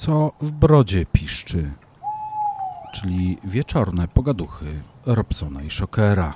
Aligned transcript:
Co 0.00 0.32
w 0.40 0.50
brodzie 0.50 1.06
piszczy, 1.12 1.70
czyli 2.94 3.38
wieczorne 3.44 4.08
pogaduchy 4.08 4.66
Robsona 5.06 5.62
i 5.62 5.70
Shockera. 5.70 6.34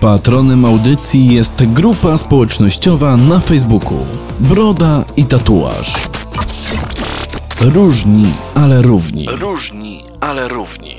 Patronem 0.00 0.64
audycji 0.64 1.34
jest 1.34 1.66
grupa 1.66 2.16
społecznościowa 2.18 3.16
na 3.16 3.40
Facebooku 3.40 3.98
Broda 4.40 5.04
i 5.16 5.24
Tatuaż. 5.24 6.08
Różni, 7.60 8.34
ale 8.54 8.82
równi. 8.82 9.26
Różni, 9.30 10.04
ale 10.20 10.48
równi. 10.48 10.93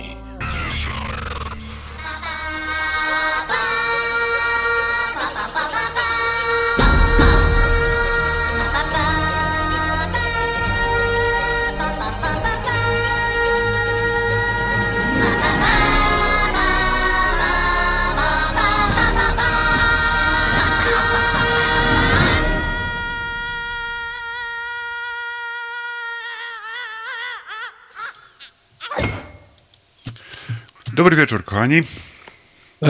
Dobry 31.05 31.18
wieczór, 31.18 31.43
kochani. 31.43 31.82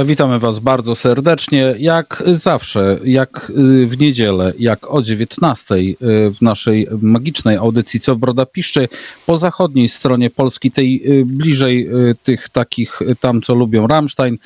Witamy 0.06 0.40
Was 0.40 0.60
bardzo 0.60 0.96
serdecznie. 0.96 1.76
Jak 1.78 2.24
zawsze, 2.26 3.00
jak 3.04 3.52
w 3.86 4.00
niedzielę, 4.00 4.54
jak 4.60 4.92
o 4.92 5.02
19 5.02 5.76
w 6.02 6.42
naszej 6.42 6.88
magicznej 7.02 7.58
audycji 7.58 8.00
Co 8.00 8.16
Broda 8.16 8.46
Piszczy, 8.46 8.88
po 9.26 9.38
zachodniej 9.38 9.90
stronie 9.90 10.30
Polski, 10.30 10.72
tej 10.72 11.20
y, 11.20 11.26
bliżej 11.26 11.88
y, 12.10 12.16
tych 12.24 12.50
takich 12.50 13.02
y, 13.02 13.16
tam, 13.16 13.42
co 13.42 13.56
lubią 13.56 13.88
Rammstein, 13.88 14.38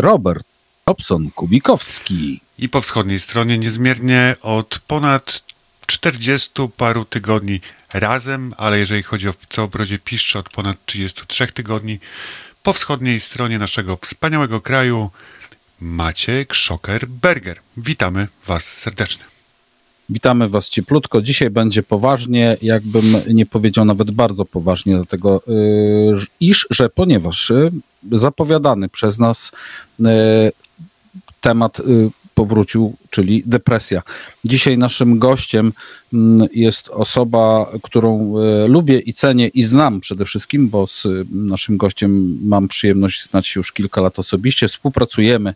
Robert 0.00 0.46
Robson 0.86 1.30
Kubikowski. 1.30 2.40
I 2.58 2.68
po 2.68 2.80
wschodniej 2.80 3.20
stronie 3.20 3.58
niezmiernie 3.58 4.36
od 4.42 4.78
ponad 4.86 5.42
40 5.86 6.50
paru 6.76 7.04
tygodni 7.04 7.60
razem, 7.94 8.54
ale 8.56 8.78
jeżeli 8.78 9.02
chodzi 9.02 9.28
o 9.28 9.34
Co 9.48 9.68
Brodzie 9.68 9.98
Piszczy, 9.98 10.38
od 10.38 10.48
ponad 10.48 10.76
33 10.86 11.46
tygodni, 11.46 11.98
po 12.62 12.72
wschodniej 12.72 13.20
stronie 13.20 13.58
naszego 13.58 13.96
wspaniałego 13.96 14.60
kraju 14.60 15.10
Maciek 15.80 16.54
Szoker-Berger. 16.54 17.56
Witamy 17.76 18.28
Was 18.46 18.64
serdecznie. 18.64 19.24
Witamy 20.10 20.48
Was 20.48 20.68
cieplutko. 20.68 21.22
Dzisiaj 21.22 21.50
będzie 21.50 21.82
poważnie, 21.82 22.56
jakbym 22.62 23.04
nie 23.28 23.46
powiedział 23.46 23.84
nawet 23.84 24.10
bardzo 24.10 24.44
poważnie, 24.44 24.94
dlatego 24.94 25.42
yy, 25.46 26.26
iż, 26.40 26.66
że 26.70 26.88
ponieważ 26.88 27.50
yy, 27.50 28.18
zapowiadany 28.18 28.88
przez 28.88 29.18
nas 29.18 29.52
yy, 29.98 30.08
temat 31.40 31.80
powrócił, 32.40 32.94
czyli 33.10 33.42
depresja. 33.46 34.02
Dzisiaj 34.44 34.78
naszym 34.78 35.18
gościem 35.18 35.72
mm, 36.12 36.48
jest 36.52 36.88
osoba, 36.88 37.66
którą 37.82 38.34
e, 38.38 38.66
lubię 38.66 38.98
i 38.98 39.12
cenię 39.12 39.48
i 39.48 39.62
znam 39.62 40.00
przede 40.00 40.24
wszystkim, 40.24 40.68
bo 40.68 40.86
z 40.86 41.06
naszym 41.30 41.76
gościem 41.76 42.38
mam 42.42 42.68
przyjemność 42.68 43.24
znać 43.24 43.46
się 43.48 43.60
już 43.60 43.72
kilka 43.72 44.00
lat 44.00 44.18
osobiście. 44.18 44.68
Współpracujemy 44.68 45.54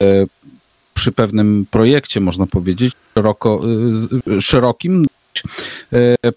e, 0.00 0.04
przy 0.94 1.12
pewnym 1.12 1.66
projekcie, 1.70 2.20
można 2.20 2.46
powiedzieć, 2.46 2.92
szeroko, 3.14 3.60
e, 4.36 4.40
szerokim. 4.40 5.06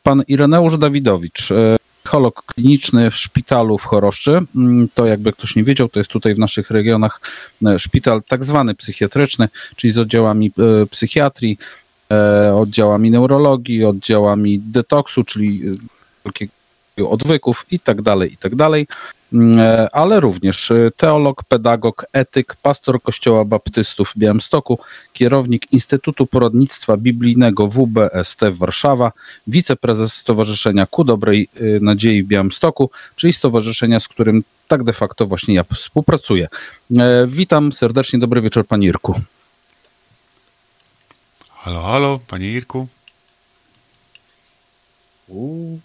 Pan 0.04 0.24
Ireneusz 0.28 0.78
Dawidowicz, 0.78 1.50
psycholog 2.04 2.44
kliniczny 2.46 3.12
w 3.12 3.18
szpitalu 3.18 3.78
w 3.78 3.84
Choroszczy. 3.84 4.40
Mm, 4.56 4.90
to 4.94 5.06
jakby 5.06 5.34
ktoś 5.34 5.56
nie 5.56 5.64
wiedział, 5.64 5.90
to 5.90 6.00
jest 6.00 6.10
tutaj 6.10 6.36
w 6.36 6.40
naszych 6.40 6.72
regionach 6.72 7.22
e, 7.66 7.80
szpital 7.80 8.24
tak 8.24 8.44
zwany 8.44 8.76
psychiatryczny, 8.76 9.50
czyli 9.76 9.94
z 9.94 9.98
oddziałami 9.98 10.52
e, 10.82 10.86
psychiatrii, 10.86 11.58
e, 12.12 12.56
oddziałami 12.56 13.12
neurologii, 13.12 13.86
oddziałami 13.86 14.60
detoksu, 14.60 15.24
czyli 15.24 15.62
odwyków 17.10 17.66
i 17.72 17.80
tak 17.80 18.02
dalej, 18.02 18.34
i 18.34 18.38
tak 18.38 18.56
dalej. 18.56 18.88
Mm, 19.34 19.60
e, 19.60 19.96
ale 19.96 20.20
również 20.20 20.72
e, 20.72 20.92
teolog, 20.98 21.44
pedagog, 21.44 22.06
etyk, 22.14 22.56
pastor 22.62 23.02
Kościoła 23.02 23.46
Baptystów 23.46 24.12
w 24.16 24.18
Białymstoku, 24.18 24.80
kierownik 25.14 25.74
Instytutu 25.74 26.28
Poradnictwa 26.28 26.98
Biblijnego 26.98 27.68
WBST 27.68 28.42
w 28.42 28.58
Warszawa, 28.58 29.12
wiceprezes 29.48 30.14
Stowarzyszenia 30.14 30.86
Ku 30.86 31.04
Dobrej 31.04 31.50
e, 31.56 31.80
Nadziei 31.80 32.24
w 32.24 32.28
Białymstoku, 32.28 32.90
czyli 33.16 33.34
stowarzyszenia, 33.34 34.00
z 34.00 34.08
którym 34.08 34.44
tak 34.68 34.84
de 34.84 34.94
facto 34.94 35.28
właśnie 35.28 35.54
ja 35.54 35.64
współpracuję. 35.64 36.48
Witam 37.28 37.72
serdecznie, 37.72 38.20
dobry 38.20 38.42
wieczór 38.42 38.68
Panie 38.68 38.88
Irku. 38.88 39.22
Halo, 41.50 41.82
halo, 41.82 42.20
Panie 42.28 42.52
Irku. 42.52 42.88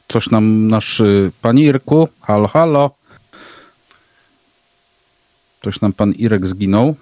Coś 0.08 0.30
nam 0.30 0.68
nasz 0.68 1.02
Panie 1.42 1.64
Irku, 1.64 2.08
halo, 2.20 2.48
halo. 2.48 2.90
Ktoś 5.66 5.81
nam 5.81 5.93
pan 5.93 6.12
Irek 6.12 6.47
zginął. 6.47 6.97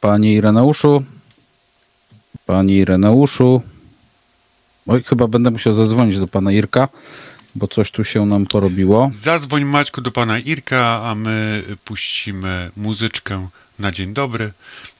Panie 0.00 0.34
Ireneuszu. 0.34 1.04
Panie 2.46 2.76
Ireneuszu. 2.76 3.62
Oj, 4.86 5.02
chyba 5.02 5.26
będę 5.26 5.50
musiał 5.50 5.72
zadzwonić 5.72 6.18
do 6.18 6.26
pana 6.26 6.52
Irka, 6.52 6.88
bo 7.54 7.68
coś 7.68 7.90
tu 7.90 8.04
się 8.04 8.26
nam 8.26 8.46
porobiło. 8.46 9.10
Zadzwoń 9.14 9.64
Maćku 9.64 10.00
do 10.00 10.10
pana 10.10 10.38
Irka, 10.38 11.02
a 11.04 11.14
my 11.14 11.62
puścimy 11.84 12.70
muzyczkę 12.76 13.48
na 13.78 13.92
dzień 13.92 14.14
dobry 14.14 14.52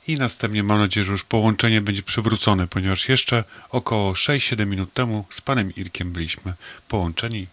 i 0.09 0.15
następnie 0.15 0.63
mam 0.63 0.79
nadzieję, 0.79 1.07
że 1.07 1.13
już 1.13 1.25
połączenie 1.25 1.81
będzie 1.81 2.03
przywrócone, 2.03 2.67
ponieważ 2.67 3.09
jeszcze 3.09 3.45
około 3.71 4.13
6-7 4.13 4.67
minut 4.67 4.93
temu 4.93 5.25
z 5.31 5.41
panem 5.41 5.75
Irkiem 5.77 6.13
byliśmy 6.13 6.53
połączeni. 6.89 7.47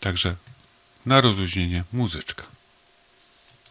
Także 0.00 0.34
na 1.06 1.20
rozluźnienie 1.20 1.84
muzyczka. 1.92 2.52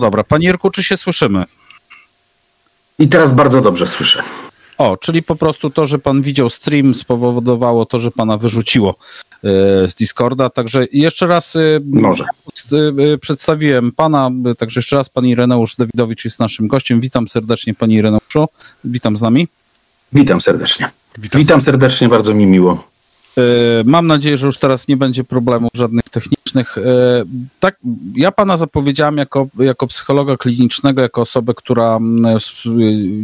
dobra, 0.00 0.24
panie 0.24 0.46
Jerku, 0.46 0.70
czy 0.70 0.84
się 0.84 0.96
słyszymy? 0.96 1.44
I 2.98 3.08
teraz 3.08 3.34
bardzo 3.34 3.60
dobrze 3.60 3.86
słyszę. 3.86 4.22
O, 4.78 4.96
czyli 4.96 5.22
po 5.22 5.36
prostu 5.36 5.70
to, 5.70 5.86
że 5.86 5.98
pan 5.98 6.22
widział 6.22 6.50
stream 6.50 6.94
spowodowało 6.94 7.86
to, 7.86 7.98
że 7.98 8.10
pana 8.10 8.36
wyrzuciło 8.36 8.90
e, 8.90 8.98
z 9.88 9.94
Discorda. 9.94 10.50
Także 10.50 10.86
jeszcze 10.92 11.26
raz 11.26 11.56
e, 11.56 11.60
Może. 11.84 12.24
e, 13.12 13.18
przedstawiłem 13.18 13.92
pana, 13.92 14.30
także 14.58 14.78
jeszcze 14.78 14.96
raz 14.96 15.08
pan 15.08 15.26
Ireneusz 15.26 15.76
Dawidowicz 15.76 16.24
jest 16.24 16.40
naszym 16.40 16.68
gościem. 16.68 17.00
Witam 17.00 17.28
serdecznie 17.28 17.74
pani 17.74 17.94
Ireneuszu. 17.94 18.48
Witam 18.84 19.16
z 19.16 19.22
nami. 19.22 19.48
Witam 20.12 20.40
serdecznie. 20.40 20.90
Witam. 21.18 21.40
Witam 21.40 21.60
serdecznie, 21.60 22.08
bardzo 22.08 22.34
mi 22.34 22.46
miło. 22.46 22.89
Mam 23.84 24.06
nadzieję, 24.06 24.36
że 24.36 24.46
już 24.46 24.58
teraz 24.58 24.88
nie 24.88 24.96
będzie 24.96 25.24
problemów 25.24 25.70
żadnych 25.74 26.04
technicznych. 26.04 26.76
Tak, 27.60 27.76
ja 28.14 28.32
pana 28.32 28.56
zapowiedziałem 28.56 29.16
jako, 29.16 29.48
jako 29.58 29.86
psychologa 29.86 30.36
klinicznego, 30.36 31.02
jako 31.02 31.20
osobę, 31.20 31.54
która 31.54 31.98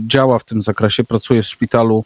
działa 0.07 0.39
w 0.39 0.45
tym 0.45 0.63
zakresie, 0.63 1.05
pracuje 1.05 1.43
w 1.43 1.47
szpitalu 1.47 2.05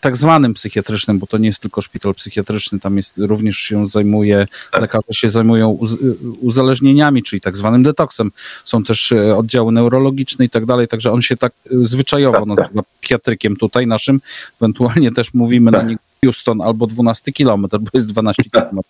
tak 0.00 0.16
zwanym 0.16 0.54
psychiatrycznym, 0.54 1.18
bo 1.18 1.26
to 1.26 1.38
nie 1.38 1.48
jest 1.48 1.60
tylko 1.60 1.82
szpital 1.82 2.14
psychiatryczny, 2.14 2.80
tam 2.80 2.96
jest 2.96 3.18
również 3.18 3.58
się 3.58 3.86
zajmuje, 3.86 4.46
tak. 4.72 4.80
lekarze 4.80 5.12
się 5.12 5.28
zajmują 5.28 5.68
uz, 5.68 5.96
uzależnieniami, 6.40 7.22
czyli 7.22 7.40
tak 7.40 7.56
zwanym 7.56 7.82
detoksem. 7.82 8.32
Są 8.64 8.84
też 8.84 9.12
oddziały 9.36 9.72
neurologiczne 9.72 10.44
i 10.44 10.50
tak 10.50 10.66
dalej, 10.66 10.88
także 10.88 11.12
on 11.12 11.22
się 11.22 11.36
tak 11.36 11.52
zwyczajowo 11.70 12.38
tak, 12.38 12.46
nazywa 12.46 12.68
tak. 12.68 12.84
psychiatrykiem 13.00 13.56
tutaj 13.56 13.86
naszym. 13.86 14.20
Ewentualnie 14.60 15.12
też 15.12 15.34
mówimy 15.34 15.70
na 15.70 15.82
niego 15.82 16.00
Houston 16.24 16.60
albo 16.60 16.86
12 16.86 17.32
kilometr, 17.32 17.78
bo 17.78 17.90
jest 17.94 18.08
12 18.08 18.42
kilometrów. 18.50 18.84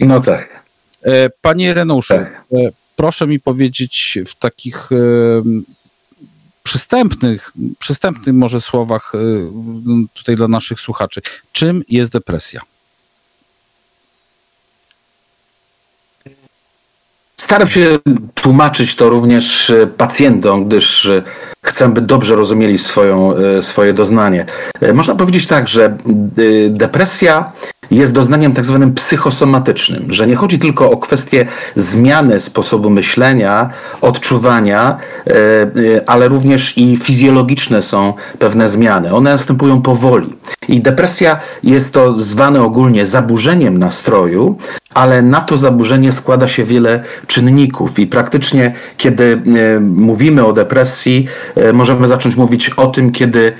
No 0.00 0.20
tak. 0.20 0.66
Panie 1.40 1.74
Renoszu, 1.74 2.14
tak. 2.14 2.44
proszę 2.96 3.26
mi 3.26 3.40
powiedzieć 3.40 4.18
w 4.26 4.34
takich 4.34 4.90
przystępnych, 6.62 7.52
przystępnych 7.78 8.34
może 8.34 8.60
słowach 8.60 9.12
tutaj 10.14 10.36
dla 10.36 10.48
naszych 10.48 10.80
słuchaczy, 10.80 11.20
czym 11.52 11.82
jest 11.88 12.12
depresja? 12.12 12.60
Staram 17.46 17.68
się 17.68 17.98
tłumaczyć 18.34 18.96
to 18.96 19.08
również 19.08 19.72
pacjentom, 19.96 20.64
gdyż 20.64 21.10
chcę, 21.62 21.88
by 21.88 22.00
dobrze 22.00 22.36
rozumieli 22.36 22.78
swoją, 22.78 23.34
swoje 23.60 23.92
doznanie. 23.92 24.46
Można 24.94 25.14
powiedzieć 25.14 25.46
tak, 25.46 25.68
że 25.68 25.96
depresja 26.68 27.52
jest 27.90 28.12
doznaniem 28.12 28.52
tak 28.52 28.64
zwanym 28.64 28.94
psychosomatycznym, 28.94 30.14
że 30.14 30.26
nie 30.26 30.36
chodzi 30.36 30.58
tylko 30.58 30.90
o 30.90 30.96
kwestię 30.96 31.46
zmiany 31.76 32.40
sposobu 32.40 32.90
myślenia, 32.90 33.70
odczuwania, 34.00 34.96
ale 36.06 36.28
również 36.28 36.78
i 36.78 36.96
fizjologiczne 36.96 37.82
są 37.82 38.14
pewne 38.38 38.68
zmiany. 38.68 39.14
One 39.14 39.32
następują 39.32 39.82
powoli. 39.82 40.34
I 40.68 40.80
depresja 40.80 41.40
jest 41.62 41.94
to 41.94 42.20
zwane 42.20 42.62
ogólnie 42.62 43.06
zaburzeniem 43.06 43.78
nastroju, 43.78 44.58
ale 44.94 45.22
na 45.22 45.40
to 45.40 45.58
zaburzenie 45.58 46.12
składa 46.12 46.48
się 46.48 46.64
wiele 46.64 47.02
czynników. 47.26 47.98
I 47.98 48.06
praktycznie 48.06 48.74
kiedy 48.96 49.42
mówimy 49.80 50.46
o 50.46 50.52
depresji, 50.52 51.26
możemy 51.72 52.08
zacząć 52.08 52.36
mówić 52.36 52.70
o 52.70 52.86
tym, 52.86 53.12
kiedy 53.12 53.52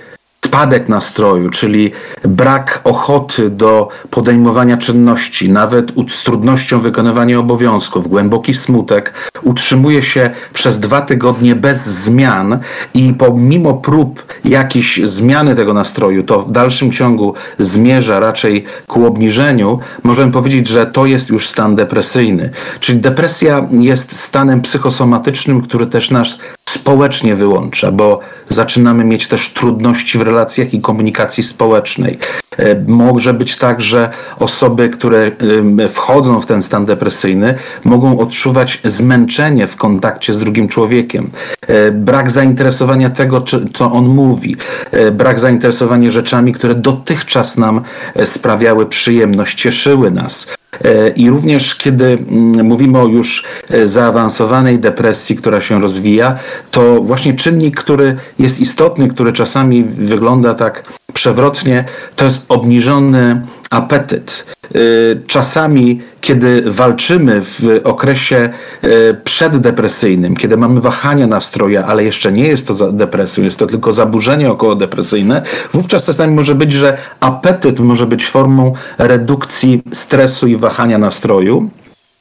spadek 0.57 0.89
nastroju, 0.89 1.51
czyli 1.51 1.93
brak 2.25 2.81
ochoty 2.85 3.51
do 3.51 3.89
podejmowania 4.11 4.77
czynności, 4.77 5.51
nawet 5.51 5.93
z 6.09 6.25
trudnością 6.25 6.81
wykonywania 6.81 7.39
obowiązków, 7.39 8.09
głęboki 8.09 8.55
smutek, 8.55 9.13
utrzymuje 9.43 10.03
się 10.03 10.31
przez 10.53 10.81
dwa 10.81 11.01
tygodnie 11.01 11.55
bez 11.55 11.87
zmian 11.87 12.59
i 12.95 13.15
pomimo 13.19 13.75
prób 13.75 14.25
jakiejś 14.45 15.01
zmiany 15.05 15.55
tego 15.55 15.75
nastroju, 15.75 16.23
to 16.23 16.43
w 16.43 16.53
dalszym 16.53 16.93
ciągu 16.93 17.35
zmierza 17.59 18.21
raczej 18.21 18.65
ku 18.87 19.07
obniżeniu, 19.07 19.79
możemy 20.03 20.33
powiedzieć, 20.33 20.69
że 20.69 20.87
to 20.87 21.07
jest 21.07 21.29
już 21.29 21.49
stan 21.49 21.77
depresyjny. 21.77 22.51
Czyli 22.81 23.01
depresja 23.01 23.69
jest 23.81 24.17
stanem 24.21 24.61
psychosomatycznym, 24.61 25.63
który 25.63 25.87
też 25.87 26.11
nas 26.11 26.39
społecznie 26.69 27.37
wyłącza, 27.37 27.93
bo 27.93 28.21
zaczynamy 28.49 29.05
mieć 29.05 29.29
też 29.29 29.53
trudności 29.53 30.19
w 30.19 30.23
relacjach 30.37 30.75
i 30.75 30.81
komunikacji 30.81 31.45
społecznej. 31.45 32.19
E, 32.59 32.85
może 32.87 33.35
być 33.35 33.57
tak, 33.57 33.81
że 33.81 34.11
osoby, 34.39 34.89
które 34.89 35.31
wchodzą 35.89 36.41
w 36.41 36.47
ten 36.47 36.63
stan 36.63 36.87
depresyjny, 36.87 37.55
mogą 37.85 38.19
odczuwać 38.19 38.81
zmęczenie 38.85 39.67
w 39.67 39.77
kontakcie 39.77 40.35
z 40.35 40.39
drugim 40.39 40.69
człowiekiem, 40.69 41.31
e, 41.67 41.91
brak 41.91 42.31
zainteresowania 42.31 43.11
tego, 43.11 43.45
co 43.75 43.93
on 43.93 44.07
mówi, 44.07 44.57
e, 44.91 45.11
brak 45.11 45.41
zainteresowania 45.41 46.11
rzeczami, 46.11 46.53
które 46.53 46.75
dotychczas 46.75 47.57
nam 47.57 47.81
sprawiały 48.25 48.87
przyjemność, 48.87 49.59
cieszyły 49.59 50.11
nas. 50.11 50.57
I 51.17 51.31
również 51.31 51.75
kiedy 51.75 52.05
mm, 52.05 52.67
mówimy 52.67 52.99
o 52.99 53.07
już 53.07 53.45
zaawansowanej 53.85 54.79
depresji, 54.79 55.37
która 55.37 55.61
się 55.61 55.81
rozwija, 55.81 56.39
to 56.71 57.01
właśnie 57.01 57.35
czynnik, 57.35 57.81
który 57.81 58.17
jest 58.39 58.61
istotny, 58.61 59.09
który 59.09 59.33
czasami 59.33 59.85
wygląda 59.85 60.55
tak 60.55 60.83
przewrotnie, 61.17 61.85
to 62.17 62.25
jest 62.25 62.45
obniżony 62.49 63.43
apetyt. 63.71 64.47
Y, 64.77 65.23
czasami, 65.27 66.01
kiedy 66.21 66.63
walczymy 66.67 67.41
w 67.45 67.81
okresie 67.85 68.51
y, 68.85 69.21
przeddepresyjnym, 69.25 70.37
kiedy 70.37 70.57
mamy 70.57 70.81
wahania 70.81 71.27
nastroja, 71.27 71.85
ale 71.87 72.05
jeszcze 72.05 72.33
nie 72.33 72.49
jest 72.49 72.67
to 72.67 72.93
depresją, 72.93 73.45
jest 73.45 73.59
to 73.59 73.67
tylko 73.67 73.93
zaburzenie 73.93 74.51
okołodepresyjne, 74.51 75.43
wówczas 75.73 76.07
czasami 76.07 76.35
może 76.35 76.55
być, 76.55 76.73
że 76.73 76.97
apetyt 77.21 77.81
może 77.81 78.07
być 78.07 78.27
formą 78.27 78.73
redukcji 78.99 79.83
stresu 79.93 80.47
i 80.47 80.57
wahania 80.57 80.99
nastroju. 80.99 81.71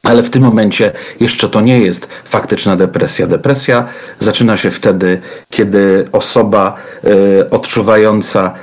Ale 0.05 0.23
w 0.23 0.29
tym 0.29 0.43
momencie 0.43 0.91
jeszcze 1.19 1.49
to 1.49 1.61
nie 1.61 1.79
jest 1.79 2.09
faktyczna 2.23 2.75
depresja. 2.75 3.27
Depresja 3.27 3.85
zaczyna 4.19 4.57
się 4.57 4.71
wtedy, 4.71 5.21
kiedy 5.49 6.07
osoba 6.11 6.75
y, 7.03 7.49
odczuwająca 7.49 8.53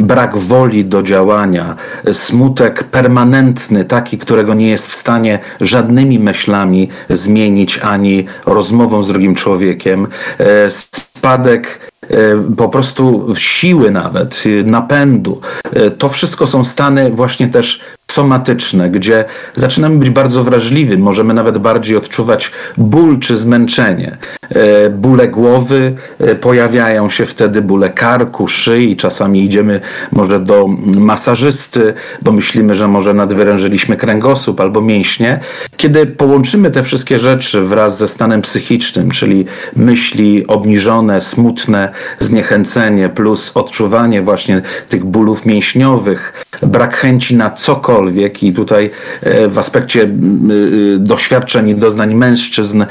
brak 0.00 0.36
woli 0.36 0.84
do 0.84 1.02
działania, 1.02 1.76
smutek 2.12 2.84
permanentny, 2.84 3.84
taki, 3.84 4.18
którego 4.18 4.54
nie 4.54 4.70
jest 4.70 4.88
w 4.88 4.94
stanie 4.94 5.38
żadnymi 5.60 6.18
myślami 6.18 6.88
zmienić 7.10 7.78
ani 7.78 8.26
rozmową 8.46 9.02
z 9.02 9.08
drugim 9.08 9.34
człowiekiem, 9.34 10.06
e, 10.38 10.70
spadek 10.70 11.78
po 12.56 12.68
prostu 12.68 13.34
siły 13.36 13.90
nawet, 13.90 14.44
napędu. 14.64 15.40
To 15.98 16.08
wszystko 16.08 16.46
są 16.46 16.64
stany 16.64 17.10
właśnie 17.10 17.48
też 17.48 17.80
somatyczne, 18.16 18.90
gdzie 18.90 19.24
zaczynamy 19.54 19.98
być 19.98 20.10
bardzo 20.10 20.44
wrażliwi, 20.44 20.98
możemy 20.98 21.34
nawet 21.34 21.58
bardziej 21.58 21.96
odczuwać 21.96 22.50
ból 22.76 23.18
czy 23.18 23.36
zmęczenie. 23.36 24.16
E, 24.54 24.90
bóle 24.90 25.28
głowy 25.28 25.92
e, 26.20 26.34
pojawiają 26.34 27.08
się 27.08 27.26
wtedy, 27.26 27.62
bóle 27.62 27.90
karku, 27.90 28.48
szyi, 28.48 28.96
czasami 28.96 29.44
idziemy 29.44 29.80
może 30.12 30.40
do 30.40 30.68
masażysty, 30.96 31.94
bo 32.22 32.32
myślimy, 32.32 32.74
że 32.74 32.88
może 32.88 33.14
nadwyrężyliśmy 33.14 33.96
kręgosłup 33.96 34.60
albo 34.60 34.80
mięśnie. 34.80 35.40
Kiedy 35.76 36.06
połączymy 36.06 36.70
te 36.70 36.82
wszystkie 36.82 37.18
rzeczy 37.18 37.60
wraz 37.62 37.98
ze 37.98 38.08
stanem 38.08 38.42
psychicznym, 38.42 39.10
czyli 39.10 39.46
myśli 39.76 40.46
obniżone, 40.46 41.20
smutne, 41.20 41.92
zniechęcenie 42.18 43.08
plus 43.08 43.52
odczuwanie 43.54 44.22
właśnie 44.22 44.62
tych 44.88 45.04
bólów 45.04 45.46
mięśniowych, 45.46 46.46
brak 46.62 46.96
chęci 46.96 47.36
na 47.36 47.50
cokolwiek 47.50 48.42
i 48.42 48.52
tutaj 48.52 48.90
e, 49.22 49.48
w 49.48 49.58
aspekcie 49.58 50.02
e, 50.02 50.08
doświadczeń 50.98 51.68
i 51.68 51.74
doznań 51.74 52.14
mężczyzn 52.14 52.84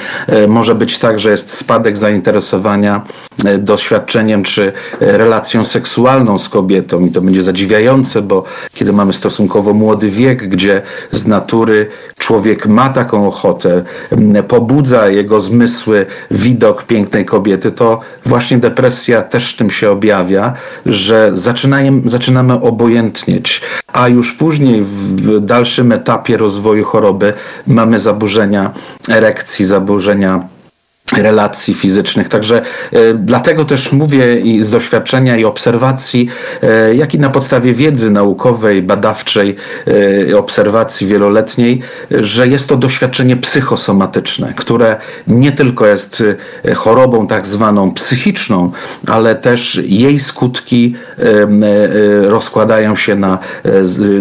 może 0.48 0.76
być 0.76 1.00
tak, 1.00 1.20
że 1.20 1.32
jest 1.32 1.45
spadek 1.52 1.98
zainteresowania 1.98 3.02
doświadczeniem 3.60 4.44
czy 4.44 4.72
relacją 5.00 5.66
seksualną 5.66 6.40
z 6.40 6.50
kobietą. 6.50 7.06
I 7.06 7.12
to 7.12 7.22
będzie 7.22 7.44
zadziwiające, 7.44 8.22
bo 8.22 8.44
kiedy 8.74 8.94
mamy 8.94 9.14
stosunkowo 9.14 9.74
młody 9.74 10.10
wiek, 10.10 10.50
gdzie 10.50 10.82
z 11.12 11.28
natury 11.28 11.90
człowiek 12.18 12.68
ma 12.68 12.90
taką 12.90 13.28
ochotę, 13.28 13.84
pobudza 14.48 15.10
jego 15.10 15.40
zmysły 15.40 16.06
widok 16.32 16.84
pięknej 16.84 17.26
kobiety, 17.26 17.72
to 17.72 18.00
właśnie 18.26 18.58
depresja 18.58 19.22
też 19.22 19.56
tym 19.56 19.70
się 19.70 19.92
objawia, 19.92 20.54
że 20.86 21.30
zaczynamy, 21.34 22.02
zaczynamy 22.06 22.54
obojętnieć. 22.54 23.62
A 23.94 24.08
już 24.08 24.34
później 24.34 24.82
w 24.84 25.40
dalszym 25.40 25.92
etapie 25.92 26.38
rozwoju 26.38 26.86
choroby 26.86 27.34
mamy 27.68 28.00
zaburzenia 28.00 28.74
erekcji, 29.10 29.66
zaburzenia 29.66 30.55
relacji 31.14 31.74
fizycznych. 31.74 32.30
Także 32.30 32.62
e, 32.92 33.14
dlatego 33.14 33.66
też 33.66 33.92
mówię 33.92 34.40
i 34.40 34.64
z 34.64 34.72
doświadczenia 34.72 35.38
i 35.38 35.46
obserwacji, 35.46 36.30
e, 36.64 36.96
jak 36.96 37.14
i 37.14 37.20
na 37.20 37.30
podstawie 37.30 37.74
wiedzy 37.74 38.12
naukowej, 38.12 38.82
badawczej, 38.82 39.56
e, 40.32 40.38
obserwacji 40.38 41.08
wieloletniej, 41.08 41.82
że 42.12 42.48
jest 42.48 42.70
to 42.70 42.78
doświadczenie 42.78 43.38
psychosomatyczne, 43.38 44.54
które 44.56 44.96
nie 45.28 45.52
tylko 45.52 45.86
jest 45.86 46.24
chorobą 46.76 47.28
tak 47.28 47.48
zwaną 47.48 47.92
psychiczną, 47.92 48.72
ale 49.08 49.36
też 49.36 49.82
jej 49.86 50.20
skutki 50.20 50.96
rozkładają 52.24 52.96
się 52.96 53.16
na, 53.16 53.40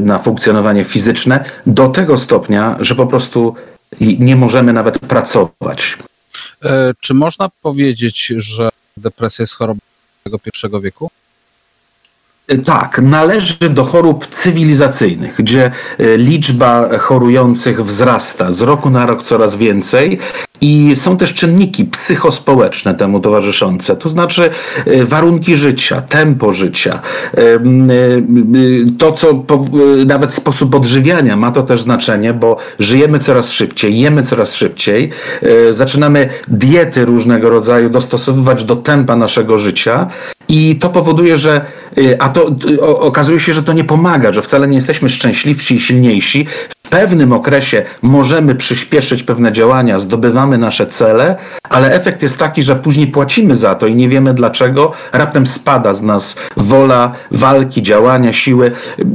na 0.03 0.19
funkcjonowanie 0.19 0.85
fizyczne 0.85 1.45
do 1.67 1.89
tego 1.89 2.19
stopnia, 2.19 2.77
że 2.81 2.95
po 2.95 3.07
prostu 3.07 3.55
nie 4.01 4.37
możemy 4.37 4.73
nawet 4.73 4.99
pracować. 4.99 5.99
E, 6.65 6.95
czy 7.01 7.15
można 7.15 7.49
powiedzieć, 7.63 8.27
że 8.37 8.69
depresja 8.97 9.43
jest 9.43 9.55
chorobą 9.55 9.81
pierwszego 10.43 10.81
wieku? 10.81 11.11
Tak, 12.65 13.01
należy 13.03 13.71
do 13.71 13.85
chorób 13.85 14.27
cywilizacyjnych, 14.27 15.37
gdzie 15.39 15.65
e, 15.99 16.17
liczba 16.17 16.99
chorujących 16.99 17.85
wzrasta 17.85 18.53
z 18.53 18.63
roku 18.63 18.91
na 18.91 19.07
rok 19.07 19.23
coraz 19.23 19.57
więcej 19.57 20.19
i 20.65 20.97
są 20.97 21.17
też 21.17 21.35
czynniki 21.35 21.85
psychospołeczne 21.85 22.95
temu 22.95 23.21
towarzyszące, 23.21 23.97
to 23.97 24.09
znaczy 24.09 24.51
e, 24.87 25.05
warunki 25.05 25.57
życia, 25.57 26.03
tempo 26.03 26.53
życia, 26.53 27.01
to 28.99 29.13
co 29.13 29.45
nawet 30.07 30.35
sposób 30.35 30.75
odżywiania 30.75 31.37
ma 31.37 31.51
to 31.51 31.63
też 31.63 31.81
znaczenie, 31.81 32.33
bo 32.33 32.57
żyjemy 32.79 33.19
coraz 33.19 33.51
szybciej, 33.51 34.01
jemy 34.01 34.23
coraz 34.23 34.55
szybciej, 34.55 35.11
zaczynamy 35.71 36.29
diety 36.49 37.05
różnego 37.05 37.51
rodzaju 37.51 37.91
dostosowywać 37.91 38.65
do 38.65 38.77
tempa 38.77 39.17
naszego 39.17 39.59
życia. 39.59 40.07
I 40.49 40.77
to 40.81 40.89
powoduje, 40.89 41.39
że 41.39 41.61
a 42.19 42.29
to 42.29 42.51
okazuje 42.99 43.41
się, 43.41 43.53
że 43.53 43.63
to 43.63 43.73
nie 43.73 43.85
pomaga, 43.85 44.33
że 44.33 44.43
wcale 44.43 44.69
nie 44.69 44.77
jesteśmy 44.77 45.09
szczęśliwsi 45.09 45.75
i 45.75 45.81
silniejsi 45.81 46.47
pewnym 46.95 47.33
okresie 47.33 47.83
możemy 48.03 48.55
przyspieszyć 48.55 49.23
pewne 49.23 49.53
działania, 49.53 49.99
zdobywamy 49.99 50.59
nasze 50.59 50.87
cele, 50.87 51.37
ale 51.71 51.93
efekt 51.93 52.23
jest 52.23 52.39
taki, 52.39 52.63
że 52.63 52.77
później 52.77 53.07
płacimy 53.07 53.57
za 53.57 53.75
to 53.75 53.87
i 53.87 53.95
nie 53.95 54.09
wiemy 54.09 54.35
dlaczego. 54.35 54.93
Raptem 55.13 55.47
spada 55.47 55.95
z 55.95 56.03
nas 56.03 56.37
wola 56.57 57.13
walki, 57.31 57.83
działania, 57.83 58.33
siły. 58.33 58.71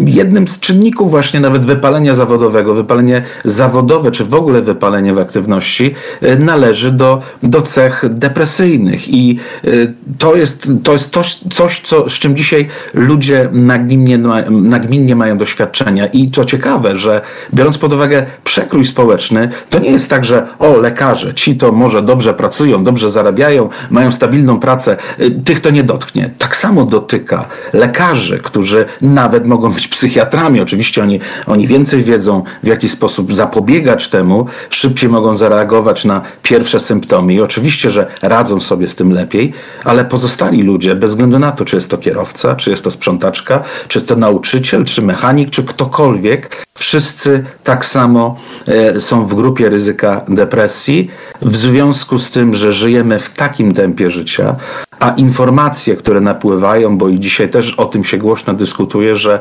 Jednym 0.06 0.48
z 0.48 0.60
czynników 0.60 1.12
właśnie 1.12 1.40
nawet 1.40 1.66
wypalenia 1.66 2.16
zawodowego, 2.16 2.74
wypalenie 2.74 3.24
zawodowe, 3.46 4.12
czy 4.12 4.26
w 4.26 4.34
ogóle 4.34 4.62
wypalenie 4.62 5.14
w 5.14 5.20
aktywności 5.20 5.96
e, 6.22 6.36
należy 6.36 6.92
do, 6.92 7.22
do 7.44 7.62
cech 7.62 8.06
depresyjnych 8.10 9.10
i 9.10 9.40
e, 9.64 9.70
to 10.18 10.36
jest, 10.36 10.68
to 10.84 10.94
jest 10.94 11.14
coś, 11.14 11.40
coś 11.50 11.80
co, 11.80 12.10
z 12.10 12.14
czym 12.14 12.36
dzisiaj 12.36 12.68
ludzie 12.94 13.50
nagminnie, 13.52 14.18
nagminnie 14.50 15.16
mają 15.16 15.38
doświadczenia 15.38 16.08
i 16.08 16.32
co 16.32 16.46
ciekawe, 16.46 16.98
że 16.98 17.22
biorąc 17.54 17.69
biorąc 17.70 17.78
pod 17.78 17.94
uwagę 17.94 18.26
przekrój 18.44 18.86
społeczny, 18.86 19.50
to 19.70 19.80
nie 19.80 19.90
jest 19.90 20.10
tak, 20.10 20.26
że 20.26 20.48
o, 20.60 20.78
lekarze, 20.78 21.34
ci 21.34 21.58
to 21.58 21.72
może 21.72 22.02
dobrze 22.02 22.34
pracują, 22.34 22.84
dobrze 22.84 23.10
zarabiają, 23.10 23.70
mają 23.90 24.12
stabilną 24.12 24.60
pracę, 24.60 24.98
y, 25.20 25.32
tych 25.32 25.60
to 25.60 25.70
nie 25.70 25.84
dotknie. 25.84 26.30
Tak 26.38 26.56
samo 26.56 26.86
dotyka 26.86 27.46
lekarzy, 27.74 28.40
którzy 28.40 28.86
nawet 29.02 29.48
mogą 29.48 29.72
być 29.72 29.88
psychiatrami. 29.88 30.62
Oczywiście 30.62 31.04
oni, 31.04 31.20
oni 31.48 31.68
więcej 31.68 32.04
wiedzą, 32.04 32.44
w 32.64 32.68
jaki 32.68 32.90
sposób 32.90 33.34
zapobiegać 33.34 34.08
temu, 34.08 34.46
szybciej 34.70 35.10
mogą 35.10 35.36
zareagować 35.36 36.06
na 36.06 36.22
pierwsze 36.44 36.80
symptomy 36.80 37.34
i 37.34 37.42
oczywiście, 37.42 37.90
że 37.90 38.08
radzą 38.22 38.62
sobie 38.62 38.90
z 38.90 38.96
tym 38.96 39.14
lepiej, 39.14 39.54
ale 39.84 40.06
pozostali 40.06 40.64
ludzie, 40.64 40.96
bez 40.96 41.12
względu 41.12 41.40
na 41.40 41.52
to, 41.52 41.66
czy 41.66 41.76
jest 41.76 41.90
to 41.90 41.98
kierowca, 41.98 42.56
czy 42.56 42.70
jest 42.70 42.84
to 42.84 42.92
sprzątaczka, 42.92 43.64
czy 43.88 44.00
jest 44.00 44.10
to 44.10 44.16
nauczyciel, 44.16 44.86
czy 44.86 45.02
mechanik, 45.02 45.50
czy 45.50 45.64
ktokolwiek, 45.64 46.69
wszyscy 46.80 47.44
tak 47.64 47.86
samo 47.86 48.36
e, 48.68 49.02
są 49.02 49.26
w 49.26 49.36
grupie 49.36 49.70
ryzyka 49.70 50.22
depresji, 50.28 51.12
w 51.42 51.56
związku 51.56 52.20
z 52.20 52.32
tym, 52.32 52.54
że 52.54 52.74
żyjemy 52.74 53.20
w 53.20 53.30
takim 53.30 53.74
tempie 53.74 54.10
życia, 54.10 54.56
a 55.00 55.10
informacje, 55.10 55.96
które 55.96 56.22
napływają, 56.22 56.98
bo 56.98 57.10
i 57.10 57.20
dzisiaj 57.20 57.50
też 57.50 57.74
o 57.74 57.86
tym 57.86 58.04
się 58.04 58.18
głośno 58.18 58.54
dyskutuje, 58.54 59.16
że 59.16 59.40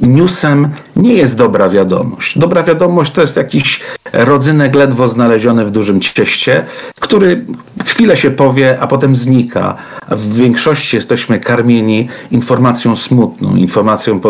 newsem 0.00 0.68
nie 0.96 1.14
jest 1.14 1.36
dobra 1.36 1.68
wiadomość. 1.68 2.38
Dobra 2.38 2.62
wiadomość 2.62 3.12
to 3.12 3.20
jest 3.20 3.36
jakiś 3.36 3.80
rodzynek 4.12 4.74
ledwo 4.74 5.08
znaleziony 5.08 5.64
w 5.64 5.70
dużym 5.70 6.00
cieście, 6.00 6.64
który 7.00 7.46
chwilę 7.84 8.16
się 8.16 8.30
powie, 8.30 8.80
a 8.80 8.86
potem 8.86 9.14
znika. 9.14 9.76
W 10.08 10.36
większości 10.36 10.96
jesteśmy 10.96 11.40
karmieni 11.40 12.08
informacją 12.30 12.96
smutną, 12.96 13.56
informacją 13.56 14.20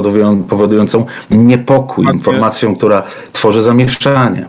powodującą 0.49 1.07
niepokój, 1.31 2.07
informacją, 2.15 2.77
która 2.77 3.03
tworzy 3.33 3.63
zamieszczanie. 3.63 4.47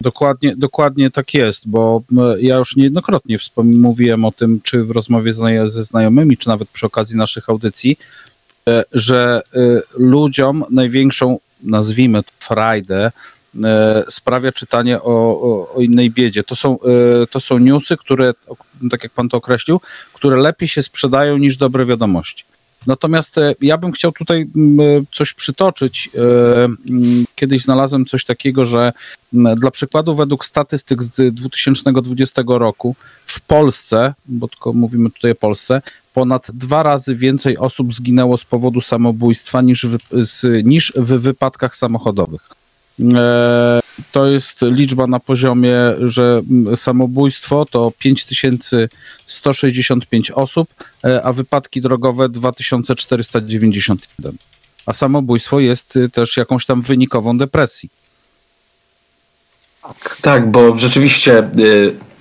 Dokładnie, 0.00 0.56
dokładnie 0.56 1.10
tak 1.10 1.34
jest, 1.34 1.68
bo 1.68 2.02
ja 2.38 2.56
już 2.56 2.76
niejednokrotnie 2.76 3.36
mówiłem 3.56 4.24
o 4.24 4.32
tym, 4.32 4.60
czy 4.62 4.84
w 4.84 4.90
rozmowie 4.90 5.32
ze 5.66 5.84
znajomymi, 5.84 6.36
czy 6.36 6.48
nawet 6.48 6.68
przy 6.68 6.86
okazji 6.86 7.16
naszych 7.16 7.48
audycji, 7.48 7.96
że 8.92 9.42
e, 9.54 9.58
ludziom 9.94 10.64
największą, 10.70 11.38
nazwijmy 11.62 12.22
to, 12.22 12.30
frajdę 12.38 13.10
e, 13.64 14.04
sprawia 14.08 14.52
czytanie 14.52 15.02
o, 15.02 15.40
o, 15.40 15.74
o, 15.74 15.80
innej 15.80 16.10
biedzie. 16.10 16.44
To 16.44 16.54
są, 16.54 16.78
to 17.30 17.40
są 17.40 17.58
newsy, 17.58 17.96
które, 17.96 18.34
tak 18.90 19.02
jak 19.02 19.12
pan 19.12 19.28
to 19.28 19.36
określił, 19.36 19.80
które 20.12 20.36
lepiej 20.36 20.68
się 20.68 20.82
sprzedają 20.82 21.36
niż 21.38 21.56
dobre 21.56 21.86
wiadomości. 21.86 22.44
Natomiast 22.86 23.36
ja 23.60 23.78
bym 23.78 23.92
chciał 23.92 24.12
tutaj 24.12 24.46
coś 25.14 25.32
przytoczyć. 25.34 26.10
Kiedyś 27.34 27.62
znalazłem 27.62 28.06
coś 28.06 28.24
takiego, 28.24 28.64
że 28.64 28.92
dla 29.32 29.70
przykładu, 29.70 30.14
według 30.14 30.44
statystyk 30.44 31.02
z 31.02 31.34
2020 31.34 32.42
roku 32.46 32.96
w 33.26 33.40
Polsce, 33.40 34.14
bo 34.26 34.48
tylko 34.48 34.72
mówimy 34.72 35.10
tutaj 35.10 35.30
o 35.30 35.34
Polsce, 35.34 35.82
ponad 36.12 36.50
dwa 36.50 36.82
razy 36.82 37.14
więcej 37.14 37.58
osób 37.58 37.94
zginęło 37.94 38.38
z 38.38 38.44
powodu 38.44 38.80
samobójstwa 38.80 39.62
niż 39.62 39.86
w, 39.86 39.98
z, 40.12 40.66
niż 40.66 40.92
w 40.96 41.08
wypadkach 41.08 41.76
samochodowych. 41.76 42.48
E, 43.14 43.80
to 44.12 44.26
jest 44.26 44.62
liczba 44.62 45.06
na 45.06 45.20
poziomie, 45.20 45.76
że 46.00 46.40
samobójstwo 46.76 47.64
to 47.64 47.92
5165 47.98 50.30
osób, 50.30 50.68
e, 51.04 51.22
a 51.22 51.32
wypadki 51.32 51.80
drogowe 51.80 52.28
2491. 52.28 54.36
A 54.86 54.92
samobójstwo 54.92 55.60
jest 55.60 55.98
też 56.12 56.36
jakąś 56.36 56.66
tam 56.66 56.82
wynikową 56.82 57.38
depresji. 57.38 57.88
Tak, 60.22 60.50
bo 60.50 60.78
rzeczywiście 60.78 61.50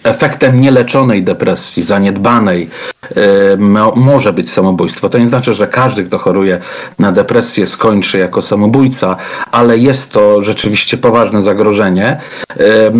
efektem 0.03 0.61
nieleczonej 0.61 1.23
depresji, 1.23 1.83
zaniedbanej, 1.83 2.69
e, 3.15 3.57
może 3.95 4.33
być 4.33 4.51
samobójstwo. 4.51 5.09
To 5.09 5.17
nie 5.17 5.27
znaczy, 5.27 5.53
że 5.53 5.67
każdy, 5.67 6.03
kto 6.03 6.17
choruje 6.17 6.59
na 6.99 7.11
depresję, 7.11 7.67
skończy 7.67 8.17
jako 8.17 8.41
samobójca, 8.41 9.15
ale 9.51 9.77
jest 9.77 10.11
to 10.11 10.41
rzeczywiście 10.41 10.97
poważne 10.97 11.41
zagrożenie. 11.41 12.19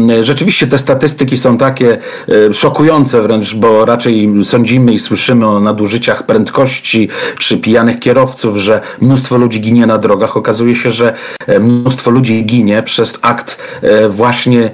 E, 0.09 0.23
rzeczywiście 0.23 0.67
te 0.67 0.77
statystyki 0.77 1.37
są 1.37 1.57
takie 1.57 1.97
e, 2.49 2.53
szokujące 2.53 3.21
wręcz, 3.21 3.55
bo 3.55 3.85
raczej 3.85 4.31
sądzimy 4.43 4.93
i 4.93 4.99
słyszymy 4.99 5.47
o 5.47 5.59
nadużyciach 5.59 6.25
prędkości 6.25 7.09
czy 7.37 7.57
pijanych 7.57 7.99
kierowców, 7.99 8.57
że 8.57 8.81
mnóstwo 9.01 9.37
ludzi 9.37 9.61
ginie 9.61 9.85
na 9.85 9.97
drogach. 9.97 10.37
Okazuje 10.37 10.75
się, 10.75 10.91
że 10.91 11.13
mnóstwo 11.59 12.11
ludzi 12.11 12.45
ginie 12.45 12.83
przez 12.83 13.19
akt 13.21 13.57
właśnie 14.09 14.69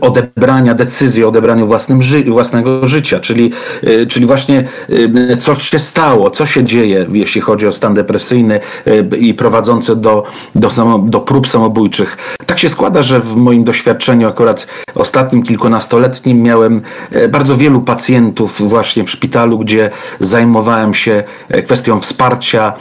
odebrania 0.00 0.74
decyzji, 0.74 1.24
odebrania 1.24 1.64
własnym 1.70 2.02
ży 2.02 2.24
własnego 2.24 2.86
życia, 2.86 3.20
czyli, 3.20 3.52
y, 3.84 4.06
czyli 4.06 4.26
właśnie 4.26 4.64
y, 4.90 5.36
coś 5.36 5.70
się 5.70 5.78
stało, 5.78 6.30
co 6.30 6.46
się 6.46 6.64
dzieje, 6.64 7.06
jeśli 7.12 7.40
chodzi 7.40 7.66
o 7.66 7.72
stan 7.72 7.94
depresyjny 7.94 8.60
y, 8.86 9.16
i 9.16 9.34
prowadzący 9.34 9.96
do, 9.96 10.24
do, 10.54 10.70
samo, 10.70 10.98
do 10.98 11.20
prób 11.20 11.48
samobójczych. 11.48 12.16
Tak 12.46 12.58
się 12.58 12.68
składa, 12.68 13.02
że 13.02 13.20
w 13.20 13.36
moim 13.36 13.64
doświadczeniu 13.64 14.28
akurat 14.28 14.66
ostatnim 14.94 15.42
kilkunastoletnim 15.42 16.42
miałem 16.42 16.82
bardzo 17.28 17.56
wielu 17.56 17.80
pacjentów 17.80 18.68
właśnie 18.68 19.04
w 19.04 19.10
szpitalu, 19.10 19.58
gdzie 19.58 19.90
zajmowałem 20.20 20.94
się 20.94 21.22
kwestią 21.64 22.00
wsparcia, 22.00 22.72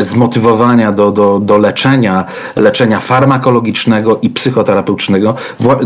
zmotywowania 0.00 0.92
do, 0.92 1.10
do, 1.10 1.38
do 1.40 1.58
leczenia, 1.58 2.24
leczenia 2.56 3.00
farmakologicznego 3.00 4.18
i 4.22 4.30
psychoterapeutycznego, 4.30 5.34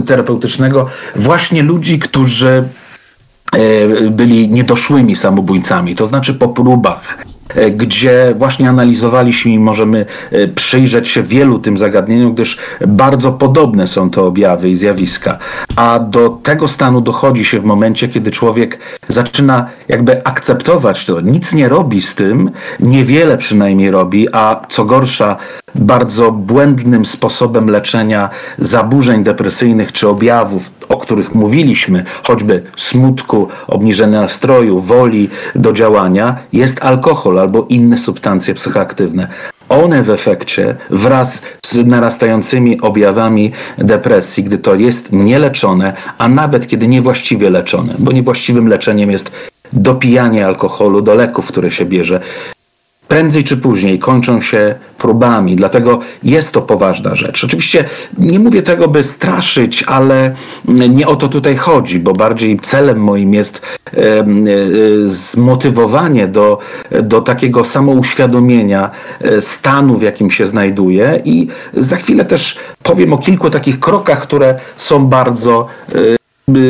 terapeutycznego 0.07 0.87
właśnie 1.17 1.63
ludzi, 1.63 1.99
którzy 1.99 2.52
E, 2.52 2.52
byli 4.11 4.49
niedoszłymi 4.49 5.17
samobójcami, 5.17 5.97
to 5.97 6.07
znaczy 6.07 6.35
po 6.35 6.49
próbach 6.49 7.27
gdzie 7.77 8.35
właśnie 8.39 8.69
analizowaliśmy 8.69 9.53
i 9.53 9.59
możemy 9.59 10.07
przyjrzeć 10.55 11.09
się 11.09 11.23
wielu 11.23 11.59
tym 11.59 11.79
zagadnieniom, 11.79 12.35
gdyż 12.35 12.59
bardzo 12.87 13.33
podobne 13.33 13.87
są 13.87 14.11
te 14.11 14.23
objawy 14.23 14.71
i 14.71 14.77
zjawiska. 14.77 15.39
A 15.77 15.99
do 15.99 16.39
tego 16.43 16.69
stanu 16.69 17.01
dochodzi 17.01 17.45
się 17.45 17.61
w 17.61 17.65
momencie, 17.65 18.09
kiedy 18.09 18.31
człowiek 18.31 18.79
zaczyna 19.09 19.67
jakby 19.89 20.25
akceptować 20.25 21.07
to, 21.07 21.21
nic 21.21 21.53
nie 21.53 21.69
robi 21.69 22.03
z 22.03 22.15
tym, 22.15 22.51
niewiele 22.81 23.39
przynajmniej 23.39 23.91
robi, 23.91 24.29
a 24.33 24.61
co 24.69 24.85
gorsza, 24.85 25.37
bardzo 25.75 26.33
błędnym 26.33 27.05
sposobem 27.05 27.71
leczenia 27.71 28.31
zaburzeń 28.59 29.25
depresyjnych 29.25 29.93
czy 29.93 30.09
objawów, 30.09 30.71
o 30.89 30.97
których 30.97 31.35
mówiliśmy, 31.35 32.05
choćby 32.23 32.63
smutku, 32.77 33.49
obniżenia 33.67 34.21
nastroju, 34.21 34.81
woli 34.81 35.31
do 35.55 35.73
działania, 35.73 36.37
jest 36.53 36.85
alkohol 36.85 37.39
albo 37.43 37.67
inne 37.69 37.99
substancje 37.99 38.55
psychoaktywne. 38.55 39.29
One 39.69 40.03
w 40.03 40.11
efekcie 40.11 40.77
wraz 40.91 41.43
z 41.65 41.87
narastającymi 41.87 42.81
objawami 42.81 43.53
depresji, 43.79 44.45
gdy 44.45 44.59
to 44.59 44.75
jest 44.75 45.13
nieleczone, 45.13 45.93
a 46.19 46.29
nawet 46.29 46.69
kiedy 46.69 46.89
niewłaściwie 46.89 47.51
leczone, 47.51 47.95
bo 47.99 48.13
niewłaściwym 48.13 48.69
leczeniem 48.69 49.11
jest 49.11 49.33
dopijanie 49.73 50.47
alkoholu 50.47 51.03
do 51.03 51.15
leków, 51.15 51.47
które 51.47 51.71
się 51.71 51.85
bierze, 51.85 52.21
prędzej 53.13 53.45
czy 53.45 53.57
później 53.57 53.99
kończą 53.99 54.41
się 54.41 54.75
próbami, 54.99 55.57
dlatego 55.57 55.99
jest 56.23 56.55
to 56.55 56.63
poważna 56.63 57.15
rzecz. 57.15 57.45
Oczywiście 57.45 57.85
nie 58.19 58.39
mówię 58.39 58.63
tego, 58.63 58.89
by 58.89 59.05
straszyć, 59.05 59.85
ale 59.87 60.35
nie 60.69 61.07
o 61.07 61.17
to 61.17 61.29
tutaj 61.29 61.57
chodzi, 61.57 62.01
bo 62.01 62.13
bardziej 62.13 62.61
celem 62.61 62.99
moim 62.99 63.35
jest 63.35 63.63
e, 63.87 63.99
e, 63.99 64.25
zmotywowanie 65.07 66.29
do, 66.29 66.59
do 67.03 67.21
takiego 67.21 67.65
samouświadomienia 67.65 68.91
e, 69.21 69.43
stanu, 69.43 69.97
w 69.97 70.03
jakim 70.03 70.31
się 70.31 70.47
znajduje 70.47 71.23
i 71.25 71.49
za 71.75 71.97
chwilę 71.97 72.25
też 72.25 72.59
powiem 72.83 73.13
o 73.13 73.19
kilku 73.19 73.51
takich 73.51 73.81
krokach, 73.81 74.23
które 74.23 74.59
są 74.77 75.07
bardzo 75.07 75.67
Y, 75.95 76.22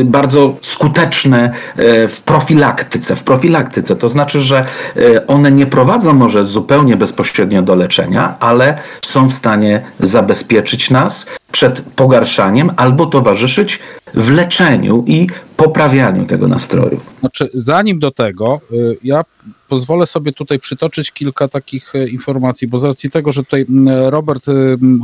bardzo 0.05 0.57
skuteczne 0.61 1.51
e, 1.77 2.09
w 2.09 2.21
profilaktyce. 2.21 3.17
W 3.17 3.25
profilaktyce 3.25 3.97
to 3.97 4.09
znaczy, 4.09 4.41
że 4.41 4.67
e, 4.97 5.27
one 5.27 5.53
nie 5.53 5.67
prowadzą 5.67 6.13
może 6.13 6.45
zupełnie 6.45 6.97
bezpośrednio 6.97 7.63
do 7.63 7.75
leczenia, 7.75 8.35
ale 8.41 8.79
są 9.01 9.29
w 9.29 9.33
stanie 9.33 9.83
zabezpieczyć 10.01 10.91
nas 10.91 11.27
przed 11.53 11.81
pogarszaniem 11.81 12.71
albo 12.77 13.07
towarzyszyć 13.07 13.79
w 14.15 14.31
leczeniu 14.31 15.05
i 15.07 15.27
poprawianiu 15.57 16.27
tego 16.27 16.49
nastroju. 16.49 17.01
Znaczy, 17.21 17.51
zanim 17.55 17.99
do 17.99 18.11
tego, 18.11 18.61
y, 18.73 18.97
ja 19.05 19.25
pozwolę 19.69 20.07
sobie 20.07 20.33
tutaj 20.33 20.59
przytoczyć 20.59 21.13
kilka 21.13 21.49
takich 21.49 21.95
e, 21.95 22.09
informacji, 22.09 22.69
bo 22.69 22.79
z 22.79 22.85
racji 22.85 23.11
tego, 23.11 23.33
że 23.33 23.45
tutaj 23.45 23.67
Robert 24.11 24.47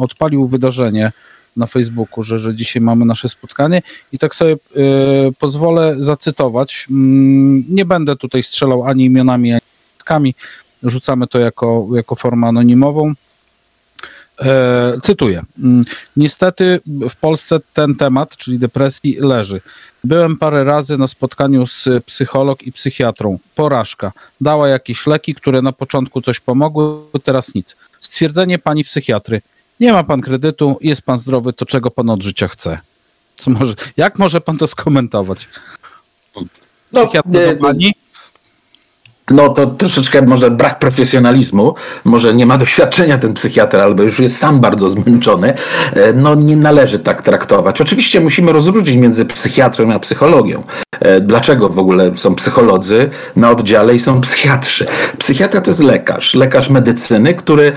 odpalił 0.00 0.46
wydarzenie, 0.46 1.12
na 1.58 1.66
Facebooku, 1.66 2.22
że, 2.22 2.38
że 2.38 2.54
dzisiaj 2.54 2.82
mamy 2.82 3.04
nasze 3.04 3.28
spotkanie 3.28 3.82
i 4.12 4.18
tak 4.18 4.34
sobie 4.34 4.52
y, 4.52 4.58
pozwolę 5.38 5.96
zacytować. 5.98 6.86
Mm, 6.90 7.64
nie 7.68 7.84
będę 7.84 8.16
tutaj 8.16 8.42
strzelał 8.42 8.84
ani 8.84 9.04
imionami, 9.04 9.52
ani 9.52 9.60
nazwiskami. 10.08 10.34
Rzucamy 10.82 11.26
to 11.26 11.38
jako, 11.38 11.88
jako 11.94 12.14
formę 12.14 12.46
anonimową. 12.46 13.14
E, 14.40 14.98
cytuję. 15.02 15.42
Mm, 15.58 15.84
niestety 16.16 16.80
w 16.86 17.16
Polsce 17.16 17.60
ten 17.72 17.94
temat, 17.94 18.36
czyli 18.36 18.58
depresji, 18.58 19.16
leży. 19.20 19.60
Byłem 20.04 20.36
parę 20.36 20.64
razy 20.64 20.98
na 20.98 21.06
spotkaniu 21.06 21.66
z 21.66 21.88
psycholog 22.04 22.62
i 22.62 22.72
psychiatrą. 22.72 23.38
Porażka. 23.54 24.12
Dała 24.40 24.68
jakieś 24.68 25.06
leki, 25.06 25.34
które 25.34 25.62
na 25.62 25.72
początku 25.72 26.22
coś 26.22 26.40
pomogły, 26.40 26.84
teraz 27.22 27.54
nic. 27.54 27.76
Stwierdzenie 28.00 28.58
pani 28.58 28.84
psychiatry. 28.84 29.42
Nie 29.80 29.92
ma 29.92 30.04
pan 30.04 30.20
kredytu, 30.20 30.76
jest 30.80 31.02
pan 31.02 31.18
zdrowy, 31.18 31.52
to 31.52 31.66
czego 31.66 31.90
pan 31.90 32.10
od 32.10 32.22
życia 32.22 32.48
chce? 32.48 32.78
Co 33.36 33.50
może, 33.50 33.74
jak 33.96 34.18
może 34.18 34.40
pan 34.40 34.58
to 34.58 34.66
skomentować? 34.66 35.48
No, 36.92 37.06
Psychiatra 37.06 37.54
do 37.54 37.60
pani? 37.60 37.94
no 39.30 39.48
to 39.48 39.66
troszeczkę 39.66 40.22
może 40.22 40.50
brak 40.50 40.78
profesjonalizmu, 40.78 41.74
może 42.04 42.34
nie 42.34 42.46
ma 42.46 42.58
doświadczenia 42.58 43.18
ten 43.18 43.34
psychiatra, 43.34 43.82
albo 43.82 44.02
już 44.02 44.20
jest 44.20 44.36
sam 44.36 44.60
bardzo 44.60 44.90
zmęczony, 44.90 45.54
e, 45.94 46.12
no 46.12 46.34
nie 46.34 46.56
należy 46.56 46.98
tak 46.98 47.22
traktować. 47.22 47.80
Oczywiście 47.80 48.20
musimy 48.20 48.52
rozróżnić 48.52 48.96
między 48.96 49.24
psychiatrą 49.24 49.92
a 49.92 49.98
psychologią. 49.98 50.62
E, 51.00 51.20
dlaczego 51.20 51.68
w 51.68 51.78
ogóle 51.78 52.16
są 52.16 52.34
psycholodzy 52.34 53.10
na 53.36 53.50
oddziale 53.50 53.94
i 53.94 54.00
są 54.00 54.20
psychiatrzy? 54.20 54.86
Psychiatra 55.18 55.60
to 55.60 55.70
jest 55.70 55.82
lekarz, 55.82 56.34
lekarz 56.34 56.70
medycyny, 56.70 57.34
który 57.34 57.72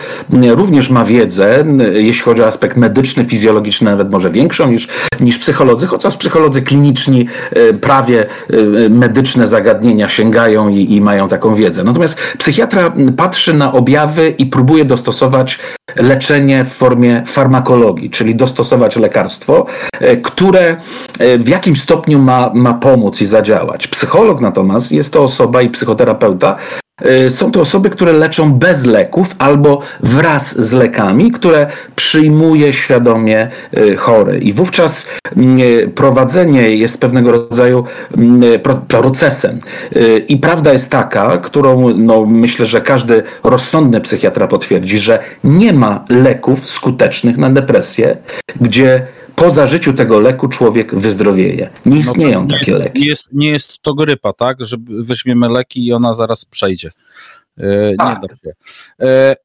również 0.56 0.90
ma 0.90 1.06
wiedzę, 1.06 1.66
jeśli 1.94 2.22
chodzi 2.22 2.42
o 2.42 2.48
aspekt 2.48 2.78
medyczny, 2.78 3.26
fizjologiczny, 3.26 3.92
nawet 3.92 4.12
może 4.12 4.30
większą 4.30 4.72
niż, 4.72 4.88
niż 5.20 5.38
psycholodzy, 5.38 5.88
chociaż 5.88 6.18
psycholodzy 6.18 6.62
kliniczni 6.62 7.28
e, 7.52 7.74
prawie 7.74 8.26
medyczne 8.90 9.48
zagadnienia 9.48 10.10
sięgają 10.10 10.70
i, 10.70 10.94
i 10.94 11.02
mają 11.02 11.30
tak 11.30 11.42
taką 11.42 11.56
wiedzę. 11.56 11.84
Natomiast 11.84 12.20
psychiatra 12.38 12.94
patrzy 13.18 13.54
na 13.54 13.72
objawy 13.72 14.30
i 14.30 14.46
próbuje 14.46 14.86
dostosować 14.86 15.60
leczenie 15.96 16.66
w 16.66 16.74
formie 16.74 17.24
farmakologii, 17.26 18.10
czyli 18.10 18.36
dostosować 18.36 18.96
lekarstwo, 18.96 19.66
e, 20.00 20.18
które 20.18 20.78
e, 21.20 21.38
w 21.38 21.48
jakimś 21.48 21.82
stopniu 21.82 22.20
ma, 22.20 22.52
ma 22.54 22.74
pomóc 22.74 23.22
i 23.22 23.26
zadziałać. 23.26 23.88
Psycholog 23.88 24.42
natomiast 24.42 24.92
jest 24.92 25.14
to 25.14 25.24
osoba 25.24 25.62
i 25.62 25.70
psychoterapeuta, 25.70 26.56
są 27.30 27.52
to 27.52 27.62
osoby, 27.62 27.90
które 27.90 28.14
leczą 28.14 28.54
bez 28.54 28.86
leków 28.86 29.36
albo 29.40 29.82
wraz 30.00 30.68
z 30.68 30.74
lekami, 30.74 31.32
które 31.32 31.68
przyjmuje 31.96 32.74
świadomie 32.74 33.48
y, 33.78 33.98
chory. 33.98 34.40
I 34.40 34.54
wówczas 34.54 35.08
mm, 35.38 35.60
y, 35.60 35.92
prowadzenie 35.96 36.76
jest 36.76 37.02
pewnego 37.02 37.32
rodzaju 37.32 37.84
mm, 38.18 38.42
procesem. 38.88 39.60
I 40.28 40.38
prawda 40.38 40.74
jest 40.74 40.92
taka, 40.92 41.38
którą 41.38 41.90
no, 41.90 42.26
myślę, 42.26 42.66
że 42.66 42.82
każdy 42.82 43.24
rozsądny 43.44 44.02
psychiatra 44.02 44.48
potwierdzi, 44.48 45.00
że 45.00 45.20
nie 45.44 45.74
ma 45.74 46.06
leków 46.10 46.70
skutecznych 46.70 47.38
na 47.38 47.50
depresję, 47.50 48.18
gdzie 48.62 49.08
po 49.42 49.52
zażyciu 49.52 49.94
tego 49.94 50.20
leku 50.20 50.48
człowiek 50.48 50.96
wyzdrowieje. 50.96 51.70
Nie 51.86 51.92
no 51.92 51.98
istnieją 51.98 52.42
no, 52.42 52.58
takie 52.58 52.78
leki. 52.78 53.02
Nie 53.02 53.08
jest, 53.08 53.30
nie 53.34 53.50
jest 53.50 53.80
to 53.82 53.94
grypa, 53.94 54.34
tak? 54.34 54.66
Że 54.66 54.78
weźmiemy 54.88 55.50
leki 55.50 55.86
i 55.86 55.94
ona 55.94 56.14
zaraz 56.14 56.46
przejdzie. 56.46 56.90
Tak. 57.98 58.22
Nie 58.22 58.28
da 58.28 58.36
się. 58.36 58.52
E, 59.02 59.36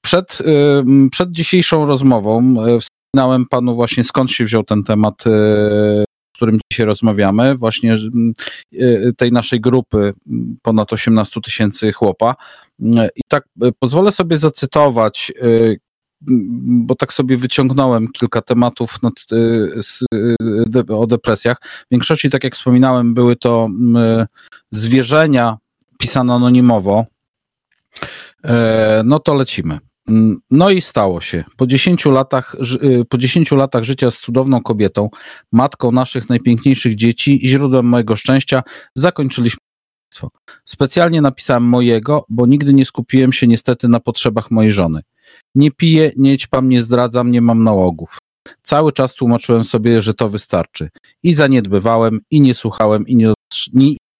przed, 0.00 0.38
e, 0.40 0.84
przed 1.10 1.30
dzisiejszą 1.30 1.86
rozmową 1.86 2.54
wspominałem 2.80 3.46
panu 3.50 3.74
właśnie 3.74 4.04
skąd 4.04 4.30
się 4.30 4.44
wziął 4.44 4.62
ten 4.62 4.82
temat, 4.82 5.24
o 5.26 6.34
którym 6.34 6.58
dzisiaj 6.72 6.86
rozmawiamy, 6.86 7.56
właśnie 7.56 7.94
tej 9.16 9.32
naszej 9.32 9.60
grupy 9.60 10.12
ponad 10.62 10.92
18 10.92 11.40
tysięcy 11.40 11.92
chłopa. 11.92 12.34
I 13.16 13.20
tak 13.28 13.44
pozwolę 13.78 14.12
sobie 14.12 14.36
zacytować 14.36 15.32
bo 16.66 16.94
tak 16.94 17.12
sobie 17.12 17.36
wyciągnąłem 17.36 18.08
kilka 18.08 18.42
tematów 18.42 19.02
nad, 19.02 19.12
y, 19.32 19.82
z, 19.82 20.02
y, 20.14 20.96
o 20.96 21.06
depresjach. 21.06 21.56
W 21.62 21.90
większości, 21.90 22.30
tak 22.30 22.44
jak 22.44 22.54
wspominałem, 22.54 23.14
były 23.14 23.36
to 23.36 23.68
zwierzenia 24.70 25.58
pisane 25.98 26.34
anonimowo. 26.34 27.06
E, 28.44 29.02
no 29.04 29.18
to 29.18 29.34
lecimy. 29.34 29.78
Mm, 30.08 30.40
no 30.50 30.70
i 30.70 30.80
stało 30.80 31.20
się. 31.20 31.44
Po 31.56 31.66
10 31.66 32.06
latach, 32.06 32.56
y, 32.82 33.04
po 33.04 33.18
10 33.18 33.52
latach 33.52 33.84
życia 33.84 34.10
z 34.10 34.18
cudowną 34.18 34.62
kobietą, 34.62 35.10
matką 35.52 35.92
naszych 35.92 36.28
najpiękniejszych 36.28 36.94
dzieci 36.94 37.46
i 37.46 37.48
źródłem 37.48 37.86
mojego 37.86 38.16
szczęścia, 38.16 38.62
zakończyliśmy. 38.94 39.58
Specjalnie 40.64 41.20
napisałem 41.20 41.62
mojego, 41.62 42.24
bo 42.28 42.46
nigdy 42.46 42.74
nie 42.74 42.84
skupiłem 42.84 43.32
się 43.32 43.46
niestety 43.46 43.88
na 43.88 44.00
potrzebach 44.00 44.50
mojej 44.50 44.72
żony. 44.72 45.00
Nie 45.54 45.70
piję, 45.70 46.12
nie 46.16 46.38
ćpam, 46.38 46.68
nie 46.68 46.80
zdradzam, 46.80 47.30
nie 47.30 47.40
mam 47.40 47.64
nałogów. 47.64 48.18
Cały 48.62 48.92
czas 48.92 49.14
tłumaczyłem 49.14 49.64
sobie, 49.64 50.02
że 50.02 50.14
to 50.14 50.28
wystarczy. 50.28 50.90
I 51.22 51.34
zaniedbywałem, 51.34 52.20
i 52.30 52.40
nie 52.40 52.54
słuchałem, 52.54 53.06
i 53.06 53.16
nie, 53.16 53.32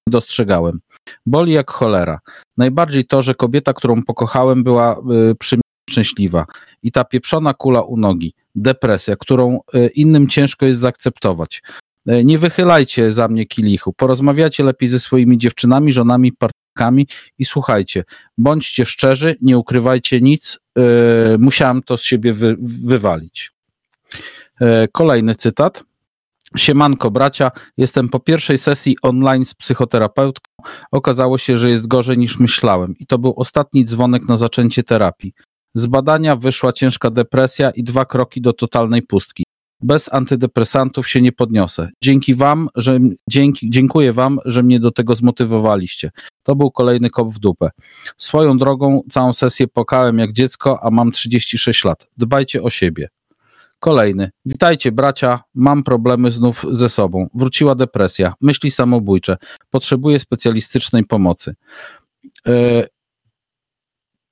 dostrzegałem. 0.08 0.80
Boli 1.26 1.52
jak 1.52 1.70
cholera. 1.70 2.18
Najbardziej 2.56 3.04
to, 3.04 3.22
że 3.22 3.34
kobieta, 3.34 3.72
którą 3.72 4.02
pokochałem, 4.02 4.64
była 4.64 4.98
y, 5.30 5.34
przy 5.34 5.56
mnie 5.56 5.62
szczęśliwa. 5.90 6.46
I 6.82 6.92
ta 6.92 7.04
pieprzona 7.04 7.54
kula 7.54 7.82
u 7.82 7.96
nogi. 7.96 8.34
Depresja, 8.54 9.16
którą 9.16 9.60
y, 9.74 9.90
innym 9.94 10.28
ciężko 10.28 10.66
jest 10.66 10.80
zaakceptować. 10.80 11.62
Y, 12.10 12.24
nie 12.24 12.38
wychylajcie 12.38 13.12
za 13.12 13.28
mnie 13.28 13.46
kilichu. 13.46 13.92
Porozmawiacie 13.92 14.64
lepiej 14.64 14.88
ze 14.88 15.00
swoimi 15.00 15.38
dziewczynami, 15.38 15.92
żonami, 15.92 16.32
partnerkami 16.32 17.06
i 17.38 17.44
słuchajcie. 17.44 18.04
Bądźcie 18.38 18.86
szczerzy, 18.86 19.36
nie 19.40 19.58
ukrywajcie 19.58 20.20
nic, 20.20 20.58
E, 20.78 21.38
musiałem 21.38 21.82
to 21.82 21.96
z 21.96 22.02
siebie 22.02 22.32
wy, 22.32 22.56
wywalić. 22.84 23.52
E, 24.60 24.88
kolejny 24.88 25.34
cytat. 25.34 25.84
Siemanko 26.56 27.10
bracia, 27.10 27.50
jestem 27.76 28.08
po 28.08 28.20
pierwszej 28.20 28.58
sesji 28.58 28.96
online 29.02 29.44
z 29.44 29.54
psychoterapeutką. 29.54 30.50
Okazało 30.92 31.38
się, 31.38 31.56
że 31.56 31.70
jest 31.70 31.86
gorzej 31.86 32.18
niż 32.18 32.38
myślałem 32.38 32.94
i 32.98 33.06
to 33.06 33.18
był 33.18 33.34
ostatni 33.36 33.84
dzwonek 33.84 34.28
na 34.28 34.36
zaczęcie 34.36 34.82
terapii. 34.82 35.32
Z 35.74 35.86
badania 35.86 36.36
wyszła 36.36 36.72
ciężka 36.72 37.10
depresja 37.10 37.70
i 37.70 37.82
dwa 37.82 38.04
kroki 38.04 38.40
do 38.40 38.52
totalnej 38.52 39.02
pustki. 39.02 39.43
Bez 39.84 40.12
antydepresantów 40.12 41.08
się 41.08 41.20
nie 41.20 41.32
podniosę. 41.32 41.88
Dzięki 42.02 42.34
wam, 42.34 42.68
że, 42.74 42.98
dzięki, 43.30 43.70
dziękuję 43.70 44.12
wam, 44.12 44.38
że 44.44 44.62
mnie 44.62 44.80
do 44.80 44.90
tego 44.90 45.14
zmotywowaliście. 45.14 46.10
To 46.42 46.56
był 46.56 46.70
kolejny 46.70 47.10
kop 47.10 47.28
w 47.28 47.38
dupę. 47.38 47.70
Swoją 48.16 48.58
drogą 48.58 49.00
całą 49.10 49.32
sesję 49.32 49.66
pokałem 49.68 50.18
jak 50.18 50.32
dziecko, 50.32 50.78
a 50.82 50.90
mam 50.90 51.12
36 51.12 51.84
lat. 51.84 52.06
Dbajcie 52.16 52.62
o 52.62 52.70
siebie. 52.70 53.08
Kolejny. 53.78 54.30
Witajcie, 54.46 54.92
bracia. 54.92 55.40
Mam 55.54 55.82
problemy 55.82 56.30
znów 56.30 56.66
ze 56.70 56.88
sobą. 56.88 57.28
Wróciła 57.34 57.74
depresja, 57.74 58.34
myśli 58.40 58.70
samobójcze. 58.70 59.36
Potrzebuję 59.70 60.18
specjalistycznej 60.18 61.04
pomocy. 61.04 61.54
E, 62.46 62.86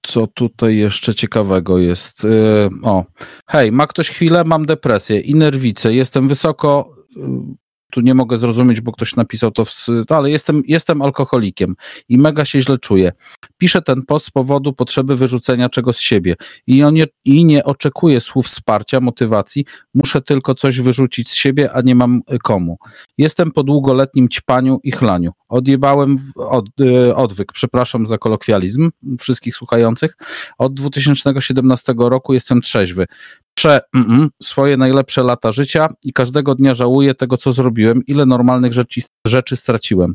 co 0.02 0.26
tutaj 0.26 0.76
jeszcze 0.76 1.14
ciekawego 1.14 1.78
jest? 1.78 2.24
E, 2.24 2.28
o, 2.82 3.04
hej, 3.46 3.72
ma 3.72 3.86
ktoś 3.86 4.10
chwilę? 4.10 4.44
Mam 4.44 4.66
depresję 4.66 5.20
i 5.20 5.34
nerwice. 5.34 5.94
Jestem 5.94 6.28
wysoko 6.28 6.96
tu 7.92 8.00
nie 8.00 8.14
mogę 8.14 8.38
zrozumieć, 8.38 8.80
bo 8.80 8.92
ktoś 8.92 9.16
napisał 9.16 9.50
to, 9.50 9.64
w, 9.64 9.70
ale 10.08 10.30
jestem, 10.30 10.62
jestem 10.66 11.02
alkoholikiem 11.02 11.74
i 12.08 12.18
mega 12.18 12.44
się 12.44 12.60
źle 12.60 12.78
czuję. 12.78 13.12
Piszę 13.58 13.82
ten 13.82 14.02
post 14.02 14.26
z 14.26 14.30
powodu 14.30 14.72
potrzeby 14.72 15.16
wyrzucenia 15.16 15.68
czegoś 15.68 15.96
z 15.96 16.00
siebie 16.00 16.36
i, 16.66 16.82
on 16.82 16.94
nie, 16.94 17.06
i 17.24 17.44
nie 17.44 17.64
oczekuję 17.64 18.20
słów 18.20 18.46
wsparcia, 18.46 19.00
motywacji, 19.00 19.64
muszę 19.94 20.22
tylko 20.22 20.54
coś 20.54 20.80
wyrzucić 20.80 21.30
z 21.30 21.34
siebie, 21.34 21.72
a 21.72 21.80
nie 21.80 21.94
mam 21.94 22.20
komu. 22.42 22.78
Jestem 23.18 23.52
po 23.52 23.62
długoletnim 23.62 24.28
ćpaniu 24.28 24.80
i 24.84 24.92
chlaniu. 24.92 25.32
Odjebałem 25.48 26.18
od, 26.36 26.66
y, 26.80 27.14
odwyk, 27.14 27.52
przepraszam 27.52 28.06
za 28.06 28.18
kolokwializm 28.18 28.90
wszystkich 29.18 29.54
słuchających. 29.54 30.16
Od 30.58 30.74
2017 30.74 31.94
roku 31.98 32.34
jestem 32.34 32.60
trzeźwy 32.60 33.06
prze 33.54 33.80
mm, 33.94 34.28
swoje 34.42 34.76
najlepsze 34.76 35.22
lata 35.22 35.52
życia 35.52 35.88
i 36.04 36.12
każdego 36.12 36.54
dnia 36.54 36.74
żałuję 36.74 37.14
tego, 37.14 37.36
co 37.36 37.52
zrobiłem, 37.52 38.02
ile 38.06 38.26
normalnych 38.26 38.72
rzeczy, 38.72 39.00
rzeczy 39.26 39.56
straciłem. 39.56 40.14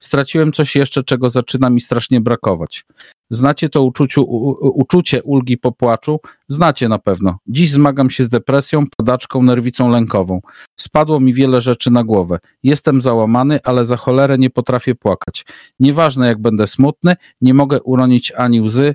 Straciłem 0.00 0.52
coś 0.52 0.76
jeszcze, 0.76 1.02
czego 1.02 1.30
zaczyna 1.30 1.70
mi 1.70 1.80
strasznie 1.80 2.20
brakować. 2.20 2.84
Znacie 3.30 3.68
to 3.68 3.82
uczuciu, 3.82 4.22
u, 4.22 4.50
uczucie 4.80 5.22
ulgi 5.22 5.58
po 5.58 5.72
płaczu? 5.72 6.20
Znacie 6.48 6.88
na 6.88 6.98
pewno. 6.98 7.38
Dziś 7.46 7.70
zmagam 7.70 8.10
się 8.10 8.24
z 8.24 8.28
depresją, 8.28 8.84
padaczką, 8.96 9.42
nerwicą 9.42 9.90
lękową. 9.90 10.40
Spadło 10.76 11.20
mi 11.20 11.34
wiele 11.34 11.60
rzeczy 11.60 11.90
na 11.90 12.04
głowę. 12.04 12.38
Jestem 12.62 13.02
załamany, 13.02 13.60
ale 13.64 13.84
za 13.84 13.96
cholerę 13.96 14.38
nie 14.38 14.50
potrafię 14.50 14.94
płakać. 14.94 15.44
Nieważne 15.80 16.26
jak 16.26 16.40
będę 16.40 16.66
smutny, 16.66 17.16
nie 17.40 17.54
mogę 17.54 17.82
uronić 17.82 18.32
ani 18.32 18.60
łzy, 18.60 18.94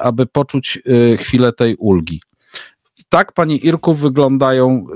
aby 0.00 0.26
poczuć 0.26 0.78
y, 0.86 1.16
chwilę 1.16 1.52
tej 1.52 1.76
ulgi 1.76 2.20
tak, 3.08 3.32
Pani 3.32 3.66
Irku, 3.66 3.94
wyglądają. 3.94 4.86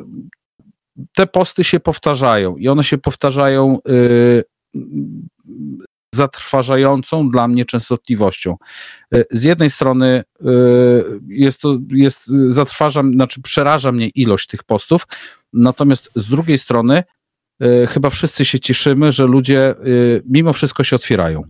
Te 1.15 1.27
posty 1.27 1.65
się 1.65 1.81
powtarzają 1.81 2.57
i 2.57 2.69
one 2.69 2.85
się 2.85 2.99
powtarzają 2.99 3.79
y, 3.89 4.45
zatrważającą 6.15 7.29
dla 7.29 7.49
mnie 7.49 7.65
częstotliwością. 7.65 8.57
Y, 9.15 9.25
z 9.31 9.45
jednej 9.45 9.71
strony 9.71 10.25
y, 10.41 10.45
jest 11.29 11.61
to, 11.61 11.79
jest, 11.91 12.27
zatrważam, 12.49 13.13
znaczy 13.13 13.43
przeraża 13.43 13.93
mnie 13.93 14.09
ilość 14.09 14.47
tych 14.47 14.65
postów, 14.65 15.07
natomiast 15.53 16.11
z 16.15 16.29
drugiej 16.29 16.59
strony 16.59 17.05
chyba 17.89 18.11
wszyscy 18.11 18.45
się 18.45 18.61
cieszymy, 18.61 19.13
że 19.13 19.27
ludzie 19.27 19.75
mimo 20.25 20.53
wszystko 20.53 20.85
się 20.85 20.97
otwierają. 20.97 21.43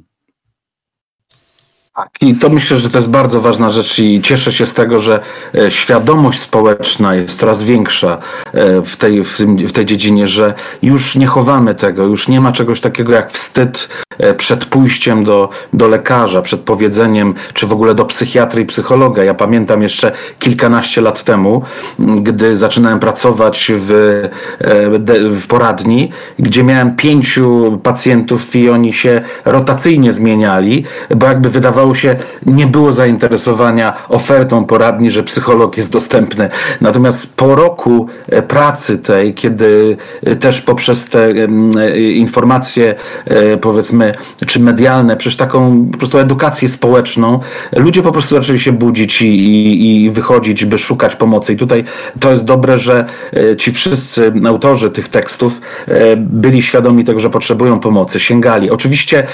Tak, 1.97 2.09
i 2.21 2.35
to 2.35 2.49
myślę, 2.49 2.77
że 2.77 2.91
to 2.91 2.99
jest 2.99 3.11
bardzo 3.11 3.41
ważna 3.41 3.71
rzecz 3.71 3.99
i 3.99 4.21
cieszę 4.21 4.53
się 4.53 4.67
z 4.67 4.75
tego, 4.75 4.99
że 4.99 5.21
e, 5.55 5.71
świadomość 5.71 6.41
społeczna 6.41 7.15
jest 7.15 7.39
coraz 7.39 7.63
większa 7.63 8.19
e, 8.55 8.83
w 8.83 8.97
tej, 8.97 9.23
w 9.69 9.73
tej 9.73 9.87
dziedzinie, 9.87 10.27
że 10.27 10.55
już 10.83 11.17
nie 11.17 11.27
chowamy 11.27 11.75
tego, 11.75 12.05
już 12.05 12.29
nie 12.29 12.41
ma 12.41 12.53
czegoś 12.53 12.81
takiego 12.81 13.13
jak 13.13 13.33
wstyd 13.33 13.89
e, 14.19 14.35
przed 14.35 14.65
pójściem 14.65 15.25
do, 15.25 15.49
do 15.73 15.89
lekarza, 15.89 16.43
przed 16.43 16.61
powiedzeniem, 16.61 17.35
czy 17.55 17.67
w 17.67 17.73
ogóle 17.73 17.95
do 17.95 18.05
psychiatry 18.05 18.63
i 18.63 18.67
psychologa. 18.67 19.25
Ja 19.25 19.35
pamiętam 19.35 19.83
jeszcze 19.83 20.13
kilkanaście 20.39 21.01
lat 21.01 21.25
temu, 21.25 21.63
gdy 21.99 22.57
zaczynałem 22.57 22.99
pracować 22.99 23.73
w, 23.75 24.23
w 25.41 25.47
poradni, 25.47 26.11
gdzie 26.39 26.65
miałem 26.65 26.97
pięciu 26.97 27.81
pacjentów 27.83 28.57
i 28.57 28.71
oni 28.71 28.93
się 28.93 29.21
rotacyjnie 29.45 30.13
zmieniali, 30.13 30.85
bo 31.17 31.27
jakby 31.27 31.51
wydawało 31.51 31.82
wydawało 31.83 31.95
się, 31.95 32.17
nie 32.47 32.67
było 32.67 32.93
zainteresowania 32.93 33.93
ofertą 34.09 34.65
poradni, 34.65 35.11
że 35.11 35.23
psycholog 35.23 35.77
jest 35.77 35.93
dostępny. 35.93 36.51
Natomiast 36.81 37.37
po 37.37 37.55
roku 37.55 38.07
e, 38.29 38.43
pracy 38.43 38.99
tej, 38.99 39.35
kiedy 39.35 39.97
e, 40.25 40.37
też 40.37 40.61
poprzez 40.61 41.11
te 41.11 41.29
e, 41.29 42.01
informacje, 42.01 42.95
powiedzmy, 43.61 44.15
czy 44.47 44.61
medialne, 44.61 45.17
przez 45.17 45.37
taką 45.37 45.89
po 45.93 45.99
prostu 45.99 46.19
edukację 46.19 46.69
społeczną, 46.69 47.41
ludzie 47.77 48.03
po 48.03 48.13
prostu 48.13 48.35
zaczęli 48.35 48.59
się 48.59 48.73
budzić 48.73 49.23
i, 49.23 49.27
i, 49.27 50.05
i 50.05 50.11
wychodzić, 50.11 50.65
by 50.65 50.79
szukać 50.79 51.17
pomocy. 51.17 51.53
I 51.53 51.57
tutaj 51.57 51.85
to 52.21 52.31
jest 52.31 52.45
dobre, 52.45 52.79
że 52.79 53.07
ci 53.59 53.73
wszyscy 53.73 54.33
autorzy 54.47 54.91
tych 54.91 55.09
tekstów 55.09 55.61
byli 56.17 56.63
świadomi 56.63 57.05
tego, 57.05 57.21
że 57.21 57.31
potrzebują 57.31 57.81
pomocy, 57.81 58.21
sięgali. 58.21 58.71
Oczywiście 58.71 59.27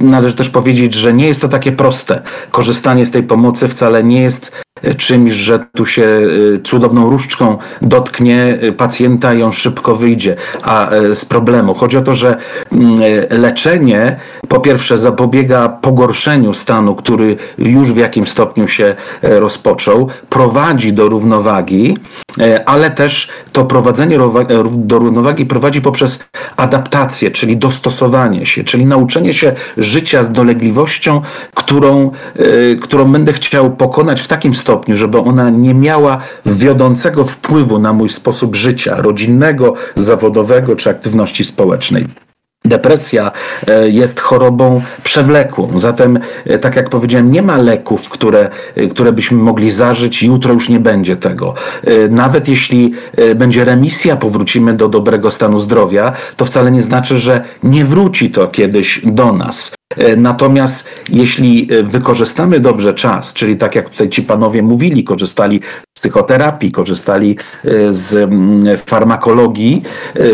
należy 0.00 0.34
też 0.34 0.50
powiedzieć, 0.50 0.94
że 0.94 1.12
nie 1.12 1.28
jest 1.28 1.40
to 1.40 1.48
tak 1.48 1.57
takie 1.58 1.72
proste. 1.72 2.22
Korzystanie 2.50 3.06
z 3.06 3.10
tej 3.10 3.22
pomocy 3.22 3.68
wcale 3.68 4.04
nie 4.04 4.22
jest 4.22 4.52
czymś, 4.96 5.30
że 5.30 5.58
tu 5.76 5.86
się 5.86 6.02
y, 6.02 6.60
cudowną 6.64 7.10
różdżką 7.10 7.58
dotknie 7.82 8.58
y, 8.62 8.72
pacjenta 8.72 9.34
i 9.34 9.42
on 9.42 9.52
szybko 9.52 9.96
wyjdzie 9.96 10.36
a 10.62 10.90
z 11.14 11.24
problemu. 11.24 11.74
Chodzi 11.74 11.96
o 11.96 12.02
to, 12.02 12.14
że 12.14 12.36
mm, 12.72 12.94
leczenie 13.30 14.16
po 14.48 14.60
pierwsze 14.60 14.98
zapobiega 14.98 15.68
pogorszeniu 15.68 16.54
stanu, 16.54 16.94
który 16.94 17.36
już 17.58 17.92
w 17.92 17.96
jakimś 17.96 18.28
stopniu 18.28 18.68
się 18.68 18.94
rozpoczął, 19.22 20.08
prowadzi 20.28 20.92
do 20.92 21.08
równowagi, 21.08 21.98
ale 22.66 22.90
też 22.90 23.30
to 23.52 23.64
prowadzenie 23.64 24.18
do 24.68 24.98
równowagi 24.98 25.46
prowadzi 25.46 25.80
poprzez 25.80 26.24
adaptację, 26.56 27.30
czyli 27.30 27.56
dostosowanie 27.56 28.46
się, 28.46 28.64
czyli 28.64 28.86
nauczenie 28.86 29.34
się 29.34 29.52
życia 29.76 30.24
z 30.24 30.32
dolegliwością, 30.32 31.22
którą, 31.54 32.10
którą 32.82 33.04
będę 33.04 33.32
chciał 33.32 33.70
pokonać 33.70 34.20
w 34.20 34.26
takim 34.26 34.54
stopniu, 34.54 34.67
stopniu, 34.68 34.96
żeby 34.96 35.18
ona 35.18 35.50
nie 35.50 35.74
miała 35.74 36.18
wiodącego 36.46 37.24
wpływu 37.24 37.78
na 37.78 37.92
mój 37.92 38.08
sposób 38.08 38.56
życia 38.56 38.96
rodzinnego, 38.96 39.74
zawodowego 39.96 40.76
czy 40.76 40.90
aktywności 40.90 41.44
społecznej. 41.44 42.27
Depresja 42.68 43.32
e, 43.66 43.88
jest 43.88 44.20
chorobą 44.20 44.82
przewlekłą, 45.02 45.78
zatem, 45.78 46.18
e, 46.44 46.58
tak 46.58 46.76
jak 46.76 46.90
powiedziałem, 46.90 47.32
nie 47.32 47.42
ma 47.42 47.56
leków, 47.56 48.08
które, 48.08 48.50
e, 48.76 48.86
które 48.88 49.12
byśmy 49.12 49.38
mogli 49.38 49.70
zażyć, 49.70 50.22
jutro 50.22 50.52
już 50.54 50.68
nie 50.68 50.80
będzie 50.80 51.16
tego. 51.16 51.54
Nawet 52.10 52.48
jeśli 52.48 52.92
będzie 53.34 53.64
remisja, 53.64 54.16
powrócimy 54.16 54.72
do 54.72 54.88
dobrego 54.88 55.30
stanu 55.30 55.60
zdrowia, 55.60 56.12
to 56.36 56.44
wcale 56.44 56.70
nie 56.70 56.82
znaczy, 56.82 57.18
że 57.18 57.44
nie 57.62 57.84
wróci 57.84 58.30
to 58.30 58.48
kiedyś 58.48 59.00
do 59.04 59.32
nas. 59.32 59.74
Natomiast 60.16 60.90
jeśli 61.08 61.68
wykorzystamy 61.82 62.60
dobrze 62.60 62.94
czas, 62.94 63.32
czyli 63.32 63.56
tak 63.56 63.74
jak 63.74 63.90
tutaj 63.90 64.08
ci 64.08 64.22
panowie 64.22 64.62
mówili, 64.62 65.04
korzystali 65.04 65.60
psychoterapii, 66.00 66.72
korzystali 66.72 67.36
e, 67.64 67.68
z 67.90 68.30
farmakologii, 68.86 69.82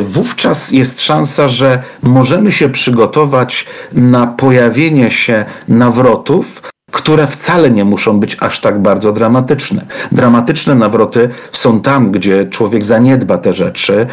wówczas 0.01 0.73
jest 0.73 1.01
szansa, 1.03 1.49
że 1.49 1.83
możemy 2.03 2.53
się 2.53 2.69
przygotować 2.69 3.67
na 3.93 4.27
pojawienie 4.27 5.11
się 5.11 5.45
nawrotów, 5.69 6.74
które 6.95 7.27
wcale 7.27 7.71
nie 7.71 7.85
muszą 7.85 8.21
być 8.21 8.37
aż 8.41 8.61
tak 8.61 8.83
bardzo 8.83 9.13
dramatyczne. 9.13 9.87
Dramatyczne 10.13 10.75
nawroty 10.75 11.29
są 11.53 11.81
tam, 11.81 12.13
gdzie 12.13 12.47
człowiek 12.47 12.85
zaniedba 12.85 13.39
te 13.39 13.53
rzeczy 13.53 14.07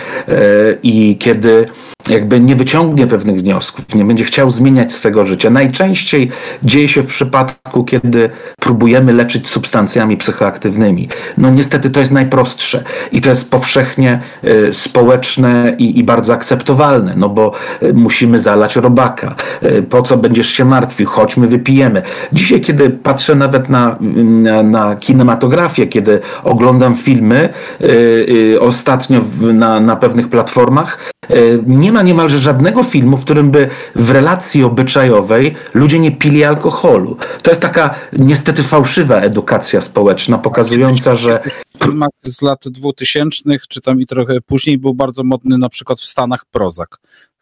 i 0.83 1.17
kiedy 1.19 1.67
jakby 2.09 2.39
nie 2.39 2.55
wyciągnie 2.55 3.07
pewnych 3.07 3.39
wniosków, 3.41 3.95
nie 3.95 4.05
będzie 4.05 4.25
chciał 4.25 4.51
zmieniać 4.51 4.93
swego 4.93 5.25
życia. 5.25 5.49
Najczęściej 5.49 6.31
dzieje 6.63 6.87
się 6.87 7.01
w 7.01 7.07
przypadku, 7.07 7.83
kiedy 7.83 8.29
próbujemy 8.59 9.13
leczyć 9.13 9.49
substancjami 9.49 10.17
psychoaktywnymi. 10.17 11.09
No 11.37 11.49
niestety 11.49 11.89
to 11.89 11.99
jest 11.99 12.11
najprostsze 12.11 12.83
i 13.11 13.21
to 13.21 13.29
jest 13.29 13.51
powszechnie 13.51 14.19
y, 14.43 14.73
społeczne 14.73 15.75
i, 15.77 15.99
i, 15.99 16.03
bardzo 16.03 16.33
akceptowalne, 16.33 17.13
no 17.17 17.29
bo 17.29 17.51
y, 17.83 17.93
musimy 17.93 18.39
zalać 18.39 18.75
robaka. 18.75 19.35
Y, 19.63 19.83
po 19.83 20.01
co 20.01 20.17
będziesz 20.17 20.49
się 20.49 20.65
martwił? 20.65 21.07
Chodźmy, 21.07 21.47
wypijemy. 21.47 22.01
Dzisiaj, 22.33 22.61
kiedy 22.71 22.89
patrzę 22.89 23.35
nawet 23.35 23.69
na, 23.69 23.97
na, 24.01 24.63
na 24.63 24.95
kinematografię, 24.95 25.87
kiedy 25.87 26.19
oglądam 26.43 26.95
filmy 26.95 27.49
yy, 27.79 28.59
ostatnio 28.61 29.21
w, 29.21 29.53
na, 29.53 29.79
na 29.79 29.95
pewnych 29.95 30.29
platformach, 30.29 31.13
yy, 31.29 31.63
nie 31.67 31.91
ma 31.91 32.01
niemalże 32.01 32.39
żadnego 32.39 32.83
filmu, 32.83 33.17
w 33.17 33.23
którym 33.23 33.51
by 33.51 33.67
w 33.95 34.11
relacji 34.11 34.63
obyczajowej 34.63 35.55
ludzie 35.73 35.99
nie 35.99 36.11
pili 36.11 36.43
alkoholu. 36.43 37.17
To 37.41 37.51
jest 37.51 37.61
taka 37.61 37.95
niestety 38.13 38.63
fałszywa 38.63 39.15
edukacja 39.15 39.81
społeczna, 39.81 40.37
pokazująca, 40.37 41.15
że 41.15 41.43
filmach 41.83 42.09
z 42.23 42.41
lat 42.41 42.63
2000 42.65 43.43
czy 43.69 43.81
tam 43.81 44.01
i 44.01 44.07
trochę 44.07 44.41
później 44.41 44.77
był 44.77 44.93
bardzo 44.93 45.23
modny 45.23 45.57
na 45.57 45.69
przykład 45.69 45.99
w 45.99 46.05
Stanach 46.05 46.45
Prozak. 46.45 46.97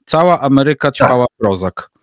Cała 0.05 0.39
Ameryka 0.39 0.91
ćpała 0.91 1.25
tak. 1.25 1.37
Prozak. 1.37 1.98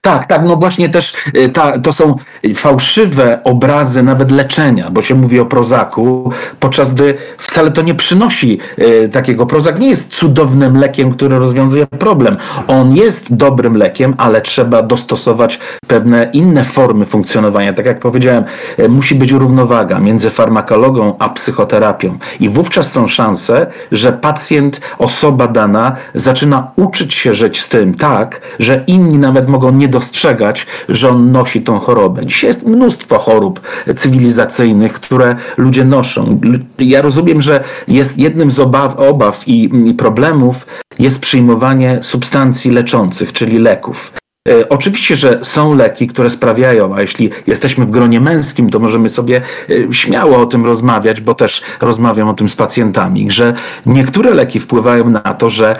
Tak, 0.00 0.26
tak, 0.26 0.42
no 0.44 0.56
właśnie 0.56 0.88
też 0.88 1.14
y, 1.36 1.48
ta, 1.48 1.78
to 1.78 1.92
są 1.92 2.16
fałszywe 2.54 3.40
obrazy 3.44 4.02
nawet 4.02 4.30
leczenia, 4.30 4.90
bo 4.90 5.02
się 5.02 5.14
mówi 5.14 5.40
o 5.40 5.46
prozaku, 5.46 6.32
podczas 6.60 6.94
gdy 6.94 7.14
wcale 7.38 7.70
to 7.70 7.82
nie 7.82 7.94
przynosi 7.94 8.58
y, 8.78 9.08
takiego. 9.12 9.46
Prozak 9.46 9.78
nie 9.78 9.88
jest 9.88 10.14
cudownym 10.14 10.76
lekiem, 10.76 11.12
który 11.12 11.38
rozwiązuje 11.38 11.86
problem. 11.86 12.36
On 12.66 12.96
jest 12.96 13.34
dobrym 13.34 13.76
lekiem, 13.76 14.14
ale 14.18 14.40
trzeba 14.40 14.82
dostosować 14.82 15.58
pewne 15.86 16.30
inne 16.32 16.64
formy 16.64 17.04
funkcjonowania. 17.04 17.72
Tak 17.72 17.86
jak 17.86 18.00
powiedziałem, 18.00 18.44
y, 18.78 18.88
musi 18.88 19.14
być 19.14 19.32
równowaga 19.32 19.98
między 19.98 20.30
farmakologią 20.30 21.14
a 21.18 21.28
psychoterapią. 21.28 22.18
I 22.40 22.48
wówczas 22.48 22.92
są 22.92 23.06
szanse, 23.08 23.66
że 23.92 24.12
pacjent, 24.12 24.80
osoba 24.98 25.48
dana 25.48 25.96
zaczyna 26.14 26.70
uczyć 26.76 27.14
się 27.14 27.34
żyć 27.34 27.60
z 27.60 27.68
tym 27.68 27.94
tak, 27.94 28.40
że 28.58 28.84
inni 28.86 29.18
nawet 29.18 29.48
mogą 29.48 29.69
nie 29.78 29.88
dostrzegać, 29.88 30.66
że 30.88 31.08
on 31.08 31.32
nosi 31.32 31.62
tą 31.62 31.78
chorobę. 31.78 32.20
Dzisiaj 32.24 32.48
jest 32.48 32.66
mnóstwo 32.66 33.18
chorób 33.18 33.60
cywilizacyjnych, 33.96 34.92
które 34.92 35.36
ludzie 35.56 35.84
noszą. 35.84 36.40
Ja 36.78 37.02
rozumiem, 37.02 37.40
że 37.40 37.64
jest 37.88 38.18
jednym 38.18 38.50
z 38.50 38.60
obaw, 38.60 38.96
obaw 38.96 39.48
i, 39.48 39.70
i 39.86 39.94
problemów 39.94 40.66
jest 40.98 41.20
przyjmowanie 41.20 41.98
substancji 42.02 42.70
leczących, 42.70 43.32
czyli 43.32 43.58
leków. 43.58 44.12
E, 44.48 44.68
oczywiście, 44.68 45.16
że 45.16 45.38
są 45.42 45.74
leki, 45.74 46.06
które 46.06 46.30
sprawiają, 46.30 46.94
a 46.94 47.00
jeśli 47.00 47.30
jesteśmy 47.46 47.86
w 47.86 47.90
gronie 47.90 48.20
męskim, 48.20 48.70
to 48.70 48.78
możemy 48.78 49.10
sobie 49.10 49.42
e, 49.70 49.94
śmiało 49.94 50.38
o 50.38 50.46
tym 50.46 50.66
rozmawiać, 50.66 51.20
bo 51.20 51.34
też 51.34 51.62
rozmawiam 51.80 52.28
o 52.28 52.34
tym 52.34 52.48
z 52.48 52.56
pacjentami, 52.56 53.30
że 53.30 53.54
niektóre 53.86 54.34
leki 54.34 54.60
wpływają 54.60 55.10
na 55.10 55.20
to, 55.20 55.50
że 55.50 55.76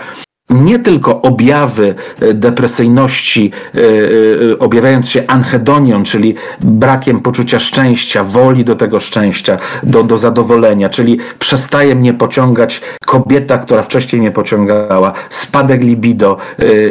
nie 0.51 0.79
tylko 0.79 1.21
objawy 1.21 1.95
e, 2.21 2.33
depresyjności, 2.33 3.51
e, 3.75 3.79
e, 4.51 4.59
objawiając 4.59 5.09
się 5.09 5.23
anhedonią, 5.27 6.03
czyli 6.03 6.35
brakiem 6.59 7.19
poczucia 7.19 7.59
szczęścia, 7.59 8.23
woli 8.23 8.65
do 8.65 8.75
tego 8.75 8.99
szczęścia, 8.99 9.57
do, 9.83 10.03
do 10.03 10.17
zadowolenia, 10.17 10.89
czyli 10.89 11.19
przestaje 11.39 11.95
mnie 11.95 12.13
pociągać 12.13 12.81
kobieta, 13.05 13.57
która 13.57 13.83
wcześniej 13.83 14.21
mnie 14.21 14.31
pociągała, 14.31 15.13
spadek 15.29 15.81
libido 15.81 16.37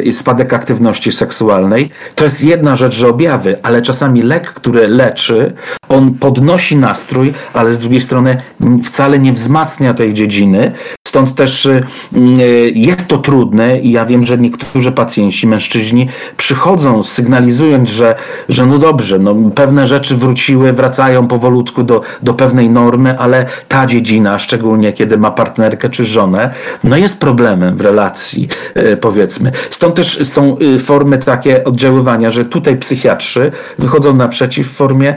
i 0.03 0.13
spadek 0.13 0.53
aktywności 0.53 1.11
seksualnej. 1.11 1.89
To 2.15 2.23
jest 2.23 2.43
jedna 2.43 2.75
rzecz, 2.75 2.93
że 2.93 3.09
objawy, 3.09 3.57
ale 3.63 3.81
czasami 3.81 4.21
lek, 4.21 4.53
który 4.53 4.87
leczy, 4.87 5.53
on 5.89 6.13
podnosi 6.13 6.75
nastrój, 6.75 7.33
ale 7.53 7.73
z 7.73 7.79
drugiej 7.79 8.01
strony 8.01 8.37
wcale 8.83 9.19
nie 9.19 9.33
wzmacnia 9.33 9.93
tej 9.93 10.13
dziedziny, 10.13 10.71
Stąd 11.11 11.35
też 11.35 11.65
y, 11.65 11.83
y, 12.39 12.71
jest 12.75 13.07
to 13.07 13.17
trudne 13.17 13.79
i 13.79 13.91
ja 13.91 14.05
wiem, 14.05 14.23
że 14.23 14.37
niektórzy 14.37 14.91
pacjenci, 14.91 15.47
mężczyźni 15.47 16.07
przychodzą 16.37 17.03
sygnalizując, 17.03 17.89
że, 17.89 18.15
że 18.49 18.65
no 18.65 18.77
dobrze, 18.77 19.19
no 19.19 19.35
pewne 19.55 19.87
rzeczy 19.87 20.15
wróciły, 20.15 20.73
wracają 20.73 21.27
powolutku 21.27 21.83
do, 21.83 22.01
do 22.23 22.33
pewnej 22.33 22.69
normy, 22.69 23.19
ale 23.19 23.45
ta 23.67 23.85
dziedzina, 23.85 24.39
szczególnie 24.39 24.93
kiedy 24.93 25.17
ma 25.17 25.31
partnerkę 25.31 25.89
czy 25.89 26.05
żonę, 26.05 26.53
no 26.83 26.97
jest 26.97 27.19
problemem 27.19 27.77
w 27.77 27.81
relacji, 27.81 28.47
y, 28.77 28.97
powiedzmy. 28.97 29.51
Stąd 29.69 29.95
też 29.95 30.27
są 30.27 30.57
formy 30.79 31.17
takie 31.17 31.63
oddziaływania, 31.63 32.31
że 32.31 32.45
tutaj 32.45 32.77
psychiatrzy 32.77 33.51
wychodzą 33.79 34.15
naprzeciw 34.15 34.67
w 34.67 34.75
formie 34.75 35.15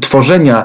tworzenia 0.00 0.64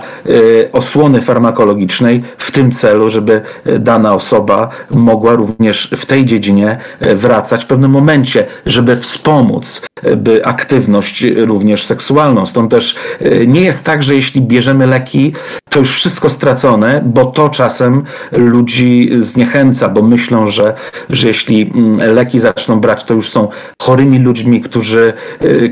osłony 0.71 1.21
farmakologicznej 1.21 2.23
w 2.38 2.51
tym 2.51 2.71
celu, 2.71 3.10
żeby 3.10 3.41
dana 3.80 4.07
dana 4.08 4.15
osoba 4.15 4.70
mogła 4.91 5.36
również 5.36 5.93
w 5.98 6.06
tej 6.06 6.26
dziedzinie 6.26 6.78
e, 7.00 7.15
wracać 7.15 7.63
w 7.63 7.67
pewnym 7.67 7.91
momencie, 7.91 8.46
żeby 8.65 8.96
wspomóc 8.96 9.82
e, 10.04 10.15
by 10.15 10.46
aktywność 10.46 11.26
również 11.36 11.86
seksualną. 11.86 12.46
Stąd 12.46 12.72
też 12.72 12.96
e, 13.22 13.48
nie 13.48 13.62
jest 13.62 13.86
tak, 13.86 14.04
że 14.04 14.15
jeśli 14.15 14.41
bierzemy 14.41 14.88
leki, 14.88 15.34
to 15.70 15.80
już 15.80 15.91
wszystko 15.91 16.30
stracone, 16.30 17.02
bo 17.06 17.26
to 17.26 17.50
czasem 17.50 18.04
ludzi 18.32 19.10
zniechęca, 19.20 19.89
bo 19.89 20.02
myślą, 20.02 20.48
że, 20.48 20.74
że 21.10 21.28
jeśli 21.28 21.72
mm, 21.76 22.15
leki 22.15 22.39
zaczną 22.39 22.80
brać, 22.80 23.04
to 23.04 23.13
już 23.13 23.30
są 23.30 23.48
chorymi 23.82 24.20
ludźmi, 24.20 24.62
którzy, 24.62 25.13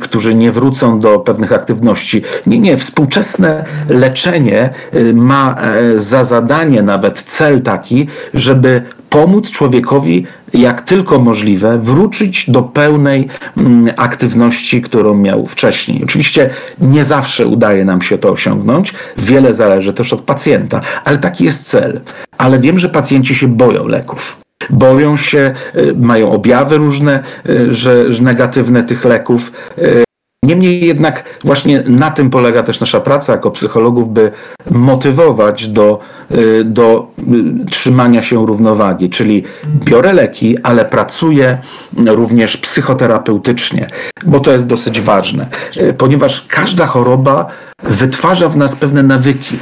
którzy 0.02 0.36
nie 0.36 0.52
wrócą 0.52 1.00
do 1.00 1.20
pewnych 1.20 1.52
aktywności. 1.52 2.22
Nie, 2.48 2.60
nie. 2.60 2.78
Współczesne 2.78 3.66
leczenie 3.90 4.70
ma 5.14 5.56
za 5.98 6.24
zadanie 6.24 6.82
nawet 6.82 7.22
cel 7.22 7.62
taki, 7.62 8.08
żeby 8.34 8.82
pomóc 9.10 9.52
człowiekowi, 9.52 10.26
jak 10.54 10.82
tylko 10.82 11.20
możliwe, 11.20 11.80
wrócić 11.84 12.50
do 12.50 12.62
pełnej 12.64 13.28
mm, 13.58 13.94
aktywności, 13.98 14.82
którą 14.82 15.16
miał 15.16 15.48
wcześniej. 15.48 16.04
Oczywiście 16.04 16.50
nie 16.82 17.04
zawsze 17.04 17.48
udaje 17.48 17.86
nam 17.86 18.02
się 18.02 18.18
to 18.18 18.32
osiągnąć, 18.32 18.94
wiele 19.18 19.54
zależy 19.54 19.94
też 19.94 20.14
od 20.14 20.22
pacjenta, 20.22 20.82
ale 21.04 21.18
taki 21.18 21.46
jest 21.46 21.64
cel. 21.64 22.02
Ale 22.38 22.60
wiem, 22.60 22.80
że 22.80 22.90
pacjenci 22.90 23.36
się 23.36 23.48
boją 23.48 23.88
leków 23.88 24.46
boją 24.70 25.18
się, 25.18 25.54
y, 25.76 25.94
mają 25.98 26.32
objawy 26.32 26.78
różne, 26.78 27.24
y, 27.50 27.74
że, 27.74 28.14
że 28.14 28.24
negatywne 28.24 28.84
tych 28.84 29.06
leków. 29.06 29.52
Niemniej 30.46 30.86
jednak 30.86 31.40
właśnie 31.44 31.84
na 31.88 32.12
tym 32.12 32.30
polega 32.30 32.64
też 32.64 32.80
nasza 32.80 33.00
praca 33.00 33.34
jako 33.34 33.52
psychologów, 33.52 34.14
by 34.14 34.32
motywować 34.72 35.68
do, 35.68 36.00
y, 36.32 36.64
do 36.64 37.08
y, 37.64 37.66
trzymania 37.66 38.22
się 38.22 38.46
równowagi, 38.46 39.10
czyli 39.10 39.44
biorę 39.66 40.14
leki, 40.14 40.58
ale 40.64 40.86
pracuję 40.86 41.58
również 42.06 42.58
psychoterapeutycznie, 42.58 43.88
bo 44.26 44.40
to 44.40 44.52
jest 44.52 44.68
dosyć 44.68 45.02
ważne, 45.02 45.48
y, 45.78 45.94
ponieważ 45.94 46.46
każda 46.48 46.86
choroba 46.86 47.48
wytwarza 47.84 48.50
w 48.50 48.58
nas 48.58 48.76
pewne 48.76 49.04
nawyki. 49.04 49.58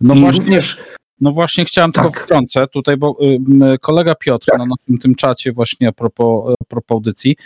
No 0.00 0.14
I 0.14 0.20
właśnie. 0.20 0.40
również 0.40 0.82
no 1.20 1.32
właśnie 1.32 1.64
chciałem 1.64 1.92
tak. 1.92 2.04
tylko 2.04 2.24
wtrącę 2.24 2.66
tutaj, 2.66 2.96
bo 2.96 3.18
kolega 3.80 4.14
Piotr 4.14 4.46
tak. 4.46 4.58
na 4.58 4.66
naszym 4.66 4.98
tym 4.98 5.14
czacie 5.14 5.52
właśnie 5.52 5.88
a 5.88 5.92
propos, 5.92 6.54
a 6.60 6.64
propos 6.64 6.94
audycji 6.94 7.36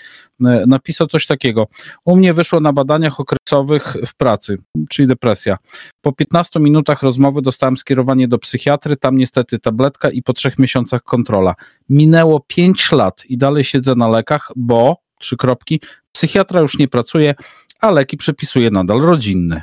y, 0.41 0.45
napisał 0.67 1.07
coś 1.07 1.27
takiego. 1.27 1.67
U 2.05 2.17
mnie 2.17 2.35
wyszło 2.35 2.61
na 2.61 2.73
badaniach 2.73 3.21
okresowych 3.21 3.97
w 4.07 4.15
pracy, 4.15 4.59
czyli 4.89 5.09
depresja. 5.09 5.57
Po 6.01 6.13
15 6.13 6.61
minutach 6.61 7.03
rozmowy 7.03 7.43
dostałem 7.43 7.77
skierowanie 7.77 8.29
do 8.29 8.39
psychiatry, 8.39 8.97
tam 8.97 9.17
niestety 9.17 9.59
tabletka 9.59 10.11
i 10.11 10.23
po 10.23 10.33
trzech 10.33 10.59
miesiącach 10.59 11.03
kontrola. 11.03 11.55
Minęło 11.89 12.41
5 12.47 12.93
lat 12.93 13.25
i 13.27 13.39
dalej 13.39 13.65
siedzę 13.65 13.95
na 13.95 14.09
lekach, 14.09 14.51
bo, 14.57 14.97
trzy 15.19 15.37
kropki, 15.37 15.81
psychiatra 16.13 16.61
już 16.61 16.79
nie 16.79 16.89
pracuje, 16.89 17.35
a 17.81 17.91
leki 17.91 18.17
przepisuje 18.17 18.71
nadal 18.71 19.01
rodzinny. 19.01 19.63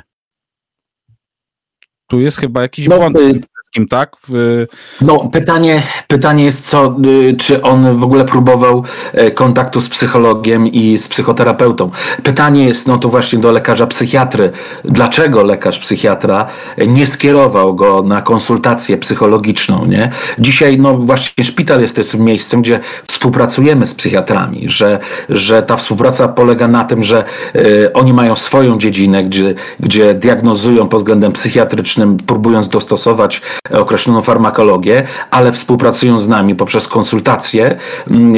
Tu 2.08 2.20
jest 2.20 2.38
chyba 2.38 2.62
jakiś 2.62 2.88
no, 2.88 2.96
błąd 2.96 3.18
y, 3.18 3.40
wszystkim, 3.68 3.88
tak? 3.88 4.16
W... 4.28 4.66
No, 5.00 5.28
pytanie, 5.32 5.82
pytanie 6.06 6.44
jest, 6.44 6.70
co, 6.70 6.96
y, 7.06 7.36
czy 7.36 7.62
on 7.62 7.98
w 7.98 8.02
ogóle 8.02 8.24
próbował 8.24 8.84
e, 9.12 9.30
kontaktu 9.30 9.80
z 9.80 9.88
psychologiem 9.88 10.66
i 10.66 10.98
z 10.98 11.08
psychoterapeutą. 11.08 11.90
Pytanie 12.22 12.64
jest, 12.64 12.86
no 12.86 12.98
to 12.98 13.08
właśnie 13.08 13.38
do 13.38 13.52
lekarza 13.52 13.86
psychiatry. 13.86 14.50
Dlaczego 14.84 15.42
lekarz 15.42 15.78
psychiatra 15.78 16.46
nie 16.86 17.06
skierował 17.06 17.74
go 17.74 18.02
na 18.02 18.22
konsultację 18.22 18.96
psychologiczną, 18.96 19.86
nie? 19.86 20.10
Dzisiaj, 20.38 20.78
no 20.78 20.98
właśnie 20.98 21.44
szpital 21.44 21.80
jest 21.80 22.10
tym 22.12 22.24
miejscem, 22.24 22.62
gdzie 22.62 22.80
współpracujemy 23.06 23.86
z 23.86 23.94
psychiatrami, 23.94 24.68
że, 24.68 24.98
że 25.28 25.62
ta 25.62 25.76
współpraca 25.76 26.28
polega 26.28 26.68
na 26.68 26.84
tym, 26.84 27.02
że 27.02 27.24
y, 27.56 27.92
oni 27.92 28.12
mają 28.12 28.36
swoją 28.36 28.78
dziedzinę, 28.78 29.24
gdzie, 29.24 29.54
gdzie 29.80 30.14
diagnozują 30.14 30.88
pod 30.88 31.00
względem 31.00 31.32
psychiatrycznym, 31.32 31.97
próbując 32.26 32.68
dostosować 32.68 33.42
określoną 33.70 34.22
farmakologię, 34.22 35.02
ale 35.30 35.52
współpracują 35.52 36.18
z 36.18 36.28
nami 36.28 36.54
poprzez 36.54 36.88
konsultacje 36.88 37.76
mm, 38.10 38.34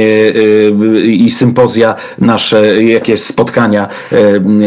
i 1.05 1.31
sympozja 1.31 1.95
nasze, 2.19 2.83
jakieś 2.85 3.23
spotkania 3.23 3.89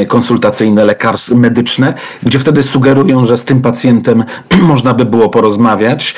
konsultacyjne, 0.08 0.86
lekarskie, 0.86 1.36
medyczne, 1.36 1.94
gdzie 2.24 2.40
wtedy 2.40 2.64
sugerują, 2.64 3.26
że 3.26 3.38
z 3.38 3.46
tym 3.46 3.62
pacjentem 3.62 4.24
można 4.62 4.94
by 4.94 5.06
było 5.06 5.30
porozmawiać 5.30 6.16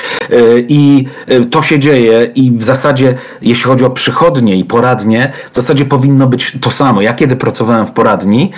i 0.68 1.06
to 1.50 1.62
się 1.62 1.78
dzieje 1.78 2.30
i 2.34 2.52
w 2.52 2.64
zasadzie, 2.64 3.14
jeśli 3.42 3.64
chodzi 3.64 3.84
o 3.84 3.90
przychodnie 3.90 4.56
i 4.56 4.64
poradnie, 4.64 5.32
w 5.52 5.56
zasadzie 5.56 5.84
powinno 5.84 6.26
być 6.26 6.58
to 6.60 6.70
samo. 6.70 7.02
Ja 7.02 7.14
kiedy 7.14 7.36
pracowałem 7.36 7.86
w 7.86 7.90
poradni, 7.90 8.52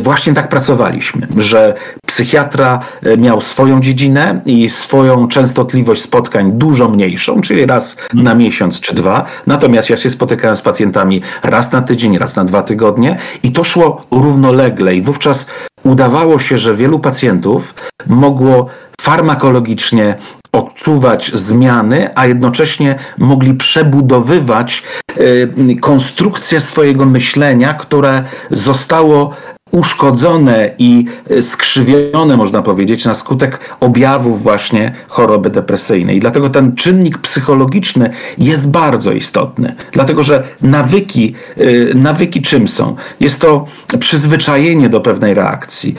właśnie 0.00 0.34
tak 0.34 0.48
pracowaliśmy, 0.48 1.26
że 1.38 1.74
psychiatra 2.06 2.80
miał 3.18 3.40
swoją 3.52 3.80
dziedzinę 3.80 4.40
i 4.46 4.70
swoją 4.70 5.28
częstotliwość 5.28 6.02
spotkań 6.02 6.52
dużo 6.52 6.88
mniejszą, 6.88 7.40
czyli 7.40 7.66
raz 7.66 7.96
na 8.14 8.34
miesiąc 8.34 8.80
czy 8.80 8.94
dwa. 8.94 9.24
Natomiast 9.46 9.90
ja 9.90 9.96
się 9.96 10.10
spotykałem 10.10 10.56
z 10.56 10.62
pacjentami 10.62 11.22
raz 11.42 11.72
na 11.72 11.82
tydzień, 11.82 12.18
raz 12.18 12.36
na 12.36 12.44
dwa 12.44 12.62
tygodnie 12.62 13.16
i 13.42 13.52
to 13.52 13.64
szło 13.64 14.00
równolegle 14.10 14.94
i 14.94 15.02
wówczas 15.02 15.46
udawało 15.84 16.38
się, 16.38 16.58
że 16.58 16.76
wielu 16.76 16.98
pacjentów 16.98 17.74
mogło 18.06 18.66
farmakologicznie 19.00 20.14
odczuwać 20.52 21.30
zmiany, 21.34 22.10
a 22.14 22.26
jednocześnie 22.26 22.98
mogli 23.18 23.54
przebudowywać 23.54 24.82
y, 25.18 25.76
konstrukcję 25.80 26.60
swojego 26.60 27.06
myślenia, 27.06 27.74
które 27.74 28.24
zostało 28.50 29.34
uszkodzone 29.72 30.70
i 30.78 31.04
y, 31.30 31.42
skrzywione, 31.42 32.36
można 32.36 32.62
powiedzieć, 32.62 33.04
na 33.04 33.14
skutek 33.14 33.58
objawów 33.80 34.42
właśnie 34.42 34.94
choroby 35.08 35.50
depresyjnej. 35.50 36.20
Dlatego 36.20 36.50
ten 36.50 36.74
czynnik 36.74 37.18
psychologiczny 37.18 38.10
jest 38.38 38.70
bardzo 38.70 39.12
istotny, 39.12 39.74
dlatego 39.92 40.22
że 40.22 40.42
nawyki, 40.62 41.34
y, 41.58 41.92
nawyki 41.94 42.42
czym 42.42 42.68
są? 42.68 42.96
Jest 43.20 43.40
to 43.40 43.66
przyzwyczajenie 43.98 44.88
do 44.88 45.00
pewnej 45.00 45.34
reakcji. 45.34 45.94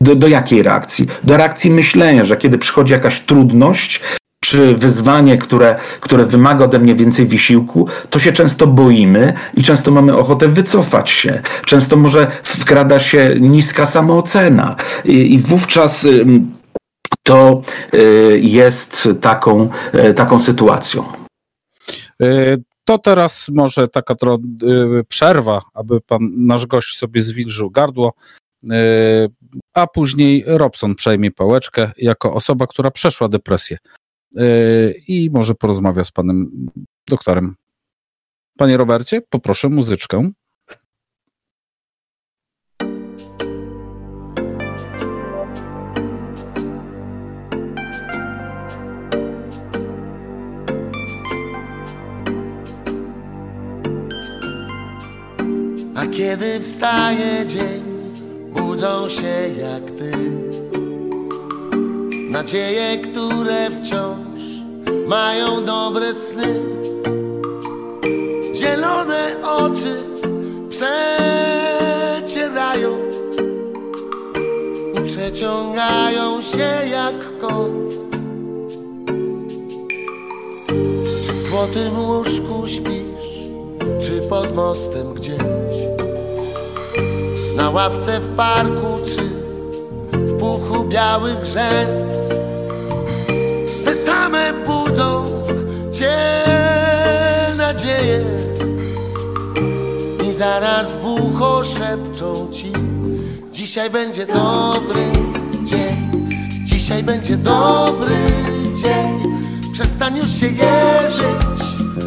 Do, 0.00 0.14
do 0.14 0.28
jakiej 0.28 0.62
reakcji? 0.62 1.06
Do 1.24 1.36
reakcji 1.36 1.70
myślenia, 1.70 2.24
że 2.24 2.36
kiedy 2.36 2.58
przychodzi 2.58 2.92
jakaś 2.92 3.20
trudność, 3.20 4.00
czy 4.48 4.74
wyzwanie, 4.74 5.38
które, 5.38 5.76
które 6.00 6.26
wymaga 6.26 6.64
ode 6.64 6.78
mnie 6.78 6.94
więcej 6.94 7.26
wysiłku, 7.26 7.88
to 8.10 8.18
się 8.18 8.32
często 8.32 8.66
boimy 8.66 9.32
i 9.54 9.62
często 9.62 9.90
mamy 9.90 10.16
ochotę 10.16 10.48
wycofać 10.48 11.10
się. 11.10 11.42
Często 11.64 11.96
może 11.96 12.26
wkrada 12.42 12.98
się 12.98 13.34
niska 13.40 13.86
samoocena 13.86 14.76
i, 15.04 15.34
i 15.34 15.38
wówczas 15.38 16.06
to 17.22 17.62
y, 17.94 18.40
jest 18.42 19.08
taką, 19.20 19.68
y, 19.94 20.14
taką 20.14 20.40
sytuacją. 20.40 21.04
Y, 22.22 22.62
to 22.84 22.98
teraz 22.98 23.48
może 23.48 23.88
taka 23.88 24.14
przerwa, 25.08 25.62
aby 25.74 26.00
pan 26.00 26.20
nasz 26.36 26.66
gość 26.66 26.98
sobie 26.98 27.20
zwilżył 27.20 27.70
gardło 27.70 28.14
a 29.74 29.86
później 29.86 30.44
Robson 30.46 30.94
przejmie 30.94 31.30
pałeczkę 31.30 31.90
jako 31.96 32.34
osoba, 32.34 32.66
która 32.66 32.90
przeszła 32.90 33.28
depresję 33.28 33.78
i 35.08 35.30
może 35.32 35.54
porozmawia 35.54 36.04
z 36.04 36.10
panem 36.10 36.66
doktorem. 37.08 37.54
Panie 38.58 38.76
Robercie, 38.76 39.20
poproszę 39.20 39.68
muzyczkę. 39.68 40.30
A 55.94 56.06
kiedy 56.06 56.60
wstaje 56.60 57.46
dzień 57.46 57.82
budzą 58.52 59.08
się 59.08 59.54
jak 59.58 59.90
ty. 59.90 60.47
Nadzieje, 62.28 62.98
które 62.98 63.70
wciąż 63.70 64.40
mają 65.06 65.64
dobre 65.64 66.14
sny. 66.14 66.60
Zielone 68.54 69.36
oczy 69.42 69.96
przecierają 72.30 72.98
i 74.94 75.00
przeciągają 75.06 76.42
się 76.42 76.88
jak 76.90 77.38
kot. 77.40 77.92
Czy 81.26 81.32
w 81.32 81.42
złotym 81.42 81.98
łóżku 81.98 82.66
śpisz, 82.66 83.48
czy 84.00 84.22
pod 84.28 84.54
mostem 84.54 85.14
gdzieś? 85.14 85.38
Na 87.56 87.70
ławce 87.70 88.20
w 88.20 88.36
parku 88.36 88.86
czy 89.06 89.27
białych 90.88 91.46
rzęs 91.46 92.14
Te 93.84 93.96
same 93.96 94.52
budzą 94.66 95.24
cię 95.92 96.18
nadzieje 97.56 98.24
I 100.30 100.32
zaraz 100.32 100.96
w 100.96 101.04
ucho 101.04 101.64
szepczą 101.64 102.48
ci 102.52 102.72
Dzisiaj 103.52 103.90
będzie 103.90 104.26
dobry 104.26 105.02
dzień 105.64 106.08
Dzisiaj 106.64 107.02
będzie 107.02 107.36
dobry 107.36 108.16
dzień. 108.82 109.40
Przestań 109.72 110.16
już 110.16 110.30
się 110.30 110.46
jeżyć 110.46 111.58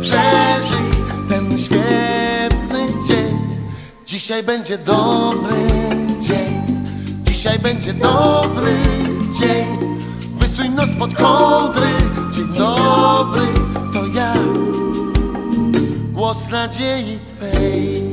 Przeżyj 0.02 0.91
ten 1.30 1.58
świetny 1.58 2.88
dzień. 3.08 3.38
Dzisiaj 4.06 4.44
będzie 4.44 4.78
dobry 4.78 5.56
dzisiaj 7.42 7.60
będzie 7.60 7.94
dobry 7.94 8.72
dzień. 9.40 9.68
Wysuń 10.36 10.70
nos 10.70 10.96
pod 10.96 11.16
kołdry, 11.16 11.88
dzień 12.32 12.48
dobry, 12.48 13.42
to 13.94 14.06
ja, 14.08 14.34
głos 16.12 16.50
nadziei 16.50 17.20
Twej. 17.20 18.04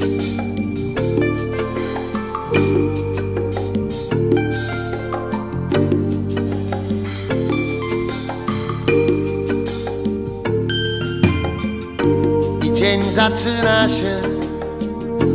I 12.64 12.72
dzień 12.72 13.02
zaczyna 13.12 13.88
się 13.88 14.20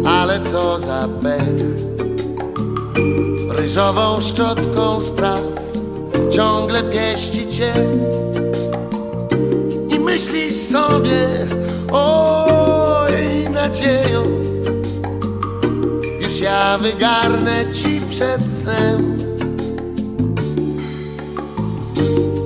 ale 0.06 0.40
co 0.52 0.80
za 0.80 1.10
pech 1.22 1.93
Ryżową 3.64 4.22
szczotką 4.22 5.02
spraw 5.02 5.42
ciągle 6.32 6.84
pieści 6.84 7.48
cię. 7.48 7.74
I 9.90 10.00
myślisz 10.00 10.54
sobie, 10.54 11.28
oj 11.92 13.50
nadzieją 13.52 14.24
Już 16.20 16.40
ja 16.40 16.78
wygarnę 16.78 17.66
ci 17.72 18.02
przed 18.10 18.42
snem. 18.62 19.18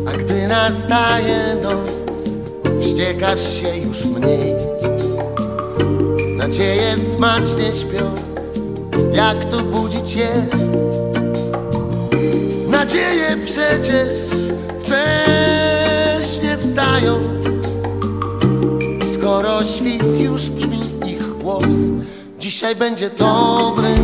A 0.07 0.17
gdy 0.17 0.47
nastaje 0.47 1.55
noc, 1.63 2.29
wściekasz 2.81 3.61
się 3.61 3.77
już 3.77 4.05
mniej. 4.05 4.55
Nadzieje 6.37 6.95
smacznie 7.15 7.73
śpią, 7.73 8.15
jak 9.13 9.45
tu 9.45 9.63
budzić 9.63 10.15
je? 10.15 10.47
Nadzieje 12.87 13.37
przecież 13.45 14.09
wcześnie 14.79 16.57
wstają. 16.57 17.19
Skoro 19.13 19.63
świt 19.63 20.19
już 20.19 20.49
brzmi 20.49 20.81
ich 21.05 21.27
głos 21.37 21.65
Dzisiaj 22.39 22.75
będzie 22.75 23.09
dobry 23.09 23.95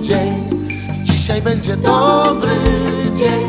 dzień. 0.00 0.68
Dzisiaj 1.02 1.42
będzie 1.42 1.76
dobry 1.76 2.56
dzień. 3.14 3.46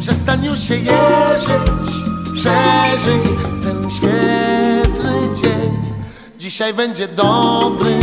Przestań 0.00 0.44
już 0.44 0.60
się 0.60 0.74
jeżyć 0.74 1.88
Przeżyj 2.34 3.20
ten 3.62 3.90
świetny 3.90 5.12
dzień. 5.42 5.72
Dzisiaj 6.38 6.74
będzie 6.74 7.08
dobry 7.08 7.94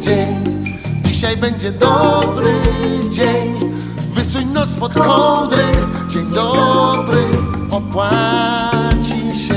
dzień, 0.00 0.64
dzisiaj 1.04 1.36
będzie 1.36 1.72
dobry 1.72 2.52
dzień. 3.10 3.73
Wysuń 4.64 4.80
nos 4.80 4.90
pod 4.90 5.04
kołdry, 5.04 5.64
dzień 6.08 6.26
dobry 6.26 7.22
opłaci 7.70 9.38
się. 9.46 9.54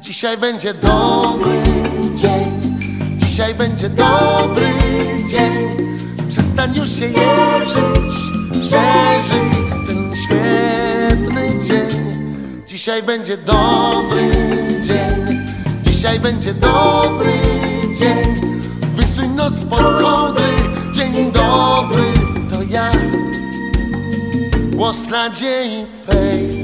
Dzisiaj 0.00 0.38
będzie 0.38 0.74
dobry 0.74 1.62
dzień, 2.14 2.78
dzisiaj 3.18 3.54
będzie 3.54 3.88
dobry 3.88 4.68
dzień. 5.30 5.76
Przestań 6.28 6.76
już 6.76 6.90
się 6.90 7.04
jeżyć, 7.04 8.14
przeżyj 8.50 9.50
ten 9.86 10.12
świetny 10.16 11.48
dzień. 11.66 12.64
Dzisiaj 12.66 13.02
będzie 13.02 13.36
dobry 13.36 14.30
dzień, 14.86 15.46
dzisiaj 15.82 16.20
będzie 16.20 16.54
dobry 16.54 17.32
dzień. 17.98 18.40
Wysuń 18.96 19.28
nos 19.28 19.64
pod 19.70 19.80
kołdry, 19.80 20.52
dzień 20.92 21.32
dobry, 21.32 22.02
głos 24.80 25.08
nadziei 25.08 25.86
Twej. 26.06 26.59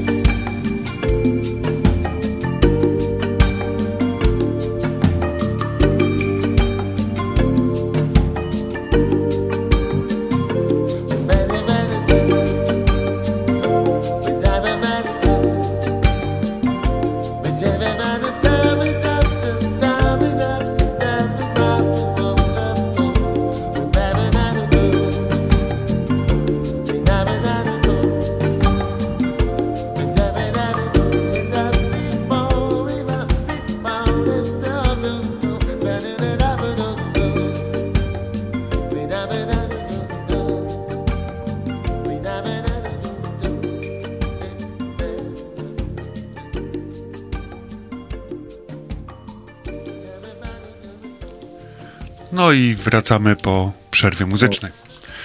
I 52.57 52.75
wracamy 52.75 53.35
po 53.35 53.71
przerwie 53.91 54.25
muzycznej. 54.25 54.71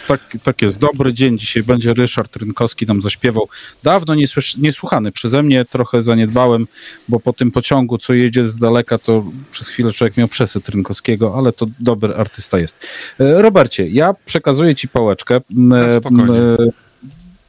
Tak, 0.09 0.21
tak 0.43 0.63
jest. 0.63 0.79
Dobry 0.79 1.15
dzień. 1.15 1.39
Dzisiaj 1.39 1.63
będzie 1.63 1.95
Ryszard 1.95 2.37
Rynkowski 2.37 2.87
nam 2.87 3.03
zaśpiewał. 3.03 3.49
Dawno 3.83 4.15
niesłysz- 4.15 4.59
niesłuchany 4.59 5.13
przeze 5.13 5.43
mnie, 5.43 5.65
trochę 5.65 6.03
zaniedbałem, 6.03 6.67
bo 7.09 7.21
po 7.21 7.33
tym 7.33 7.51
pociągu, 7.51 7.99
co 7.99 8.15
jedzie 8.15 8.47
z 8.47 8.59
daleka, 8.59 8.99
to 8.99 9.25
przez 9.51 9.69
chwilę 9.69 9.93
człowiek 9.93 10.17
miał 10.17 10.29
przesyt 10.29 10.69
Rynkowskiego, 10.69 11.35
ale 11.39 11.53
to 11.53 11.67
dobry 11.81 12.15
artysta 12.15 12.59
jest. 12.59 12.87
E, 13.21 13.43
Robercie, 13.43 13.89
ja 13.89 14.15
przekazuję 14.25 14.75
ci 14.75 14.89
pałeczkę. 14.89 15.41
No, 15.51 15.77
spokojnie. 16.01 16.39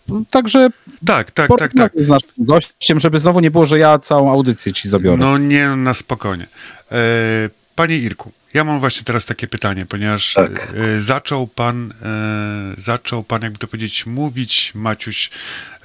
m, 0.09 0.25
Także 0.29 0.69
Tak, 1.05 1.31
tak, 1.31 1.49
tak, 1.59 1.73
tak. 1.73 1.91
z 1.95 2.09
naszym 2.09 2.29
gościem, 2.37 2.99
żeby 2.99 3.19
znowu 3.19 3.39
nie 3.39 3.51
było, 3.51 3.65
że 3.65 3.79
ja 3.79 3.99
całą 3.99 4.31
audycję 4.31 4.73
ci 4.73 4.89
zabiorę. 4.89 5.17
No 5.17 5.37
nie, 5.37 5.69
na 5.69 5.93
spokojnie. 5.93 6.47
E, 6.91 7.49
panie 7.75 7.97
Irku, 7.97 8.31
ja 8.53 8.63
mam 8.63 8.79
właśnie 8.79 9.03
teraz 9.03 9.25
takie 9.25 9.47
pytanie, 9.47 9.85
ponieważ 9.85 10.33
Tak. 10.33 10.51
e, 10.75 11.01
zaczął 11.01 11.47
pan, 11.47 11.93
e, 12.01 12.81
zaczął 12.81 13.23
pan, 13.23 13.41
jakby 13.41 13.57
to 13.57 13.67
powiedzieć, 13.67 14.05
mówić, 14.05 14.71
Maciuś, 14.75 15.29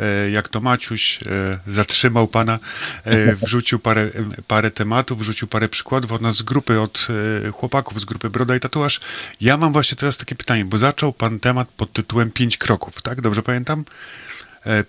e, 0.01 0.31
jak 0.31 0.49
to 0.49 0.61
Maciuś, 0.61 1.19
zatrzymał 1.67 2.29
pana, 2.29 2.59
wrzucił 3.43 3.79
parę, 3.79 4.11
parę 4.47 4.71
tematów, 4.71 5.19
wrzucił 5.19 5.49
parę 5.49 5.69
przykładów 5.69 6.13
od 6.13 6.21
nas 6.21 6.37
z 6.37 6.43
grupy, 6.43 6.81
od 6.81 7.07
chłopaków 7.53 8.01
z 8.01 8.05
grupy 8.05 8.31
Broda 8.31 8.57
i 8.57 8.61
Tatuaż. 8.61 9.01
Ja 9.41 9.57
mam 9.57 9.73
właśnie 9.73 9.97
teraz 9.97 10.17
takie 10.17 10.35
pytanie, 10.35 10.65
bo 10.65 10.79
zaczął 10.79 11.13
pan 11.13 11.41
temat 11.41 11.69
pod 11.69 11.93
tytułem 11.93 12.31
Pięć 12.31 12.59
kroków, 12.59 13.03
tak? 13.03 13.21
Dobrze 13.21 13.43
pamiętam? 13.43 13.85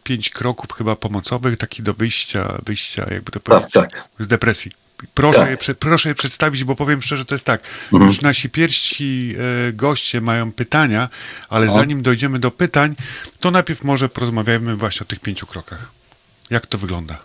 Pięć 0.04 0.30
kroków 0.30 0.72
chyba 0.78 0.96
pomocowych, 0.96 1.58
taki 1.58 1.84
do 1.84 1.94
wyjścia, 1.94 2.58
wyjścia, 2.66 3.06
jakby 3.12 3.32
to 3.32 3.40
powiedzieć, 3.40 3.74
tak. 3.74 4.10
z 4.20 4.28
depresji. 4.28 4.89
Proszę, 5.14 5.39
Tak. 5.39 5.50
je, 5.50 5.58
prze- 5.58 5.76
proszę 5.76 6.10
je 6.10 6.16
przedstawić, 6.16 6.64
bo 6.64 6.76
powiem 6.76 7.02
szczerze, 7.02 7.26
to 7.26 7.36
jest 7.36 7.45
tak. 7.45 7.62
Mhm. 7.93 8.04
Już 8.04 8.22
nasi 8.22 8.50
pierwsi 8.50 9.36
e, 9.70 9.74
goście 9.74 10.22
mają 10.22 10.52
pytania, 10.52 11.10
ale 11.50 11.68
zanim 11.72 12.02
dojdziemy 12.02 12.39
do 12.39 12.52
pytań, 12.52 12.95
to 13.39 13.52
najpierw 13.52 13.84
może 13.84 14.10
porozmawiajmy 14.10 14.76
właśnie 14.76 15.02
o 15.04 15.06
tych 15.08 15.20
pięciu 15.20 15.47
krokach. 15.47 15.91
Jak 16.50 16.66
to 16.66 16.78
wygląda? 16.78 17.18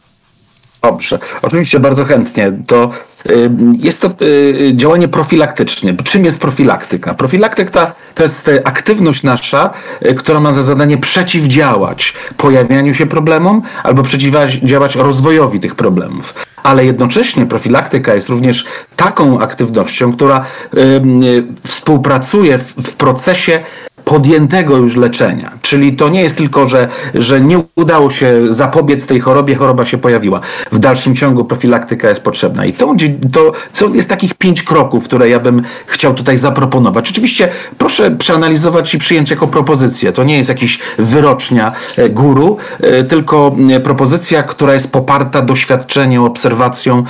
Dobrze, 0.85 1.19
oczywiście 1.43 1.81
bardzo 1.81 2.05
chętnie. 2.05 2.53
To 2.67 2.91
y, 3.31 3.51
jest 3.79 4.01
to 4.01 4.11
y, 4.23 4.73
działanie 4.75 5.09
profilaktyczne. 5.09 5.95
Czym 6.05 6.25
jest 6.25 6.41
profilaktyka? 6.41 7.15
Profilaktyka 7.15 7.93
to 8.15 8.23
jest 8.23 8.49
y, 8.49 8.65
aktywność 8.65 9.23
nasza, 9.23 9.71
y, 10.07 10.15
która 10.15 10.41
ma 10.41 10.53
za 10.53 10.63
zadanie 10.63 10.99
przeciwdziałać 10.99 12.15
pojawianiu 12.37 12.95
się 12.95 13.07
problemom 13.07 13.63
albo 13.83 14.03
przeciwdziałać 14.03 14.97
rozwojowi 14.97 15.61
tych 15.61 15.75
problemów. 15.75 16.35
Ale 16.63 16.85
jednocześnie 16.85 17.47
profilaktyka 17.47 18.15
jest 18.15 18.29
również 18.29 18.65
taką 18.97 19.41
aktywnością, 19.41 20.13
która 20.13 20.45
y, 20.75 20.81
y, 20.81 21.45
współpracuje 21.67 22.59
w 22.59 22.95
procesie 22.95 23.61
podjętego 24.05 24.77
już 24.77 24.97
leczenia. 24.97 25.53
Czyli 25.63 25.97
to 25.97 26.09
nie 26.09 26.23
jest 26.23 26.37
tylko, 26.37 26.69
że, 26.69 26.89
że 27.15 27.41
nie 27.41 27.63
udało 27.77 28.11
się 28.11 28.55
zapobiec 28.55 29.07
tej 29.07 29.21
chorobie, 29.21 29.55
choroba 29.55 29.85
się 29.85 29.99
pojawiła. 29.99 30.41
W 30.73 30.79
dalszym 30.79 31.17
ciągu 31.17 31.45
profilaktyka 31.45 32.09
jest 32.09 32.21
potrzebna. 32.21 32.65
I 32.65 32.73
to, 32.73 32.95
to 33.33 33.53
co 33.73 33.89
jest 33.89 34.09
takich 34.09 34.35
pięć 34.35 34.63
kroków, 34.63 35.05
które 35.05 35.29
ja 35.29 35.41
bym 35.41 35.63
chciał 35.87 36.15
tutaj 36.15 36.37
zaproponować. 36.37 37.11
Oczywiście 37.11 37.49
proszę 37.79 38.11
przeanalizować 38.11 38.95
i 38.95 38.99
przyjąć 38.99 39.31
jako 39.31 39.47
propozycję. 39.47 40.13
To 40.13 40.25
nie 40.25 40.37
jest 40.39 40.49
jakiś 40.49 40.79
wyrocznia 40.99 41.73
e, 41.97 42.11
guru, 42.11 42.57
e, 42.81 43.05
tylko 43.05 43.57
e, 43.71 43.81
propozycja, 43.81 44.43
która 44.43 44.75
jest 44.75 44.93
poparta 44.93 45.43
doświadczeniem, 45.43 46.23
obserwacją 46.23 47.05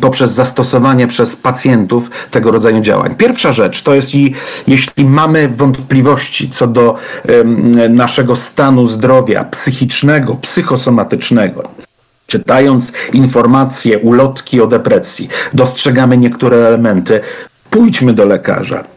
poprzez 0.00 0.32
zastosowanie 0.32 1.06
przez 1.06 1.36
pacjentów 1.36 2.10
tego 2.30 2.50
rodzaju 2.50 2.80
działań. 2.80 3.14
Pierwsza 3.14 3.52
rzecz 3.52 3.82
to 3.82 3.94
jest, 3.94 4.14
i, 4.14 4.34
jeśli 4.66 5.04
mamy 5.04 5.48
wątpliwości 5.48 5.75
co 6.50 6.66
do 6.66 6.96
naszego 7.90 8.36
stanu 8.36 8.86
zdrowia 8.86 9.44
psychicznego, 9.44 10.34
psychosomatycznego, 10.34 11.62
czytając 12.26 12.92
informacje, 13.12 13.98
ulotki 13.98 14.60
o 14.60 14.66
depresji, 14.66 15.28
dostrzegamy 15.54 16.16
niektóre 16.16 16.56
elementy, 16.56 17.20
pójdźmy 17.70 18.12
do 18.12 18.24
lekarza. 18.24 18.95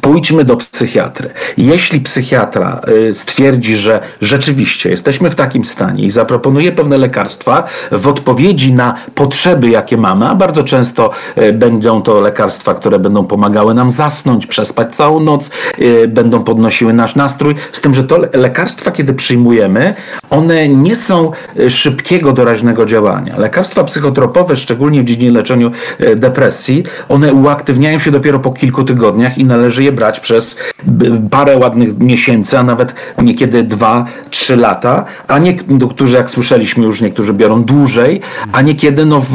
Pójdźmy 0.00 0.44
do 0.44 0.56
psychiatry. 0.56 1.30
Jeśli 1.58 2.00
psychiatra 2.00 2.80
y, 3.10 3.14
stwierdzi, 3.14 3.76
że 3.76 4.00
rzeczywiście 4.20 4.90
jesteśmy 4.90 5.30
w 5.30 5.34
takim 5.34 5.64
stanie 5.64 6.04
i 6.04 6.10
zaproponuje 6.10 6.72
pewne 6.72 6.98
lekarstwa 6.98 7.64
w 7.92 8.08
odpowiedzi 8.08 8.72
na 8.72 8.94
potrzeby, 9.14 9.68
jakie 9.68 9.96
mamy, 9.96 10.26
a 10.28 10.34
bardzo 10.34 10.64
często 10.64 11.10
y, 11.38 11.52
będą 11.52 12.02
to 12.02 12.20
lekarstwa, 12.20 12.74
które 12.74 12.98
będą 12.98 13.24
pomagały 13.26 13.74
nam 13.74 13.90
zasnąć, 13.90 14.46
przespać 14.46 14.96
całą 14.96 15.20
noc, 15.20 15.50
y, 15.78 16.08
będą 16.08 16.44
podnosiły 16.44 16.92
nasz 16.92 17.14
nastrój, 17.14 17.54
z 17.72 17.80
tym, 17.80 17.94
że 17.94 18.04
to 18.04 18.18
le- 18.18 18.28
lekarstwa, 18.32 18.90
kiedy 18.90 19.14
przyjmujemy, 19.14 19.94
one 20.30 20.68
nie 20.68 20.96
są 20.96 21.30
szybkiego, 21.68 22.32
doraźnego 22.32 22.86
działania. 22.86 23.38
Lekarstwa 23.38 23.84
psychotropowe, 23.84 24.56
szczególnie 24.56 25.02
w 25.02 25.04
dziedzinie 25.04 25.32
leczeniu 25.32 25.70
y, 26.00 26.16
depresji, 26.16 26.84
one 27.08 27.34
uaktywniają 27.34 27.98
się 27.98 28.10
dopiero 28.10 28.38
po 28.38 28.52
kilku 28.52 28.84
tygodniach 28.84 29.38
i 29.38 29.44
należy 29.44 29.83
je 29.84 29.92
brać 29.92 30.20
przez 30.20 30.58
parę 31.30 31.58
ładnych 31.58 31.98
miesięcy, 31.98 32.58
a 32.58 32.62
nawet 32.62 32.94
niekiedy 33.22 33.62
dwa, 33.62 34.04
trzy 34.30 34.56
lata, 34.56 35.04
a 35.28 35.38
nie, 35.38 35.54
którzy, 35.90 36.16
jak 36.16 36.30
słyszeliśmy 36.30 36.84
już, 36.84 37.00
niektórzy 37.00 37.32
biorą 37.32 37.64
dłużej, 37.64 38.20
a 38.52 38.62
niekiedy 38.62 39.06
no, 39.06 39.20
w, 39.20 39.32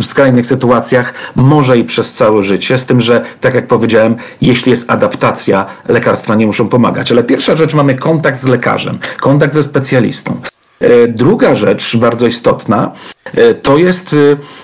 w 0.00 0.04
skrajnych 0.04 0.46
sytuacjach 0.46 1.14
może 1.36 1.78
i 1.78 1.84
przez 1.84 2.12
całe 2.12 2.42
życie, 2.42 2.78
z 2.78 2.86
tym, 2.86 3.00
że 3.00 3.24
tak 3.40 3.54
jak 3.54 3.66
powiedziałem, 3.66 4.16
jeśli 4.40 4.70
jest 4.70 4.90
adaptacja, 4.90 5.66
lekarstwa 5.88 6.34
nie 6.34 6.46
muszą 6.46 6.68
pomagać. 6.68 7.12
Ale 7.12 7.24
pierwsza 7.24 7.56
rzecz, 7.56 7.74
mamy 7.74 7.94
kontakt 7.94 8.38
z 8.38 8.46
lekarzem, 8.46 8.98
kontakt 9.20 9.54
ze 9.54 9.62
specjalistą. 9.62 10.40
E, 10.80 11.08
Druga 11.08 11.54
rzecz 11.54 11.96
bardzo 11.96 12.26
istotna 12.26 12.92
e, 13.34 13.54
to 13.54 13.78
jest 13.78 14.16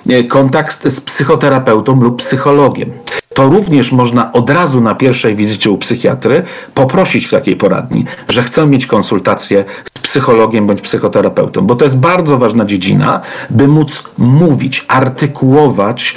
e, 0.09 0.25
kontakt 0.25 0.89
z 0.89 1.01
psychoterapeutą 1.01 2.01
lub 2.01 2.19
psychologiem. 2.19 2.91
To 3.35 3.47
również 3.47 3.93
można 3.93 4.33
od 4.33 4.51
razu 4.51 4.81
na 4.81 4.95
pierwszej 4.95 5.35
wizycie 5.35 5.71
u 5.71 5.79
psychiatry 5.79 6.43
poprosić 6.75 7.27
w 7.27 7.31
takiej 7.31 7.57
poradni, 7.57 8.05
że 8.29 8.43
chcę 8.43 8.67
mieć 8.67 8.87
konsultację 8.87 9.65
z 9.95 10.03
psychologiem 10.03 10.67
bądź 10.67 10.81
psychoterapeutą, 10.81 11.67
bo 11.67 11.75
to 11.75 11.85
jest 11.85 11.99
bardzo 11.99 12.39
ważna 12.39 12.65
dziedzina, 12.65 13.21
by 13.51 13.69
móc 13.69 14.05
mówić, 14.19 14.85
artykułować 14.89 16.17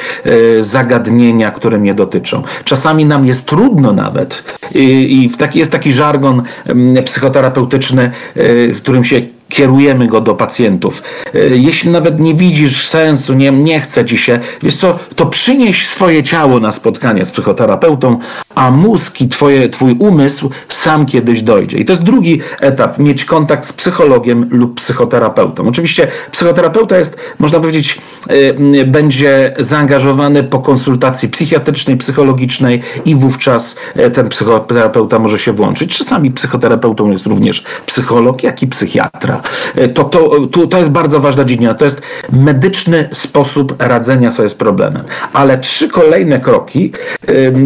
zagadnienia, 0.61 1.51
które 1.51 1.77
mnie 1.77 1.93
dotyczą. 1.93 2.43
Czasami 2.63 3.05
nam 3.05 3.25
jest 3.25 3.45
trudno 3.45 3.93
nawet 3.93 4.43
i, 4.75 5.29
w 5.29 5.55
jest 5.55 5.71
taki 5.71 5.93
żargon 5.93 6.43
mm, 6.65 7.03
psychoterapeutyczny, 7.03 8.11
e, 8.35 8.67
którym 8.67 9.03
się 9.03 9.21
kierujemy 9.49 10.07
go 10.07 10.21
do 10.21 10.35
pacjentów. 10.35 11.03
E, 11.35 11.39
Jeśli 11.47 11.89
nawet 11.89 12.19
nie 12.19 12.33
widzisz 12.33 12.87
sensu, 12.87 13.33
nie, 13.33 13.51
nie 13.51 13.81
chce 13.81 14.05
ci 14.05 14.17
się, 14.17 14.39
wiesz 14.63 14.75
co, 14.75 14.99
to 15.15 15.25
przynieś 15.25 15.87
swoje 15.87 16.23
ciało 16.23 16.59
na 16.59 16.71
spotkanie 16.71 17.25
z 17.25 17.31
psychoterapeutą, 17.31 18.19
a 18.59 18.71
mózg 18.71 19.21
i 19.21 19.27
twoje, 19.27 19.69
twój 19.69 19.95
umysł 19.99 20.49
sam 20.67 21.05
kiedyś 21.05 21.41
dojdzie. 21.41 21.77
I 21.77 21.85
to 21.85 21.93
jest 21.93 22.03
drugi 22.03 22.41
etap, 22.61 22.99
mieć 22.99 23.25
kontakt 23.25 23.65
z 23.65 23.73
psychologiem 23.73 24.47
lub 24.51 24.75
psychoterapeutą. 24.75 25.67
Oczywiście 25.67 26.07
psychoterapeuta 26.31 26.97
jest, 26.97 27.17
można 27.39 27.59
powiedzieć, 27.59 28.01
y, 28.31 28.85
będzie 28.85 29.55
zaangażowany 29.59 30.43
po 30.43 30.59
konsultacji 30.59 31.29
psychiatrycznej, 31.29 31.97
psychologicznej 31.97 32.81
i 33.05 33.15
wówczas 33.15 33.75
y, 33.99 34.11
ten 34.11 34.29
psychoterapeuta 34.29 35.19
może 35.19 35.39
się 35.39 35.53
włączyć. 35.53 35.97
Czasami 35.97 36.31
psychoterapeutą 36.31 37.11
jest 37.11 37.25
również 37.25 37.63
psycholog, 37.85 38.43
jak 38.43 38.63
i 38.63 38.67
psychiatra. 38.67 39.41
Y, 39.77 39.89
to, 39.89 40.03
to, 40.03 40.47
to, 40.51 40.67
to 40.67 40.77
jest 40.77 40.89
bardzo 40.89 41.19
ważna 41.19 41.43
dziedzina. 41.45 41.73
To 41.73 41.85
jest 41.85 42.01
medyczny 42.31 43.09
sposób 43.13 43.75
radzenia 43.79 44.31
sobie 44.31 44.49
z 44.49 44.55
problemem. 44.55 45.03
Ale 45.33 45.57
trzy 45.57 45.89
kolejne 45.89 46.39
kroki 46.39 46.91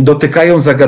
dotykają 0.01 0.59
zagadnienia 0.59 0.82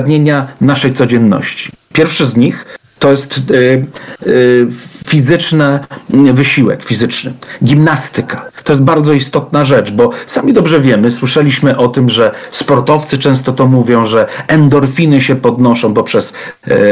naszej 0.61 0.93
codzienności. 0.93 1.71
Pierwszy 1.93 2.25
z 2.25 2.35
nich 2.35 2.65
to 2.99 3.11
jest 3.11 3.37
y, 3.51 3.85
y, 4.27 4.67
fizyczny 5.07 5.79
wysiłek 6.09 6.83
fizyczny, 6.83 7.33
gimnastyka. 7.63 8.51
To 8.65 8.73
jest 8.73 8.83
bardzo 8.83 9.13
istotna 9.13 9.65
rzecz, 9.65 9.91
bo 9.91 10.09
sami 10.25 10.53
dobrze 10.53 10.81
wiemy, 10.81 11.11
słyszeliśmy 11.11 11.77
o 11.77 11.87
tym, 11.87 12.09
że 12.09 12.31
sportowcy 12.51 13.17
często 13.17 13.51
to 13.51 13.67
mówią, 13.67 14.05
że 14.05 14.27
endorfiny 14.47 15.21
się 15.21 15.35
podnoszą 15.35 15.93
poprzez 15.93 16.33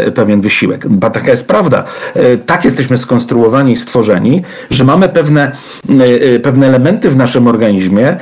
y, 0.07 0.11
pewien 0.11 0.41
wysiłek. 0.41 0.87
Ba, 0.87 1.09
taka 1.09 1.31
jest 1.31 1.47
prawda. 1.47 1.83
Y, 2.15 2.39
tak 2.45 2.65
jesteśmy 2.65 2.97
skonstruowani 2.97 3.73
i 3.73 3.77
stworzeni, 3.77 4.43
że 4.69 4.83
mamy 4.83 5.09
pewne, 5.09 5.51
y, 5.89 6.03
y, 6.35 6.39
pewne 6.39 6.67
elementy 6.67 7.09
w 7.09 7.17
naszym 7.17 7.47
organizmie, 7.47 8.17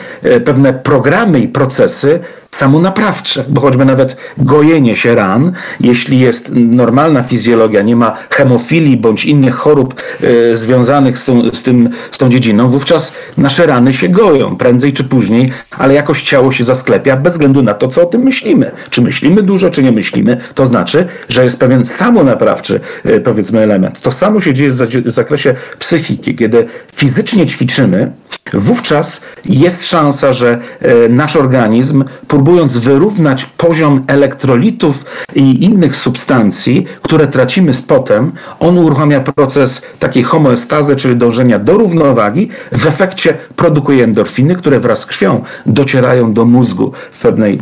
pewne 0.46 0.74
programy 0.74 1.40
i 1.40 1.48
procesy, 1.48 2.20
samonaprawcze, 2.52 3.44
bo 3.48 3.62
choćby 3.62 3.86
nawet 3.86 4.18
gojenie 4.38 4.96
się 4.96 5.16
ran, 5.16 5.52
jeśli 5.80 6.20
jest 6.20 6.52
normalna 6.54 7.24
fizjologia, 7.24 7.82
nie 7.82 7.96
ma 7.96 8.18
hemofilii 8.30 8.98
bądź 8.98 9.26
innych 9.26 9.56
chorób 9.56 10.02
y, 10.24 10.58
związanych 10.58 11.18
z 11.18 11.26
tą, 11.26 11.42
z, 11.54 11.62
tym, 11.62 11.90
z 12.12 12.18
tą 12.18 12.30
dziedziną, 12.30 12.70
wówczas 12.70 13.14
nasze 13.42 13.66
rany 13.66 13.94
się 13.94 14.10
goją 14.10 14.56
prędzej 14.56 14.94
czy 14.94 15.04
później, 15.04 15.52
ale 15.72 15.94
jakoś 15.94 16.22
ciało 16.22 16.52
się 16.52 16.64
zasklepia 16.64 17.18
bez 17.18 17.34
względu 17.34 17.64
na 17.64 17.74
to, 17.74 17.88
co 17.88 18.02
o 18.02 18.06
tym 18.06 18.22
myślimy. 18.22 18.72
Czy 18.90 19.02
myślimy 19.02 19.42
dużo, 19.42 19.70
czy 19.70 19.84
nie 19.84 19.92
myślimy, 19.92 20.38
to 20.56 20.66
znaczy, 20.66 21.08
że 21.30 21.44
jest 21.44 21.60
pewien 21.60 21.86
samonaprawczy, 21.86 22.80
y, 23.06 23.22
powiedzmy, 23.22 23.60
element. 23.60 24.02
To 24.02 24.12
samo 24.12 24.42
się 24.42 24.54
dzieje 24.54 24.72
w 24.72 25.12
zakresie 25.12 25.56
psychiki. 25.80 26.36
Kiedy 26.36 26.68
fizycznie 26.96 27.46
ćwiczymy, 27.46 28.12
wówczas 28.54 29.22
jest 29.46 29.86
szansa, 29.86 30.34
że 30.34 30.60
y, 31.06 31.10
nasz 31.10 31.36
organizm 31.36 32.04
próbując 32.28 32.78
wyrównać 32.78 33.46
poziom 33.46 34.04
elektrolitów 34.08 35.06
i 35.36 35.64
innych 35.64 35.96
substancji, 35.96 36.86
które 37.02 37.28
tracimy 37.28 37.74
z 37.74 37.82
potem, 37.82 38.32
on 38.60 38.78
uruchamia 38.78 39.20
proces 39.20 39.82
takiej 40.00 40.24
homeostazy, 40.24 40.96
czyli 40.96 41.16
dążenia 41.16 41.60
do 41.60 41.74
równowagi. 41.74 42.50
W 42.72 42.88
efekcie 42.88 43.31
produkuje 43.56 44.04
endorfiny, 44.04 44.56
które 44.56 44.80
wraz 44.80 45.00
z 45.00 45.06
krwią 45.06 45.44
docierają 45.66 46.34
do 46.34 46.46
mózgu 46.46 46.92
w 47.12 47.22
pewnej 47.22 47.62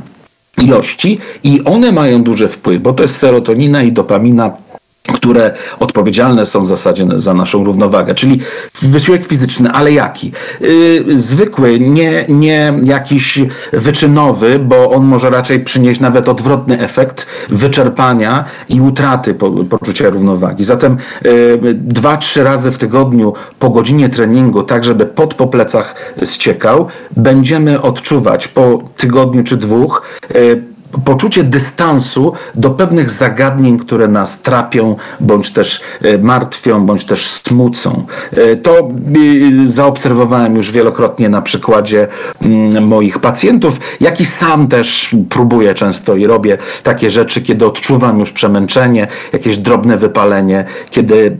ilości 0.58 1.20
i 1.44 1.62
one 1.66 1.92
mają 1.92 2.24
duży 2.24 2.48
wpływ, 2.48 2.82
bo 2.82 2.94
to 2.94 3.04
jest 3.04 3.18
serotonina 3.18 3.84
i 3.84 3.92
dopamina 3.92 4.52
które 5.14 5.54
odpowiedzialne 5.80 6.46
są 6.46 6.64
w 6.64 6.68
zasadzie 6.68 7.06
za 7.16 7.34
naszą 7.34 7.64
równowagę, 7.64 8.16
czyli 8.16 8.42
wysiłek 8.82 9.26
fizyczny, 9.26 9.72
ale 9.72 9.92
jaki? 9.92 10.32
Yy, 10.62 11.20
zwykły, 11.20 11.80
nie, 11.80 12.26
nie 12.30 12.74
jakiś 12.84 13.40
wyczynowy, 13.74 14.60
bo 14.60 14.92
on 14.92 15.06
może 15.06 15.30
raczej 15.30 15.60
przynieść 15.60 16.00
nawet 16.00 16.30
odwrotny 16.30 16.80
efekt 16.80 17.26
wyczerpania 17.50 18.46
i 18.70 18.82
utraty 18.82 19.34
po, 19.34 19.52
poczucia 19.52 20.10
równowagi. 20.10 20.64
Zatem 20.64 20.98
yy, 21.24 21.60
dwa, 21.74 22.18
trzy 22.18 22.44
razy 22.44 22.72
w 22.72 22.78
tygodniu 22.78 23.34
po 23.60 23.70
godzinie 23.70 24.10
treningu, 24.10 24.64
tak 24.64 24.84
żeby 24.84 25.06
pot 25.06 25.34
po 25.34 25.48
plecach 25.48 26.14
ściekał, 26.26 26.88
będziemy 27.18 27.82
odczuwać 27.82 28.48
po 28.48 28.84
tygodniu 28.98 29.44
czy 29.44 29.58
dwóch 29.58 30.02
yy, 30.34 30.69
poczucie 31.06 31.44
dystansu 31.44 32.34
do 32.56 32.70
pewnych 32.70 33.10
zagadnień, 33.12 33.80
które 33.80 34.08
nas 34.08 34.42
trapią, 34.42 34.96
bądź 35.20 35.54
też 35.54 35.82
e, 36.02 36.18
martwią, 36.18 36.86
bądź 36.86 37.06
też 37.06 37.28
smucą. 37.28 38.06
E, 38.32 38.56
to 38.56 38.80
e, 38.80 38.90
zaobserwowałem 39.66 40.56
już 40.56 40.72
wielokrotnie 40.72 41.30
na 41.30 41.42
przykładzie 41.42 42.08
mm, 42.42 42.88
moich 42.88 43.20
pacjentów, 43.20 43.80
jak 44.00 44.22
i 44.22 44.26
sam 44.26 44.68
też 44.68 45.16
próbuję 45.30 45.74
często 45.74 46.16
i 46.16 46.28
robię 46.28 46.58
takie 46.84 47.12
rzeczy, 47.12 47.42
kiedy 47.42 47.66
odczuwam 47.66 48.20
już 48.20 48.32
przemęczenie, 48.32 49.08
jakieś 49.34 49.58
drobne 49.58 49.98
wypalenie, 49.98 50.66
kiedy 50.90 51.38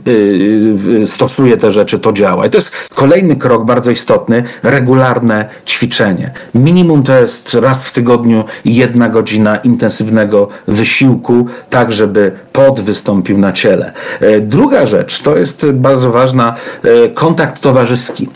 stosuję 1.06 1.56
te 1.56 1.72
rzeczy, 1.72 1.98
to 1.98 2.12
działa. 2.12 2.46
I 2.46 2.50
to 2.50 2.58
jest 2.58 2.88
kolejny 2.94 3.36
krok 3.36 3.64
bardzo 3.64 3.90
istotny, 3.90 4.44
regularne 4.62 5.48
ćwiczenie. 5.66 6.30
Minimum 6.54 7.02
to 7.02 7.16
jest 7.16 7.54
raz 7.54 7.88
w 7.88 7.92
tygodniu 7.92 8.44
jedna 8.64 9.08
godzina 9.08 9.39
godzina 9.40 9.56
intensywnego 9.56 10.48
wysiłku, 10.68 11.46
tak 11.70 11.92
żeby 11.92 12.32
pot 12.52 12.80
wystąpił 12.80 13.38
na 13.38 13.52
ciele. 13.52 13.92
E, 14.20 14.40
druga 14.40 14.86
rzecz 14.86 15.22
to 15.22 15.36
jest 15.36 15.70
bardzo 15.70 16.10
ważna, 16.12 16.56
e, 16.84 17.08
kontakt 17.08 17.60
towarzyski. 17.60 18.28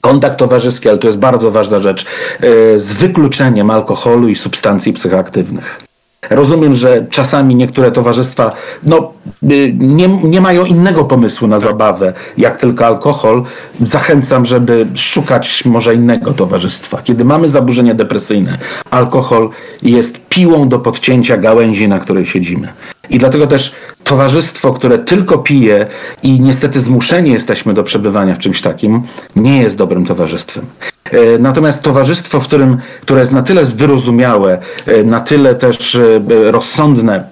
Kontakt 0.00 0.38
towarzyski, 0.38 0.88
ale 0.88 0.98
to 0.98 1.06
jest 1.06 1.18
bardzo 1.18 1.50
ważna 1.50 1.80
rzecz, 1.80 2.04
e, 2.04 2.80
z 2.80 2.92
wykluczeniem 2.92 3.70
alkoholu 3.70 4.28
i 4.28 4.36
substancji 4.36 4.92
psychoaktywnych. 4.92 5.89
Rozumiem, 6.30 6.74
że 6.74 7.06
czasami 7.10 7.54
niektóre 7.54 7.90
towarzystwa 7.90 8.52
no, 8.82 9.12
y, 9.42 9.74
nie, 9.78 10.08
nie 10.08 10.40
mają 10.40 10.64
innego 10.64 11.04
pomysłu 11.04 11.48
na 11.48 11.58
zabawę, 11.58 12.12
jak 12.38 12.56
tylko 12.56 12.86
alkohol. 12.86 13.42
Zachęcam, 13.80 14.44
żeby 14.44 14.86
szukać 14.94 15.64
może 15.64 15.94
innego 15.94 16.32
towarzystwa. 16.32 17.02
Kiedy 17.04 17.24
mamy 17.24 17.48
zaburzenia 17.48 17.94
depresyjne, 17.94 18.58
alkohol 18.90 19.50
jest 19.82 20.28
piłą 20.28 20.68
do 20.68 20.78
podcięcia 20.78 21.36
gałęzi, 21.36 21.88
na 21.88 21.98
której 21.98 22.26
siedzimy. 22.26 22.68
I 23.10 23.18
dlatego 23.18 23.46
też 23.46 23.74
towarzystwo, 24.10 24.72
które 24.72 24.98
tylko 24.98 25.38
pije 25.38 25.86
i 26.22 26.40
niestety 26.40 26.80
zmuszeni 26.80 27.30
jesteśmy 27.30 27.74
do 27.74 27.82
przebywania 27.82 28.34
w 28.34 28.38
czymś 28.38 28.60
takim, 28.60 29.02
nie 29.36 29.62
jest 29.62 29.78
dobrym 29.78 30.06
towarzystwem. 30.06 30.66
E, 31.12 31.38
natomiast 31.38 31.82
towarzystwo, 31.82 32.40
w 32.40 32.44
którym, 32.44 32.78
które 33.00 33.20
jest 33.20 33.32
na 33.32 33.42
tyle 33.42 33.64
wyrozumiałe, 33.64 34.58
e, 34.86 35.04
na 35.04 35.20
tyle 35.20 35.54
też 35.54 35.94
e, 35.94 36.20
rozsądne, 36.50 37.24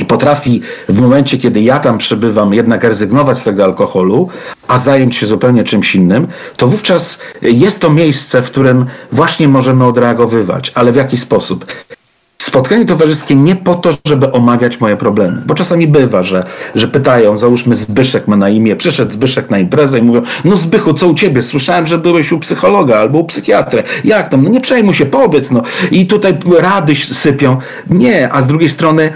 i 0.00 0.04
potrafi 0.04 0.62
w 0.88 1.00
momencie, 1.00 1.38
kiedy 1.38 1.60
ja 1.60 1.78
tam 1.78 1.98
przebywam, 1.98 2.54
jednak 2.54 2.84
rezygnować 2.84 3.38
z 3.38 3.44
tego 3.44 3.64
alkoholu, 3.64 4.28
a 4.68 4.78
zająć 4.78 5.16
się 5.16 5.26
zupełnie 5.26 5.64
czymś 5.64 5.94
innym, 5.94 6.28
to 6.56 6.66
wówczas 6.66 7.20
jest 7.42 7.80
to 7.80 7.90
miejsce, 7.90 8.42
w 8.42 8.50
którym 8.50 8.86
właśnie 9.12 9.48
możemy 9.48 9.84
odreagowywać. 9.84 10.72
Ale 10.74 10.92
w 10.92 10.96
jaki 10.96 11.16
sposób? 11.16 11.66
Spotkanie 12.46 12.84
towarzyskie 12.84 13.34
nie 13.34 13.56
po 13.56 13.74
to, 13.74 13.90
żeby 14.06 14.32
omawiać 14.32 14.80
moje 14.80 14.96
problemy. 14.96 15.42
Bo 15.46 15.54
czasami 15.54 15.86
bywa, 15.88 16.22
że, 16.22 16.44
że 16.74 16.88
pytają, 16.88 17.36
załóżmy 17.36 17.74
Zbyszek 17.74 18.28
ma 18.28 18.36
na 18.36 18.48
imię, 18.48 18.76
przyszedł 18.76 19.12
Zbyszek 19.12 19.50
na 19.50 19.58
imprezę 19.58 19.98
i 19.98 20.02
mówią, 20.02 20.22
no 20.44 20.56
Zbychu, 20.56 20.94
co 20.94 21.08
u 21.08 21.14
ciebie? 21.14 21.42
Słyszałem, 21.42 21.86
że 21.86 21.98
byłeś 21.98 22.32
u 22.32 22.38
psychologa 22.38 22.98
albo 22.98 23.18
u 23.18 23.24
psychiatry. 23.24 23.82
Jak 24.04 24.28
tam? 24.28 24.42
No 24.42 24.50
nie 24.50 24.60
przejmuj 24.60 24.94
się, 24.94 25.06
powiedz, 25.06 25.50
no. 25.50 25.62
I 25.90 26.06
tutaj 26.06 26.36
rady 26.58 26.94
sypią. 26.96 27.56
Nie, 27.90 28.32
a 28.32 28.40
z 28.40 28.46
drugiej 28.46 28.68
strony 28.68 29.12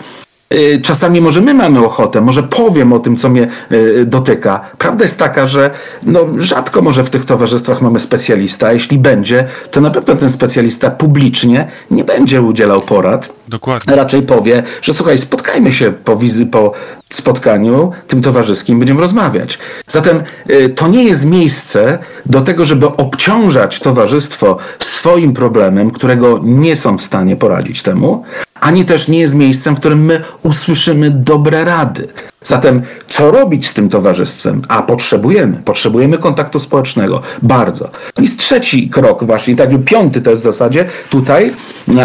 czasami 0.82 1.20
może 1.20 1.40
my 1.40 1.54
mamy 1.54 1.84
ochotę, 1.84 2.20
może 2.20 2.42
powiem 2.42 2.92
o 2.92 2.98
tym, 2.98 3.16
co 3.16 3.28
mnie 3.28 3.48
y, 3.72 4.06
dotyka. 4.06 4.60
Prawda 4.78 5.04
jest 5.04 5.18
taka, 5.18 5.46
że 5.46 5.70
no, 6.02 6.20
rzadko 6.36 6.82
może 6.82 7.04
w 7.04 7.10
tych 7.10 7.24
towarzystwach 7.24 7.82
mamy 7.82 8.00
specjalista, 8.00 8.66
a 8.66 8.72
jeśli 8.72 8.98
będzie, 8.98 9.46
to 9.70 9.80
na 9.80 9.90
pewno 9.90 10.16
ten 10.16 10.30
specjalista 10.30 10.90
publicznie 10.90 11.68
nie 11.90 12.04
będzie 12.04 12.42
udzielał 12.42 12.80
porad. 12.80 13.32
Dokładnie. 13.48 13.96
Raczej 13.96 14.22
powie, 14.22 14.62
że 14.82 14.94
słuchaj, 14.94 15.18
spotkajmy 15.18 15.72
się 15.72 15.92
po, 15.92 16.16
wizy, 16.16 16.46
po 16.46 16.72
spotkaniu 17.14 17.92
tym 18.08 18.22
towarzyskim, 18.22 18.78
będziemy 18.78 19.00
rozmawiać. 19.00 19.58
Zatem 19.88 20.22
y, 20.50 20.68
to 20.68 20.88
nie 20.88 21.04
jest 21.04 21.24
miejsce 21.24 21.98
do 22.26 22.40
tego, 22.40 22.64
żeby 22.64 22.86
obciążać 22.86 23.80
towarzystwo 23.80 24.56
swoim 24.78 25.32
problemem, 25.32 25.90
którego 25.90 26.40
nie 26.42 26.76
są 26.76 26.98
w 26.98 27.02
stanie 27.02 27.36
poradzić 27.36 27.82
temu, 27.82 28.24
ani 28.60 28.84
też 28.84 29.08
nie 29.08 29.20
jest 29.20 29.34
miejscem, 29.34 29.76
w 29.76 29.78
którym 29.78 30.04
my 30.04 30.22
usłyszymy 30.42 31.10
dobre 31.10 31.64
rady. 31.64 32.08
Zatem, 32.44 32.82
co 33.08 33.30
robić 33.30 33.68
z 33.68 33.74
tym 33.74 33.88
towarzystwem? 33.88 34.62
A 34.68 34.82
potrzebujemy, 34.82 35.62
potrzebujemy 35.64 36.18
kontaktu 36.18 36.60
społecznego. 36.60 37.22
Bardzo. 37.42 37.90
I 38.20 38.28
trzeci 38.28 38.88
krok, 38.88 39.24
właśnie, 39.24 39.56
tak 39.56 39.70
piąty 39.84 40.20
to 40.20 40.30
jest 40.30 40.42
w 40.42 40.44
zasadzie 40.44 40.86
tutaj, 41.10 41.52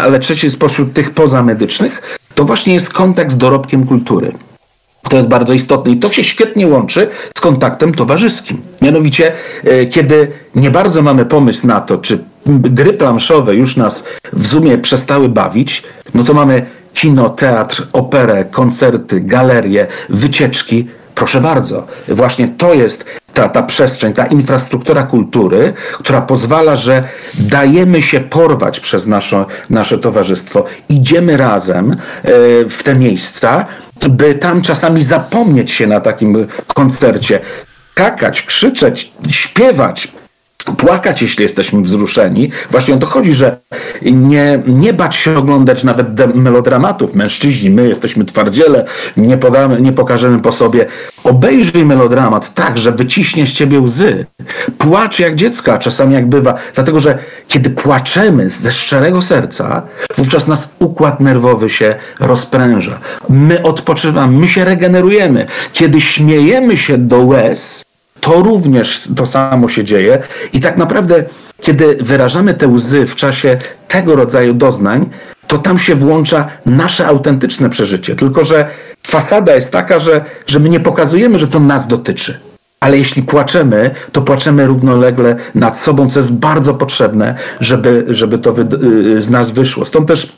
ale 0.03 0.19
trzeci 0.19 0.51
spośród 0.51 0.93
tych 0.93 1.11
pozamedycznych, 1.11 2.19
to 2.35 2.45
właśnie 2.45 2.73
jest 2.73 2.93
kontakt 2.93 3.31
z 3.31 3.37
dorobkiem 3.37 3.87
kultury. 3.87 4.31
To 5.09 5.17
jest 5.17 5.29
bardzo 5.29 5.53
istotne 5.53 5.91
i 5.91 5.97
to 5.97 6.09
się 6.09 6.23
świetnie 6.23 6.67
łączy 6.67 7.07
z 7.37 7.41
kontaktem 7.41 7.93
towarzyskim. 7.93 8.61
Mianowicie, 8.81 9.31
e, 9.63 9.85
kiedy 9.85 10.31
nie 10.55 10.71
bardzo 10.71 11.01
mamy 11.01 11.25
pomysł 11.25 11.67
na 11.67 11.81
to, 11.81 11.97
czy 11.97 12.23
gry 12.45 12.93
planszowe 12.93 13.55
już 13.55 13.77
nas 13.77 14.03
w 14.33 14.47
sumie 14.47 14.77
przestały 14.77 15.29
bawić, 15.29 15.83
no 16.13 16.23
to 16.23 16.33
mamy 16.33 16.65
kino, 16.93 17.29
teatr, 17.29 17.87
operę, 17.93 18.45
koncerty, 18.45 19.21
galerie, 19.21 19.87
wycieczki. 20.09 20.87
Proszę 21.15 21.41
bardzo, 21.41 21.87
właśnie 22.07 22.47
to 22.47 22.73
jest 22.73 23.05
ta, 23.33 23.49
ta 23.49 23.63
przestrzeń, 23.63 24.13
ta 24.13 24.25
infrastruktura 24.25 25.03
kultury, 25.03 25.73
która 25.93 26.21
pozwala, 26.21 26.75
że 26.75 27.03
dajemy 27.39 28.01
się 28.01 28.19
porwać 28.19 28.79
przez 28.79 29.07
nasze, 29.07 29.45
nasze 29.69 29.97
towarzystwo. 29.97 30.65
Idziemy 30.89 31.37
razem 31.37 31.91
e, 31.91 31.95
w 32.69 32.83
te 32.83 32.95
miejsca, 32.95 33.65
by 34.09 34.35
tam 34.35 34.61
czasami 34.61 35.03
zapomnieć 35.03 35.71
się 35.71 35.87
na 35.87 36.01
takim 36.01 36.47
koncercie. 36.73 37.39
Kakać, 37.93 38.41
krzyczeć, 38.41 39.11
śpiewać, 39.29 40.07
płakać, 40.77 41.21
jeśli 41.21 41.43
jesteśmy 41.43 41.81
wzruszeni. 41.81 42.51
Właśnie 42.71 42.95
o 42.95 42.97
to 42.97 43.07
chodzi, 43.07 43.33
że 43.33 43.57
nie, 44.01 44.63
nie 44.67 44.93
bać 44.93 45.15
się 45.15 45.37
oglądać 45.37 45.83
nawet 45.83 46.07
melodramatów. 46.35 47.15
Mężczyźni, 47.15 47.69
my 47.69 47.87
jesteśmy 47.87 48.25
twardziele, 48.25 48.85
nie, 49.17 49.37
podamy, 49.37 49.81
nie 49.81 49.91
pokażemy 49.91 50.39
po 50.39 50.51
sobie. 50.51 50.85
Obejrzyj 51.23 51.85
melodramat 51.85 52.53
tak, 52.53 52.77
że 52.77 52.91
wyciśnie 52.91 53.45
z 53.45 53.51
ciebie 53.51 53.79
łzy. 53.79 54.25
Płacz 54.77 55.19
jak 55.19 55.35
dziecka, 55.35 55.77
czasami 55.77 56.13
jak 56.13 56.29
bywa. 56.29 56.53
Dlatego, 56.75 56.99
że 56.99 57.17
kiedy 57.47 57.69
płaczemy 57.69 58.49
ze 58.49 58.71
szczerego 58.71 59.21
serca, 59.21 59.81
wówczas 60.17 60.47
nas 60.47 60.75
układ 60.79 61.19
nerwowy 61.19 61.69
się 61.69 61.95
rozpręża. 62.19 62.99
My 63.29 63.63
odpoczywamy, 63.63 64.37
my 64.37 64.47
się 64.47 64.65
regenerujemy. 64.65 65.45
Kiedy 65.73 66.01
śmiejemy 66.01 66.77
się 66.77 66.97
do 66.97 67.19
łez, 67.19 67.85
to 68.25 68.41
również 68.41 69.09
to 69.15 69.25
samo 69.25 69.67
się 69.67 69.83
dzieje. 69.83 70.23
I 70.53 70.59
tak 70.59 70.77
naprawdę, 70.77 71.23
kiedy 71.61 71.97
wyrażamy 72.01 72.53
te 72.53 72.67
łzy 72.67 73.07
w 73.07 73.15
czasie 73.15 73.57
tego 73.87 74.15
rodzaju 74.15 74.53
doznań, 74.53 75.09
to 75.47 75.57
tam 75.57 75.77
się 75.77 75.95
włącza 75.95 76.47
nasze 76.65 77.07
autentyczne 77.07 77.69
przeżycie. 77.69 78.15
Tylko, 78.15 78.43
że 78.43 78.67
fasada 79.07 79.55
jest 79.55 79.71
taka, 79.71 79.99
że, 79.99 80.25
że 80.47 80.59
my 80.59 80.69
nie 80.69 80.79
pokazujemy, 80.79 81.39
że 81.39 81.47
to 81.47 81.59
nas 81.59 81.87
dotyczy. 81.87 82.39
Ale 82.79 82.97
jeśli 82.97 83.23
płaczemy, 83.23 83.91
to 84.11 84.21
płaczemy 84.21 84.65
równolegle 84.65 85.35
nad 85.55 85.77
sobą, 85.77 86.09
co 86.09 86.19
jest 86.19 86.39
bardzo 86.39 86.73
potrzebne, 86.73 87.35
żeby, 87.59 88.05
żeby 88.07 88.37
to 88.37 88.55
y, 89.17 89.21
z 89.21 89.29
nas 89.29 89.51
wyszło. 89.51 89.85
Stąd 89.85 90.07
też 90.07 90.35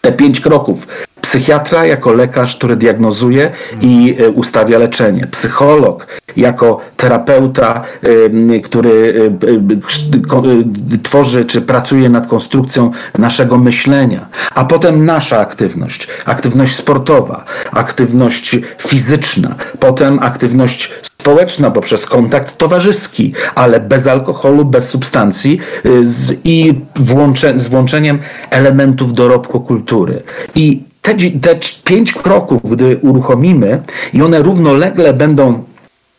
te 0.00 0.12
pięć 0.12 0.40
kroków. 0.40 0.86
Psychiatra 1.30 1.86
jako 1.86 2.12
lekarz, 2.12 2.56
który 2.56 2.76
diagnozuje 2.76 3.50
i 3.80 4.16
e, 4.18 4.28
ustawia 4.28 4.78
leczenie. 4.78 5.26
Psycholog 5.26 6.06
jako 6.36 6.80
terapeuta, 6.96 7.82
e, 8.54 8.60
który 8.60 9.14
e, 10.94 10.98
tworzy 11.02 11.44
czy 11.44 11.60
pracuje 11.60 12.08
nad 12.08 12.26
konstrukcją 12.26 12.90
naszego 13.18 13.58
myślenia. 13.58 14.28
A 14.54 14.64
potem 14.64 15.06
nasza 15.06 15.38
aktywność. 15.38 16.08
Aktywność 16.24 16.76
sportowa, 16.76 17.44
aktywność 17.72 18.58
fizyczna, 18.78 19.54
potem 19.80 20.18
aktywność 20.18 20.90
społeczna 21.18 21.70
poprzez 21.70 22.06
kontakt 22.06 22.58
towarzyski, 22.58 23.32
ale 23.54 23.80
bez 23.80 24.06
alkoholu, 24.06 24.64
bez 24.64 24.88
substancji 24.88 25.58
z, 26.02 26.36
i 26.44 26.80
włącze, 26.96 27.60
z 27.60 27.68
włączeniem 27.68 28.18
elementów 28.50 29.12
dorobku 29.12 29.60
kultury. 29.60 30.22
I 30.54 30.89
te, 31.02 31.14
te 31.14 31.56
pięć 31.84 32.12
kroków, 32.12 32.60
gdy 32.70 32.96
uruchomimy 33.02 33.82
i 34.14 34.22
one 34.22 34.42
równolegle 34.42 35.12
będą 35.12 35.62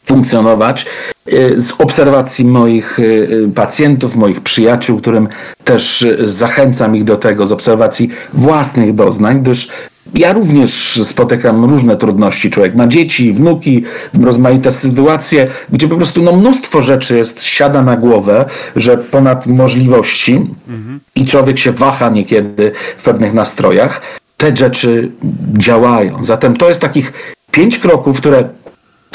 funkcjonować 0.06 0.86
y, 1.34 1.62
z 1.62 1.82
obserwacji 1.82 2.46
moich 2.46 3.00
y, 3.00 3.04
y, 3.04 3.52
pacjentów, 3.56 4.16
moich 4.16 4.42
przyjaciół, 4.42 5.00
którym 5.00 5.28
też 5.64 6.06
zachęcam 6.24 6.96
ich 6.96 7.04
do 7.04 7.16
tego, 7.16 7.48
z 7.48 7.52
obserwacji 7.52 8.10
własnych 8.34 8.96
doznań, 8.96 9.42
gdyż 9.42 9.70
ja 10.16 10.34
również 10.34 11.02
spotykam 11.04 11.66
różne 11.66 11.98
trudności. 11.98 12.50
Człowiek 12.50 12.76
ma 12.76 12.88
dzieci, 12.88 13.34
wnuki, 13.34 13.84
rozmaite 14.22 14.72
sytuacje, 14.72 15.48
gdzie 15.70 15.88
po 15.88 15.96
prostu 15.96 16.22
no, 16.22 16.32
mnóstwo 16.32 16.82
rzeczy 16.82 17.18
jest, 17.18 17.44
siada 17.44 17.82
na 17.82 17.98
głowę, 17.98 18.46
że 18.76 18.98
ponad 18.98 19.48
możliwości 19.48 20.34
mhm. 20.70 21.00
i 21.16 21.26
człowiek 21.26 21.58
się 21.58 21.72
waha 21.72 22.10
niekiedy 22.10 22.72
w 22.98 23.04
pewnych 23.04 23.34
nastrojach 23.34 24.02
te 24.42 24.58
rzeczy 24.58 25.12
działają. 25.58 26.24
Zatem 26.24 26.58
to 26.58 26.70
jest 26.70 26.82
takich 26.82 27.36
pięć 27.52 27.80
kroków, 27.80 28.18
które 28.18 28.50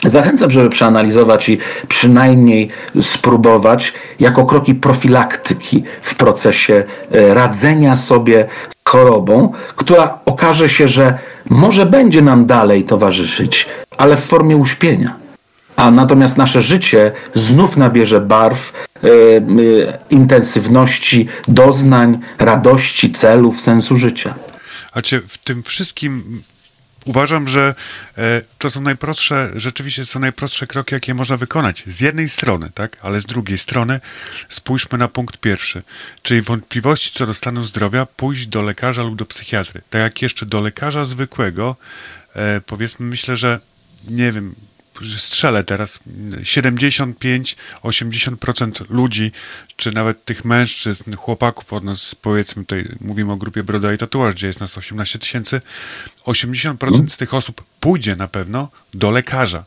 Zachęcam, 0.05 0.51
żeby 0.51 0.69
przeanalizować 0.71 1.49
i 1.49 1.59
przynajmniej 1.89 2.69
spróbować 3.03 3.93
jako 4.21 4.47
kroki 4.47 4.75
profilaktyki 4.75 5.85
w 6.03 6.15
procesie 6.15 6.85
e, 7.13 7.35
radzenia 7.35 7.97
sobie 7.97 8.49
chorobą, 8.89 9.53
która 9.77 10.19
okaże 10.25 10.69
się, 10.69 10.89
że 10.89 11.19
może 11.51 11.87
będzie 11.87 12.23
nam 12.23 12.47
dalej 12.47 12.85
towarzyszyć, 12.85 13.69
ale 13.99 14.17
w 14.17 14.25
formie 14.25 14.57
uśpienia. 14.57 15.15
A 15.77 15.91
natomiast 15.91 16.37
nasze 16.37 16.63
życie 16.63 17.13
znów 17.35 17.77
nabierze 17.77 18.21
barw, 18.21 18.73
e, 18.97 19.09
intensywności, 20.11 21.29
doznań, 21.49 22.19
radości, 22.39 23.13
celów, 23.13 23.61
sensu 23.61 23.97
życia. 23.97 24.35
A 24.97 25.03
czy 25.03 25.21
w 25.21 25.39
tym 25.39 25.63
wszystkim 25.63 26.43
uważam, 27.05 27.49
że 27.49 27.75
e, 28.19 28.43
to 28.59 28.71
są 28.71 28.81
najprostsze, 28.81 29.53
rzeczywiście 29.57 30.07
są 30.07 30.21
najprostsze 30.21 30.67
kroki, 30.67 30.95
jakie 30.95 31.15
można 31.15 31.37
wykonać. 31.37 31.85
Z 31.87 32.01
jednej 32.01 32.29
strony, 32.29 32.71
tak, 32.75 32.97
ale 33.03 33.21
z 33.21 33.27
drugiej 33.27 33.59
strony 33.59 34.01
spójrzmy 34.49 34.99
na 34.99 35.09
punkt 35.09 35.39
pierwszy, 35.39 35.83
czyli 36.23 36.43
wątpliwości 36.43 37.11
co 37.11 37.27
do 37.27 37.35
stanu 37.35 37.65
zdrowia, 37.65 38.07
pójść 38.07 38.47
do 38.47 38.63
lekarza 38.63 39.03
lub 39.03 39.17
do 39.17 39.27
psychiatry. 39.27 39.83
Tak 39.91 40.03
jak 40.03 40.23
jeszcze 40.23 40.47
do 40.47 40.61
lekarza 40.61 41.05
zwykłego, 41.05 41.77
e, 42.35 42.61
powiedzmy, 42.61 43.07
myślę, 43.07 43.37
że 43.37 43.61
nie 44.09 44.33
wiem, 44.33 44.55
strzelę 45.17 45.65
teraz, 45.65 45.99
75-80% 46.43 48.91
ludzi, 48.91 49.33
czy 49.77 49.95
nawet 49.95 50.25
tych 50.25 50.45
mężczyzn, 50.45 51.17
chłopaków 51.17 51.73
od 51.73 51.85
nas, 51.85 52.15
powiedzmy 52.15 52.65
tutaj, 52.65 52.89
mówimy 53.01 53.33
o 53.33 53.37
grupie 53.37 53.63
Broda 53.63 53.93
i 53.93 53.99
Tatuaż, 53.99 54.35
gdzie 54.35 54.47
jest 54.47 54.61
nas 54.61 54.79
18 54.79 55.19
tysięcy, 55.19 55.61
80% 56.27 57.09
z 57.09 57.17
tych 57.17 57.35
osób 57.35 57.65
pójdzie 57.81 58.17
na 58.17 58.29
pewno 58.29 58.69
do 58.95 59.11
lekarza. 59.11 59.65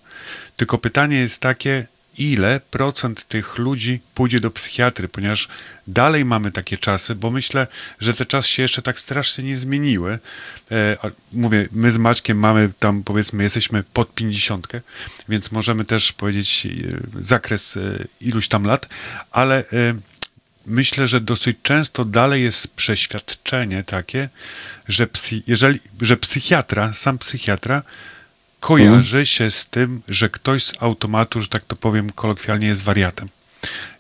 Tylko 0.58 0.78
pytanie 0.78 1.18
jest 1.18 1.42
takie, 1.42 1.88
ile 2.20 2.62
procent 2.72 3.28
tych 3.28 3.58
ludzi 3.58 4.00
pójdzie 4.14 4.40
do 4.40 4.52
psychiatry, 4.52 5.08
ponieważ 5.08 5.48
dalej 5.88 6.26
mamy 6.26 6.52
takie 6.52 6.78
czasy, 6.78 7.16
bo 7.16 7.32
myślę, 7.32 7.68
że 8.00 8.14
te 8.14 8.26
czasy 8.26 8.50
się 8.50 8.62
jeszcze 8.62 8.82
tak 8.82 9.00
strasznie 9.00 9.44
nie 9.44 9.58
zmieniły. 9.58 10.20
E, 10.72 10.98
mówię, 11.34 11.68
my 11.72 11.92
z 11.92 11.98
Maćkiem 11.98 12.40
mamy 12.40 12.72
tam, 12.80 13.04
powiedzmy, 13.04 13.44
jesteśmy 13.44 13.84
pod 13.94 14.14
pięćdziesiątkę, 14.14 14.82
więc 15.30 15.52
możemy 15.52 15.86
też 15.86 16.12
powiedzieć 16.14 16.66
e, 16.66 16.70
zakres 17.22 17.78
e, 17.78 17.82
iluś 18.22 18.48
tam 18.48 18.64
lat, 18.64 18.90
ale 19.32 19.64
myślę, 20.66 21.08
że 21.08 21.22
dosyć 21.22 21.58
często 21.64 22.06
dalej 22.06 22.44
jest 22.44 22.68
przeświadczenie 22.68 23.84
takie, 23.84 24.30
że, 24.88 25.08
psy, 25.08 25.42
jeżeli, 25.48 25.80
że 26.02 26.18
psychiatra, 26.18 26.94
sam 26.94 27.18
psychiatra 27.18 27.84
kojarzy 28.60 29.18
mhm. 29.18 29.26
się 29.26 29.52
z 29.52 29.66
tym, 29.66 30.02
że 30.08 30.30
ktoś 30.30 30.64
z 30.64 30.74
automatu, 30.80 31.42
że 31.42 31.48
tak 31.48 31.66
to 31.66 31.76
powiem 31.76 32.12
kolokwialnie, 32.12 32.68
jest 32.68 32.84
wariatem. 32.84 33.30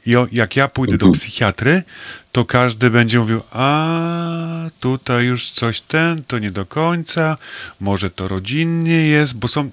I 0.05 0.15
o, 0.15 0.27
jak 0.31 0.55
ja 0.55 0.67
pójdę 0.67 0.97
do 0.97 1.05
mhm. 1.05 1.13
psychiatry, 1.13 1.83
to 2.31 2.45
każdy 2.45 2.89
będzie 2.89 3.19
mówił, 3.19 3.41
a 3.51 4.69
tutaj 4.79 5.25
już 5.25 5.51
coś 5.51 5.81
ten, 5.81 6.23
to 6.23 6.39
nie 6.39 6.51
do 6.51 6.65
końca, 6.65 7.37
może 7.79 8.09
to 8.09 8.27
rodzinnie 8.27 9.07
jest, 9.07 9.37
bo 9.37 9.47
są 9.47 9.69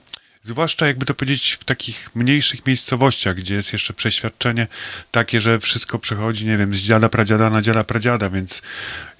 Zwłaszcza 0.47 0.87
jakby 0.87 1.07
to 1.07 1.15
powiedzieć 1.15 1.57
w 1.61 1.65
takich 1.65 2.11
mniejszych 2.15 2.67
miejscowościach, 2.67 3.37
gdzie 3.37 3.55
jest 3.55 3.73
jeszcze 3.73 3.95
przeświadczenie 3.95 4.67
takie, 5.11 5.41
że 5.41 5.61
wszystko 5.61 5.99
przechodzi, 5.99 6.47
nie 6.47 6.59
wiem, 6.59 6.75
z 6.75 6.79
dziada 6.79 7.09
pradziada 7.09 7.51
na 7.51 7.63
dziada 7.63 7.85
pradziada, 7.85 8.31
więc 8.31 8.63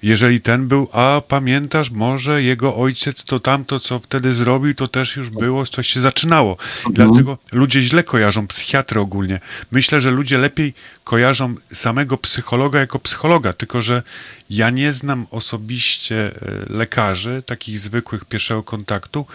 jeżeli 0.03 0.41
ten 0.41 0.67
był, 0.67 0.89
a 0.91 1.21
pamiętasz, 1.27 1.91
może 1.91 2.43
jego 2.43 2.75
ojciec 2.75 3.23
to 3.23 3.39
tamto, 3.39 3.79
co 3.79 3.99
wtedy 3.99 4.33
zrobił, 4.33 4.73
to 4.73 4.87
też 4.87 5.15
już 5.15 5.29
było, 5.29 5.65
coś 5.65 5.87
się 5.87 6.01
zaczynało. 6.01 6.51
Mhm. 6.51 6.93
Dlatego 6.95 7.37
ludzie 7.51 7.81
źle 7.81 8.03
kojarzą 8.03 8.47
psychiatrę 8.47 9.01
ogólnie. 9.01 9.39
Myślę, 9.71 10.01
że 10.01 10.11
ludzie 10.11 10.37
lepiej 10.37 10.73
kojarzą 11.03 11.55
samego 11.73 12.17
psychologa 12.17 12.79
jako 12.79 12.99
psychologa, 12.99 13.53
tylko 13.53 13.81
że 13.81 14.03
ja 14.49 14.69
nie 14.69 14.93
znam 14.93 15.27
osobiście 15.31 16.15
e, 16.15 16.33
lekarzy, 16.69 17.43
takich 17.45 17.79
zwykłych 17.79 18.25
pierwszego 18.25 18.63
kontaktu, 18.63 19.25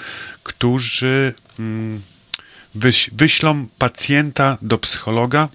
którzy 0.42 1.34
wyś, 2.74 3.10
wyślą 3.12 3.66
pacjenta 3.78 4.58
do 4.62 4.78
psychologa 4.78 5.48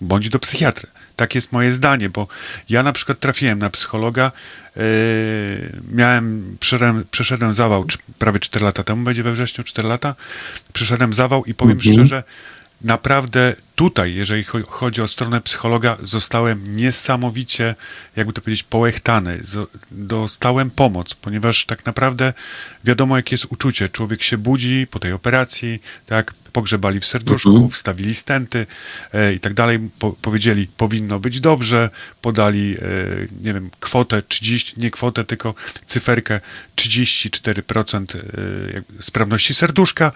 bądź 0.00 0.28
do 0.28 0.38
psychiatry. 0.38 0.88
Tak 1.16 1.34
jest 1.34 1.52
moje 1.52 1.72
zdanie, 1.72 2.10
bo 2.10 2.26
ja 2.68 2.82
na 2.82 2.92
przykład 2.92 3.20
trafiłem 3.20 3.58
na 3.58 3.70
psychologa, 3.70 4.32
yy, 4.76 4.82
miałem, 5.90 6.56
przeszedłem, 6.60 7.04
przeszedłem 7.10 7.54
zawał 7.54 7.84
prawie 8.18 8.40
4 8.40 8.64
lata 8.64 8.82
temu, 8.82 9.04
będzie 9.04 9.22
we 9.22 9.32
wrześniu 9.32 9.64
4 9.64 9.88
lata, 9.88 10.14
przeszedłem 10.72 11.14
zawał 11.14 11.44
i 11.44 11.54
powiem 11.54 11.76
mhm. 11.76 11.94
szczerze, 11.94 12.22
naprawdę 12.84 13.54
tutaj, 13.74 14.14
jeżeli 14.14 14.44
chodzi 14.68 15.02
o 15.02 15.08
stronę 15.08 15.40
psychologa, 15.40 15.96
zostałem 16.02 16.76
niesamowicie, 16.76 17.74
jakby 18.16 18.32
to 18.32 18.40
powiedzieć, 18.40 18.62
połechtany. 18.62 19.40
Dostałem 19.90 20.70
pomoc, 20.70 21.14
ponieważ 21.14 21.66
tak 21.66 21.86
naprawdę 21.86 22.32
wiadomo, 22.84 23.16
jakie 23.16 23.34
jest 23.34 23.46
uczucie. 23.50 23.88
Człowiek 23.88 24.22
się 24.22 24.38
budzi 24.38 24.86
po 24.90 24.98
tej 24.98 25.12
operacji, 25.12 25.82
tak, 26.06 26.34
pogrzebali 26.52 27.00
w 27.00 27.06
serduszku, 27.06 27.50
mhm. 27.50 27.70
wstawili 27.70 28.14
stenty 28.14 28.66
e, 29.12 29.34
i 29.34 29.40
tak 29.40 29.54
dalej. 29.54 29.90
Po, 29.98 30.12
powiedzieli, 30.12 30.66
powinno 30.76 31.20
być 31.20 31.40
dobrze, 31.40 31.90
podali, 32.22 32.74
e, 32.74 32.78
nie 33.42 33.54
wiem, 33.54 33.70
kwotę 33.80 34.22
30, 34.22 34.74
nie 34.76 34.90
kwotę, 34.90 35.24
tylko 35.24 35.54
cyferkę 35.86 36.40
34% 36.76 38.16
e, 38.16 38.22
sprawności 39.02 39.54
serduszka. 39.54 40.12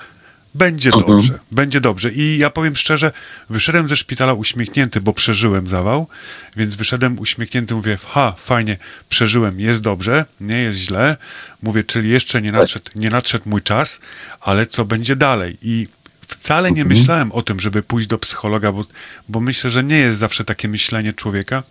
Będzie 0.57 0.91
mhm. 0.91 1.07
dobrze, 1.07 1.39
będzie 1.53 1.81
dobrze. 1.81 2.13
I 2.13 2.39
ja 2.39 2.51
powiem 2.51 2.77
szczerze, 2.77 3.13
wyszedłem 3.51 3.89
ze 3.89 3.97
szpitala 3.97 4.35
uśmiechnięty, 4.35 5.01
bo 5.01 5.13
przeżyłem 5.13 5.69
zawał, 5.69 6.09
więc 6.57 6.75
wyszedłem 6.75 7.19
uśmiechnięty, 7.19 7.75
mówię, 7.75 7.99
ha, 8.07 8.35
fajnie, 8.45 8.77
przeżyłem, 9.09 9.61
jest 9.61 9.81
dobrze, 9.81 10.25
nie 10.41 10.59
jest 10.59 10.79
źle. 10.79 11.17
Mówię, 11.63 11.85
czyli 11.85 12.11
jeszcze 12.11 12.43
nie 12.43 12.53
nadszedł, 12.53 12.91
nie 12.95 13.11
nadszedł 13.11 13.49
mój 13.49 13.63
czas, 13.63 14.01
ale 14.41 14.67
co 14.67 14.85
będzie 14.85 15.17
dalej? 15.17 15.59
I 15.63 15.89
wcale 16.29 16.73
nie 16.73 16.83
mhm. 16.83 16.99
myślałem 16.99 17.33
o 17.33 17.43
tym, 17.43 17.61
żeby 17.61 17.83
pójść 17.83 18.09
do 18.09 18.19
psychologa, 18.19 18.73
bo, 18.73 18.85
bo 19.29 19.41
myślę, 19.41 19.71
że 19.71 19.85
nie 19.85 19.99
jest 19.99 20.19
zawsze 20.19 20.45
takie 20.45 20.69
myślenie 20.69 21.13
człowieka, 21.13 21.63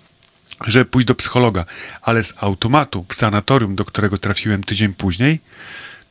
żeby 0.67 0.85
pójść 0.85 1.07
do 1.07 1.15
psychologa, 1.15 1.65
ale 2.01 2.23
z 2.23 2.33
automatu 2.37 3.05
w 3.09 3.13
sanatorium, 3.13 3.75
do 3.75 3.85
którego 3.85 4.17
trafiłem 4.17 4.63
tydzień 4.63 4.93
później, 4.93 5.39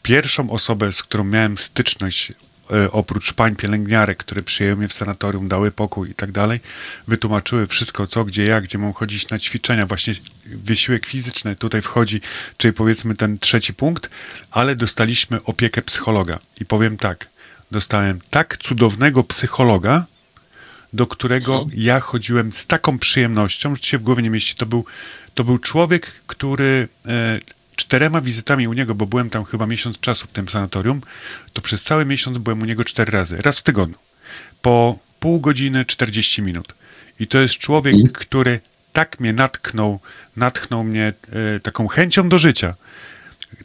pierwszą 0.02 0.50
osobę, 0.50 0.92
z 0.92 1.02
którą 1.02 1.24
miałem 1.24 1.58
styczność, 1.58 2.32
oprócz 2.92 3.32
pań 3.32 3.56
pielęgniarek, 3.56 4.18
które 4.18 4.42
przyjęły 4.42 4.76
mnie 4.76 4.88
w 4.88 4.92
sanatorium, 4.92 5.48
dały 5.48 5.70
pokój 5.70 6.10
i 6.10 6.14
tak 6.14 6.32
dalej, 6.32 6.60
wytłumaczyły 7.08 7.66
wszystko, 7.66 8.06
co, 8.06 8.24
gdzie, 8.24 8.44
jak, 8.44 8.64
gdzie 8.64 8.78
mam 8.78 8.92
chodzić 8.92 9.28
na 9.28 9.38
ćwiczenia, 9.38 9.86
właśnie 9.86 10.14
wysiłek 10.46 11.06
fizyczny 11.06 11.56
tutaj 11.56 11.82
wchodzi, 11.82 12.20
czyli 12.56 12.74
powiedzmy 12.74 13.14
ten 13.14 13.38
trzeci 13.38 13.74
punkt, 13.74 14.10
ale 14.50 14.76
dostaliśmy 14.76 15.42
opiekę 15.44 15.82
psychologa. 15.82 16.38
I 16.60 16.64
powiem 16.64 16.96
tak, 16.96 17.28
dostałem 17.70 18.20
tak 18.30 18.56
cudownego 18.56 19.24
psychologa, 19.24 20.04
do 20.92 21.06
którego 21.06 21.58
mhm. 21.58 21.72
ja 21.76 22.00
chodziłem 22.00 22.52
z 22.52 22.66
taką 22.66 22.98
przyjemnością, 22.98 23.76
że 23.76 23.82
się 23.82 23.98
w 23.98 24.02
głowie 24.02 24.22
nie 24.22 24.30
mieści. 24.30 24.54
To 24.54 24.66
był, 24.66 24.84
to 25.34 25.44
był 25.44 25.58
człowiek, 25.58 26.06
który 26.26 26.88
e, 27.06 27.40
czterema 27.76 28.20
wizytami 28.20 28.68
u 28.68 28.72
niego, 28.72 28.94
bo 28.94 29.06
byłem 29.06 29.30
tam 29.30 29.44
chyba 29.44 29.66
miesiąc 29.66 30.00
czasu 30.00 30.26
w 30.26 30.32
tym 30.32 30.48
sanatorium, 30.48 31.00
to 31.52 31.62
przez 31.62 31.82
cały 31.82 32.06
miesiąc 32.06 32.38
byłem 32.38 32.62
u 32.62 32.64
niego 32.64 32.84
cztery 32.84 33.12
razy, 33.12 33.42
raz 33.42 33.58
w 33.58 33.62
tygodniu. 33.62 33.98
Po 34.62 34.98
pół 35.20 35.40
godziny, 35.40 35.84
40 35.84 36.42
minut. 36.42 36.74
I 37.20 37.26
to 37.26 37.38
jest 37.38 37.58
człowiek, 37.58 37.94
mhm. 37.94 38.12
który 38.12 38.60
tak 38.92 39.20
mnie 39.20 39.32
natknął, 39.32 40.00
natchnął 40.36 40.84
mnie 40.84 41.12
e, 41.56 41.60
taką 41.60 41.88
chęcią 41.88 42.28
do 42.28 42.38
życia, 42.38 42.74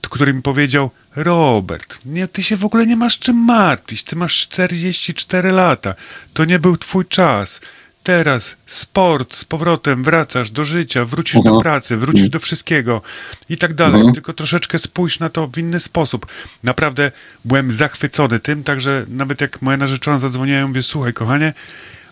który 0.01 0.33
mi 0.33 0.41
powiedział, 0.41 0.91
Robert, 1.15 1.99
nie, 2.05 2.27
ty 2.27 2.43
się 2.43 2.57
w 2.57 2.65
ogóle 2.65 2.85
nie 2.85 2.95
masz 2.95 3.19
czym 3.19 3.35
martwić. 3.37 4.03
Ty 4.03 4.15
masz 4.15 4.47
44 4.47 5.51
lata. 5.51 5.95
To 6.33 6.45
nie 6.45 6.59
był 6.59 6.77
twój 6.77 7.05
czas. 7.05 7.61
Teraz 8.09 8.55
sport, 8.65 9.35
z 9.35 9.45
powrotem 9.45 10.03
wracasz 10.03 10.51
do 10.51 10.65
życia, 10.65 11.05
wrócisz 11.05 11.35
-huh. 11.35 11.43
do 11.43 11.49
mhm. 11.49 11.61
pracy, 11.61 11.97
wrócisz 11.97 12.21
mhm. 12.21 12.31
do 12.31 12.39
wszystkiego 12.39 13.01
i 13.49 13.57
tak 13.57 13.73
dalej. 13.73 13.95
Mhm. 13.95 14.13
Tylko 14.13 14.33
troszeczkę 14.33 14.79
spójrz 14.79 15.19
na 15.19 15.29
to 15.29 15.47
w 15.47 15.57
inny 15.57 15.79
sposób. 15.79 16.25
Naprawdę 16.63 17.11
byłem 17.45 17.71
zachwycony 17.71 18.39
tym, 18.39 18.63
także 18.63 19.05
nawet 19.07 19.41
jak 19.41 19.61
moja 19.61 19.77
narzeczona 19.77 20.19
zadzwoniła, 20.19 20.57
ja 20.57 20.67
mówię, 20.67 20.83
słuchaj 20.83 21.13
kochanie, 21.13 21.53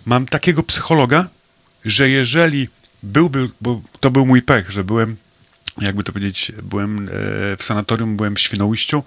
mam 0.06 0.26
takiego 0.26 0.64
psychologa, 0.64 1.28
że 1.86 2.10
jeżeli 2.10 2.68
byłby, 3.04 3.50
bo 3.62 3.82
to 4.00 4.12
był 4.12 4.26
mój 4.26 4.42
pech, 4.42 4.72
że 4.72 4.84
byłem 4.84 5.16
jakby 5.82 6.04
to 6.04 6.14
powiedzieć, 6.14 6.52
byłem 6.64 7.08
e, 7.08 7.12
w 7.58 7.64
sanatorium, 7.64 8.18
byłem 8.18 8.36
w 8.36 8.40
Świnoujściu, 8.40 9.04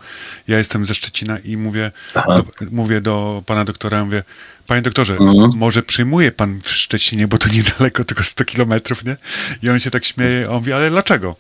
ja 0.49 0.59
jestem 0.59 0.87
ze 0.87 0.95
Szczecina 0.95 1.39
i 1.39 1.57
mówię, 1.57 1.93
do, 2.15 2.45
mówię 2.71 3.01
do 3.01 3.43
pana 3.47 3.65
doktora, 3.65 4.05
mówię, 4.05 4.23
panie 4.67 4.83
doktorze, 4.83 5.13
mhm. 5.13 5.51
może 5.55 5.83
przyjmuje 5.83 6.33
pan 6.33 6.61
w 6.63 6.71
Szczecinie, 6.71 7.29
bo 7.29 7.39
to 7.39 7.49
niedaleko, 7.49 8.05
tylko 8.05 8.25
100 8.25 8.45
kilometrów, 8.45 9.05
nie? 9.05 9.17
I 9.63 9.71
on 9.71 9.81
się 9.81 9.91
tak 9.91 10.05
śmieje, 10.05 10.51
on 10.51 10.57
mówi, 10.57 10.73
ale 10.73 10.91
dlaczego? 10.91 11.37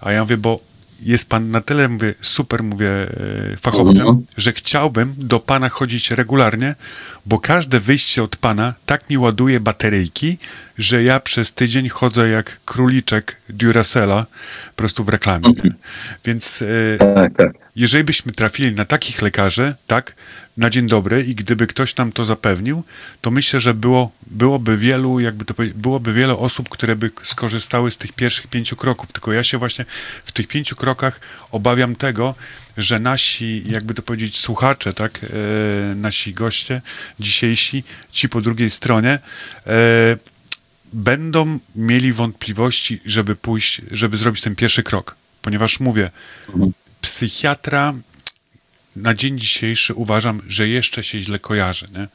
A 0.00 0.12
ja 0.12 0.22
mówię, 0.22 0.36
bo 0.36 0.69
jest 1.02 1.28
pan 1.28 1.50
na 1.50 1.60
tyle, 1.60 1.88
mówię, 1.88 2.14
super, 2.20 2.62
mówię, 2.62 2.90
e, 2.90 3.56
fachowcem, 3.62 4.06
mhm. 4.06 4.26
że 4.36 4.52
chciałbym 4.52 5.14
do 5.16 5.40
pana 5.40 5.68
chodzić 5.68 6.10
regularnie, 6.10 6.74
bo 7.26 7.38
każde 7.38 7.80
wyjście 7.80 8.22
od 8.22 8.36
pana 8.36 8.74
tak 8.86 9.10
mi 9.10 9.18
ładuje 9.18 9.60
bateryjki, 9.60 10.38
że 10.78 11.02
ja 11.02 11.20
przez 11.20 11.52
tydzień 11.52 11.88
chodzę 11.88 12.28
jak 12.28 12.60
króliczek 12.64 13.36
Duracella, 13.48 14.26
po 14.68 14.76
prostu 14.76 15.04
w 15.04 15.08
reklamie. 15.08 15.48
Mhm. 15.48 15.74
Więc 16.24 16.62
e, 16.62 16.98
tak, 17.14 17.36
tak. 17.36 17.52
jeżeli 17.76 18.04
byśmy 18.04 18.32
trafili 18.32 18.74
na 18.74 18.84
takich 18.84 19.22
lekarzy, 19.22 19.74
tak, 19.86 20.14
na 20.56 20.70
dzień 20.70 20.86
dobry 20.86 21.24
i 21.24 21.34
gdyby 21.34 21.66
ktoś 21.66 21.96
nam 21.96 22.12
to 22.12 22.24
zapewnił, 22.24 22.84
to 23.20 23.30
myślę, 23.30 23.60
że 23.60 23.74
było, 23.74 24.12
byłoby 24.26 24.76
wielu, 24.78 25.20
jakby 25.20 25.44
to 25.44 25.54
byłoby 25.74 26.12
wiele 26.12 26.36
osób, 26.36 26.68
które 26.68 26.96
by 26.96 27.10
skorzystały 27.22 27.90
z 27.90 27.96
tych 27.96 28.12
pierwszych 28.12 28.46
pięciu 28.46 28.76
kroków. 28.76 29.12
Tylko 29.12 29.32
ja 29.32 29.44
się 29.44 29.58
właśnie 29.58 29.84
w 30.24 30.32
tych 30.32 30.48
pięciu 30.48 30.76
krokach 30.76 31.20
obawiam 31.50 31.96
tego, 31.96 32.34
że 32.76 33.00
nasi, 33.00 33.62
jakby 33.66 33.94
to 33.94 34.02
powiedzieć, 34.02 34.38
słuchacze, 34.38 34.94
tak, 34.94 35.20
e, 35.22 35.94
nasi 35.94 36.32
goście 36.32 36.82
dzisiejsi, 37.20 37.84
ci 38.10 38.28
po 38.28 38.40
drugiej 38.40 38.70
stronie, 38.70 39.18
e, 39.66 40.16
będą 40.92 41.58
mieli 41.76 42.12
wątpliwości, 42.12 43.00
żeby 43.04 43.36
pójść, 43.36 43.82
żeby 43.90 44.16
zrobić 44.16 44.42
ten 44.42 44.56
pierwszy 44.56 44.82
krok. 44.82 45.16
Ponieważ 45.42 45.80
mówię, 45.80 46.10
psychiatra 47.00 47.94
na 48.96 49.14
dzień 49.14 49.38
dzisiejszy 49.38 49.94
uważam, 49.94 50.42
że 50.48 50.68
jeszcze 50.68 51.04
się 51.04 51.22
źle 51.22 51.38
kojarzy. 51.38 51.86
Nie? 51.94 52.08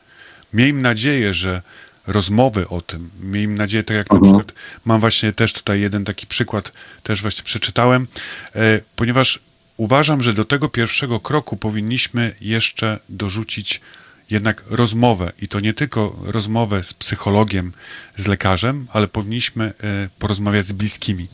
Miejmy 0.53 0.82
nadzieję, 0.82 1.34
że 1.34 1.61
rozmowy 2.07 2.67
o 2.67 2.82
tym, 2.82 3.09
miejmy 3.19 3.55
nadzieję, 3.55 3.84
tak 3.84 3.97
jak 3.97 4.09
na 4.09 4.17
mhm. 4.17 4.34
przykład 4.34 4.57
mam 4.86 4.99
właśnie 4.99 5.34
też 5.34 5.53
tutaj 5.53 5.82
jeden 5.82 6.05
taki 6.05 6.28
przykład, 6.28 6.71
też 7.03 7.21
właśnie 7.21 7.43
przeczytałem, 7.43 8.07
e, 8.55 8.82
ponieważ 8.95 9.39
uważam, 9.78 10.23
że 10.23 10.34
do 10.34 10.45
tego 10.45 10.69
pierwszego 10.69 11.19
kroku 11.19 11.57
powinniśmy 11.57 12.36
jeszcze 12.41 12.99
dorzucić 13.09 13.82
jednak 14.30 14.63
rozmowę 14.69 15.32
i 15.41 15.47
to 15.47 15.59
nie 15.59 15.73
tylko 15.73 16.19
rozmowę 16.23 16.84
z 16.84 16.93
psychologiem, 16.93 17.73
z 18.17 18.28
lekarzem, 18.28 18.88
ale 18.93 19.07
powinniśmy 19.07 19.65
e, 19.65 19.73
porozmawiać 20.19 20.65
z 20.65 20.71
bliskimi. 20.71 21.28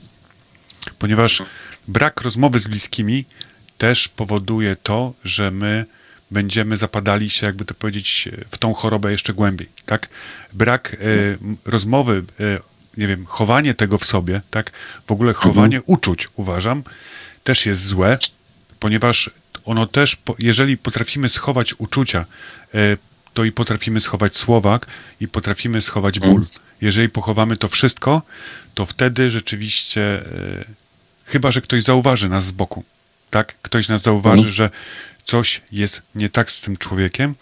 Ponieważ 0.99 1.43
brak 1.87 2.21
rozmowy 2.21 2.59
z 2.59 2.67
bliskimi 2.67 3.25
też 3.81 4.07
powoduje 4.07 4.75
to, 4.75 5.13
że 5.23 5.51
my 5.51 5.85
będziemy 6.31 6.77
zapadali 6.77 7.29
się, 7.29 7.45
jakby 7.45 7.65
to 7.65 7.73
powiedzieć, 7.73 8.29
w 8.51 8.57
tą 8.57 8.73
chorobę 8.73 9.11
jeszcze 9.11 9.33
głębiej, 9.33 9.69
tak? 9.85 10.09
Brak 10.53 10.93
e, 10.93 10.97
rozmowy, 11.65 12.23
e, 12.39 12.59
nie 12.97 13.07
wiem, 13.07 13.25
chowanie 13.25 13.73
tego 13.73 13.97
w 13.97 14.05
sobie, 14.05 14.41
tak? 14.49 14.71
W 15.07 15.11
ogóle 15.11 15.33
chowanie 15.33 15.77
mhm. 15.77 15.83
uczuć, 15.85 16.27
uważam, 16.35 16.83
też 17.43 17.65
jest 17.65 17.85
złe, 17.85 18.17
ponieważ 18.79 19.29
ono 19.65 19.87
też, 19.87 20.17
jeżeli 20.39 20.77
potrafimy 20.77 21.29
schować 21.29 21.73
uczucia, 21.73 22.25
e, 22.73 22.97
to 23.33 23.43
i 23.43 23.51
potrafimy 23.51 23.99
schować 23.99 24.37
słowa 24.37 24.79
i 25.19 25.27
potrafimy 25.27 25.81
schować 25.81 26.19
ból. 26.19 26.29
Mhm. 26.29 26.47
Jeżeli 26.81 27.09
pochowamy 27.09 27.57
to 27.57 27.67
wszystko, 27.67 28.21
to 28.73 28.85
wtedy 28.85 29.31
rzeczywiście, 29.31 30.23
chyba 31.25 31.51
że 31.51 31.61
ktoś 31.61 31.83
zauważy 31.83 32.29
nas 32.29 32.45
z 32.45 32.51
boku, 32.51 32.83
tak? 33.31 33.55
Ktoś 33.61 33.87
nas 33.87 34.01
zauważy, 34.01 34.37
mhm. 34.37 34.53
że 34.53 34.69
coś 35.25 35.61
jest 35.71 36.01
nie 36.15 36.29
tak 36.29 36.51
z 36.51 36.61
tym 36.61 36.77
człowiekiem, 36.77 37.35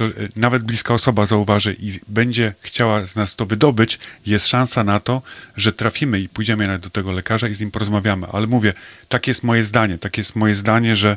to 0.00 0.04
e, 0.04 0.10
nawet 0.36 0.62
bliska 0.62 0.94
osoba 0.94 1.26
zauważy 1.26 1.76
i 1.78 2.00
będzie 2.08 2.54
chciała 2.60 3.06
z 3.06 3.16
nas 3.16 3.36
to 3.36 3.46
wydobyć, 3.46 3.98
jest 4.26 4.48
szansa 4.48 4.84
na 4.84 5.00
to, 5.00 5.22
że 5.56 5.72
trafimy 5.72 6.20
i 6.20 6.28
pójdziemy 6.28 6.78
do 6.78 6.90
tego 6.90 7.12
lekarza 7.12 7.48
i 7.48 7.54
z 7.54 7.60
nim 7.60 7.70
porozmawiamy. 7.70 8.26
Ale 8.32 8.46
mówię, 8.46 8.72
tak 9.08 9.26
jest 9.26 9.42
moje 9.42 9.64
zdanie, 9.64 9.98
tak 9.98 10.18
jest 10.18 10.36
moje 10.36 10.54
zdanie, 10.54 10.96
że 10.96 11.16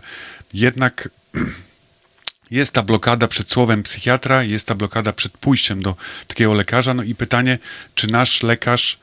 jednak 0.54 1.10
jest 2.52 2.72
ta 2.72 2.84
blokada 2.84 3.28
przed 3.28 3.52
słowem 3.52 3.84
psychiatra, 3.84 4.44
jest 4.44 4.68
ta 4.68 4.76
blokada 4.76 5.14
przed 5.14 5.38
pójściem 5.38 5.82
do 5.82 5.96
takiego 6.28 6.54
lekarza. 6.54 6.94
No 6.94 7.04
i 7.04 7.16
pytanie, 7.16 7.60
czy 7.96 8.08
nasz 8.08 8.44
lekarz 8.44 9.00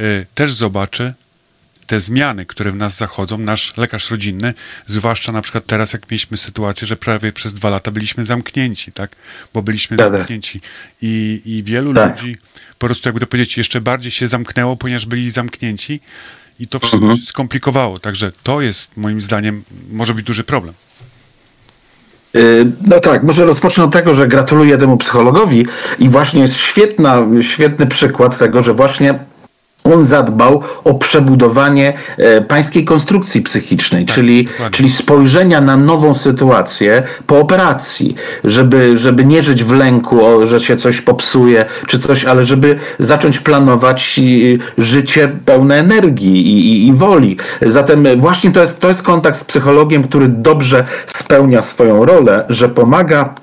y, 0.00 0.26
też 0.34 0.52
zobaczy, 0.52 1.14
te 1.92 2.00
zmiany, 2.00 2.46
które 2.46 2.72
w 2.72 2.76
nas 2.76 2.96
zachodzą, 2.96 3.38
nasz 3.38 3.76
lekarz 3.76 4.10
rodzinny, 4.10 4.54
zwłaszcza 4.86 5.32
na 5.32 5.42
przykład 5.42 5.66
teraz, 5.66 5.92
jak 5.92 6.10
mieliśmy 6.10 6.36
sytuację, 6.36 6.86
że 6.86 6.96
prawie 6.96 7.32
przez 7.32 7.54
dwa 7.54 7.70
lata 7.70 7.90
byliśmy 7.90 8.26
zamknięci, 8.26 8.92
tak? 8.92 9.16
Bo 9.54 9.62
byliśmy 9.62 9.96
zamknięci. 9.96 10.60
I, 11.02 11.42
I 11.44 11.62
wielu 11.62 11.94
tak. 11.94 12.08
ludzi 12.08 12.36
po 12.78 12.86
prostu, 12.86 13.08
jakby 13.08 13.20
to 13.20 13.26
powiedzieć, 13.26 13.58
jeszcze 13.58 13.80
bardziej 13.80 14.12
się 14.12 14.28
zamknęło, 14.28 14.76
ponieważ 14.76 15.06
byli 15.06 15.30
zamknięci 15.30 16.00
i 16.60 16.68
to 16.68 16.78
wszystko 16.78 16.98
mhm. 16.98 17.20
się 17.20 17.26
skomplikowało. 17.26 17.98
Także 17.98 18.32
to 18.42 18.60
jest 18.60 18.96
moim 18.96 19.20
zdaniem, 19.20 19.62
może 19.90 20.14
być 20.14 20.26
duży 20.26 20.44
problem. 20.44 20.74
No 22.86 23.00
tak, 23.00 23.22
może 23.22 23.44
rozpocznę 23.44 23.84
od 23.84 23.92
tego, 23.92 24.14
że 24.14 24.28
gratuluję 24.28 24.78
temu 24.78 24.96
psychologowi 24.96 25.66
i 25.98 26.08
właśnie 26.08 26.42
jest 26.42 26.56
świetna, 26.56 27.26
świetny 27.40 27.86
przykład 27.86 28.38
tego, 28.38 28.62
że 28.62 28.74
właśnie 28.74 29.18
on 29.84 30.04
zadbał 30.04 30.62
o 30.84 30.94
przebudowanie 30.94 31.92
e, 32.18 32.40
pańskiej 32.40 32.84
konstrukcji 32.84 33.42
psychicznej, 33.42 34.06
tak, 34.06 34.14
czyli, 34.14 34.48
czyli 34.70 34.90
spojrzenia 34.90 35.60
na 35.60 35.76
nową 35.76 36.14
sytuację 36.14 37.02
po 37.26 37.38
operacji, 37.38 38.14
żeby, 38.44 38.98
żeby 38.98 39.24
nie 39.24 39.42
żyć 39.42 39.64
w 39.64 39.72
lęku, 39.72 40.26
o, 40.26 40.46
że 40.46 40.60
się 40.60 40.76
coś 40.76 41.00
popsuje 41.00 41.64
czy 41.86 41.98
coś, 41.98 42.24
ale 42.24 42.44
żeby 42.44 42.78
zacząć 42.98 43.38
planować 43.38 44.20
życie 44.78 45.30
pełne 45.44 45.78
energii 45.78 46.46
i, 46.46 46.72
i, 46.72 46.88
i 46.88 46.92
woli. 46.92 47.36
Zatem 47.62 48.06
właśnie 48.16 48.50
to 48.50 48.60
jest, 48.60 48.80
to 48.80 48.88
jest 48.88 49.02
kontakt 49.02 49.38
z 49.38 49.44
psychologiem, 49.44 50.02
który 50.02 50.28
dobrze 50.28 50.84
spełnia 51.06 51.62
swoją 51.62 52.04
rolę, 52.04 52.44
że 52.48 52.68
pomaga 52.68 53.34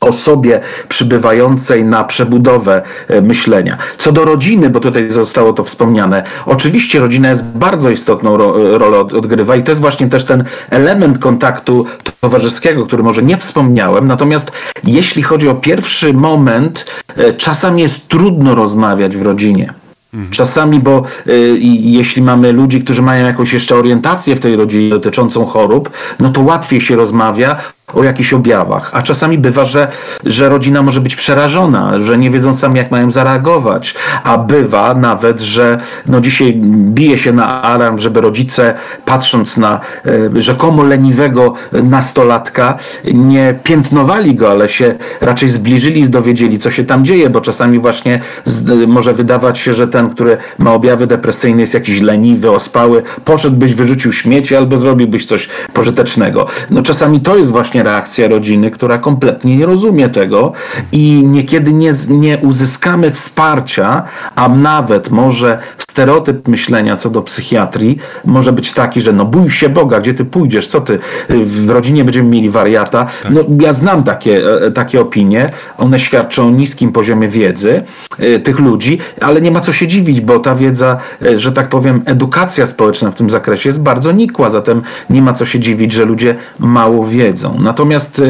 osobie 0.00 0.60
przybywającej 0.88 1.84
na 1.84 2.04
przebudowę 2.04 2.82
e, 3.08 3.20
myślenia. 3.20 3.78
Co 3.98 4.12
do 4.12 4.24
rodziny, 4.24 4.70
bo 4.70 4.80
tutaj 4.80 5.12
zostało 5.12 5.52
to 5.52 5.64
wspomniane, 5.64 6.22
oczywiście 6.46 7.00
rodzina 7.00 7.30
jest 7.30 7.58
bardzo 7.58 7.90
istotną 7.90 8.36
ro 8.36 8.78
rolę 8.78 8.98
odgrywa 8.98 9.56
i 9.56 9.62
to 9.62 9.70
jest 9.70 9.80
właśnie 9.80 10.08
też 10.08 10.24
ten 10.24 10.44
element 10.70 11.18
kontaktu 11.18 11.86
towarzyskiego, 12.20 12.86
który 12.86 13.02
może 13.02 13.22
nie 13.22 13.36
wspomniałem, 13.36 14.06
natomiast 14.06 14.52
jeśli 14.84 15.22
chodzi 15.22 15.48
o 15.48 15.54
pierwszy 15.54 16.12
moment, 16.12 16.86
e, 17.16 17.32
czasami 17.32 17.82
jest 17.82 18.08
trudno 18.08 18.54
rozmawiać 18.54 19.16
w 19.16 19.22
rodzinie. 19.22 19.74
Mhm. 20.14 20.30
Czasami, 20.32 20.80
bo 20.80 21.02
y, 21.26 21.58
jeśli 21.80 22.22
mamy 22.22 22.52
ludzi, 22.52 22.84
którzy 22.84 23.02
mają 23.02 23.26
jakąś 23.26 23.52
jeszcze 23.52 23.76
orientację 23.76 24.36
w 24.36 24.40
tej 24.40 24.56
rodzinie 24.56 24.90
dotyczącą 24.90 25.46
chorób, 25.46 25.90
no 26.20 26.30
to 26.30 26.40
łatwiej 26.40 26.80
się 26.80 26.96
rozmawia 26.96 27.56
o 27.94 28.04
jakichś 28.04 28.32
objawach. 28.32 28.90
A 28.92 29.02
czasami 29.02 29.38
bywa, 29.38 29.64
że, 29.64 29.88
że 30.24 30.48
rodzina 30.48 30.82
może 30.82 31.00
być 31.00 31.16
przerażona, 31.16 31.98
że 31.98 32.18
nie 32.18 32.30
wiedzą 32.30 32.54
sami, 32.54 32.76
jak 32.76 32.90
mają 32.90 33.10
zareagować. 33.10 33.94
A 34.24 34.38
bywa 34.38 34.94
nawet, 34.94 35.40
że 35.40 35.78
no 36.06 36.20
dzisiaj 36.20 36.54
bije 36.64 37.18
się 37.18 37.32
na 37.32 37.62
alarm, 37.62 37.98
żeby 37.98 38.20
rodzice, 38.20 38.74
patrząc 39.04 39.56
na 39.56 39.80
e, 40.06 40.40
rzekomo 40.40 40.82
leniwego 40.82 41.54
nastolatka, 41.72 42.78
nie 43.14 43.54
piętnowali 43.64 44.34
go, 44.34 44.50
ale 44.50 44.68
się 44.68 44.94
raczej 45.20 45.48
zbliżyli 45.50 46.00
i 46.00 46.08
dowiedzieli, 46.08 46.58
co 46.58 46.70
się 46.70 46.84
tam 46.84 47.04
dzieje, 47.04 47.30
bo 47.30 47.40
czasami 47.40 47.78
właśnie 47.78 48.20
z, 48.44 48.88
może 48.88 49.14
wydawać 49.14 49.58
się, 49.58 49.74
że 49.74 49.88
ten, 49.88 50.10
który 50.10 50.36
ma 50.58 50.72
objawy 50.72 51.06
depresyjne, 51.06 51.60
jest 51.60 51.74
jakiś 51.74 52.00
leniwy, 52.00 52.50
ospały, 52.50 53.02
poszedłbyś, 53.24 53.74
wyrzucił 53.74 54.12
śmieci 54.12 54.56
albo 54.56 54.78
zrobiłbyś 54.78 55.26
coś 55.26 55.48
pożytecznego. 55.72 56.46
No 56.70 56.82
czasami 56.82 57.20
to 57.20 57.36
jest 57.36 57.50
właśnie 57.50 57.79
właśnie 57.80 57.92
reakcja 57.92 58.28
rodziny, 58.28 58.70
która 58.70 58.98
kompletnie 58.98 59.56
nie 59.56 59.66
rozumie 59.66 60.08
tego 60.08 60.52
i 60.92 61.22
niekiedy 61.26 61.72
nie, 61.72 61.92
nie 62.08 62.38
uzyskamy 62.38 63.10
wsparcia, 63.10 64.02
a 64.36 64.48
nawet 64.48 65.10
może 65.10 65.58
stereotyp 65.90 66.48
myślenia 66.48 66.96
co 66.96 67.10
do 67.10 67.22
psychiatrii 67.22 67.98
może 68.24 68.52
być 68.52 68.72
taki, 68.72 69.00
że 69.00 69.12
no 69.12 69.24
bój 69.24 69.50
się 69.50 69.68
Boga, 69.68 70.00
gdzie 70.00 70.14
ty 70.14 70.24
pójdziesz, 70.24 70.66
co 70.66 70.80
ty, 70.80 70.98
w 71.28 71.70
rodzinie 71.70 72.04
będziemy 72.04 72.28
mieli 72.28 72.50
wariata. 72.50 73.06
Tak. 73.22 73.32
No 73.32 73.40
ja 73.60 73.72
znam 73.72 74.02
takie, 74.02 74.42
e, 74.66 74.70
takie 74.70 75.00
opinie, 75.00 75.50
one 75.78 75.98
świadczą 75.98 76.46
o 76.46 76.50
niskim 76.50 76.92
poziomie 76.92 77.28
wiedzy 77.28 77.82
e, 78.18 78.38
tych 78.38 78.58
ludzi, 78.58 78.98
ale 79.20 79.40
nie 79.40 79.50
ma 79.50 79.60
co 79.60 79.72
się 79.72 79.86
dziwić, 79.86 80.20
bo 80.20 80.38
ta 80.38 80.54
wiedza, 80.54 80.96
e, 81.22 81.38
że 81.38 81.52
tak 81.52 81.68
powiem, 81.68 82.02
edukacja 82.04 82.66
społeczna 82.66 83.10
w 83.10 83.14
tym 83.14 83.30
zakresie 83.30 83.68
jest 83.68 83.82
bardzo 83.82 84.12
nikła, 84.12 84.50
zatem 84.50 84.82
nie 85.10 85.22
ma 85.22 85.32
co 85.32 85.46
się 85.46 85.60
dziwić, 85.60 85.92
że 85.92 86.04
ludzie 86.04 86.34
mało 86.58 87.06
wiedzą. 87.06 87.56
Natomiast 87.60 88.22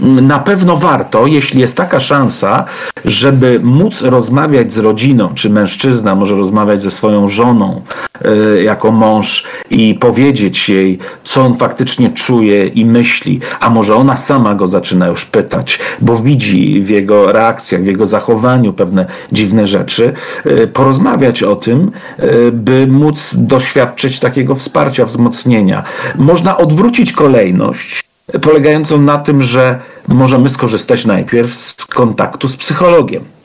na 0.00 0.38
pewno 0.38 0.76
warto, 0.76 1.26
jeśli 1.26 1.60
jest 1.60 1.76
taka 1.76 2.00
szansa, 2.00 2.64
żeby 3.04 3.60
móc 3.62 4.02
rozmawiać 4.02 4.72
z 4.72 4.78
rodziną, 4.78 5.34
czy 5.34 5.50
mężczyzna 5.50 6.14
może 6.14 6.34
rozmawiać 6.34 6.82
ze 6.82 6.90
swoją 7.08 7.28
żoną 7.28 7.82
e, 8.24 8.62
jako 8.62 8.90
mąż 8.90 9.46
i 9.70 9.94
powiedzieć 9.94 10.68
jej, 10.68 10.98
co 11.24 11.42
on 11.42 11.54
faktycznie 11.54 12.10
czuje 12.10 12.66
i 12.66 12.84
myśli, 12.84 13.40
a 13.60 13.70
może 13.70 13.94
ona 13.96 14.16
sama 14.16 14.54
go 14.54 14.68
zaczyna 14.68 15.06
już 15.06 15.24
pytać, 15.24 15.78
bo 16.00 16.16
widzi 16.16 16.80
w 16.80 16.88
jego 16.88 17.32
reakcjach, 17.32 17.82
w 17.82 17.86
jego 17.86 18.06
zachowaniu 18.06 18.72
pewne 18.72 19.06
dziwne 19.32 19.66
rzeczy, 19.66 20.12
e, 20.44 20.66
porozmawiać 20.66 21.42
o 21.42 21.56
tym, 21.56 21.90
e, 22.18 22.52
by 22.52 22.86
móc 22.86 23.34
doświadczyć 23.36 24.20
takiego 24.20 24.54
wsparcia, 24.54 25.04
wzmocnienia. 25.04 25.82
Można 26.16 26.56
odwrócić 26.56 27.12
kolejność 27.12 28.04
polegającą 28.42 29.00
na 29.00 29.18
tym, 29.18 29.42
że 29.42 29.80
możemy 30.08 30.48
skorzystać 30.48 31.06
najpierw 31.06 31.54
z 31.54 31.86
kontaktu 31.86 32.48
z 32.48 32.56
psychologiem. 32.56 33.37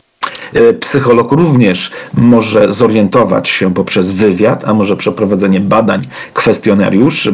E, 0.54 0.74
psycholog 0.74 1.32
również 1.32 1.91
może 2.14 2.74
zorientować 2.74 3.49
się 3.49 3.74
poprzez 3.74 4.12
wywiad, 4.12 4.64
a 4.66 4.74
może 4.74 4.97
przeprowadzenie 4.97 5.60
badań 5.60 6.08
kwestionariusz, 6.34 7.30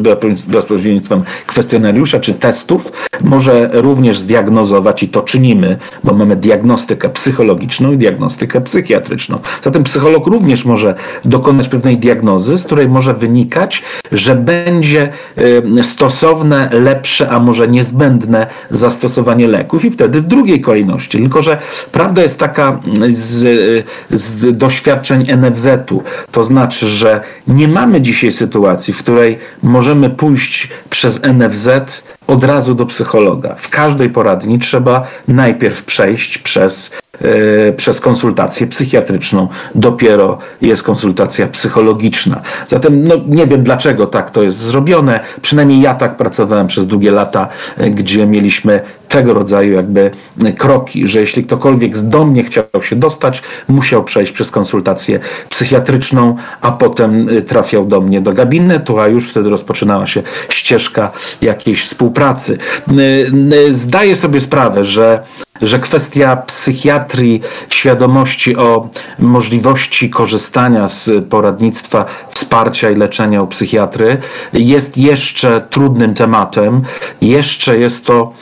za 0.48 0.62
pośrednictwem 0.62 1.24
kwestionariusza 1.48 2.20
czy 2.20 2.34
testów, 2.34 2.92
może 3.24 3.70
również 3.74 4.20
zdiagnozować 4.20 5.04
i 5.04 5.08
to 5.08 5.22
czynimy, 5.22 5.78
bo 6.04 6.14
mamy 6.14 6.36
diagnostykę 6.36 7.10
psychologiczną 7.10 7.92
i 7.92 7.98
diagnostykę 7.98 8.62
psychiatryczną. 8.62 9.40
Zatem 9.62 9.84
psycholog 9.84 10.28
również 10.28 10.66
może 10.66 10.96
dokonać 11.26 11.70
pewnej 11.70 11.98
diagnozy, 11.98 12.58
z 12.58 12.66
której 12.66 12.90
może 12.90 13.14
wynikać, 13.14 13.84
że 14.12 14.36
będzie 14.36 15.10
e, 15.80 15.84
stosowne, 15.84 16.70
lepsze, 16.74 17.30
a 17.30 17.40
może 17.40 17.68
niezbędne 17.68 18.48
zastosowanie 18.70 19.48
leków 19.48 19.86
i 19.86 19.92
wtedy 19.92 20.22
w 20.22 20.28
drugiej 20.28 20.62
kolejności. 20.62 21.18
Tylko, 21.18 21.42
że 21.42 21.58
prawda 21.92 22.22
jest 22.22 22.40
taka 22.40 22.80
z, 23.16 23.86
z 24.10 24.58
doświadczeń 24.58 25.28
NFZ-u. 25.38 26.04
To 26.32 26.44
znaczy, 26.44 26.88
że 26.88 27.22
nie 27.48 27.68
mamy 27.68 28.02
dzisiaj 28.02 28.32
sytuacji, 28.32 28.94
w 28.94 29.00
której 29.00 29.38
możemy 29.64 30.10
pójść 30.10 30.70
przez 30.90 31.22
NFZ 31.24 31.70
od 32.30 32.44
razu 32.44 32.76
do 32.76 32.86
psychologa. 32.86 33.56
W 33.56 33.70
każdej 33.70 34.10
poradni 34.10 34.60
trzeba 34.60 35.08
najpierw 35.28 35.84
przejść 35.84 36.38
przez 36.38 36.92
E, 37.22 37.74
przez 37.74 38.02
konsultację 38.02 38.68
psychiatryczną. 38.68 39.48
Dopiero 39.76 40.38
jest 40.62 40.84
konsultacja 40.84 41.48
psychologiczna. 41.48 42.42
Zatem 42.68 43.04
no, 43.08 43.16
nie 43.28 43.48
wiem 43.48 43.64
dlaczego 43.64 44.08
tak 44.08 44.32
to 44.32 44.44
jest 44.44 44.58
zrobione. 44.58 45.20
Przynajmniej 45.42 45.82
ja 45.82 45.94
tak 45.94 46.18
pracowałem 46.18 46.68
przez 46.68 46.88
długie 46.88 47.12
lata, 47.12 47.48
e, 47.78 47.90
gdzie 47.90 48.26
mieliśmy 48.26 48.82
tego 49.10 49.34
rodzaju 49.34 49.74
jakby 49.74 50.12
kroki, 50.58 51.08
że 51.08 51.20
jeśli 51.20 51.44
ktokolwiek 51.44 51.98
do 51.98 52.26
mnie 52.26 52.44
chciał 52.44 52.64
się 52.82 52.96
dostać, 52.96 53.42
musiał 53.68 54.04
przejść 54.04 54.32
przez 54.32 54.52
konsultację 54.52 55.20
psychiatryczną, 55.50 56.36
a 56.62 56.72
potem 56.72 57.30
e, 57.30 57.42
trafiał 57.42 57.86
do 57.86 58.02
mnie 58.02 58.22
do 58.22 58.34
gabinetu, 58.34 59.00
a 59.00 59.08
już 59.08 59.30
wtedy 59.30 59.50
rozpoczynała 59.50 60.08
się 60.08 60.24
ścieżka 60.50 61.12
jakiejś 61.42 61.84
współpracy. 61.84 62.19
Zdaję 63.70 64.16
sobie 64.16 64.40
sprawę, 64.40 64.86
że 64.86 65.24
że 65.62 65.80
kwestia 65.80 66.36
psychiatrii, 66.36 67.42
świadomości 67.70 68.58
o 68.58 68.90
możliwości 69.20 70.10
korzystania 70.10 70.90
z 70.90 71.10
poradnictwa, 71.30 72.06
wsparcia 72.30 72.90
i 72.90 72.96
leczenia 72.96 73.42
u 73.42 73.48
psychiatry 73.48 74.18
jest 74.54 74.98
jeszcze 74.98 75.62
trudnym 75.70 76.14
tematem. 76.14 76.82
Jeszcze 77.22 77.80
jest 77.80 78.06
to 78.06 78.34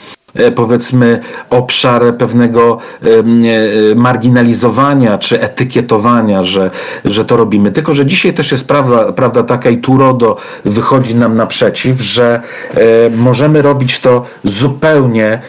powiedzmy 0.54 1.20
obszar 1.50 2.16
pewnego 2.16 2.78
e, 3.02 3.94
marginalizowania 3.94 5.18
czy 5.18 5.40
etykietowania, 5.40 6.44
że, 6.44 6.70
że 7.04 7.24
to 7.24 7.36
robimy. 7.36 7.70
Tylko, 7.70 7.94
że 7.94 8.06
dzisiaj 8.06 8.34
też 8.34 8.52
jest 8.52 8.68
prawda, 8.68 9.12
prawda 9.12 9.42
taka 9.42 9.70
i 9.70 9.78
tu 9.78 9.98
RODO 9.98 10.36
wychodzi 10.64 11.14
nam 11.14 11.36
naprzeciw, 11.36 12.00
że 12.00 12.40
e, 12.74 12.80
możemy 13.16 13.62
robić 13.62 14.00
to 14.00 14.24
zupełnie 14.44 15.40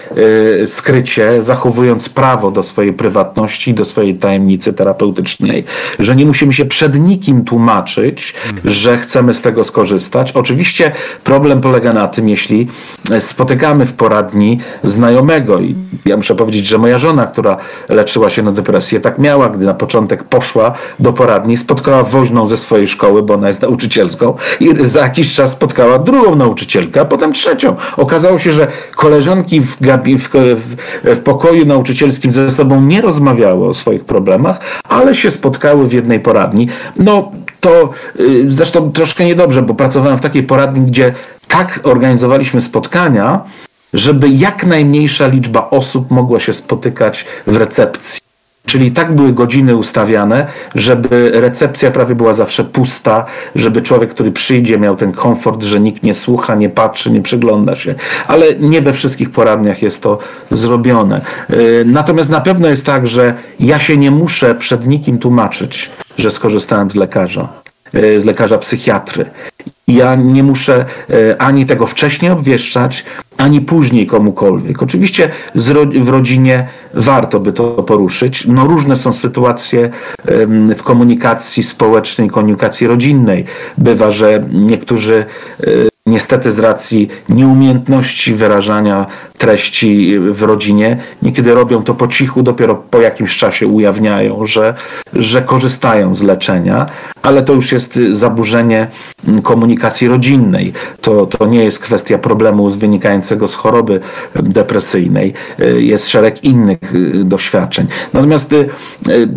skrycie, 0.67 1.43
zachowując 1.43 2.09
prawo 2.09 2.51
do 2.51 2.63
swojej 2.63 2.93
prywatności, 2.93 3.73
do 3.73 3.85
swojej 3.85 4.15
tajemnicy 4.15 4.73
terapeutycznej, 4.73 5.63
że 5.99 6.15
nie 6.15 6.25
musimy 6.25 6.53
się 6.53 6.65
przed 6.65 6.99
nikim 6.99 7.45
tłumaczyć, 7.45 8.33
że 8.65 8.97
chcemy 8.97 9.33
z 9.33 9.41
tego 9.41 9.63
skorzystać. 9.63 10.31
Oczywiście 10.31 10.91
problem 11.23 11.61
polega 11.61 11.93
na 11.93 12.07
tym, 12.07 12.29
jeśli 12.29 12.67
spotykamy 13.19 13.85
w 13.85 13.93
poradni 13.93 14.59
znajomego. 14.83 15.59
I 15.59 15.75
ja 16.05 16.17
muszę 16.17 16.35
powiedzieć, 16.35 16.67
że 16.67 16.77
moja 16.77 16.97
żona, 16.97 17.25
która 17.25 17.57
leczyła 17.89 18.29
się 18.29 18.43
na 18.43 18.51
depresję, 18.51 18.99
tak 18.99 19.19
miała, 19.19 19.49
gdy 19.49 19.65
na 19.65 19.73
początek 19.73 20.23
poszła 20.23 20.73
do 20.99 21.13
poradni, 21.13 21.57
spotkała 21.57 22.03
woźną 22.03 22.47
ze 22.47 22.57
swojej 22.57 22.87
szkoły, 22.87 23.23
bo 23.23 23.33
ona 23.33 23.47
jest 23.47 23.61
nauczycielską, 23.61 24.33
i 24.59 24.69
za 24.81 24.99
jakiś 24.99 25.33
czas 25.33 25.51
spotkała 25.51 25.99
drugą 25.99 26.35
nauczycielkę, 26.35 27.01
a 27.01 27.05
potem 27.05 27.33
trzecią. 27.33 27.75
Okazało 27.97 28.39
się, 28.39 28.51
że 28.51 28.67
koleżanki 28.95 29.61
w, 29.61 29.77
w, 30.17 30.75
w, 31.03 31.19
pokoju 31.19 31.65
nauczycielskim 31.65 32.31
ze 32.31 32.51
sobą 32.51 32.81
nie 32.81 33.01
rozmawiały 33.01 33.67
o 33.67 33.73
swoich 33.73 34.05
problemach, 34.05 34.59
ale 34.89 35.15
się 35.15 35.31
spotkały 35.31 35.87
w 35.87 35.93
jednej 35.93 36.19
poradni. 36.19 36.67
No, 36.95 37.31
to 37.59 37.89
y, 38.19 38.43
zresztą 38.47 38.91
troszkę 38.91 39.25
niedobrze, 39.25 39.61
bo 39.61 39.73
pracowałem 39.73 40.17
w 40.17 40.21
takiej 40.21 40.43
poradni, 40.43 40.85
gdzie 40.85 41.13
tak 41.47 41.79
organizowaliśmy 41.83 42.61
spotkania, 42.61 43.43
żeby 43.93 44.29
jak 44.29 44.65
najmniejsza 44.65 45.27
liczba 45.27 45.69
osób 45.69 46.11
mogła 46.11 46.39
się 46.39 46.53
spotykać 46.53 47.25
w 47.47 47.55
recepcji. 47.55 48.19
Czyli 48.65 48.91
tak 48.91 49.15
były 49.15 49.33
godziny 49.33 49.75
ustawiane, 49.75 50.47
żeby 50.75 51.31
recepcja 51.33 51.91
prawie 51.91 52.15
była 52.15 52.33
zawsze 52.33 52.63
pusta, 52.63 53.25
żeby 53.55 53.81
człowiek, 53.81 54.09
który 54.09 54.31
przyjdzie, 54.31 54.79
miał 54.79 54.95
ten 54.95 55.11
komfort, 55.11 55.63
że 55.63 55.79
nikt 55.79 56.03
nie 56.03 56.13
słucha, 56.13 56.55
nie 56.55 56.69
patrzy, 56.69 57.11
nie 57.11 57.21
przygląda 57.21 57.75
się. 57.75 57.95
Ale 58.27 58.55
nie 58.55 58.81
we 58.81 58.93
wszystkich 58.93 59.29
poradniach 59.29 59.81
jest 59.81 60.03
to 60.03 60.19
zrobione. 60.51 61.21
Y, 61.53 61.83
natomiast 61.87 62.29
na 62.29 62.41
pewno 62.41 62.67
jest 62.67 62.85
tak, 62.85 63.07
że 63.07 63.33
ja 63.59 63.79
się 63.79 63.97
nie 63.97 64.11
muszę 64.11 64.55
przed 64.55 64.87
nikim 64.87 65.17
tłumaczyć, 65.17 65.89
że 66.17 66.31
skorzystałem 66.31 66.91
z 66.91 66.95
lekarza 66.95 67.47
y, 67.95 68.21
z 68.21 68.25
lekarza 68.25 68.57
psychiatry. 68.57 69.25
Ja 69.87 70.15
nie 70.15 70.43
muszę 70.43 70.85
y, 71.09 71.37
ani 71.37 71.65
tego 71.65 71.87
wcześniej 71.87 72.31
obwieszczać, 72.31 73.05
ani 73.37 73.61
później 73.61 74.07
komukolwiek. 74.07 74.83
Oczywiście 74.83 75.29
w 75.99 76.09
rodzinie 76.09 76.67
warto 76.93 77.39
by 77.39 77.51
to 77.51 77.69
poruszyć. 77.69 78.47
No 78.47 78.65
różne 78.65 78.95
są 78.95 79.13
sytuacje 79.13 79.89
w 80.77 80.83
komunikacji 80.83 81.63
społecznej, 81.63 82.29
komunikacji 82.29 82.87
rodzinnej. 82.87 83.45
Bywa, 83.77 84.11
że 84.11 84.43
niektórzy 84.53 85.25
niestety 86.05 86.51
z 86.51 86.59
racji 86.59 87.09
nieumiejętności 87.29 88.33
wyrażania 88.33 89.05
treści 89.39 90.19
w 90.19 90.43
rodzinie, 90.43 90.97
niekiedy 91.21 91.53
robią 91.53 91.83
to 91.83 91.93
po 91.93 92.07
cichu, 92.07 92.43
dopiero 92.43 92.75
po 92.75 93.01
jakimś 93.01 93.37
czasie 93.37 93.67
ujawniają, 93.67 94.45
że, 94.45 94.73
że 95.13 95.41
korzystają 95.41 96.15
z 96.15 96.21
leczenia, 96.21 96.85
ale 97.21 97.43
to 97.43 97.53
już 97.53 97.71
jest 97.71 97.99
zaburzenie 98.11 98.87
komunikacji 99.43 100.07
rodzinnej. 100.07 100.73
To, 101.01 101.25
to 101.25 101.45
nie 101.45 101.63
jest 101.63 101.79
kwestia 101.79 102.17
problemu 102.17 102.69
wynikającego 102.69 103.47
z 103.47 103.55
choroby 103.55 103.99
depresyjnej. 104.35 105.33
Jest 105.77 106.07
szereg 106.07 106.43
innych 106.43 106.79
doświadczeń. 107.25 107.87
Natomiast 108.13 108.53
y, 108.53 108.69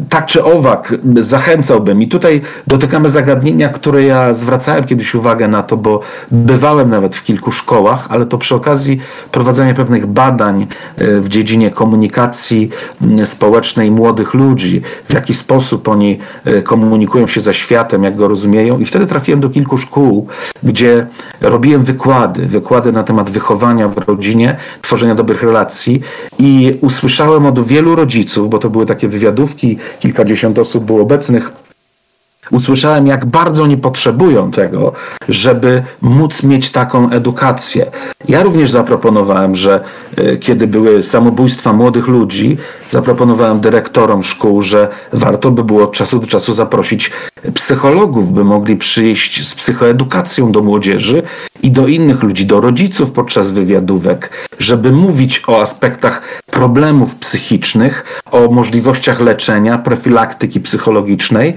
tak 0.09 0.27
czy 0.27 0.45
owak 0.45 0.95
zachęcałbym 1.21 2.03
i 2.03 2.09
tutaj 2.09 2.41
dotykamy 2.67 3.09
zagadnienia, 3.09 3.69
które 3.69 4.03
ja 4.03 4.35
zwracałem 4.35 4.85
kiedyś 4.85 5.15
uwagę 5.15 5.49
na 5.49 5.63
to, 5.63 5.77
bo 5.77 6.01
bywałem 6.31 6.91
nawet 6.91 7.17
w 7.17 7.25
kilku 7.25 7.53
szkołach, 7.53 8.07
ale 8.09 8.27
to 8.27 8.39
przy 8.39 8.55
okazji 8.55 9.01
prowadzenia 9.33 9.75
pewnych 9.75 9.92
pewnych 9.93 10.07
badań 10.07 10.67
e, 10.97 11.21
w 11.21 11.29
dziedzinie 11.29 11.71
komunikacji 11.71 12.71
społecznej 13.25 13.91
młodych 13.91 14.35
ludzi, 14.35 14.83
w 15.09 15.15
jaki 15.15 15.35
sposób 15.35 15.89
oni 15.89 16.19
e, 16.45 16.63
komunikują 16.63 17.27
się 17.27 17.41
ze 17.41 17.55
światem, 17.55 18.05
jak 18.05 18.17
go 18.17 18.29
rozumieją. 18.29 18.79
I 18.79 18.85
wtedy 18.85 19.07
trafiłem 19.07 19.41
do 19.41 19.51
kilku 19.51 19.79
szkół, 19.79 20.27
gdzie 20.63 21.07
robiłem 21.41 21.85
wykłady, 21.85 22.47
wykłady 22.47 22.93
na 22.93 23.05
temat 23.05 23.31
wychowania 23.31 23.89
w 23.89 23.99
rodzinie, 23.99 24.57
tworzenia 24.83 25.15
dobrych 25.15 25.43
relacji 25.43 26.01
i 26.39 26.79
usłyszałem 26.81 27.47
od 27.47 27.67
wielu 27.67 27.97
rodziców, 27.97 28.51
bo 28.51 28.59
to 28.59 28.71
były 28.71 28.87
takie 28.87 29.09
wywiadówki, 29.09 29.79
kilkadziesiąt 30.01 30.59
osób 30.59 30.85
było 30.85 31.03
obecnych, 31.03 31.62
usłyszałem, 32.53 33.07
jak 33.07 33.27
bardzo 33.27 33.63
oni 33.63 33.77
potrzebują 33.77 34.51
tego, 34.51 34.93
żeby 35.29 35.83
móc 36.03 36.43
mieć 36.43 36.73
taką 36.73 37.11
edukację. 37.11 37.87
Ja 38.29 38.43
również 38.43 38.71
zaproponowałem, 38.71 39.55
że 39.55 39.81
e, 40.17 40.37
kiedy 40.37 40.67
były 40.67 41.05
samobójstwa 41.05 41.73
młodych 41.73 42.09
ludzi, 42.09 42.57
zaproponowałem 42.87 43.61
dyrektorom 43.61 44.23
szkół, 44.23 44.63
że 44.63 44.89
warto 45.13 45.51
by 45.51 45.65
było 45.65 45.85
od 45.85 45.93
czasu 45.93 46.19
do 46.19 46.27
czasu 46.27 46.53
zaprosić 46.53 47.11
psychologów, 47.55 48.33
by 48.33 48.45
mogli 48.45 48.77
przyjść 48.77 49.49
z 49.49 49.55
psychoedukacją 49.55 50.53
do 50.53 50.63
młodzieży 50.63 51.23
i 51.63 51.71
do 51.71 51.87
innych 51.87 52.23
ludzi, 52.23 52.47
do 52.47 52.61
rodziców 52.61 53.13
podczas 53.13 53.51
wywiadówek, 53.51 54.31
żeby 54.59 54.93
mówić 54.93 55.43
o 55.47 55.63
aspektach 55.63 56.23
problemów 56.47 57.15
psychicznych, 57.15 58.23
o 58.31 58.51
możliwościach 58.51 59.21
leczenia, 59.21 59.79
profilaktyki 59.79 60.61
psychologicznej, 60.61 61.55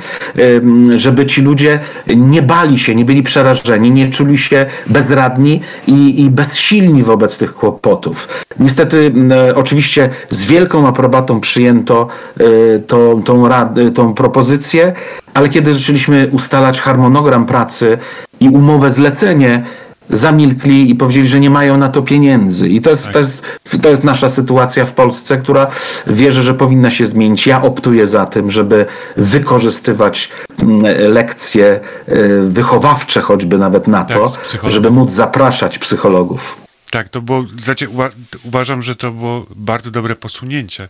żeby 0.96 1.26
ci 1.26 1.42
ludzie 1.42 1.80
nie 2.16 2.42
bali 2.42 2.80
się, 2.80 2.96
nie 2.96 3.06
byli 3.06 3.24
przerażeni, 3.24 3.92
nie 3.92 4.10
czuli 4.10 4.38
się 4.38 4.66
bezradni 4.88 5.62
i, 5.88 6.22
i 6.24 6.30
bezsilni 6.30 7.04
wobec 7.04 7.38
tych 7.38 7.54
kłopotów. 7.54 8.28
Niestety, 8.60 9.14
oczywiście 9.56 10.10
z 10.30 10.46
wielką 10.46 10.88
aprobatą 10.88 11.40
przyjęto 11.40 12.08
e, 12.40 12.80
tą, 12.80 13.24
tą, 13.24 13.50
tą 13.94 14.14
propozycję, 14.14 14.94
ale 15.34 15.50
kiedy 15.50 15.74
zaczęliśmy 15.74 16.30
ustalać 16.32 16.82
harmonogram 16.82 17.46
pracy 17.46 17.98
i 18.40 18.50
umowę 18.50 18.92
zlecenie, 18.92 19.64
zamilkli 20.10 20.89
i 20.91 20.95
powiedzieli, 20.95 21.28
że 21.28 21.39
nie 21.39 21.49
mają 21.49 21.78
na 21.78 21.89
to 21.89 22.01
pieniędzy. 22.01 22.70
I 22.70 22.82
to 22.82 22.89
jest, 22.89 23.03
tak. 23.03 23.14
to, 23.14 23.20
jest, 23.20 23.43
to 23.82 23.89
jest 23.89 24.03
nasza 24.03 24.30
sytuacja 24.30 24.86
w 24.86 24.93
Polsce, 24.93 25.38
która 25.38 25.68
wierzę, 26.08 26.43
że 26.43 26.53
powinna 26.53 26.91
się 26.91 27.06
zmienić. 27.06 27.47
Ja 27.47 27.62
optuję 27.62 28.08
za 28.08 28.26
tym, 28.26 28.51
żeby 28.51 28.86
wykorzystywać 29.18 30.32
mm, 30.62 30.84
lekcje 31.14 31.80
e, 32.08 32.18
wychowawcze 32.41 33.22
choćby 33.22 33.58
nawet 33.58 33.88
na 33.88 34.06
to, 34.06 34.30
tak, 34.62 34.72
żeby 34.72 34.91
móc 34.91 35.12
zapraszać 35.12 35.80
psychologów. 35.80 36.64
Tak, 36.96 37.10
to 37.10 37.22
było, 37.22 37.46
znaczy, 37.60 37.89
uwa 37.89 38.10
uważam, 38.43 38.84
że 38.84 38.96
to 38.96 39.12
było 39.12 39.46
bardzo 39.56 39.91
dobre 39.91 40.16
posunięcie, 40.16 40.88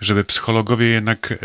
żeby 0.00 0.24
psychologowie 0.24 0.86
jednak 0.86 1.32
e, 1.32 1.36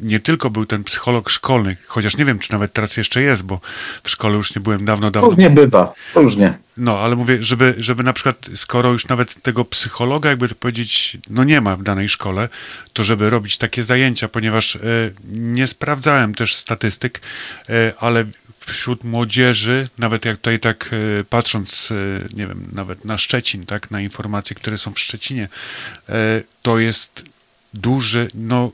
nie 0.00 0.20
tylko 0.20 0.50
był 0.50 0.66
ten 0.66 0.84
psycholog 0.84 1.30
szkolny, 1.30 1.76
chociaż 1.86 2.16
nie 2.16 2.24
wiem, 2.24 2.38
czy 2.38 2.52
nawet 2.52 2.72
teraz 2.72 2.96
jeszcze 2.96 3.22
jest, 3.22 3.46
bo 3.46 3.60
w 4.02 4.10
szkole 4.10 4.36
już 4.36 4.54
nie 4.54 4.60
byłem 4.60 4.84
dawno, 4.84 5.10
dawno. 5.10 5.28
Różnie 5.28 5.50
bywa, 5.50 5.92
różnie. 6.14 6.58
No, 6.78 6.98
ale 6.98 7.16
mówię, 7.16 7.38
żeby, 7.40 7.74
żeby 7.78 8.02
na 8.02 8.12
przykład, 8.12 8.46
skoro 8.54 8.92
już 8.92 9.08
nawet 9.08 9.42
tego 9.42 9.64
psychologa, 9.64 10.30
jakby 10.30 10.48
to 10.48 10.54
powiedzieć, 10.54 11.18
no 11.30 11.44
nie 11.44 11.60
ma 11.60 11.76
w 11.76 11.82
danej 11.82 12.08
szkole, 12.08 12.48
to 12.92 13.04
żeby 13.04 13.30
robić 13.30 13.56
takie 13.56 13.82
zajęcia, 13.82 14.28
ponieważ 14.28 14.76
e, 14.76 14.80
nie 15.32 15.66
sprawdzałem 15.66 16.34
też 16.34 16.54
statystyk, 16.54 17.20
e, 17.68 17.92
ale 17.98 18.24
wśród 18.66 19.04
młodzieży, 19.04 19.88
nawet 19.98 20.24
jak 20.24 20.36
tutaj 20.36 20.58
tak 20.58 20.90
e, 21.20 21.24
patrząc, 21.24 21.92
nie 22.34 22.46
wiem, 22.46 22.68
nawet 22.72 23.04
na 23.04 23.18
Szczecin, 23.18 23.66
tak, 23.66 23.90
na 23.90 24.00
informacje, 24.00 24.56
które 24.56 24.78
są 24.78 24.92
w 24.92 25.00
Szczecinie, 25.00 25.48
to 26.62 26.78
jest 26.78 27.24
duży, 27.74 28.28
no 28.34 28.72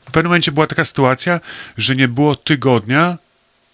w 0.00 0.12
pewnym 0.12 0.24
momencie 0.24 0.52
była 0.52 0.66
taka 0.66 0.84
sytuacja, 0.84 1.40
że 1.78 1.96
nie 1.96 2.08
było 2.08 2.36
tygodnia, 2.36 3.18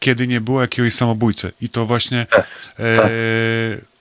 kiedy 0.01 0.27
nie 0.27 0.41
było 0.41 0.61
jakiegoś 0.61 0.95
samobójcy. 0.95 1.53
I 1.61 1.69
to 1.69 1.87
właśnie 1.87 2.27
tak, 2.31 2.47
e, 2.79 2.97
tak. 2.97 3.11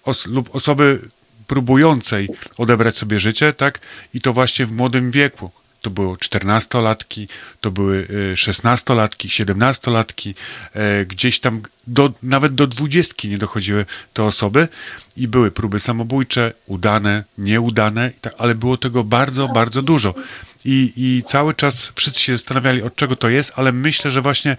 os, 0.04 0.26
lub 0.26 0.56
osoby 0.56 1.00
próbującej 1.48 2.30
odebrać 2.58 2.98
sobie 2.98 3.20
życie, 3.20 3.54
tak? 3.54 3.80
I 4.14 4.22
to 4.22 4.34
właśnie 4.34 4.66
w 4.66 4.72
młodym 4.72 5.12
wieku 5.12 5.52
to 5.82 5.90
były 5.90 6.16
14-latki, 6.16 7.28
to 7.62 7.72
były 7.72 8.08
16-latki, 8.36 9.28
e, 9.28 9.46
17-latki, 9.46 10.34
e, 10.74 11.06
gdzieś 11.06 11.40
tam 11.40 11.62
do, 11.88 12.14
nawet 12.24 12.56
do 12.56 12.68
20 12.68 13.28
nie 13.28 13.38
dochodziły 13.38 13.86
te 14.14 14.24
osoby 14.24 14.68
i 15.18 15.28
były 15.28 15.52
próby 15.52 15.80
samobójcze, 15.80 16.54
udane, 16.66 17.24
nieudane, 17.38 18.12
ale 18.38 18.56
było 18.56 18.78
tego 18.78 19.04
bardzo, 19.04 19.48
bardzo 19.48 19.82
dużo. 19.82 20.14
I, 20.66 20.94
I 20.96 21.24
cały 21.24 21.54
czas 21.54 21.92
wszyscy 21.96 22.20
się 22.20 22.34
zastanawiali, 22.34 22.82
od 22.82 22.96
czego 22.96 23.16
to 23.16 23.30
jest, 23.30 23.54
ale 23.56 23.72
myślę, 23.72 24.12
że 24.12 24.22
właśnie 24.22 24.58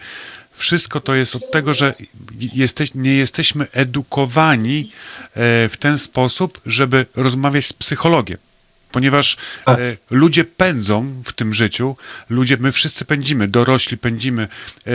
wszystko 0.53 1.01
to 1.01 1.15
jest 1.15 1.37
od 1.37 1.51
tego, 1.51 1.75
że 1.75 1.95
jesteś, 2.39 2.95
nie 2.95 3.15
jesteśmy 3.15 3.67
edukowani 3.73 4.91
e, 5.35 5.69
w 5.69 5.77
ten 5.77 5.99
sposób, 5.99 6.61
żeby 6.67 7.07
rozmawiać 7.17 7.67
z 7.67 7.73
psychologiem 7.73 8.39
ponieważ 8.93 9.37
tak. 9.65 9.81
e, 9.81 9.97
ludzie 10.11 10.45
pędzą 10.45 11.23
w 11.25 11.33
tym 11.33 11.55
życiu, 11.55 11.97
ludzie, 12.31 12.57
my 12.61 12.73
wszyscy 12.73 13.05
pędzimy, 13.05 13.49
dorośli 13.49 13.99
pędzimy, 13.99 14.43
e, 14.87 14.91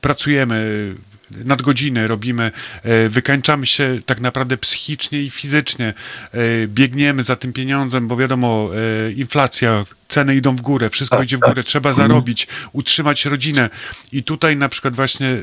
pracujemy, 0.00 0.94
nadgodziny 1.30 2.08
robimy, 2.08 2.50
e, 2.82 3.08
wykańczamy 3.08 3.66
się 3.66 3.98
tak 4.06 4.20
naprawdę 4.20 4.56
psychicznie 4.56 5.22
i 5.22 5.30
fizycznie, 5.30 5.94
e, 6.32 6.38
biegniemy 6.66 7.22
za 7.22 7.36
tym 7.36 7.52
pieniądzem, 7.52 8.08
bo 8.08 8.16
wiadomo, 8.16 8.70
e, 9.08 9.12
inflacja, 9.12 9.84
ceny 10.08 10.36
idą 10.36 10.56
w 10.56 10.60
górę, 10.60 10.90
wszystko 10.90 11.16
tak, 11.16 11.26
idzie 11.26 11.36
w 11.36 11.40
górę, 11.40 11.54
tak. 11.54 11.64
trzeba 11.64 11.90
mhm. 11.90 12.08
zarobić, 12.08 12.46
utrzymać 12.72 13.24
rodzinę. 13.24 13.70
I 14.12 14.22
tutaj 14.22 14.56
na 14.56 14.68
przykład 14.68 14.94
właśnie 14.94 15.40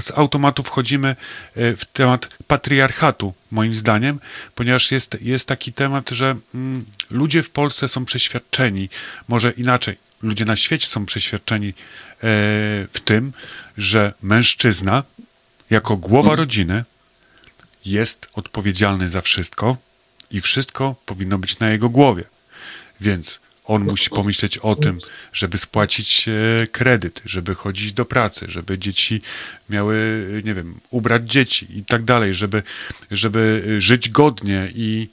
z 0.00 0.10
automatu 0.10 0.62
wchodzimy 0.62 1.16
w 1.56 1.84
temat 1.92 2.28
patriarchatu, 2.46 3.34
moim 3.50 3.74
zdaniem, 3.74 4.20
ponieważ 4.54 4.92
jest, 4.92 5.16
jest 5.20 5.48
taki 5.48 5.72
temat, 5.72 6.10
że 6.10 6.36
mm, 6.54 6.84
ludzie 7.10 7.42
w 7.42 7.50
Polsce 7.50 7.88
są 7.88 8.04
przeświadczeni, 8.04 8.88
może 9.28 9.50
inaczej, 9.50 9.96
ludzie 10.22 10.44
na 10.44 10.56
świecie 10.56 10.86
są 10.86 11.06
przeświadczeni 11.06 11.74
w 12.92 13.00
tym, 13.04 13.32
że 13.76 14.12
mężczyzna 14.22 15.04
jako 15.70 15.96
głowa 15.96 16.36
rodziny 16.36 16.84
jest 17.84 18.28
odpowiedzialny 18.32 19.08
za 19.08 19.20
wszystko 19.20 19.76
i 20.30 20.40
wszystko 20.40 20.94
powinno 21.06 21.38
być 21.38 21.58
na 21.58 21.70
jego 21.70 21.88
głowie. 21.88 22.24
Więc 23.00 23.40
on 23.64 23.84
musi 23.84 24.10
pomyśleć 24.10 24.58
o 24.58 24.76
tym, 24.76 24.98
żeby 25.32 25.58
spłacić 25.58 26.28
e, 26.28 26.66
kredyt, 26.66 27.22
żeby 27.24 27.54
chodzić 27.54 27.92
do 27.92 28.04
pracy, 28.04 28.46
żeby 28.48 28.78
dzieci 28.78 29.22
miały, 29.68 30.26
nie 30.44 30.54
wiem, 30.54 30.80
ubrać 30.90 31.30
dzieci 31.30 31.78
i 31.78 31.84
tak 31.84 32.04
dalej, 32.04 32.34
żeby, 32.34 32.62
żeby 33.10 33.64
żyć 33.78 34.08
godnie 34.08 34.68
i 34.74 35.08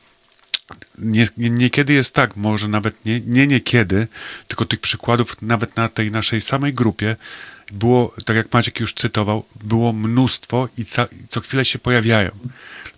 nie, 0.97 1.27
nie, 1.37 1.49
niekiedy 1.49 1.93
jest 1.93 2.13
tak, 2.13 2.35
może 2.35 2.67
nawet 2.67 3.05
nie, 3.05 3.19
nie 3.19 3.47
niekiedy, 3.47 4.07
tylko 4.47 4.65
tych 4.65 4.79
przykładów 4.79 5.41
nawet 5.41 5.75
na 5.75 5.89
tej 5.89 6.11
naszej 6.11 6.41
samej 6.41 6.73
grupie 6.73 7.15
było, 7.71 8.15
tak 8.25 8.35
jak 8.37 8.53
Maciek 8.53 8.79
już 8.79 8.93
cytował, 8.93 9.45
było 9.63 9.93
mnóstwo 9.93 10.69
i 10.77 10.85
ca, 10.85 11.07
co 11.29 11.41
chwilę 11.41 11.65
się 11.65 11.79
pojawiają, 11.79 12.31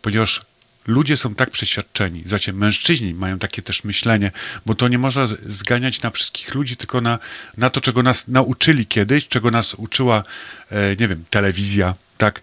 ponieważ 0.02 0.42
ludzie 0.88 1.18
są 1.18 1.36
tak 1.36 1.50
przeświadczeni, 1.50 2.24
zacie 2.26 2.54
mężczyźni 2.54 3.14
mają 3.14 3.40
takie 3.40 3.62
też 3.62 3.84
myślenie, 3.84 4.32
bo 4.66 4.76
to 4.76 4.88
nie 4.88 5.00
można 5.00 5.28
zganiać 5.46 6.02
na 6.02 6.10
wszystkich 6.10 6.56
ludzi, 6.56 6.78
tylko 6.78 7.02
na, 7.02 7.20
na 7.58 7.70
to, 7.70 7.82
czego 7.82 8.04
nas 8.04 8.28
nauczyli 8.28 8.86
kiedyś, 8.86 9.28
czego 9.28 9.52
nas 9.52 9.74
uczyła, 9.74 10.24
e, 10.72 10.96
nie 10.96 11.08
wiem, 11.08 11.24
telewizja, 11.30 11.96
tak, 12.18 12.42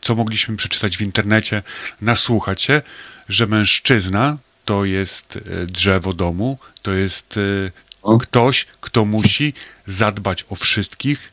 co 0.00 0.14
mogliśmy 0.14 0.56
przeczytać 0.56 0.96
w 0.96 1.00
internecie, 1.00 1.62
nasłuchać 2.00 2.62
się, 2.62 2.82
że 3.28 3.46
mężczyzna 3.46 4.36
to 4.64 4.84
jest 4.84 5.36
e, 5.36 5.66
drzewo 5.66 6.12
domu, 6.12 6.58
to 6.82 6.92
jest 6.92 7.36
e, 7.36 8.18
ktoś, 8.18 8.66
kto 8.80 9.04
musi 9.04 9.54
zadbać 9.86 10.44
o 10.48 10.54
wszystkich 10.54 11.32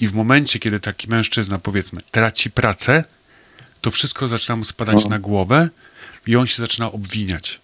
i 0.00 0.08
w 0.08 0.14
momencie, 0.14 0.58
kiedy 0.58 0.80
taki 0.80 1.08
mężczyzna, 1.08 1.58
powiedzmy, 1.58 2.00
traci 2.10 2.50
pracę, 2.50 3.04
to 3.80 3.90
wszystko 3.90 4.28
zaczyna 4.28 4.56
mu 4.56 4.64
spadać 4.64 5.04
na 5.04 5.18
głowę 5.18 5.68
i 6.26 6.36
on 6.36 6.46
się 6.46 6.62
zaczyna 6.62 6.92
obwiniać. 6.92 7.60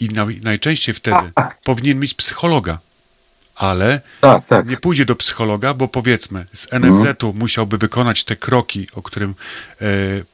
I 0.00 0.08
na, 0.08 0.26
najczęściej 0.42 0.94
wtedy 0.94 1.32
tak, 1.34 1.58
powinien 1.64 2.00
mieć 2.00 2.14
psychologa, 2.14 2.78
ale 3.60 4.00
tak, 4.20 4.46
tak. 4.46 4.68
nie 4.68 4.76
pójdzie 4.76 5.04
do 5.04 5.16
psychologa, 5.16 5.74
bo 5.74 5.88
powiedzmy, 5.88 6.46
z 6.52 6.66
NFZ-u 6.72 7.26
mhm. 7.26 7.38
musiałby 7.38 7.78
wykonać 7.78 8.24
te 8.24 8.36
kroki, 8.36 8.88
o 8.94 9.02
którym 9.02 9.34
e, 9.80 9.86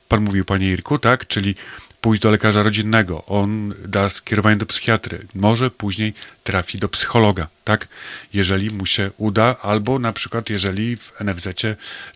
pan 0.09 0.21
mówił, 0.21 0.45
panie 0.45 0.71
Irku, 0.73 0.99
tak? 0.99 1.27
Czyli 1.27 1.55
pójść 2.01 2.23
do 2.23 2.31
lekarza 2.31 2.63
rodzinnego, 2.63 3.25
on 3.27 3.75
da 3.85 4.09
skierowanie 4.09 4.57
do 4.57 4.67
psychiatry, 4.67 5.27
może 5.35 5.71
później 5.71 6.15
trafi 6.45 6.79
do 6.79 6.89
psychologa, 6.89 7.49
tak? 7.65 7.89
Jeżeli 8.33 8.71
mu 8.71 8.87
się 8.87 9.11
uda, 9.17 9.57
albo 9.63 9.99
na 9.99 10.13
przykład 10.13 10.51
jeżeli 10.51 10.97
w 10.97 11.13
NFZ 11.21 11.49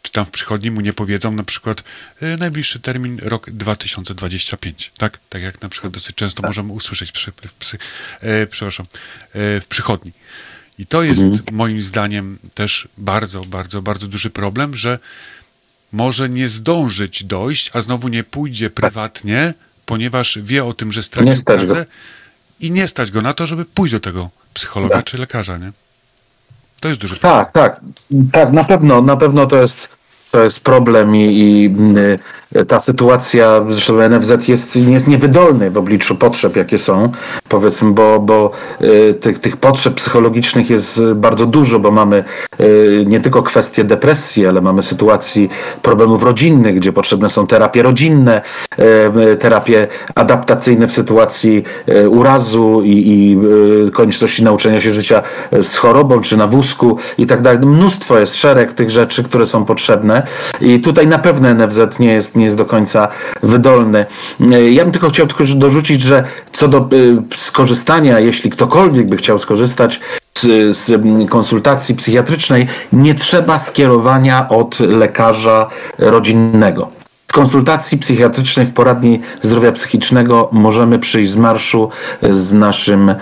czy 0.03 0.13
tam 0.13 0.25
w 0.25 0.31
przychodni 0.31 0.71
mu 0.71 0.81
nie 0.81 0.93
powiedzą 0.93 1.33
na 1.33 1.45
przykład 1.45 1.83
y, 2.23 2.37
najbliższy 2.37 2.81
termin 2.81 3.19
rok 3.23 3.51
2025, 3.51 4.93
tak? 4.99 5.19
Tak 5.29 5.43
jak 5.43 5.63
na 5.63 5.69
przykład 5.69 5.93
dosyć 5.93 6.17
często 6.17 6.43
możemy 6.43 6.73
usłyszeć 6.73 7.13
przy, 7.13 7.33
w, 7.33 7.53
psy, 7.53 7.79
e, 8.21 8.47
przepraszam, 8.47 8.87
e, 9.35 9.61
w 9.61 9.67
przychodni. 9.69 10.13
I 10.81 10.87
to 10.87 11.03
jest 11.03 11.23
mhm. 11.23 11.57
moim 11.57 11.83
zdaniem 11.83 12.39
też 12.55 12.89
bardzo, 12.99 13.41
bardzo, 13.41 13.83
bardzo 13.83 14.07
duży 14.07 14.31
problem, 14.31 14.75
że 14.75 14.99
może 15.93 16.29
nie 16.29 16.49
zdążyć 16.49 17.25
dojść, 17.25 17.71
a 17.75 17.81
znowu 17.81 18.09
nie 18.09 18.25
pójdzie 18.25 18.71
prywatnie, 18.71 19.55
ponieważ 19.87 20.39
wie 20.43 20.65
o 20.65 20.73
tym, 20.73 20.93
że 20.93 21.03
stracił 21.03 21.45
pracę 21.45 21.75
go. 21.75 21.85
i 22.61 22.71
nie 22.71 22.89
stać 22.89 23.11
go 23.11 23.23
na 23.23 23.35
to, 23.35 23.47
żeby 23.47 23.65
pójść 23.65 23.93
do 23.93 24.01
tego 24.01 24.31
psychologa 24.55 24.95
tak. 24.95 25.05
czy 25.05 25.19
lekarza, 25.19 25.59
nie? 25.59 25.73
To 26.81 26.89
jest 26.89 27.01
duży 27.01 27.17
problem. 27.17 27.45
Tak, 27.45 27.53
tak. 27.53 27.81
Tak, 28.33 28.53
na 28.53 28.65
pewno, 28.65 29.03
na 29.03 29.17
pewno 29.17 29.47
to 29.47 29.57
jest, 29.63 29.89
to 30.31 30.45
jest 30.45 30.65
problem 30.65 31.17
i, 31.17 31.21
i 31.21 31.71
ta 32.69 32.81
sytuacja, 32.81 33.65
zresztą 33.69 34.09
NFZ 34.09 34.49
jest, 34.49 34.77
jest 34.77 35.09
niewydolny 35.09 35.71
w 35.71 35.79
obliczu 35.79 36.17
potrzeb, 36.17 36.57
jakie 36.57 36.79
są, 36.79 37.13
powiedzmy, 37.49 37.91
bo, 37.91 38.21
bo 38.21 38.51
y, 38.83 39.15
tych, 39.15 39.39
tych 39.39 39.57
potrzeb 39.57 39.95
psychologicznych 39.95 40.71
jest 40.71 41.03
bardzo 41.15 41.47
dużo, 41.47 41.79
bo 41.79 41.91
mamy 41.91 42.25
y, 42.61 43.05
nie 43.07 43.21
tylko 43.21 43.43
kwestie 43.43 43.85
depresji, 43.85 44.47
ale 44.47 44.61
mamy 44.61 44.83
sytuacji 44.83 45.51
problemów 45.83 46.23
rodzinnych, 46.23 46.77
gdzie 46.77 46.93
potrzebne 46.93 47.31
są 47.31 47.47
terapie 47.47 47.83
rodzinne, 47.83 48.43
y, 49.33 49.37
terapie 49.37 49.89
adaptacyjne 50.15 50.89
w 50.89 50.93
sytuacji 50.93 51.65
urazu 52.09 52.83
i, 52.85 52.91
i 52.91 53.39
konieczności 53.93 54.45
nauczenia 54.45 54.81
się 54.81 54.95
życia 54.95 55.23
z 55.63 55.77
chorobą, 55.77 56.21
czy 56.21 56.37
na 56.37 56.47
wózku 56.47 56.99
i 57.19 57.27
tak 57.27 57.43
dalej. 57.43 57.61
Mnóstwo 57.61 58.19
jest 58.19 58.37
szereg 58.37 58.73
tych 58.73 58.91
rzeczy, 58.91 59.25
które 59.25 59.47
są 59.47 59.65
potrzebne 59.65 60.27
i 60.61 60.81
tutaj 60.81 61.07
na 61.07 61.19
pewno 61.19 61.55
NFZ 61.55 61.99
nie 61.99 62.13
jest 62.13 62.40
nie 62.41 62.45
jest 62.45 62.57
do 62.57 62.65
końca 62.65 63.09
wydolny. 63.43 64.07
Ja 64.71 64.83
bym 64.85 64.93
tylko 64.93 65.11
chciał 65.11 65.27
tylko 65.27 65.45
dorzucić, 65.55 66.03
że 66.03 66.25
co 66.53 66.69
do 66.69 66.89
y, 66.93 67.37
skorzystania, 67.37 68.21
jeśli 68.21 68.51
ktokolwiek 68.51 69.09
by 69.09 69.17
chciał 69.17 69.39
skorzystać 69.39 70.01
z, 70.39 70.77
z, 70.77 71.03
konsultacji 71.31 71.95
psychiatrycznej, 71.95 72.67
nie 72.93 73.15
trzeba 73.15 73.59
skierowania 73.59 74.49
od 74.49 74.81
lekarza 74.81 75.69
rodzinnego. 75.99 77.00
Z 77.31 77.33
konsultacji 77.33 77.99
psychiatrycznej 77.99 78.67
w 78.67 78.73
poradni 78.73 79.21
zdrowia 79.43 79.73
psychicznego 79.73 80.49
możemy 80.53 80.99
przyjść 80.99 81.31
z 81.31 81.37
marszu 81.37 81.91
z 82.31 82.53
naszym, 82.53 83.15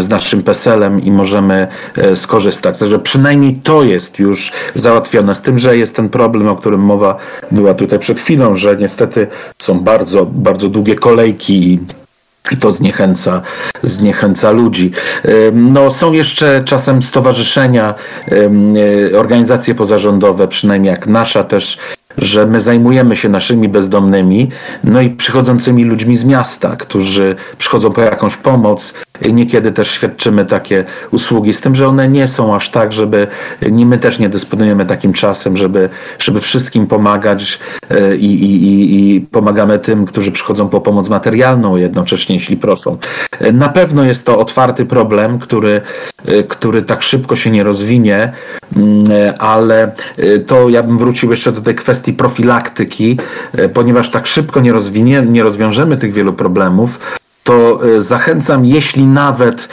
z 0.00 0.08
naszym 0.08 0.42
PESEL-em 0.42 1.02
i 1.02 1.10
możemy 1.10 1.68
e, 1.96 2.16
skorzystać. 2.16 2.78
Także 2.78 2.98
przynajmniej 2.98 3.54
to 3.54 3.84
jest 3.84 4.18
już 4.18 4.52
załatwione. 4.74 5.34
Z 5.34 5.42
tym, 5.42 5.58
że 5.58 5.78
jest 5.78 5.96
ten 5.96 6.08
problem, 6.08 6.48
o 6.48 6.56
którym 6.56 6.80
mowa 6.80 7.16
była 7.50 7.74
tutaj 7.74 7.98
przed 7.98 8.20
chwilą, 8.20 8.56
że 8.56 8.76
niestety 8.76 9.26
są 9.58 9.80
bardzo, 9.80 10.26
bardzo 10.26 10.68
długie 10.68 10.96
kolejki 10.96 11.80
i 12.52 12.56
to 12.56 12.72
zniechęca, 12.72 13.42
zniechęca 13.82 14.50
ludzi. 14.50 14.92
No, 15.52 15.90
są 15.90 16.12
jeszcze 16.12 16.62
czasem 16.64 17.02
stowarzyszenia, 17.02 17.94
e, 19.12 19.18
organizacje 19.18 19.74
pozarządowe, 19.74 20.48
przynajmniej 20.48 20.90
jak 20.90 21.06
nasza 21.06 21.44
też 21.44 21.78
że 22.18 22.46
my 22.46 22.60
zajmujemy 22.60 23.16
się 23.16 23.28
naszymi 23.28 23.68
bezdomnymi, 23.68 24.50
no 24.84 25.00
i 25.00 25.10
przychodzącymi 25.10 25.84
ludźmi 25.84 26.16
z 26.16 26.24
miasta, 26.24 26.76
którzy 26.76 27.36
przychodzą 27.58 27.92
po 27.92 28.00
jakąś 28.00 28.36
pomoc. 28.36 28.94
Niekiedy 29.32 29.72
też 29.72 29.90
świadczymy 29.90 30.44
takie 30.44 30.84
usługi, 31.10 31.54
z 31.54 31.60
tym, 31.60 31.74
że 31.74 31.88
one 31.88 32.08
nie 32.08 32.28
są 32.28 32.54
aż 32.54 32.70
tak, 32.70 32.92
żeby 32.92 33.26
nie 33.70 33.86
my 33.86 33.98
też 33.98 34.18
nie 34.18 34.28
dysponujemy 34.28 34.86
takim 34.86 35.12
czasem, 35.12 35.56
żeby, 35.56 35.88
żeby 36.18 36.40
wszystkim 36.40 36.86
pomagać 36.86 37.58
e, 37.90 38.16
i, 38.16 38.44
i, 38.44 39.16
i 39.16 39.20
pomagamy 39.20 39.78
tym, 39.78 40.04
którzy 40.04 40.32
przychodzą 40.32 40.68
po 40.68 40.80
pomoc 40.80 41.08
materialną 41.08 41.76
jednocześnie, 41.76 42.34
jeśli 42.34 42.56
proszą. 42.56 42.98
E, 43.40 43.52
na 43.52 43.68
pewno 43.68 44.04
jest 44.04 44.26
to 44.26 44.38
otwarty 44.38 44.86
problem, 44.86 45.38
który, 45.38 45.80
który 46.48 46.82
tak 46.82 47.02
szybko 47.02 47.36
się 47.36 47.50
nie 47.50 47.64
rozwinie, 47.64 48.32
mm, 48.76 49.04
ale 49.38 49.92
to 50.46 50.68
ja 50.68 50.82
bym 50.82 50.98
wrócił 50.98 51.30
jeszcze 51.30 51.52
do 51.52 51.60
tej 51.60 51.74
kwestii 51.74 52.12
profilaktyki, 52.12 53.18
ponieważ 53.74 54.10
tak 54.10 54.26
szybko 54.26 54.60
nie, 54.60 54.72
rozwinie, 54.72 55.22
nie 55.22 55.42
rozwiążemy 55.42 55.96
tych 55.96 56.12
wielu 56.12 56.32
problemów, 56.32 57.18
to 57.44 57.80
zachęcam, 57.98 58.64
jeśli 58.64 59.06
nawet 59.06 59.68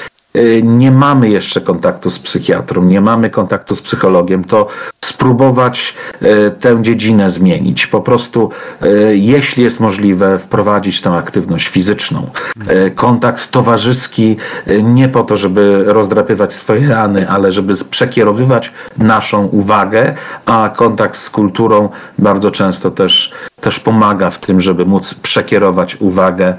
nie 0.64 0.92
mamy 0.92 1.30
jeszcze 1.30 1.62
kontaktu 1.62 2.10
z 2.10 2.20
psychiatrą, 2.20 2.84
nie 2.84 3.02
mamy 3.02 3.30
kontaktu 3.30 3.76
z 3.76 3.82
psychologiem, 3.82 4.44
to 4.44 4.68
spróbować 5.22 5.96
e, 6.22 6.52
tę 6.52 6.78
dziedzinę 6.82 7.32
zmienić. 7.32 7.88
Po 7.88 8.02
prostu, 8.02 8.50
e, 8.82 8.88
jeśli 9.16 9.64
jest 9.64 9.80
możliwe, 9.80 10.38
wprowadzić 10.38 11.02
tę 11.02 11.14
aktywność 11.14 11.68
fizyczną. 11.68 12.30
E, 12.68 12.92
kontakt 12.92 13.52
towarzyski 13.52 14.38
nie 14.84 15.10
po 15.10 15.24
to, 15.24 15.38
żeby 15.38 15.84
rozdrapywać 15.88 16.54
swoje 16.54 16.90
rany, 16.90 17.30
ale 17.30 17.52
żeby 17.52 17.74
przekierowywać 17.90 18.74
naszą 18.98 19.46
uwagę, 19.46 20.14
a 20.46 20.70
kontakt 20.76 21.18
z 21.18 21.30
kulturą 21.30 21.90
bardzo 22.20 22.52
często 22.52 22.92
też, 22.92 23.32
też 23.62 23.80
pomaga 23.80 24.30
w 24.30 24.40
tym, 24.40 24.62
żeby 24.62 24.86
móc 24.86 25.14
przekierować 25.14 25.96
uwagę 25.96 26.56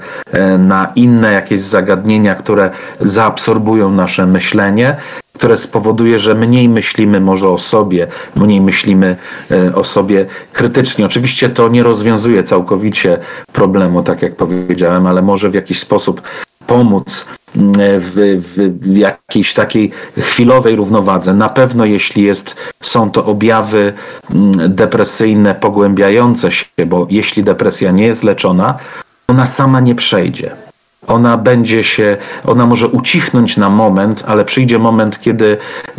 na 0.59 0.91
inne 0.95 1.33
jakieś 1.33 1.61
zagadnienia, 1.61 2.35
które 2.35 2.71
zaabsorbują 3.01 3.91
nasze 3.91 4.25
myślenie 4.25 4.97
które 5.33 5.57
spowoduje, 5.57 6.19
że 6.19 6.35
mniej 6.35 6.69
myślimy 6.69 7.21
może 7.21 7.49
o 7.49 7.57
sobie, 7.57 8.07
mniej 8.35 8.61
myślimy 8.61 9.17
e, 9.51 9.75
o 9.75 9.83
sobie 9.83 10.25
krytycznie. 10.53 11.05
Oczywiście 11.05 11.49
to 11.49 11.69
nie 11.69 11.83
rozwiązuje 11.83 12.43
całkowicie 12.43 13.17
problemu, 13.53 14.03
tak 14.03 14.21
jak 14.21 14.35
powiedziałem, 14.35 15.07
ale 15.07 15.21
może 15.21 15.49
w 15.49 15.53
jakiś 15.53 15.79
sposób 15.79 16.21
pomóc 16.67 17.27
mm, 17.55 17.73
w, 17.77 18.39
w, 18.39 18.97
jakiejś 18.97 19.53
takiej 19.53 19.91
chwilowej 20.17 20.75
równowadze. 20.75 21.33
Na 21.33 21.49
pewno 21.49 21.85
jeśli 21.85 22.23
jest, 22.23 22.55
są 22.81 23.11
to 23.11 23.25
objawy 23.25 23.93
mm, 24.33 24.75
depresyjne 24.75 25.55
pogłębiające 25.55 26.51
się, 26.51 26.65
bo 26.85 27.07
jeśli 27.09 27.43
depresja 27.43 27.91
nie 27.91 28.05
jest 28.05 28.23
leczona, 28.23 28.77
ona 29.27 29.45
sama 29.45 29.79
nie 29.79 29.95
przejdzie 29.95 30.62
ona 31.07 31.37
będzie 31.37 31.83
się, 31.83 32.17
ona 32.45 32.65
może 32.65 32.87
ucichnąć 32.87 33.57
na 33.57 33.69
moment, 33.69 34.23
ale 34.27 34.45
przyjdzie 34.45 34.79
moment, 34.79 35.21
kiedy 35.21 35.57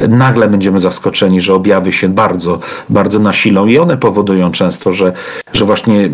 nagle 0.09 0.49
będziemy 0.49 0.81
zaskoczeni, 0.81 1.41
że 1.41 1.55
objawy 1.55 1.93
się 1.93 2.09
bardzo, 2.09 2.59
bardzo 2.89 3.19
nasilą 3.19 3.67
i 3.67 3.79
one 3.79 3.97
powodują 3.97 4.51
często, 4.51 4.93
że, 4.93 5.13
że 5.53 5.65
właśnie 5.65 6.11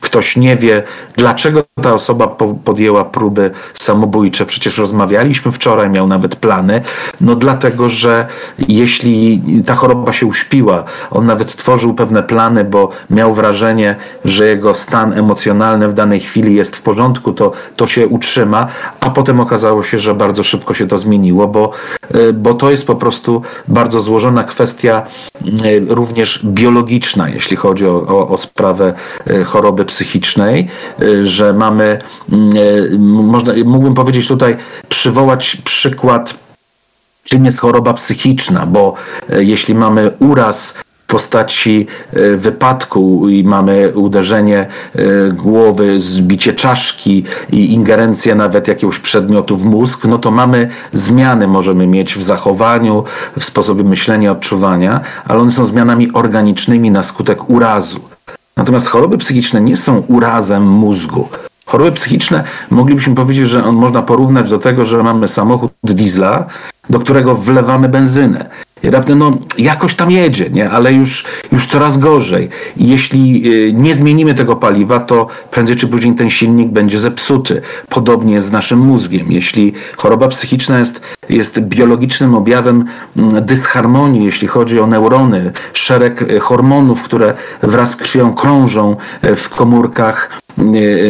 ktoś 0.00 0.36
nie 0.36 0.56
wie, 0.56 0.82
dlaczego 1.16 1.64
ta 1.82 1.94
osoba 1.94 2.36
podjęła 2.64 3.04
próby 3.04 3.50
samobójcze. 3.74 4.46
Przecież 4.46 4.78
rozmawialiśmy 4.78 5.52
wczoraj, 5.52 5.90
miał 5.90 6.06
nawet 6.06 6.36
plany. 6.36 6.80
No 7.20 7.34
dlatego, 7.34 7.88
że 7.88 8.26
jeśli 8.68 9.42
ta 9.66 9.74
choroba 9.74 10.12
się 10.12 10.26
uśpiła, 10.26 10.84
on 11.10 11.26
nawet 11.26 11.56
tworzył 11.56 11.94
pewne 11.94 12.22
plany, 12.22 12.64
bo 12.64 12.90
miał 13.10 13.34
wrażenie, 13.34 13.96
że 14.24 14.46
jego 14.46 14.74
stan 14.74 15.12
emocjonalny 15.12 15.88
w 15.88 15.94
danej 15.94 16.20
chwili 16.20 16.54
jest 16.54 16.76
w 16.76 16.82
porządku, 16.82 17.32
to, 17.32 17.52
to 17.76 17.86
się 17.86 18.06
utrzyma, 18.10 18.66
a 19.00 19.10
potem 19.10 19.40
okazało 19.40 19.82
się, 19.82 19.98
że 19.98 20.14
bardzo 20.14 20.42
szybko 20.42 20.74
się 20.74 20.88
to 20.88 20.98
zmieniło, 20.98 21.48
bo, 21.48 21.70
y, 22.14 22.32
bo 22.32 22.54
to 22.54 22.70
jest 22.70 22.86
po 22.86 22.94
prostu 22.94 23.42
bardzo 23.68 24.00
złożona 24.00 24.44
kwestia 24.44 25.06
y, 25.64 25.84
również 25.88 26.40
biologiczna, 26.44 27.28
jeśli 27.28 27.56
chodzi 27.56 27.86
o, 27.86 28.06
o, 28.06 28.28
o 28.28 28.38
sprawę 28.38 28.94
y, 29.30 29.44
choroby 29.44 29.84
psychicznej, 29.84 30.68
że 31.24 31.52
mamy, 31.52 31.98
można, 32.98 33.52
mógłbym 33.64 33.94
powiedzieć 33.94 34.28
tutaj, 34.28 34.56
przywołać 34.88 35.56
przykład 35.64 36.34
czym 37.24 37.44
jest 37.44 37.60
choroba 37.60 37.94
psychiczna, 37.94 38.66
bo 38.66 38.94
jeśli 39.28 39.74
mamy 39.74 40.10
uraz 40.18 40.74
postaci 41.10 41.86
e, 42.12 42.36
wypadku 42.36 43.28
i 43.28 43.44
mamy 43.44 43.92
uderzenie 43.94 44.58
e, 44.58 45.02
głowy, 45.32 46.00
zbicie 46.00 46.52
czaszki 46.52 47.24
i 47.52 47.72
ingerencję 47.72 48.34
nawet 48.34 48.68
jakiegoś 48.68 48.98
przedmiotu 48.98 49.56
w 49.56 49.64
mózg, 49.64 50.04
no 50.04 50.18
to 50.18 50.30
mamy 50.30 50.68
zmiany, 50.92 51.48
możemy 51.48 51.86
mieć 51.86 52.14
w 52.14 52.22
zachowaniu, 52.22 53.04
w 53.38 53.44
sposobie 53.44 53.84
myślenia, 53.84 54.32
odczuwania, 54.32 55.00
ale 55.24 55.40
one 55.40 55.50
są 55.50 55.66
zmianami 55.66 56.12
organicznymi 56.12 56.90
na 56.90 57.02
skutek 57.02 57.50
urazu. 57.50 58.00
Natomiast 58.56 58.88
choroby 58.88 59.18
psychiczne 59.18 59.60
nie 59.60 59.76
są 59.76 60.02
urazem 60.08 60.62
mózgu. 60.62 61.28
Choroby 61.66 61.92
psychiczne 61.92 62.44
moglibyśmy 62.70 63.14
powiedzieć, 63.14 63.48
że 63.48 63.64
on 63.64 63.76
można 63.76 64.02
porównać 64.02 64.50
do 64.50 64.58
tego, 64.58 64.84
że 64.84 65.02
mamy 65.02 65.28
samochód 65.28 65.72
diesla, 65.84 66.46
do 66.90 66.98
którego 66.98 67.34
wlewamy 67.34 67.88
benzynę. 67.88 68.50
Raptem 68.82 69.18
no, 69.18 69.38
jakoś 69.58 69.94
tam 69.94 70.10
jedzie, 70.10 70.50
nie? 70.50 70.70
ale 70.70 70.92
już, 70.92 71.24
już 71.52 71.66
coraz 71.66 71.98
gorzej. 71.98 72.48
Jeśli 72.76 73.52
y, 73.52 73.72
nie 73.72 73.94
zmienimy 73.94 74.34
tego 74.34 74.56
paliwa, 74.56 75.00
to 75.00 75.26
prędzej 75.50 75.76
czy 75.76 75.88
później 75.88 76.14
ten 76.14 76.30
silnik 76.30 76.68
będzie 76.68 76.98
zepsuty. 76.98 77.62
Podobnie 77.88 78.42
z 78.42 78.52
naszym 78.52 78.78
mózgiem. 78.78 79.32
Jeśli 79.32 79.72
choroba 79.96 80.28
psychiczna 80.28 80.78
jest, 80.78 81.00
jest 81.28 81.60
biologicznym 81.60 82.34
objawem 82.34 82.84
mm, 83.16 83.44
dysharmonii, 83.44 84.24
jeśli 84.24 84.48
chodzi 84.48 84.80
o 84.80 84.86
neurony, 84.86 85.52
szereg 85.72 86.22
y, 86.22 86.40
hormonów, 86.40 87.02
które 87.02 87.34
wraz 87.62 87.90
z 87.90 87.96
krwią 87.96 88.34
krążą 88.34 88.96
y, 89.24 89.36
w 89.36 89.48
komórkach 89.48 90.40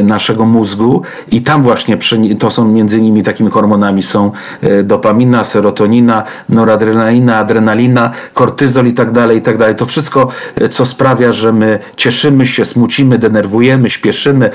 naszego 0.03 0.47
mózgu 0.47 1.03
i 1.33 1.43
tam 1.43 1.63
właśnie 1.63 1.99
to 2.39 2.51
są 2.51 2.69
między 2.69 2.99
innymi 2.99 3.23
takimi 3.23 3.51
hormonami 3.51 4.03
są 4.03 4.33
e, 4.63 4.83
dopamina, 4.83 5.45
serotonina, 5.45 6.23
noradrenalina, 6.49 7.37
adrenalina, 7.37 8.11
kortyzol 8.35 8.87
i 8.87 8.93
tak 8.93 9.13
dalej, 9.13 9.39
i 9.39 9.43
tak 9.43 9.59
dalej. 9.59 9.75
To 9.75 9.87
wszystko, 9.87 10.29
e, 10.61 10.69
co 10.69 10.87
sprawia, 10.87 11.33
że 11.33 11.53
my 11.53 11.79
cieszymy 11.97 12.47
się, 12.47 12.65
smucimy, 12.65 13.19
denerwujemy, 13.19 13.91
śpieszymy, 13.91 14.51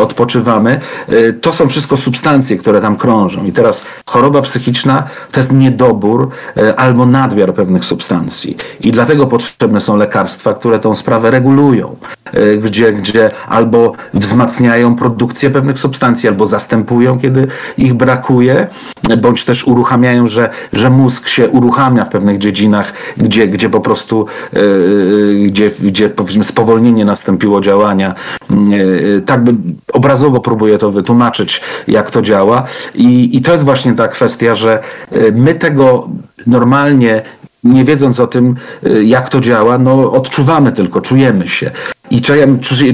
odpoczywamy, 0.00 0.80
to 1.40 1.52
są 1.52 1.68
wszystko 1.68 1.96
substancje, 1.96 2.56
które 2.56 2.80
tam 2.80 2.96
krążą. 2.96 3.44
I 3.44 3.52
teraz 3.52 3.84
choroba 4.06 4.42
psychiczna 4.42 5.04
to 5.32 5.40
jest 5.40 5.52
niedobór 5.52 6.30
albo 6.76 7.06
nadmiar 7.06 7.54
pewnych 7.54 7.84
substancji. 7.84 8.56
I 8.80 8.92
dlatego 8.92 9.26
potrzebne 9.26 9.80
są 9.80 9.96
lekarstwa, 9.96 10.54
które 10.54 10.78
tą 10.78 10.94
sprawę 10.94 11.30
regulują, 11.30 11.96
gdzie, 12.62 12.92
gdzie 12.92 13.30
albo 13.48 13.92
wzmacniają 14.14 14.27
wzmacniają 14.28 14.94
produkcję 14.94 15.50
pewnych 15.50 15.78
substancji 15.78 16.28
albo 16.28 16.46
zastępują, 16.46 17.18
kiedy 17.18 17.46
ich 17.78 17.94
brakuje, 17.94 18.66
bądź 19.18 19.44
też 19.44 19.64
uruchamiają, 19.64 20.28
że, 20.28 20.50
że 20.72 20.90
mózg 20.90 21.28
się 21.28 21.48
uruchamia 21.48 22.04
w 22.04 22.08
pewnych 22.08 22.38
dziedzinach, 22.38 22.92
gdzie, 23.16 23.48
gdzie 23.48 23.70
po 23.70 23.80
prostu, 23.80 24.26
yy, 24.52 25.46
gdzie, 25.46 25.70
gdzie 25.80 26.08
powiedzmy 26.08 26.44
spowolnienie 26.44 27.04
nastąpiło 27.04 27.60
działania. 27.60 28.14
Yy, 28.50 29.22
tak 29.26 29.44
by 29.44 29.54
obrazowo 29.92 30.40
próbuję 30.40 30.78
to 30.78 30.90
wytłumaczyć, 30.90 31.60
jak 31.88 32.10
to 32.10 32.22
działa. 32.22 32.64
I, 32.94 33.36
I 33.36 33.42
to 33.42 33.52
jest 33.52 33.64
właśnie 33.64 33.92
ta 33.94 34.08
kwestia, 34.08 34.54
że 34.54 34.82
my 35.32 35.54
tego 35.54 36.08
normalnie 36.46 37.22
nie 37.64 37.84
wiedząc 37.84 38.20
o 38.20 38.26
tym, 38.26 38.56
jak 39.04 39.28
to 39.28 39.40
działa, 39.40 39.78
no 39.78 40.12
odczuwamy 40.12 40.72
tylko, 40.72 41.00
czujemy 41.00 41.48
się 41.48 41.70
i 42.10 42.20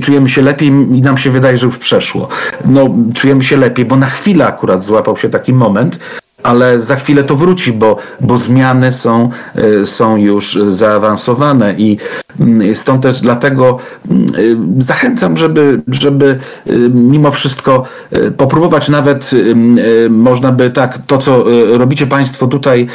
czujemy, 0.00 0.28
się 0.28 0.42
lepiej 0.42 0.68
i 0.68 1.02
nam 1.02 1.16
się 1.16 1.30
wydaje, 1.30 1.56
że 1.58 1.66
już 1.66 1.78
przeszło. 1.78 2.28
No, 2.64 2.88
czujemy 3.14 3.42
się 3.42 3.56
lepiej, 3.56 3.84
bo 3.84 3.96
na 3.96 4.06
chwilę 4.06 4.46
akurat 4.46 4.84
złapał 4.84 5.16
się 5.16 5.28
taki 5.28 5.52
moment, 5.52 5.98
ale 6.44 6.80
za 6.80 6.96
chwilę 6.96 7.24
to 7.24 7.36
wróci, 7.36 7.72
bo, 7.72 7.96
bo 8.20 8.36
zmiany 8.36 8.92
są, 8.92 9.30
y, 9.82 9.86
są 9.86 10.16
już 10.16 10.58
zaawansowane 10.70 11.74
i 11.78 11.98
mm, 12.40 12.74
stąd 12.74 13.02
też 13.02 13.20
dlatego 13.20 13.78
y, 14.38 14.56
zachęcam, 14.78 15.36
żeby, 15.36 15.82
żeby 15.88 16.38
y, 16.66 16.90
mimo 16.94 17.30
wszystko 17.30 17.84
popróbować 18.36 18.88
nawet, 18.88 19.30
można 20.10 20.52
by 20.52 20.70
tak, 20.70 20.98
to 21.06 21.18
co 21.18 21.44
robicie 21.78 22.06
Państwo 22.06 22.46
tutaj 22.46 22.86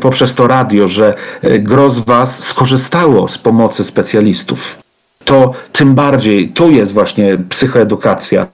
poprzez 0.00 0.34
to 0.34 0.46
radio, 0.46 0.88
że 0.88 1.14
gro 1.58 1.90
z 1.90 1.98
Was 1.98 2.44
skorzystało 2.44 3.28
z 3.28 3.38
pomocy 3.38 3.84
specjalistów 3.84 4.83
to 5.24 5.52
tym 5.72 5.94
bardziej 5.94 6.48
tu 6.48 6.70
jest 6.70 6.92
właśnie 6.92 7.38
psychoedukacja 7.48 8.46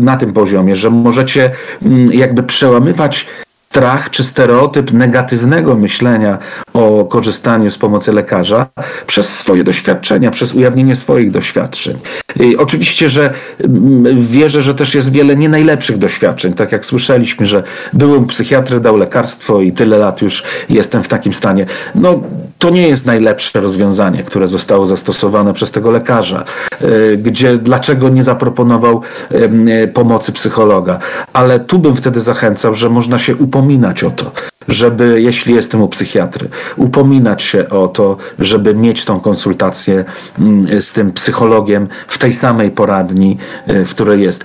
na 0.00 0.16
tym 0.16 0.32
poziomie, 0.32 0.76
że 0.76 0.90
możecie 0.90 1.50
mm, 1.82 2.12
jakby 2.12 2.42
przełamywać 2.42 3.26
strach 3.68 4.10
czy 4.10 4.24
stereotyp 4.24 4.92
negatywnego 4.92 5.76
myślenia 5.76 6.38
o 6.72 7.04
korzystaniu 7.04 7.70
z 7.70 7.78
pomocy 7.78 8.12
lekarza 8.12 8.66
przez 9.06 9.38
swoje 9.38 9.64
doświadczenia, 9.64 10.30
przez 10.30 10.54
ujawnienie 10.54 10.96
swoich 10.96 11.30
doświadczeń. 11.30 11.98
I 12.40 12.56
oczywiście, 12.56 13.08
że 13.08 13.32
mm, 13.64 14.26
wierzę, 14.26 14.62
że 14.62 14.74
też 14.74 14.94
jest 14.94 15.12
wiele 15.12 15.36
nie 15.36 15.48
najlepszych 15.48 15.98
doświadczeń. 15.98 16.52
Tak 16.52 16.72
jak 16.72 16.86
słyszeliśmy, 16.86 17.46
że 17.46 17.62
byłem 17.92 18.26
psychiatry, 18.26 18.80
dał 18.80 18.96
lekarstwo 18.96 19.60
i 19.60 19.72
tyle 19.72 19.98
lat 19.98 20.22
już 20.22 20.42
jestem 20.68 21.02
w 21.02 21.08
takim 21.08 21.34
stanie. 21.34 21.66
No, 21.94 22.20
to 22.66 22.70
nie 22.70 22.88
jest 22.88 23.06
najlepsze 23.06 23.60
rozwiązanie, 23.60 24.22
które 24.22 24.48
zostało 24.48 24.86
zastosowane 24.86 25.52
przez 25.54 25.70
tego 25.70 25.90
lekarza, 25.90 26.44
e, 26.80 27.16
gdzie 27.16 27.58
dlaczego 27.58 28.08
nie 28.08 28.24
zaproponował 28.24 29.02
e, 29.30 29.88
pomocy 29.88 30.32
psychologa. 30.32 30.98
Ale 31.32 31.60
tu 31.60 31.78
bym 31.78 31.96
wtedy 31.96 32.20
zachęcał, 32.20 32.74
że 32.74 32.90
można 32.90 33.18
się 33.18 33.36
upominać 33.36 34.04
o 34.04 34.10
to, 34.10 34.30
żeby, 34.68 35.22
jeśli 35.22 35.54
jestem 35.54 35.82
u 35.82 35.88
psychiatry, 35.88 36.48
upominać 36.76 37.42
się 37.42 37.68
o 37.68 37.88
to, 37.88 38.16
żeby 38.38 38.74
mieć 38.74 39.04
tą 39.04 39.20
konsultację 39.20 40.04
mm, 40.38 40.82
z 40.82 40.92
tym 40.92 41.12
psychologiem 41.12 41.88
w 42.08 42.18
tej 42.18 42.32
samej 42.32 42.70
poradni, 42.70 43.38
w 43.66 43.90
której 43.90 44.22
jest. 44.22 44.44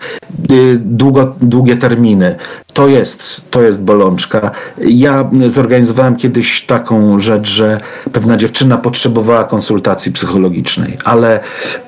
Długo, 0.79 1.35
długie 1.41 1.77
terminy. 1.77 2.35
To 2.73 2.87
jest, 2.87 3.51
to 3.51 3.61
jest 3.61 3.83
bolączka. 3.83 4.51
Ja 4.77 5.29
zorganizowałem 5.47 6.15
kiedyś 6.15 6.65
taką 6.65 7.19
rzecz, 7.19 7.49
że 7.49 7.81
pewna 8.11 8.37
dziewczyna 8.37 8.77
potrzebowała 8.77 9.43
konsultacji 9.43 10.11
psychologicznej, 10.11 10.97
ale 11.03 11.39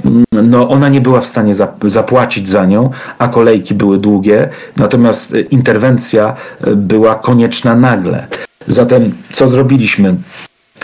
mm, 0.05 0.23
no, 0.31 0.69
ona 0.69 0.89
nie 0.89 1.01
była 1.01 1.21
w 1.21 1.27
stanie 1.27 1.53
zapłacić 1.83 2.47
za 2.47 2.65
nią, 2.65 2.89
a 3.17 3.27
kolejki 3.27 3.73
były 3.73 3.97
długie, 3.97 4.49
natomiast 4.77 5.35
interwencja 5.49 6.35
była 6.75 7.15
konieczna 7.15 7.75
nagle. 7.75 8.27
Zatem 8.67 9.11
co 9.31 9.47
zrobiliśmy? 9.47 10.15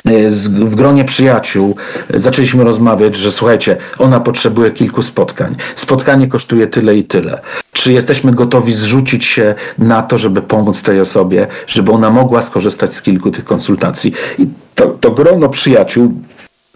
E, 0.06 0.30
w 0.66 0.76
gronie 0.76 1.06
przyjaciół 1.06 1.76
zaczęliśmy 2.14 2.64
rozmawiać, 2.64 3.16
że 3.16 3.32
słuchajcie, 3.32 3.78
ona 3.98 4.20
potrzebuje 4.20 4.72
kilku 4.72 5.04
spotkań. 5.04 5.56
Spotkanie 5.76 6.28
kosztuje 6.28 6.68
tyle 6.68 6.98
i 6.98 7.04
tyle. 7.04 7.42
Czy 7.74 7.94
jesteśmy 7.94 8.32
gotowi 8.32 8.74
zrzucić 8.74 9.26
się 9.26 9.56
na 9.78 10.02
to, 10.04 10.18
żeby 10.18 10.42
pomóc 10.42 10.84
tej 10.84 11.02
osobie, 11.02 11.48
żeby 11.68 11.92
ona 11.92 12.10
mogła 12.10 12.42
skorzystać 12.42 12.94
z 12.94 13.02
kilku 13.02 13.32
tych 13.32 13.46
konsultacji? 13.46 14.14
I 14.40 14.48
to, 14.76 14.86
to 14.86 15.12
grono 15.12 15.50
przyjaciół 15.50 16.14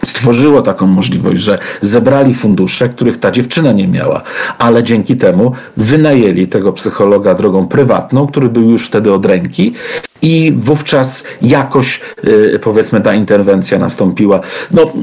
stworzyło 0.05 0.61
taką 0.61 0.87
możliwość, 0.87 1.41
że 1.41 1.59
zebrali 1.81 2.33
fundusze, 2.33 2.89
których 2.89 3.19
ta 3.19 3.31
dziewczyna 3.31 3.71
nie 3.71 3.87
miała, 3.87 4.21
ale 4.57 4.83
dzięki 4.83 5.17
temu 5.17 5.51
wynajęli 5.77 6.47
tego 6.47 6.73
psychologa 6.73 7.33
drogą 7.33 7.67
prywatną, 7.67 8.27
który 8.27 8.49
był 8.49 8.69
już 8.69 8.87
wtedy 8.87 9.13
od 9.13 9.25
ręki 9.25 9.73
i 10.23 10.51
wówczas 10.55 11.23
jakoś 11.41 12.01
y, 12.23 12.59
powiedzmy 12.63 13.01
ta 13.01 13.13
interwencja 13.13 13.79
nastąpiła. 13.79 14.41
No, 14.71 14.93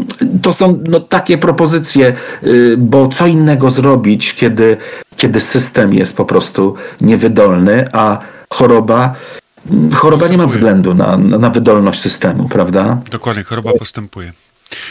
to 0.42 0.52
są 0.52 0.82
no, 0.88 1.00
takie 1.00 1.38
propozycje, 1.38 2.16
y, 2.44 2.74
bo 2.78 3.08
co 3.08 3.26
innego 3.26 3.70
zrobić, 3.70 4.34
kiedy, 4.34 4.76
kiedy 5.16 5.40
system 5.40 5.94
jest 5.94 6.16
po 6.16 6.24
prostu 6.24 6.74
niewydolny, 7.00 7.88
a 7.92 8.18
choroba 8.50 9.14
choroba 9.94 10.28
nie 10.28 10.38
ma 10.38 10.46
względu 10.46 10.94
na, 10.94 11.16
na 11.16 11.50
wydolność 11.50 12.00
systemu, 12.00 12.48
prawda? 12.48 13.00
Dokładnie, 13.10 13.42
choroba 13.42 13.72
postępuje. 13.78 14.32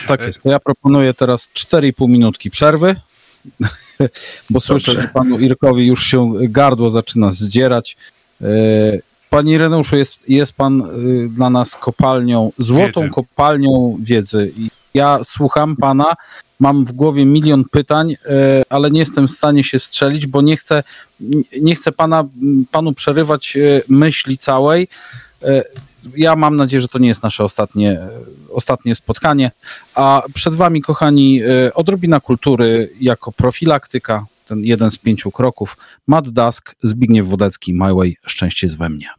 Tak 0.08 0.22
jest. 0.22 0.44
To 0.44 0.50
ja 0.50 0.60
proponuję 0.60 1.14
teraz 1.14 1.50
4,5 1.56 2.10
minutki 2.10 2.50
przerwy, 2.50 2.96
bo 4.50 4.60
słyszę, 4.60 4.92
Dobrze. 4.92 5.02
że 5.02 5.14
panu 5.14 5.40
Irkowi 5.40 5.88
już 5.88 6.04
się 6.06 6.34
gardło 6.40 6.90
zaczyna 6.90 7.32
zdzierać. 7.32 7.98
Panie 9.30 9.54
Ireneuszu, 9.54 9.98
jest, 9.98 10.30
jest 10.30 10.54
pan 10.54 10.82
y, 10.82 11.30
dla 11.30 11.50
nas 11.50 11.76
kopalnią, 11.76 12.52
złotą 12.58 13.02
Wiedzy. 13.02 13.14
kopalnią 13.14 13.98
wiedzy. 14.02 14.52
I 14.58 14.70
ja 14.94 15.20
słucham 15.24 15.76
pana, 15.76 16.16
mam 16.60 16.86
w 16.86 16.92
głowie 16.92 17.26
milion 17.26 17.64
pytań, 17.72 18.12
e, 18.12 18.16
ale 18.70 18.92
nie 18.92 19.00
jestem 19.00 19.28
w 19.28 19.32
stanie 19.32 19.64
się 19.64 19.80
strzelić, 19.80 20.28
bo 20.28 20.42
nie 20.42 20.58
chcę, 20.58 20.84
nie 21.62 21.76
chcę 21.76 21.92
pana, 21.92 22.24
panu 22.72 22.94
przerywać 22.94 23.58
e, 23.58 23.82
myśli 23.88 24.38
całej. 24.38 24.88
Ja 26.18 26.36
mam 26.36 26.56
nadzieję, 26.56 26.82
że 26.82 26.88
to 26.88 27.00
nie 27.00 27.08
jest 27.08 27.24
nasze 27.24 27.44
ostatnie, 27.44 28.00
ostatnie 28.52 28.96
spotkanie. 28.96 29.52
A 29.96 30.24
przed 30.34 30.54
Wami, 30.54 30.82
kochani, 30.82 31.42
odrobina 31.74 32.20
kultury 32.20 32.90
jako 33.02 33.32
profilaktyka, 33.32 34.26
ten 34.48 34.64
jeden 34.64 34.92
z 34.92 34.98
pięciu 34.98 35.32
kroków. 35.32 35.78
Matt 36.08 36.30
Dusk, 36.30 36.76
Zbigniew 36.84 37.28
Wodecki, 37.28 37.74
My 37.74 37.94
Way, 37.94 38.18
szczęście 38.26 38.68
jest 38.68 38.78
we 38.78 38.90
mnie. 38.90 39.19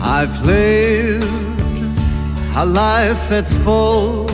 I've 0.00 0.44
lived 0.44 1.24
a 2.56 2.64
life 2.64 3.28
that's 3.28 3.54
full. 3.64 4.30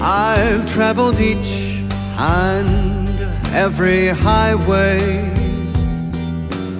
I've 0.00 0.66
traveled 0.66 1.20
each 1.20 1.82
and 2.18 3.08
every 3.54 4.08
highway 4.08 5.30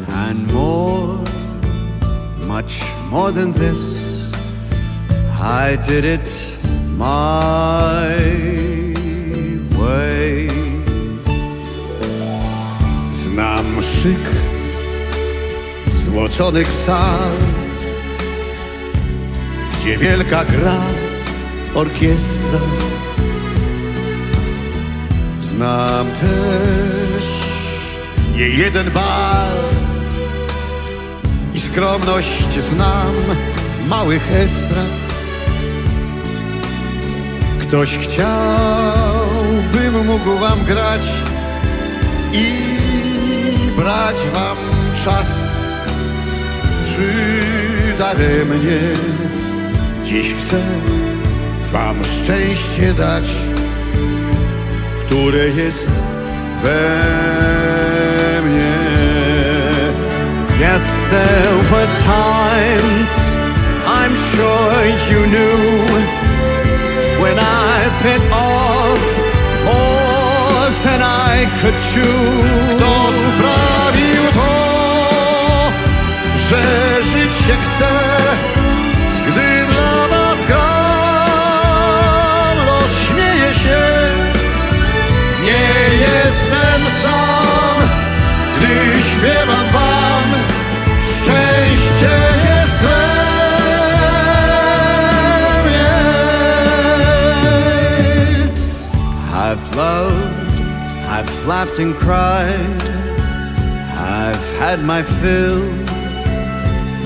and 0.09 0.53
more, 0.53 1.19
much 2.47 2.83
more 3.11 3.31
than 3.31 3.53
this. 3.53 4.33
I 5.41 5.77
did 5.87 6.05
it 6.05 6.31
my 6.97 8.15
way. 9.79 10.49
Znam 13.13 13.81
szyk 13.83 14.52
złoconych 15.95 16.73
sal, 16.73 17.33
gdzie 19.75 19.99
wielka 19.99 20.45
gra 20.45 20.81
orkiestra. 21.75 22.61
Znam 25.41 26.07
też 26.07 27.25
nie 28.37 28.49
jeden 28.49 28.91
bal 28.91 29.57
i 31.55 31.61
skromność 31.61 32.61
znam 32.61 33.15
małych 33.89 34.33
estrad. 34.33 34.91
Ktoś 37.61 37.99
chciałbym 37.99 38.37
mógł 40.07 40.39
wam 40.39 40.65
grać 40.65 41.03
i 42.33 42.47
brać 43.77 44.17
wam 44.33 44.57
czas, 45.05 45.52
czy 46.97 47.97
daremnie 47.99 48.81
dziś 50.05 50.35
chcę 50.35 50.61
wam 51.73 52.05
szczęście 52.05 52.95
dać, 52.95 53.25
które 55.01 55.49
jest 55.49 55.91
we 56.63 56.79
mnie. 58.43 58.73
Yes, 60.61 61.05
there 61.11 61.57
were 61.71 61.89
times 61.97 63.33
I'm 63.87 64.15
sure 64.17 64.85
you 65.11 65.27
knew 65.27 65.87
when 67.21 67.39
I 67.39 67.91
bit 68.03 68.23
off 68.33 69.05
more 69.65 70.71
than 70.85 71.03
I 71.03 71.47
could 71.61 71.75
chew. 71.91 72.77
Kto 72.77 73.09
sprawił 73.23 74.23
to, 74.35 74.53
że 76.49 76.82
się 77.47 77.57
chce, 77.57 77.91
gdy 79.27 79.67
dla 79.73 80.09
was 80.09 80.45
gram, 80.47 80.67
rozśmieje 82.69 83.55
się. 83.55 83.83
Nie 85.43 85.69
jestem 86.07 86.81
sam, 87.03 87.77
gdy 88.57 88.75
śpiewam 89.03 89.69
wam, 89.73 90.25
szczęście 91.23 92.15
jest 92.49 92.79
we 92.83 92.99
mnie. 95.65 95.99
I've 99.35 99.67
loved, 99.77 100.35
I've 101.11 101.47
laughed 101.47 101.79
and 101.81 101.97
cried, 101.99 102.83
I've 103.99 104.59
had 104.59 104.79
my 104.85 105.03
fill, 105.03 105.82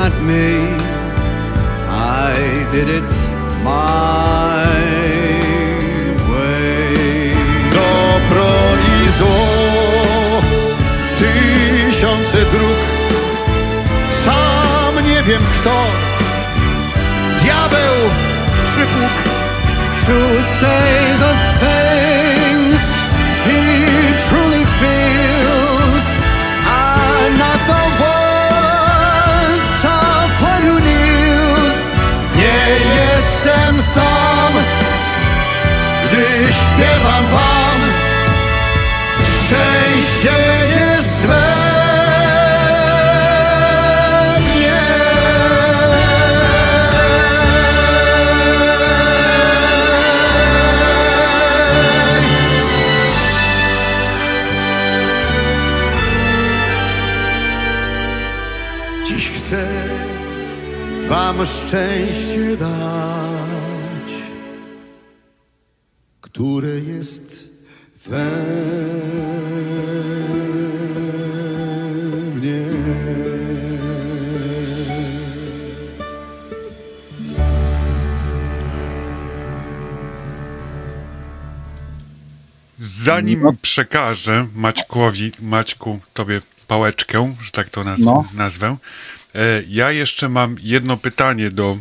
not 0.00 0.22
me. 0.22 0.50
I 2.28 2.32
did 2.72 2.88
it 3.00 3.10
my 3.70 4.64
way. 6.30 7.34
Dobro 7.78 8.50
i 8.92 9.10
zło, 9.18 9.42
tysiące 11.18 12.38
dróg. 12.52 12.80
Sam 14.24 15.08
nie 15.08 15.22
wiem 15.22 15.42
kto, 15.54 15.76
diabeł 17.42 17.94
czy 18.70 18.80
Bóg. 18.80 19.30
to 20.06 20.40
say 20.58 21.16
the 21.22 21.49
śpiewam 36.80 37.26
wam. 37.26 37.80
Szczęście 39.24 40.32
jest 40.70 41.20
we 41.20 41.46
mnie. 44.40 44.80
Dziś 59.06 59.30
chcę 59.30 59.68
wam 61.08 61.46
szczęście 61.46 62.56
dać, 62.56 62.99
Zanim 83.20 83.42
No. 83.42 83.52
przekażę 83.62 84.46
Maćkowi, 84.54 85.32
Maćku, 85.40 86.00
tobie 86.14 86.40
pałeczkę, 86.68 87.34
że 87.42 87.50
tak 87.50 87.68
to 87.68 87.84
nazwę, 87.84 88.04
No. 88.04 88.24
nazwę 88.34 88.76
e, 89.34 89.38
ja 89.68 89.90
jeszcze 89.92 90.28
mam 90.28 90.56
jedno 90.62 90.96
pytanie 90.96 91.50
do 91.50 91.78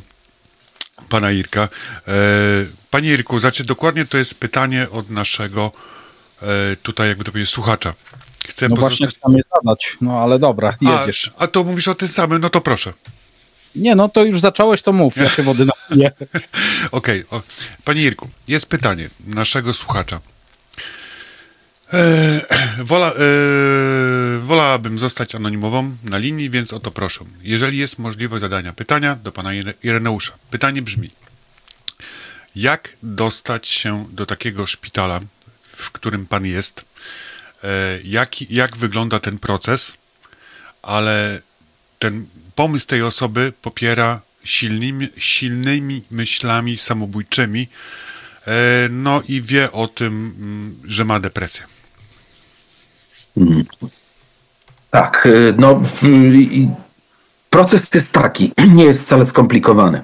pana 1.10 1.32
Irka. 1.32 1.62
E, 2.08 2.12
panie 2.92 3.10
Irku, 3.14 3.40
znaczy 3.40 3.64
dokładnie 3.64 4.06
to 4.06 4.18
jest 4.18 4.40
pytanie 4.40 4.88
od 4.92 5.10
naszego 5.10 5.72
e, 6.42 6.76
tutaj, 6.76 7.08
jakby 7.10 7.24
to 7.24 7.32
powiedzieć, 7.32 7.54
słuchacza. 7.54 7.94
Chcę 8.48 8.70
No 8.70 8.76
właśnie 8.76 9.08
chciałem 9.08 9.38
je 9.38 9.44
zadać, 9.56 9.98
no 10.02 10.18
ale 10.24 10.40
dobra, 10.40 10.74
jedziesz. 10.82 11.32
A, 11.38 11.44
a 11.44 11.48
to 11.48 11.64
mówisz 11.64 11.88
o 11.88 11.96
tym 11.96 12.08
samym, 12.08 12.42
no 12.42 12.50
to 12.50 12.62
proszę. 12.62 12.94
Nie, 13.76 13.96
no 13.96 14.10
to 14.10 14.24
już 14.24 14.40
zacząłeś, 14.40 14.82
to 14.82 14.94
mów, 14.94 15.18
ja 15.18 15.30
się 15.30 15.44
wody 15.44 15.66
napiję. 15.90 16.12
Okej, 16.92 17.26
o, 17.32 17.42
panie 17.84 18.02
Irku, 18.02 18.30
jest 18.48 18.66
pytanie 18.66 19.10
naszego 19.28 19.74
słuchacza. 19.74 20.20
E, 21.94 22.42
wola, 22.84 23.12
e, 23.12 24.40
wolałabym 24.40 25.00
zostać 25.00 25.36
anonimową 25.36 25.96
na 26.04 26.18
linii, 26.18 26.50
więc 26.50 26.74
o 26.74 26.80
to 26.80 26.92
proszę. 26.92 27.26
Jeżeli 27.42 27.78
jest 27.78 28.00
możliwość 28.00 28.42
zadania 28.42 28.74
pytania 28.74 29.16
do 29.16 29.32
pana 29.32 29.50
Ire- 29.50 29.74
Ireneusza. 29.84 30.34
Pytanie 30.52 30.82
brzmi: 30.82 31.12
Jak 32.56 32.96
dostać 33.04 33.68
się 33.68 34.06
do 34.12 34.26
takiego 34.26 34.68
szpitala, 34.68 35.20
w 35.62 35.92
którym 35.92 36.26
pan 36.26 36.46
jest? 36.46 36.86
E, 37.64 38.00
jak, 38.04 38.52
jak 38.52 38.78
wygląda 38.78 39.20
ten 39.20 39.40
proces? 39.40 39.94
Ale 40.82 41.42
ten 42.00 42.28
pomysł 42.56 42.88
tej 42.88 43.02
osoby 43.04 43.54
popiera 43.62 44.22
silnymi, 44.44 45.08
silnymi 45.18 46.04
myślami 46.12 46.78
samobójczymi, 46.78 47.68
e, 48.48 48.88
no 48.90 49.24
i 49.28 49.42
wie 49.42 49.72
o 49.72 49.88
tym, 49.88 50.36
mm, 50.38 50.80
że 50.86 51.06
ma 51.06 51.20
depresję. 51.20 51.79
Tak, 54.90 55.26
y, 55.26 55.54
no 55.58 55.82
proces 57.50 57.94
jest 57.94 58.14
taki, 58.14 58.52
nie 58.76 58.84
jest 58.84 59.06
wcale 59.06 59.26
skomplikowany. 59.26 60.02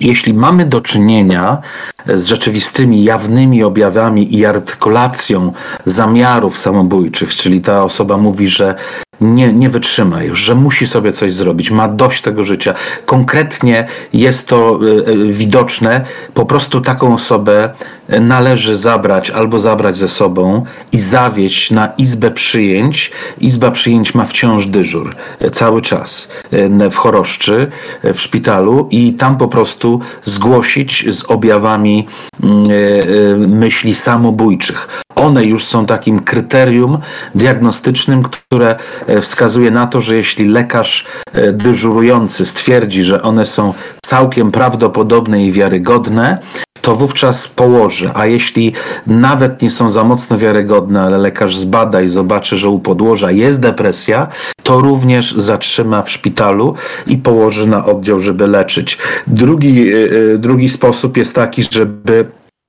Jeśli 0.00 0.34
mamy 0.34 0.66
do 0.66 0.80
czynienia 0.80 1.58
z 2.06 2.26
rzeczywistymi, 2.26 3.04
jawnymi 3.04 3.62
objawami 3.62 4.34
i 4.36 4.46
artykulacją 4.46 5.52
zamiarów 5.86 6.58
samobójczych, 6.58 7.34
czyli 7.34 7.60
ta 7.60 7.84
osoba 7.84 8.16
mówi, 8.16 8.48
że 8.48 8.74
nie, 9.20 9.52
nie 9.52 9.70
wytrzyma 9.70 10.22
już, 10.22 10.38
że 10.38 10.54
musi 10.54 10.86
sobie 10.86 11.12
coś 11.12 11.34
zrobić, 11.34 11.70
ma 11.70 11.88
dość 11.88 12.22
tego 12.22 12.44
życia. 12.44 12.74
Konkretnie 13.06 13.86
jest 14.12 14.48
to 14.48 14.78
y, 14.82 15.10
y, 15.10 15.32
widoczne, 15.32 16.04
po 16.34 16.46
prostu 16.46 16.80
taką 16.80 17.14
osobę 17.14 17.74
należy 18.08 18.76
zabrać 18.76 19.30
albo 19.30 19.58
zabrać 19.58 19.96
ze 19.96 20.08
sobą 20.08 20.64
i 20.92 21.00
zawieźć 21.00 21.70
na 21.70 21.92
izbę 21.98 22.30
przyjęć. 22.30 23.12
Izba 23.40 23.70
przyjęć 23.70 24.14
ma 24.14 24.24
wciąż 24.24 24.66
dyżur 24.66 25.14
e, 25.40 25.50
cały 25.50 25.82
czas 25.82 26.30
e, 26.50 26.90
w 26.90 26.96
choroszczy, 26.96 27.70
e, 28.02 28.14
w 28.14 28.20
szpitalu 28.20 28.88
i 28.90 29.12
tam 29.12 29.36
po 29.36 29.48
prostu 29.48 30.00
zgłosić 30.24 31.14
z 31.14 31.24
objawami 31.24 32.06
mm, 32.42 33.58
myśli 33.58 33.94
samobójczych. 33.94 35.02
One 35.16 35.44
już 35.44 35.64
są 35.64 35.86
takim 35.86 36.20
kryterium 36.20 36.98
diagnostycznym, 37.34 38.22
które 38.22 38.76
wskazuje 39.20 39.70
na 39.70 39.86
to, 39.86 40.00
że 40.00 40.16
jeśli 40.16 40.48
lekarz 40.48 41.06
dyżurujący 41.52 42.46
stwierdzi, 42.46 43.04
że 43.04 43.22
one 43.22 43.46
są 43.46 43.74
całkiem 44.04 44.50
prawdopodobne 44.50 45.44
i 45.44 45.52
wiarygodne, 45.52 46.38
to 46.84 46.96
wówczas 46.96 47.48
położy. 47.48 47.93
A 48.14 48.26
jeśli 48.26 48.72
nawet 49.06 49.62
nie 49.62 49.70
są 49.70 49.90
za 49.90 50.04
mocno 50.04 50.38
wiarygodne, 50.38 51.02
ale 51.02 51.18
lekarz 51.18 51.56
zbada 51.56 52.02
i 52.02 52.08
zobaczy, 52.08 52.56
że 52.56 52.68
u 52.68 52.78
podłoża 52.78 53.30
jest 53.30 53.60
depresja, 53.60 54.28
to 54.62 54.80
również 54.80 55.34
zatrzyma 55.34 56.02
w 56.02 56.10
szpitalu 56.10 56.74
i 57.06 57.16
położy 57.16 57.66
na 57.66 57.84
oddział, 57.86 58.20
żeby 58.20 58.46
leczyć. 58.46 58.98
Drugi, 59.26 59.94
y, 59.94 60.12
y, 60.34 60.38
drugi 60.38 60.68
sposób 60.68 61.16
jest 61.16 61.34
taki, 61.34 61.62
żeby 61.70 62.26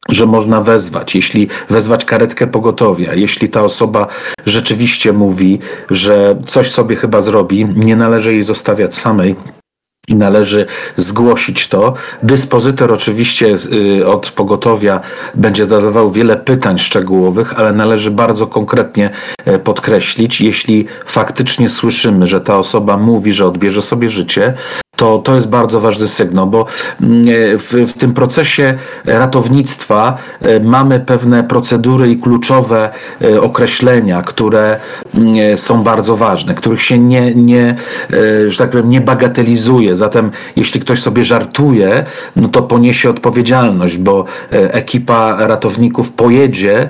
że 0.09 0.25
można 0.25 0.61
wezwać, 0.61 1.15
jeśli 1.15 1.47
wezwać 1.69 2.05
karetkę 2.05 2.47
pogotowia, 2.47 3.13
jeśli 3.13 3.49
ta 3.49 3.63
osoba 3.63 4.07
rzeczywiście 4.45 5.13
mówi, 5.13 5.59
że 5.89 6.35
coś 6.45 6.71
sobie 6.71 6.95
chyba 6.95 7.21
zrobi, 7.21 7.65
nie 7.75 7.95
należy 7.95 8.33
jej 8.33 8.43
zostawiać 8.43 8.95
samej, 8.95 9.35
i 10.07 10.15
należy 10.15 10.65
zgłosić 10.97 11.67
to. 11.67 11.93
Dyspozytor 12.23 12.93
oczywiście 12.93 13.55
y, 13.99 14.07
od 14.07 14.31
pogotowia 14.31 15.01
będzie 15.35 15.65
zadawał 15.65 16.11
wiele 16.11 16.37
pytań 16.37 16.77
szczegółowych, 16.77 17.59
ale 17.59 17.73
należy 17.73 18.11
bardzo 18.11 18.47
konkretnie 18.47 19.09
e, 19.45 19.59
podkreślić, 19.59 20.41
jeśli 20.41 20.87
faktycznie 21.05 21.69
słyszymy, 21.69 22.27
że 22.27 22.41
ta 22.41 22.57
osoba 22.57 22.97
mówi, 22.97 23.33
że 23.33 23.45
odbierze 23.45 23.81
sobie 23.81 24.09
życie, 24.09 24.53
to, 24.95 25.17
to 25.17 25.35
jest 25.35 25.49
bardzo 25.49 25.79
ważny 25.79 26.07
sygnał, 26.07 26.47
bo 26.47 26.65
mm, 27.01 27.27
e, 27.27 27.31
w, 27.57 27.71
w 27.87 27.93
tym 27.93 28.13
procesie 28.13 28.77
ratownictwa 29.05 30.17
e, 30.41 30.59
mamy 30.59 30.99
pewne 30.99 31.43
procedury 31.43 32.11
i 32.11 32.17
kluczowe 32.17 32.89
e, 33.21 33.41
określenia, 33.41 34.21
które 34.21 34.79
mm, 35.15 35.57
są 35.57 35.83
bardzo 35.83 36.17
ważne, 36.17 36.55
których 36.55 36.81
się 36.81 36.99
nie, 36.99 37.35
nie 37.35 37.75
że 38.47 38.57
tak 38.57 38.69
powiem, 38.69 38.89
nie 38.89 39.01
bagatelizuje. 39.01 39.95
Zatem 39.95 40.31
jeśli 40.55 40.81
ktoś 40.81 41.01
sobie 41.01 41.23
żartuje, 41.23 42.03
no 42.35 42.47
to 42.47 42.61
poniesie 42.61 43.09
odpowiedzialność, 43.09 43.97
bo 43.97 44.25
ekipa 44.51 45.47
ratowników 45.47 46.11
pojedzie, 46.11 46.89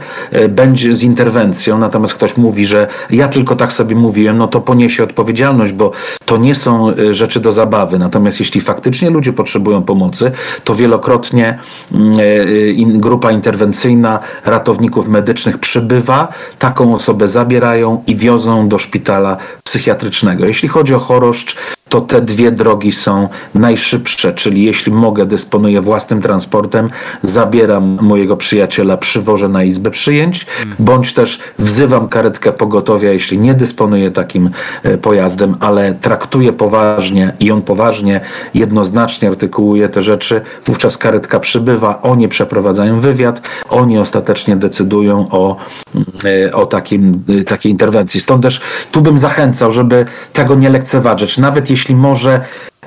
będzie 0.50 0.96
z 0.96 1.04
interwencją, 1.04 1.78
natomiast 1.78 2.14
ktoś 2.14 2.38
mówi, 2.38 2.66
że 2.66 2.88
ja 3.10 3.28
tylko 3.28 3.56
tak 3.56 3.74
sobie 3.74 3.96
mówiłem, 3.96 4.38
no 4.38 4.48
to 4.48 4.62
poniesie 4.62 5.04
odpowiedzialność, 5.04 5.72
bo 5.74 5.92
to 6.26 6.38
nie 6.38 6.56
są 6.56 6.94
rzeczy 7.12 7.40
do 7.40 7.52
zabawy. 7.52 7.95
Natomiast 8.00 8.40
jeśli 8.40 8.62
faktycznie 8.62 9.10
ludzie 9.10 9.34
potrzebują 9.34 9.84
pomocy, 9.84 10.32
to 10.64 10.76
wielokrotnie 10.76 11.60
mm, 11.92 12.20
e, 12.20 12.70
in- 12.70 13.00
grupa 13.00 13.32
interwencyjna 13.32 14.20
ratowników 14.46 15.08
medycznych 15.08 15.58
przybywa, 15.58 16.28
taką 16.60 16.96
osobę 16.96 17.28
zabierają 17.28 18.04
i 18.08 18.16
wiozą 18.16 18.70
do 18.70 18.80
szpitala 18.80 19.38
psychiatrycznego. 19.64 20.46
Jeśli 20.46 20.70
chodzi 20.70 20.96
o 20.96 21.00
choroszcz, 21.00 21.58
to 21.90 22.02
te 22.02 22.22
dwie 22.22 22.52
drogi 22.52 22.92
są 22.92 23.30
najszybsze, 23.56 24.34
czyli 24.34 24.64
jeśli 24.64 24.92
mogę, 24.92 25.26
dysponuję 25.26 25.82
własnym 25.82 26.22
transportem, 26.22 26.90
zabieram 27.24 27.98
mojego 28.02 28.38
przyjaciela, 28.38 28.98
przywożę 28.98 29.50
na 29.50 29.64
izbę 29.64 29.92
przyjęć, 29.92 30.46
bądź 30.80 31.14
też 31.14 31.40
wzywam 31.60 32.08
karetkę 32.10 32.54
pogotowia, 32.54 33.12
jeśli 33.12 33.38
nie 33.38 33.54
dysponuję 33.54 34.12
takim 34.12 34.50
e, 34.84 34.98
pojazdem, 34.98 35.56
ale 35.60 35.94
traktuję 35.94 36.54
poważnie 36.54 37.34
i 37.40 37.52
on 37.52 37.62
poważnie, 37.62 38.22
jednoznacznie 38.54 39.30
artykułuje 39.30 39.90
te 39.90 40.04
rzeczy, 40.04 40.42
wówczas 40.66 40.98
karetka 40.98 41.40
przybywa, 41.40 42.02
oni 42.02 42.28
przeprowadzają 42.28 43.00
wywiad, 43.00 43.42
oni 43.70 43.98
ostatecznie 43.98 44.56
decydują 44.56 45.28
o, 45.32 45.58
e, 46.26 46.54
o 46.54 46.66
takim, 46.66 47.24
e, 47.40 47.44
takiej 47.44 47.72
interwencji. 47.72 48.22
Stąd 48.22 48.44
też 48.44 48.62
tu 48.92 49.02
bym 49.02 49.18
zachęcał, 49.18 49.72
żeby 49.72 50.06
tego 50.34 50.56
nie 50.56 50.70
lekceważyć, 50.70 51.38
nawet 51.38 51.70
jeśli 51.70 51.75
może 51.96 52.42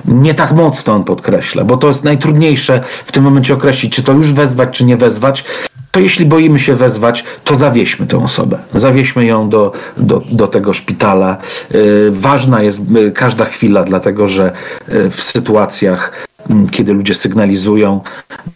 nie 0.05 0.33
tak 0.33 0.51
mocno 0.51 0.93
on 0.93 1.03
podkreśla, 1.03 1.63
bo 1.63 1.77
to 1.77 1.87
jest 1.87 2.03
najtrudniejsze 2.03 2.83
w 2.87 3.11
tym 3.11 3.23
momencie 3.23 3.53
określić, 3.53 3.95
czy 3.95 4.03
to 4.03 4.13
już 4.13 4.33
wezwać, 4.33 4.77
czy 4.77 4.85
nie 4.85 4.97
wezwać. 4.97 5.45
To 5.91 5.99
jeśli 5.99 6.25
boimy 6.25 6.59
się 6.59 6.75
wezwać, 6.75 7.23
to 7.43 7.55
zawieźmy 7.55 8.07
tę 8.07 8.23
osobę. 8.23 8.57
Zawieźmy 8.73 9.25
ją 9.25 9.49
do, 9.49 9.71
do, 9.97 10.21
do 10.31 10.47
tego 10.47 10.73
szpitala. 10.73 11.37
Yy, 11.71 12.11
ważna 12.11 12.61
jest 12.61 12.91
yy, 12.91 13.11
każda 13.11 13.45
chwila, 13.45 13.83
dlatego 13.83 14.27
że 14.27 14.51
yy, 14.87 15.09
w 15.09 15.23
sytuacjach, 15.23 16.27
mm, 16.49 16.69
kiedy 16.69 16.93
ludzie 16.93 17.15
sygnalizują, 17.15 18.01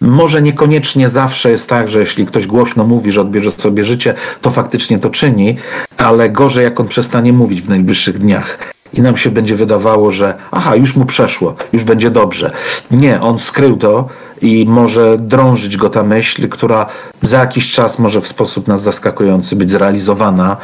może 0.02 0.42
niekoniecznie 0.42 1.10
zawsze 1.10 1.52
jest 1.52 1.70
tak, 1.70 1.88
że 1.88 2.00
jeśli 2.00 2.26
ktoś 2.26 2.48
głośno 2.48 2.86
mówi, 2.86 3.12
że 3.12 3.22
odbierze 3.22 3.52
sobie 3.52 3.84
życie, 3.84 4.14
to 4.42 4.50
faktycznie 4.50 5.00
to 5.00 5.10
czyni, 5.10 5.58
ale 5.98 6.30
gorzej 6.30 6.64
jak 6.64 6.80
on 6.80 6.88
przestanie 6.88 7.34
mówić 7.34 7.62
w 7.62 7.70
najbliższych 7.70 8.20
dniach 8.20 8.73
i 8.94 9.02
nam 9.02 9.18
się 9.18 9.32
będzie 9.32 9.56
wydawało, 9.56 10.12
że 10.12 10.38
aha, 10.52 10.76
już 10.76 10.96
mu 10.96 11.06
przeszło, 11.06 11.56
już 11.74 11.84
będzie 11.84 12.12
dobrze. 12.12 12.52
Nie, 12.92 13.22
on 13.22 13.40
skrył 13.40 13.78
to 13.78 14.10
i 14.42 14.66
może 14.70 15.18
drążyć 15.18 15.78
go 15.78 15.90
ta 15.90 16.04
myśl, 16.04 16.50
która 16.50 16.86
za 17.22 17.40
jakiś 17.40 17.72
czas 17.72 18.00
może 18.00 18.22
w 18.22 18.28
sposób 18.28 18.68
nas 18.68 18.82
zaskakujący 18.82 19.56
być 19.56 19.72
zrealizowana, 19.72 20.58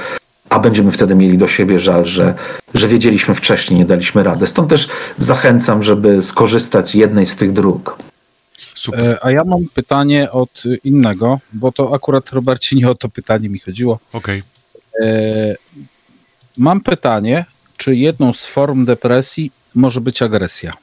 a 0.49 0.59
będziemy 0.59 0.91
wtedy 0.91 1.15
mieli 1.15 1.37
do 1.37 1.47
siebie 1.47 1.79
żal, 1.79 2.05
że, 2.05 2.33
że 2.73 2.87
wiedzieliśmy 2.87 3.35
wcześniej, 3.35 3.79
nie 3.79 3.85
daliśmy 3.85 4.23
rady. 4.23 4.47
Stąd 4.47 4.69
też 4.69 4.89
zachęcam, 5.17 5.83
żeby 5.83 6.23
skorzystać 6.23 6.89
z 6.89 6.93
jednej 6.93 7.25
z 7.25 7.35
tych 7.35 7.53
dróg. 7.53 7.97
Super. 8.75 9.05
E, 9.05 9.23
A 9.23 9.31
ja 9.31 9.43
mam 9.43 9.59
pytanie 9.73 10.31
od 10.31 10.63
innego, 10.83 11.39
bo 11.53 11.71
to 11.71 11.95
akurat 11.95 12.29
Robercie 12.29 12.75
nie 12.75 12.89
o 12.89 12.95
to 12.95 13.09
pytanie 13.09 13.49
mi 13.49 13.59
chodziło. 13.59 13.99
Okej. 14.13 14.43
E, 15.01 15.55
Mam 16.57 16.81
pytanie, 16.81 17.45
czy 17.79 17.95
jedną 17.95 18.33
z 18.33 18.45
form 18.45 18.85
depresji 18.85 19.51
może 19.75 20.01
być 20.01 20.21
agresja? 20.21 20.73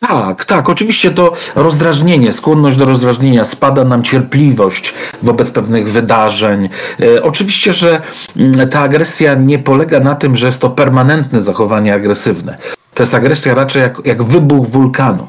Tak, 0.00 0.44
tak, 0.44 0.68
oczywiście 0.68 1.10
to 1.10 1.32
rozdrażnienie, 1.54 2.32
skłonność 2.32 2.76
do 2.76 2.84
rozdrażnienia, 2.84 3.44
spada 3.44 3.84
nam 3.84 4.02
cierpliwość 4.02 4.94
wobec 5.22 5.50
pewnych 5.50 5.90
wydarzeń. 5.90 6.68
E, 7.00 7.22
oczywiście, 7.22 7.72
że 7.72 8.00
mm, 8.36 8.68
ta 8.68 8.80
agresja 8.80 9.34
nie 9.34 9.58
polega 9.58 10.00
na 10.00 10.14
tym, 10.14 10.36
że 10.36 10.46
jest 10.46 10.60
to 10.60 10.70
permanentne 10.70 11.42
zachowanie 11.42 11.94
agresywne. 11.94 12.58
To 12.94 13.02
jest 13.02 13.14
agresja 13.14 13.54
raczej 13.54 13.82
jak, 13.82 13.98
jak 14.04 14.22
wybuch 14.22 14.66
wulkanu 14.66 15.26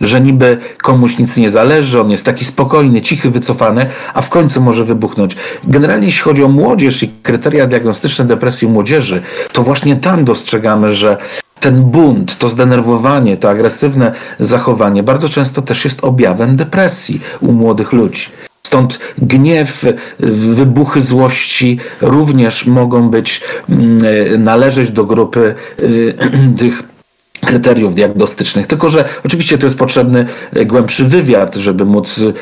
że 0.00 0.20
niby 0.20 0.58
komuś 0.82 1.18
nic 1.18 1.36
nie 1.36 1.50
zależy, 1.50 2.00
on 2.00 2.10
jest 2.10 2.24
taki 2.24 2.44
spokojny, 2.44 3.00
cichy, 3.00 3.30
wycofany, 3.30 3.86
a 4.14 4.22
w 4.22 4.30
końcu 4.30 4.60
może 4.60 4.84
wybuchnąć. 4.84 5.36
Generalnie 5.64 6.06
jeśli 6.06 6.22
chodzi 6.22 6.44
o 6.44 6.48
młodzież 6.48 7.02
i 7.02 7.10
kryteria 7.22 7.66
diagnostyczne 7.66 8.24
depresji 8.24 8.68
młodzieży, 8.68 9.22
to 9.52 9.62
właśnie 9.62 9.96
tam 9.96 10.24
dostrzegamy, 10.24 10.92
że 10.92 11.16
ten 11.60 11.82
bunt, 11.82 12.38
to 12.38 12.48
zdenerwowanie, 12.48 13.36
to 13.36 13.50
agresywne 13.50 14.12
zachowanie 14.40 15.02
bardzo 15.02 15.28
często 15.28 15.62
też 15.62 15.84
jest 15.84 16.04
objawem 16.04 16.56
depresji 16.56 17.20
u 17.40 17.52
młodych 17.52 17.92
ludzi. 17.92 18.26
Stąd 18.66 18.98
gniew, 19.18 19.84
wybuchy 20.50 21.02
złości 21.02 21.78
również 22.00 22.66
mogą 22.66 23.08
być, 23.08 23.40
mm, 23.68 23.98
należeć 24.44 24.90
do 24.90 25.04
grupy 25.04 25.54
y, 25.80 26.14
tych 26.58 26.82
kryteriów 27.40 27.94
diagnostycznych. 27.94 28.66
Tylko, 28.66 28.88
że 28.88 29.04
oczywiście 29.24 29.58
to 29.58 29.66
jest 29.66 29.78
potrzebny 29.78 30.26
e, 30.52 30.66
głębszy 30.66 31.04
wywiad, 31.04 31.56
żeby 31.56 31.84
móc 31.84 32.20
e, 32.20 32.32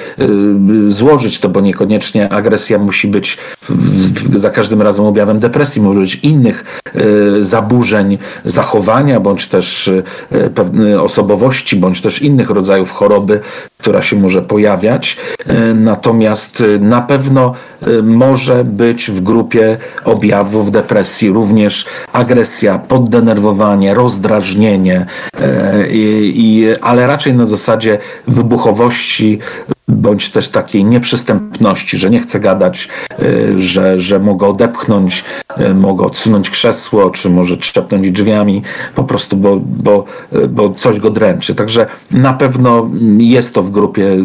złożyć 0.89 1.41
to, 1.41 1.49
bo 1.49 1.61
niekoniecznie 1.61 2.33
agresja 2.33 2.79
musi 2.79 3.09
być 3.09 3.39
za 4.37 4.51
każdym 4.51 4.83
razem 4.83 5.05
objawem 5.05 5.39
depresji, 5.39 5.83
może 5.83 6.01
być 6.01 6.15
innych 6.15 6.81
e, 6.85 7.01
zaburzeń 7.41 8.19
zachowania, 8.45 9.21
bądź 9.21 9.49
też 9.49 9.91
osobowości, 11.01 11.77
bądź 11.77 12.01
też 12.01 12.23
innych 12.23 12.51
rodzajów 12.51 12.93
choroby, 12.93 13.41
która 13.79 14.03
się 14.03 14.17
może 14.17 14.43
pojawiać. 14.43 15.17
Natomiast 15.75 16.63
na 16.81 17.01
pewno 17.01 17.55
może 18.03 18.65
być 18.65 19.11
w 19.11 19.21
grupie 19.21 19.77
objawów 20.05 20.73
depresji 20.73 21.29
również 21.29 21.87
agresja, 22.13 22.79
poddenerwowanie, 22.79 23.95
rozdrażnienie, 23.95 25.07
E, 25.41 26.83
ale 26.83 27.07
raczej 27.07 27.35
na 27.35 27.47
zasadzie 27.47 27.99
wybuchowości 28.29 29.39
bądź 29.89 30.31
też 30.31 30.49
takiej 30.49 30.85
nieprzystępności, 30.85 31.99
że 31.99 32.11
nie 32.11 32.21
chcę 32.21 32.41
gadać, 32.41 32.89
e, 33.11 33.63
że, 33.63 34.01
że 34.01 34.19
mogę 34.19 34.47
odepchnąć, 34.47 35.25
e, 35.49 35.75
mogę 35.75 36.05
odsunąć 36.05 36.51
krzesło, 36.51 37.11
czy 37.11 37.31
może 37.31 37.57
trzepnąć 37.57 38.11
drzwiami, 38.11 38.63
po 38.95 39.05
prostu, 39.05 39.37
bo, 39.37 39.57
bo, 39.61 40.05
bo 40.49 40.71
coś 40.71 40.99
go 40.99 41.11
dręczy. 41.11 41.55
Także 41.55 41.87
na 42.11 42.33
pewno 42.33 42.91
jest 43.19 43.55
to 43.55 43.63
w 43.63 43.71
grupie 43.71 44.17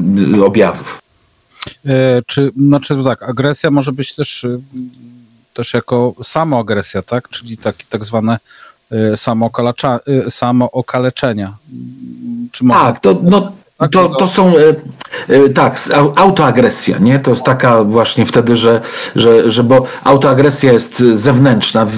objawów. 0.45 1.01
Czy, 2.25 2.51
znaczy 2.57 3.03
tak, 3.03 3.23
agresja 3.23 3.71
może 3.71 3.91
być 3.91 4.15
też, 4.15 4.47
też 5.53 5.73
jako 5.73 6.13
samoagresja, 6.23 7.01
tak? 7.01 7.29
Czyli 7.29 7.57
taki 7.57 7.85
tak 7.89 8.05
zwane 8.05 8.37
Y, 8.91 9.15
y, 10.07 10.31
samookaleczenia. 10.31 11.53
Tak, 12.69 12.99
to, 12.99 13.19
no, 13.23 13.51
tak, 13.81 13.91
to, 13.91 14.09
to 14.09 14.27
są 14.27 14.53
y, 15.29 15.49
tak, 15.49 15.79
autoagresja, 16.15 16.97
nie? 16.97 17.19
To 17.19 17.31
jest 17.31 17.45
taka 17.45 17.83
właśnie 17.83 18.25
wtedy, 18.25 18.55
że, 18.55 18.81
że, 19.15 19.51
że 19.51 19.63
bo 19.63 19.85
autoagresja 20.03 20.73
jest 20.73 20.97
zewnętrzna, 20.99 21.85
w, 21.85 21.93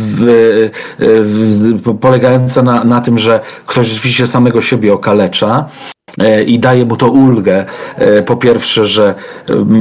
w, 0.99 1.97
polegająca 1.99 2.63
na, 2.63 2.83
na 2.83 3.01
tym, 3.01 3.17
że 3.17 3.39
ktoś 3.65 3.87
rzeczywiście 3.87 4.27
samego 4.27 4.61
siebie 4.61 4.93
okalecza 4.93 5.65
i 6.45 6.59
daje 6.59 6.85
mu 6.85 6.95
to 6.95 7.07
ulgę. 7.07 7.65
Po 8.25 8.37
pierwsze, 8.37 8.85
że 8.85 9.15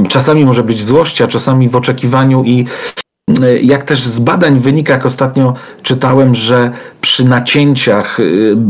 czasami 0.09 0.45
może 0.45 0.63
być 0.63 0.83
w 0.83 0.87
złości, 0.87 1.23
a 1.23 1.27
czasami 1.27 1.69
w 1.69 1.75
oczekiwaniu 1.75 2.43
i 2.43 2.65
jak 3.61 3.83
też 3.83 3.99
z 3.99 4.19
badań 4.19 4.59
wynika, 4.59 4.93
jak 4.93 5.05
ostatnio 5.05 5.53
czytałem, 5.81 6.35
że 6.35 6.71
przy 7.01 7.25
nacięciach, 7.25 8.19
y, 8.19 8.23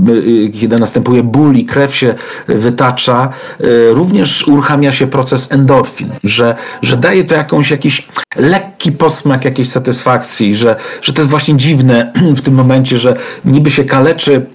y, 0.09 0.51
kiedy 0.59 0.79
następuje 0.79 1.23
ból 1.23 1.55
i 1.55 1.65
krew 1.65 1.95
się 1.95 2.15
wytacza, 2.47 3.29
y, 3.61 3.93
również 3.93 4.47
uruchamia 4.47 4.91
się 4.91 5.07
proces 5.07 5.47
endorfin, 5.51 6.09
że, 6.23 6.55
że 6.81 6.97
daje 6.97 7.23
to 7.23 7.35
jakąś, 7.35 7.71
jakiś 7.71 8.07
lekki 8.35 8.91
posmak 8.91 9.45
jakiejś 9.45 9.69
satysfakcji, 9.69 10.55
że, 10.55 10.75
że 11.01 11.13
to 11.13 11.21
jest 11.21 11.29
właśnie 11.29 11.55
dziwne 11.55 12.13
w 12.37 12.41
tym 12.41 12.53
momencie, 12.53 12.97
że 12.97 13.15
niby 13.45 13.71
się 13.71 13.83
kaleczy 13.83 14.45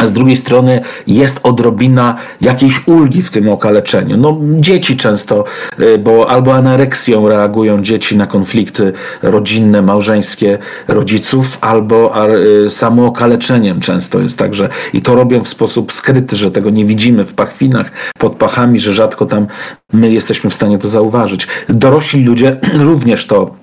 a 0.00 0.06
z 0.06 0.12
drugiej 0.12 0.36
strony 0.36 0.80
jest 1.06 1.40
odrobina 1.42 2.14
jakiejś 2.40 2.88
ulgi 2.88 3.22
w 3.22 3.30
tym 3.30 3.48
okaleczeniu. 3.48 4.16
No, 4.16 4.38
dzieci 4.42 4.96
często, 4.96 5.44
y, 5.80 5.98
bo 5.98 6.30
albo 6.30 6.54
anoreksją 6.54 7.28
reagują 7.28 7.82
dzieci 7.82 8.16
na 8.16 8.26
konflikty 8.26 8.92
rodzinne, 9.22 9.82
małżeńskie 9.82 10.58
rodziców, 10.88 11.58
albo 11.60 12.14
y, 12.66 12.70
samookaleczeniem 12.70 13.80
często 13.80 14.20
jest 14.20 14.38
także 14.38 14.68
i 14.92 15.02
to 15.02 15.14
robią 15.14 15.44
w 15.44 15.48
sposób 15.48 15.92
skryty, 15.92 16.36
że 16.36 16.50
tego 16.50 16.70
nie 16.70 16.84
widzimy 16.84 17.24
w 17.24 17.34
pachwinach, 17.34 17.90
pod 18.18 18.36
pachami, 18.36 18.80
że 18.80 18.92
rzadko 18.92 19.26
tam 19.26 19.46
my 19.92 20.12
jesteśmy 20.12 20.50
w 20.50 20.54
stanie 20.54 20.78
to 20.78 20.88
zauważyć. 20.88 21.46
Dorośli 21.68 22.24
ludzie 22.24 22.60
również 22.90 23.26
to 23.26 23.60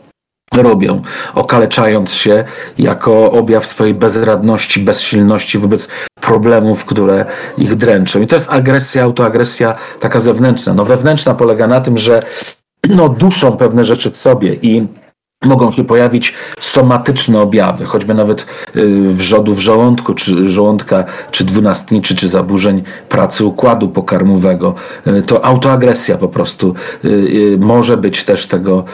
robią, 0.55 1.01
okaleczając 1.33 2.13
się 2.13 2.43
jako 2.77 3.31
objaw 3.31 3.65
swojej 3.65 3.93
bezradności, 3.93 4.79
bezsilności 4.79 5.57
wobec 5.57 5.87
problemów, 6.27 6.85
które 6.85 7.25
ich 7.57 7.75
dręczą. 7.75 8.21
I 8.21 8.27
to 8.27 8.35
jest 8.35 8.51
agresja, 8.51 9.03
autoagresja 9.03 9.75
taka 9.99 10.19
zewnętrzna. 10.19 10.73
No 10.73 10.85
wewnętrzna 10.85 11.33
polega 11.33 11.67
na 11.67 11.81
tym, 11.81 11.97
że 11.97 12.23
no, 12.89 13.09
duszą 13.09 13.57
pewne 13.57 13.85
rzeczy 13.85 14.11
w 14.11 14.17
sobie 14.17 14.53
i 14.53 14.87
mogą 15.45 15.71
się 15.71 15.83
pojawić 15.83 16.33
somatyczne 16.59 17.41
objawy, 17.41 17.85
choćby 17.85 18.13
nawet 18.13 18.45
y, 18.75 19.09
wrzodów 19.09 19.59
żołądku, 19.59 20.13
czy 20.13 20.49
żołądka, 20.49 21.03
czy 21.31 21.43
dwunastniczy, 21.43 22.15
czy 22.15 22.27
zaburzeń 22.27 22.83
pracy 23.09 23.45
układu 23.45 23.89
pokarmowego. 23.89 24.75
Y, 25.07 25.21
to 25.21 25.45
autoagresja 25.45 26.17
po 26.17 26.27
prostu 26.27 26.75
y, 27.05 27.57
może 27.59 27.97
być 27.97 28.23
też 28.23 28.47
tego, 28.47 28.85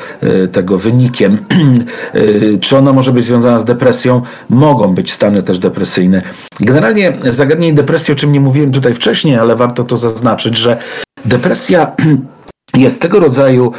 tego 0.51 0.77
wynikiem. 0.77 1.37
Czy 2.61 2.77
ona 2.77 2.93
może 2.93 3.11
być 3.11 3.25
związana 3.25 3.59
z 3.59 3.65
depresją? 3.65 4.21
Mogą 4.49 4.95
być 4.95 5.13
stany 5.13 5.43
też 5.43 5.59
depresyjne. 5.59 6.21
Generalnie 6.59 7.13
zagadnienie 7.31 7.73
depresji, 7.73 8.11
o 8.11 8.15
czym 8.15 8.31
nie 8.31 8.39
mówiłem 8.39 8.71
tutaj 8.71 8.93
wcześniej, 8.93 9.37
ale 9.37 9.55
warto 9.55 9.83
to 9.83 9.97
zaznaczyć, 9.97 10.57
że 10.57 10.77
depresja 11.25 11.91
jest 12.77 13.01
tego 13.01 13.19
rodzaju 13.19 13.71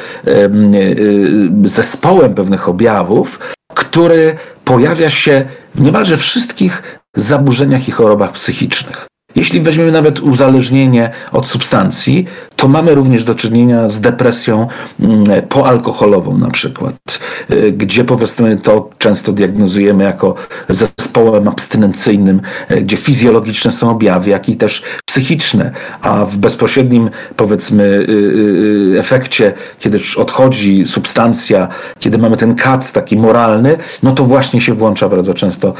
zespołem 1.64 2.34
pewnych 2.34 2.68
objawów, 2.68 3.38
który 3.74 4.36
pojawia 4.64 5.10
się 5.10 5.44
w 5.74 5.80
niemalże 5.80 6.16
wszystkich 6.16 7.00
zaburzeniach 7.16 7.88
i 7.88 7.90
chorobach 7.90 8.32
psychicznych. 8.32 9.06
Jeśli 9.36 9.61
weźmiemy 9.61 9.93
nawet 9.93 10.20
uzależnienie 10.20 11.11
od 11.32 11.47
substancji, 11.47 12.27
to 12.56 12.69
mamy 12.69 12.94
również 12.94 13.24
do 13.24 13.35
czynienia 13.35 13.89
z 13.89 14.01
depresją 14.01 14.69
mm, 15.01 15.24
poalkoholową 15.48 16.39
na 16.39 16.51
przykład, 16.51 16.94
y, 17.51 17.73
gdzie 17.73 18.05
powiedzmy 18.05 18.56
to 18.56 18.90
często 18.98 19.32
diagnozujemy 19.32 20.05
jako 20.05 20.35
zespołem 20.69 21.48
abstynencyjnym, 21.48 22.40
y, 22.70 22.82
gdzie 22.82 22.97
fizjologiczne 22.97 23.73
są 23.73 23.90
objawy, 23.90 24.31
jak 24.31 24.48
i 24.48 24.56
też 24.56 24.82
psychiczne, 25.06 25.70
a 26.01 26.24
w 26.24 26.36
bezpośrednim 26.36 27.11
powiedzmy 27.36 27.85
y, 27.85 28.97
efekcie, 28.98 29.52
kiedy 29.78 29.98
już 29.98 30.19
odchodzi 30.19 30.86
substancja, 30.86 31.69
kiedy 31.98 32.19
mamy 32.19 32.36
ten 32.36 32.55
kat 32.55 32.93
taki 32.93 33.16
moralny, 33.16 33.77
no 34.02 34.12
to 34.12 34.24
właśnie 34.24 34.61
się 34.61 34.74
włącza 34.74 35.09
bardzo 35.09 35.35
często 35.35 35.74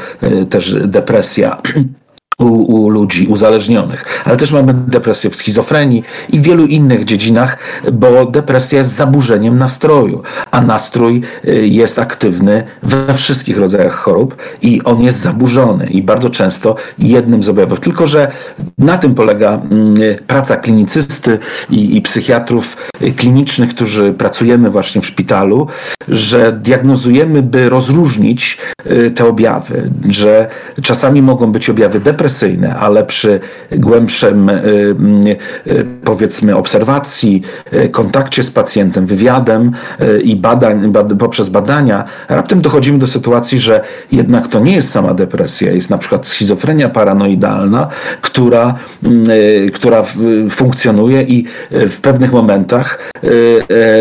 też 0.49 0.75
depresja. 0.87 1.57
u, 2.39 2.45
u, 2.45 2.89
ludzi 2.89 3.27
uzależnionych, 3.27 4.23
ale 4.25 4.37
też 4.37 4.51
mamy 4.51 4.73
depresję 4.73 5.29
w 5.29 5.35
schizofrenii 5.35 6.03
i 6.29 6.39
wielu 6.39 6.65
innych 6.65 7.05
dziedzinach, 7.05 7.57
bo 7.93 8.25
depresja 8.25 8.77
jest 8.77 8.91
zaburzeniem 8.91 9.57
nastroju, 9.57 10.21
a 10.51 10.61
nastrój 10.61 11.21
y, 11.47 11.67
jest 11.67 11.99
aktywny 11.99 12.63
we 12.83 13.13
wszystkich 13.13 13.57
rodzajach 13.57 13.93
chorób 13.93 14.35
i 14.61 14.81
on 14.83 15.01
jest 15.01 15.19
zaburzony 15.19 15.87
i 15.87 16.01
bardzo 16.01 16.29
często 16.29 16.75
jednym 16.99 17.43
z 17.43 17.49
objawów. 17.49 17.79
Tylko, 17.79 18.07
że 18.07 18.31
na 18.77 18.97
tym 18.97 19.15
polega 19.15 19.53
mm, 19.53 19.95
praca 20.27 20.57
klinicysty 20.57 21.39
i, 21.69 21.97
i 21.97 22.01
psychiatrów 22.01 22.77
y, 23.01 23.11
klinicznych, 23.11 23.69
którzy 23.69 24.13
pracujemy 24.13 24.69
właśnie 24.69 25.01
w 25.01 25.05
szpitalu, 25.05 25.67
że 26.07 26.51
diagnozujemy, 26.51 27.41
by 27.41 27.69
rozróżnić 27.69 28.57
y, 28.91 29.11
te 29.11 29.25
objawy, 29.25 29.89
że 30.09 30.47
czasami 30.81 31.21
mogą 31.21 31.51
być 31.51 31.69
objawy 31.69 31.99
depresyjne, 31.99 32.24
depresyjne, 32.25 32.75
ale 32.75 33.03
przy 33.03 33.39
głębszym 33.71 34.51
powiedzmy 36.03 36.55
obserwacji, 36.55 37.41
kontakcie 37.91 38.43
z 38.43 38.51
pacjentem, 38.51 39.05
wywiadem 39.05 39.71
i 40.23 40.35
badań, 40.35 40.93
poprzez 41.19 41.49
badania, 41.49 42.03
raptem 42.29 42.61
dochodzimy 42.61 42.99
do 42.99 43.07
sytuacji, 43.07 43.59
że 43.59 43.81
jednak 44.11 44.47
to 44.47 44.59
nie 44.59 44.75
jest 44.75 44.91
sama 44.91 45.13
depresja, 45.13 45.71
jest 45.71 45.89
na 45.89 45.97
przykład 45.97 46.27
schizofrenia 46.27 46.89
paranoidalna, 46.89 47.87
która, 48.21 48.75
która 49.73 50.03
funkcjonuje 50.49 51.21
i 51.21 51.45
w 51.71 52.01
pewnych 52.01 52.31
momentach 52.33 53.11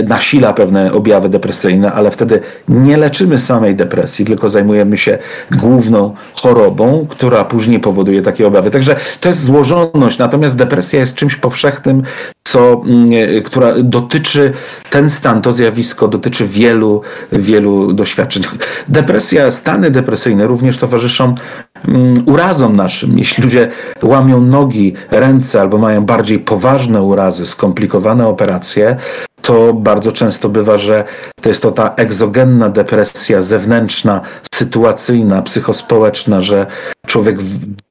nasila 0.08 0.52
pewne 0.52 0.92
objawy 0.92 1.28
depresyjne, 1.28 1.92
ale 1.92 2.10
wtedy 2.10 2.40
nie 2.68 2.96
leczymy 2.96 3.38
samej 3.38 3.74
depresji, 3.74 4.24
tylko 4.24 4.50
zajmujemy 4.50 4.96
się 4.96 5.18
główną 5.50 6.14
chorobą, 6.42 7.06
która 7.10 7.44
później 7.44 7.80
powoduje 7.80 8.13
takie 8.22 8.46
obawy. 8.46 8.70
Także 8.70 8.96
to 9.20 9.28
jest 9.28 9.44
złożoność, 9.44 10.18
natomiast 10.18 10.56
depresja 10.56 11.00
jest 11.00 11.14
czymś 11.14 11.36
powszechnym, 11.36 12.02
co, 12.44 12.82
mm, 12.86 13.42
która 13.42 13.74
dotyczy, 13.78 14.52
ten 14.90 15.10
stan, 15.10 15.42
to 15.42 15.52
zjawisko 15.52 16.08
dotyczy 16.08 16.46
wielu, 16.46 17.02
wielu 17.32 17.92
doświadczeń. 17.92 18.42
Depresja, 18.88 19.50
stany 19.50 19.90
depresyjne 19.90 20.46
również 20.46 20.78
towarzyszą 20.78 21.34
mm, 21.88 22.14
urazom 22.26 22.76
naszym. 22.76 23.18
Jeśli 23.18 23.44
ludzie 23.44 23.70
łamią 24.02 24.40
nogi, 24.40 24.94
ręce 25.10 25.60
albo 25.60 25.78
mają 25.78 26.04
bardziej 26.04 26.38
poważne 26.38 27.02
urazy, 27.02 27.46
skomplikowane 27.46 28.26
operacje, 28.26 28.96
to 29.44 29.74
bardzo 29.74 30.12
często 30.12 30.48
bywa, 30.48 30.78
że 30.78 31.04
to 31.40 31.48
jest 31.48 31.62
to 31.62 31.70
ta 31.70 31.94
egzogenna 31.96 32.68
depresja 32.68 33.42
zewnętrzna, 33.42 34.20
sytuacyjna, 34.54 35.42
psychospołeczna, 35.42 36.40
że 36.40 36.66
człowiek 37.06 37.38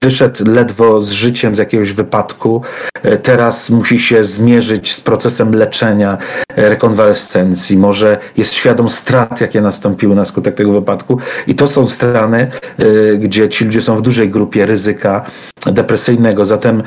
wyszedł 0.02 0.52
ledwo 0.52 1.02
z 1.02 1.12
życiem 1.12 1.56
z 1.56 1.60
jakiegoś 1.60 1.92
wypadku, 1.92 2.62
e, 3.04 3.18
teraz 3.18 3.70
musi 3.70 4.00
się 4.00 4.26
zmierzyć 4.26 4.94
z 4.94 5.02
procesem 5.02 5.56
leczenia, 5.56 6.18
e, 6.56 6.70
rekonwalescencji, 6.70 7.78
może 7.78 8.18
jest 8.38 8.54
świadom 8.54 8.90
strat, 8.90 9.42
jakie 9.42 9.62
nastąpiły 9.62 10.16
na 10.16 10.26
skutek 10.26 10.56
tego 10.56 10.72
wypadku. 10.72 11.18
I 11.48 11.56
to 11.56 11.68
są 11.68 11.88
strany, 11.88 12.52
e, 12.80 13.18
gdzie 13.18 13.50
ci 13.50 13.66
ludzie 13.66 13.82
są 13.82 13.98
w 13.98 14.02
dużej 14.02 14.30
grupie 14.30 14.66
ryzyka 14.66 15.24
depresyjnego, 15.66 16.46
zatem 16.46 16.84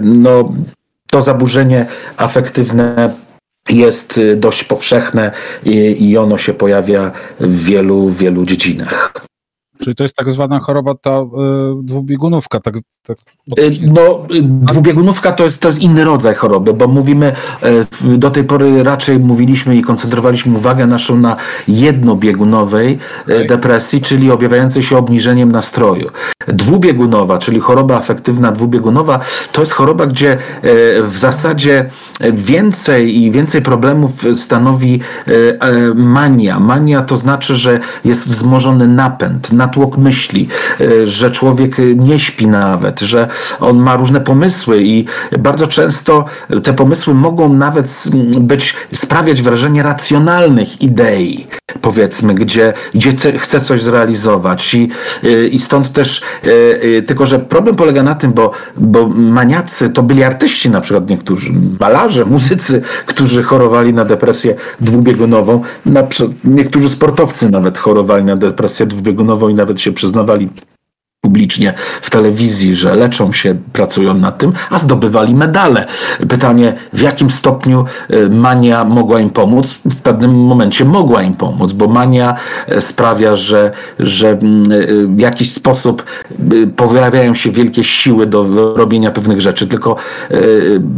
no, 0.00 0.52
to 1.10 1.22
zaburzenie 1.22 1.86
afektywne 2.16 3.10
jest 3.70 4.18
y, 4.18 4.36
dość 4.36 4.64
powszechne 4.64 5.32
i, 5.64 5.96
i 6.10 6.18
ono 6.18 6.38
się 6.38 6.54
pojawia 6.54 7.10
w 7.40 7.64
wielu, 7.64 8.10
wielu 8.10 8.44
dziedzinach. 8.46 9.28
Czyli 9.80 9.96
to 9.96 10.02
jest 10.02 10.16
tak 10.16 10.30
zwana 10.30 10.60
choroba 10.60 10.94
ta 10.94 11.20
y, 11.20 11.24
dwubiegunówka, 11.82 12.60
tak, 12.60 12.74
tak 13.06 13.18
y, 13.58 13.70
No, 13.94 14.26
dwubiegunówka 14.40 15.32
to 15.32 15.44
jest, 15.44 15.60
to 15.60 15.68
jest 15.68 15.80
inny 15.80 16.04
rodzaj 16.04 16.34
choroby, 16.34 16.74
bo 16.74 16.88
mówimy, 16.88 17.32
do 18.02 18.30
tej 18.30 18.44
pory 18.44 18.82
raczej 18.82 19.18
mówiliśmy 19.18 19.76
i 19.76 19.82
koncentrowaliśmy 19.82 20.58
uwagę 20.58 20.86
naszą 20.86 21.16
na 21.16 21.36
jednobiegunowej 21.68 22.98
okay. 23.24 23.46
depresji, 23.46 24.00
czyli 24.00 24.30
objawiającej 24.30 24.82
się 24.82 24.98
obniżeniem 24.98 25.52
nastroju. 25.52 26.08
Dwubiegunowa, 26.46 27.38
czyli 27.38 27.60
choroba 27.60 27.96
afektywna 27.96 28.52
dwubiegunowa, 28.52 29.20
to 29.52 29.62
jest 29.62 29.72
choroba, 29.72 30.06
gdzie 30.06 30.38
w 31.04 31.18
zasadzie 31.18 31.90
więcej 32.32 33.22
i 33.22 33.30
więcej 33.30 33.62
problemów 33.62 34.10
stanowi 34.36 35.00
mania. 35.94 36.60
Mania 36.60 37.02
to 37.02 37.16
znaczy, 37.16 37.56
że 37.56 37.80
jest 38.04 38.28
wzmożony 38.28 38.88
napęd, 38.88 39.52
natłok 39.68 39.96
myśli, 39.96 40.48
że 41.06 41.30
człowiek 41.30 41.76
nie 41.96 42.18
śpi 42.18 42.46
nawet, 42.46 43.00
że 43.00 43.28
on 43.60 43.78
ma 43.78 43.96
różne 43.96 44.20
pomysły 44.20 44.82
i 44.82 45.04
bardzo 45.38 45.66
często 45.66 46.24
te 46.62 46.72
pomysły 46.72 47.14
mogą 47.14 47.52
nawet 47.52 48.04
być, 48.40 48.76
sprawiać 48.94 49.42
wrażenie 49.42 49.82
racjonalnych 49.82 50.82
idei, 50.82 51.46
powiedzmy, 51.80 52.34
gdzie, 52.34 52.72
gdzie 52.94 53.12
chce 53.38 53.60
coś 53.60 53.82
zrealizować 53.82 54.74
i, 54.74 54.88
i 55.50 55.58
stąd 55.58 55.92
też 55.92 56.22
E, 56.48 56.98
e, 56.98 57.02
tylko, 57.02 57.26
że 57.26 57.38
problem 57.38 57.76
polega 57.76 58.02
na 58.02 58.14
tym, 58.14 58.32
bo, 58.32 58.50
bo 58.76 59.08
maniacy 59.08 59.90
to 59.90 60.02
byli 60.02 60.24
artyści 60.24 60.70
na 60.70 60.80
przykład 60.80 61.10
niektórzy, 61.10 61.52
malarze, 61.80 62.24
muzycy, 62.24 62.82
którzy 63.06 63.42
chorowali 63.42 63.92
na 63.92 64.04
depresję 64.04 64.54
dwubiegunową. 64.80 65.62
Na, 65.86 66.06
niektórzy 66.44 66.88
sportowcy 66.88 67.50
nawet 67.50 67.78
chorowali 67.78 68.24
na 68.24 68.36
depresję 68.36 68.86
dwubiegunową 68.86 69.48
i 69.48 69.54
nawet 69.58 69.80
się 69.80 69.92
przyznawali 69.92 70.48
publicznie 71.28 71.74
w 72.00 72.10
telewizji, 72.10 72.74
że 72.74 72.94
leczą 72.94 73.32
się, 73.32 73.54
pracują 73.72 74.14
nad 74.14 74.38
tym, 74.38 74.52
a 74.70 74.78
zdobywali 74.78 75.34
medale. 75.34 75.86
Pytanie, 76.28 76.74
w 76.92 77.00
jakim 77.00 77.30
stopniu 77.30 77.84
e, 78.10 78.28
mania 78.28 78.84
mogła 78.84 79.20
im 79.20 79.30
pomóc? 79.30 79.80
W 79.84 79.96
pewnym 79.96 80.34
momencie 80.34 80.84
mogła 80.84 81.22
im 81.22 81.34
pomóc, 81.34 81.72
bo 81.72 81.88
mania 81.88 82.34
e, 82.68 82.80
sprawia, 82.80 83.36
że, 83.36 83.70
że 83.98 84.28
mm, 84.28 84.72
e, 84.72 85.16
w 85.16 85.20
jakiś 85.20 85.52
sposób 85.52 86.04
pojawiają 86.76 87.34
się 87.34 87.50
wielkie 87.50 87.84
siły 87.84 88.26
do 88.26 88.74
robienia 88.76 89.10
pewnych 89.10 89.40
rzeczy, 89.40 89.66
tylko 89.66 89.96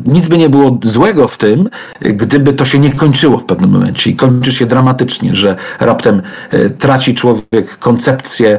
nic 0.07 0.29
by 0.29 0.39
nie 0.39 0.49
było 0.49 0.79
złego 0.83 1.29
w 1.29 1.37
tym, 1.37 1.69
gdyby 2.01 2.53
to 2.53 2.65
się 2.65 2.79
nie 2.79 2.93
kończyło 2.93 3.39
w 3.39 3.45
pewnym 3.45 3.71
momencie 3.71 4.11
i 4.11 4.17
kończy 4.17 4.53
się 4.53 4.67
dramatycznie, 4.67 5.35
że 5.35 5.57
raptem 5.81 6.23
traci 6.79 7.15
człowiek 7.15 7.79
koncepcję 7.79 8.59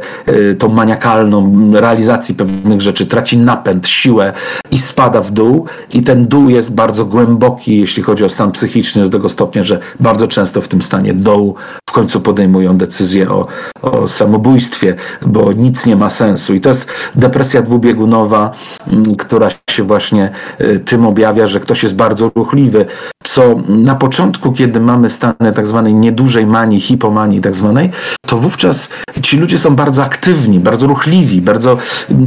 tą 0.59 0.69
maniakalną, 0.69 1.51
realizacji 1.73 2.35
pewnych 2.35 2.81
rzeczy, 2.81 3.05
traci 3.05 3.37
napęd, 3.37 3.87
siłę 3.87 4.33
i 4.71 4.79
spada 4.79 5.21
w 5.21 5.31
dół. 5.31 5.65
I 5.93 6.03
ten 6.03 6.27
dół 6.27 6.49
jest 6.49 6.75
bardzo 6.75 7.05
głęboki, 7.05 7.79
jeśli 7.79 8.03
chodzi 8.03 8.23
o 8.23 8.29
stan 8.29 8.51
psychiczny, 8.51 9.01
do 9.03 9.09
tego 9.09 9.29
stopnia, 9.29 9.63
że 9.63 9.79
bardzo 9.99 10.27
często 10.27 10.61
w 10.61 10.67
tym 10.67 10.81
stanie 10.81 11.13
dołu 11.13 11.55
w 11.89 11.93
końcu 11.93 12.21
podejmują 12.21 12.77
decyzję 12.77 13.29
o, 13.29 13.47
o 13.81 14.07
samobójstwie, 14.07 14.95
bo 15.25 15.53
nic 15.53 15.85
nie 15.85 15.95
ma 15.95 16.09
sensu. 16.09 16.53
I 16.53 16.61
to 16.61 16.69
jest 16.69 16.89
depresja 17.15 17.61
dwubiegunowa, 17.61 18.51
mm, 18.91 19.15
która 19.15 19.49
się 19.69 19.83
właśnie 19.83 20.31
y, 20.61 20.79
tym 20.79 21.05
objawia, 21.05 21.47
że 21.47 21.59
ktoś 21.59 21.83
jest 21.83 21.95
bardzo 21.95 22.31
ruchliwy, 22.35 22.85
co 23.23 23.55
na 23.67 23.95
początku, 23.95 24.51
kiedy 24.51 24.79
mamy 24.79 25.09
stany 25.09 25.53
tak 25.55 25.67
zwanej 25.67 25.93
niedużej 25.93 26.45
manii, 26.45 26.81
hipomanii 26.81 27.41
tak 27.41 27.55
zwanej, 27.55 27.89
to 28.27 28.37
wówczas 28.37 28.89
ci 29.21 29.37
ludzie 29.37 29.59
są 29.59 29.75
bardzo 29.75 30.03
aktywni, 30.03 30.59
bardzo 30.59 30.87
ruchliwi, 30.87 31.41
bardzo 31.51 31.77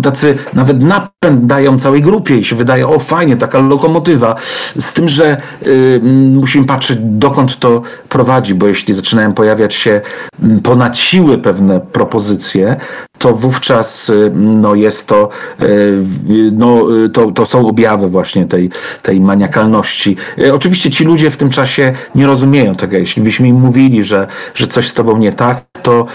tacy 0.02 0.38
nawet 0.54 0.82
napęd 0.82 1.46
dają 1.46 1.78
całej 1.78 2.02
grupie 2.02 2.36
i 2.36 2.44
się 2.44 2.56
wydaje, 2.56 2.88
o 2.88 2.98
fajnie, 2.98 3.36
taka 3.36 3.58
lokomotywa. 3.58 4.34
Z 4.78 4.92
tym, 4.92 5.08
że 5.08 5.36
y, 5.66 6.00
musimy 6.40 6.64
patrzeć, 6.64 6.98
dokąd 7.00 7.58
to 7.58 7.82
prowadzi, 8.08 8.54
bo 8.54 8.66
jeśli 8.66 8.94
zaczynają 8.94 9.32
pojawiać 9.32 9.74
się 9.74 10.00
ponad 10.62 10.96
siły 10.96 11.38
pewne 11.38 11.80
propozycje, 11.80 12.76
to 13.18 13.32
wówczas 13.32 14.08
y, 14.08 14.32
no, 14.34 14.74
jest 14.74 15.08
to, 15.08 15.28
y, 15.62 16.02
no, 16.52 16.86
to, 17.12 17.30
to 17.30 17.46
są 17.46 17.68
objawy 17.68 18.08
właśnie 18.08 18.46
tej, 18.46 18.70
tej 19.02 19.20
maniakalności. 19.20 20.16
Oczywiście 20.52 20.90
ci 20.90 21.04
ludzie 21.04 21.30
w 21.30 21.36
tym 21.36 21.50
czasie 21.50 21.92
nie 22.14 22.26
rozumieją 22.26 22.74
tego. 22.74 22.96
Jeśli 22.96 23.22
byśmy 23.22 23.48
im 23.48 23.56
mówili, 23.56 24.04
że, 24.04 24.26
że 24.54 24.66
coś 24.66 24.88
z 24.88 24.94
tobą 24.94 25.16
nie 25.16 25.32
tak, 25.32 25.64
to 25.82 26.06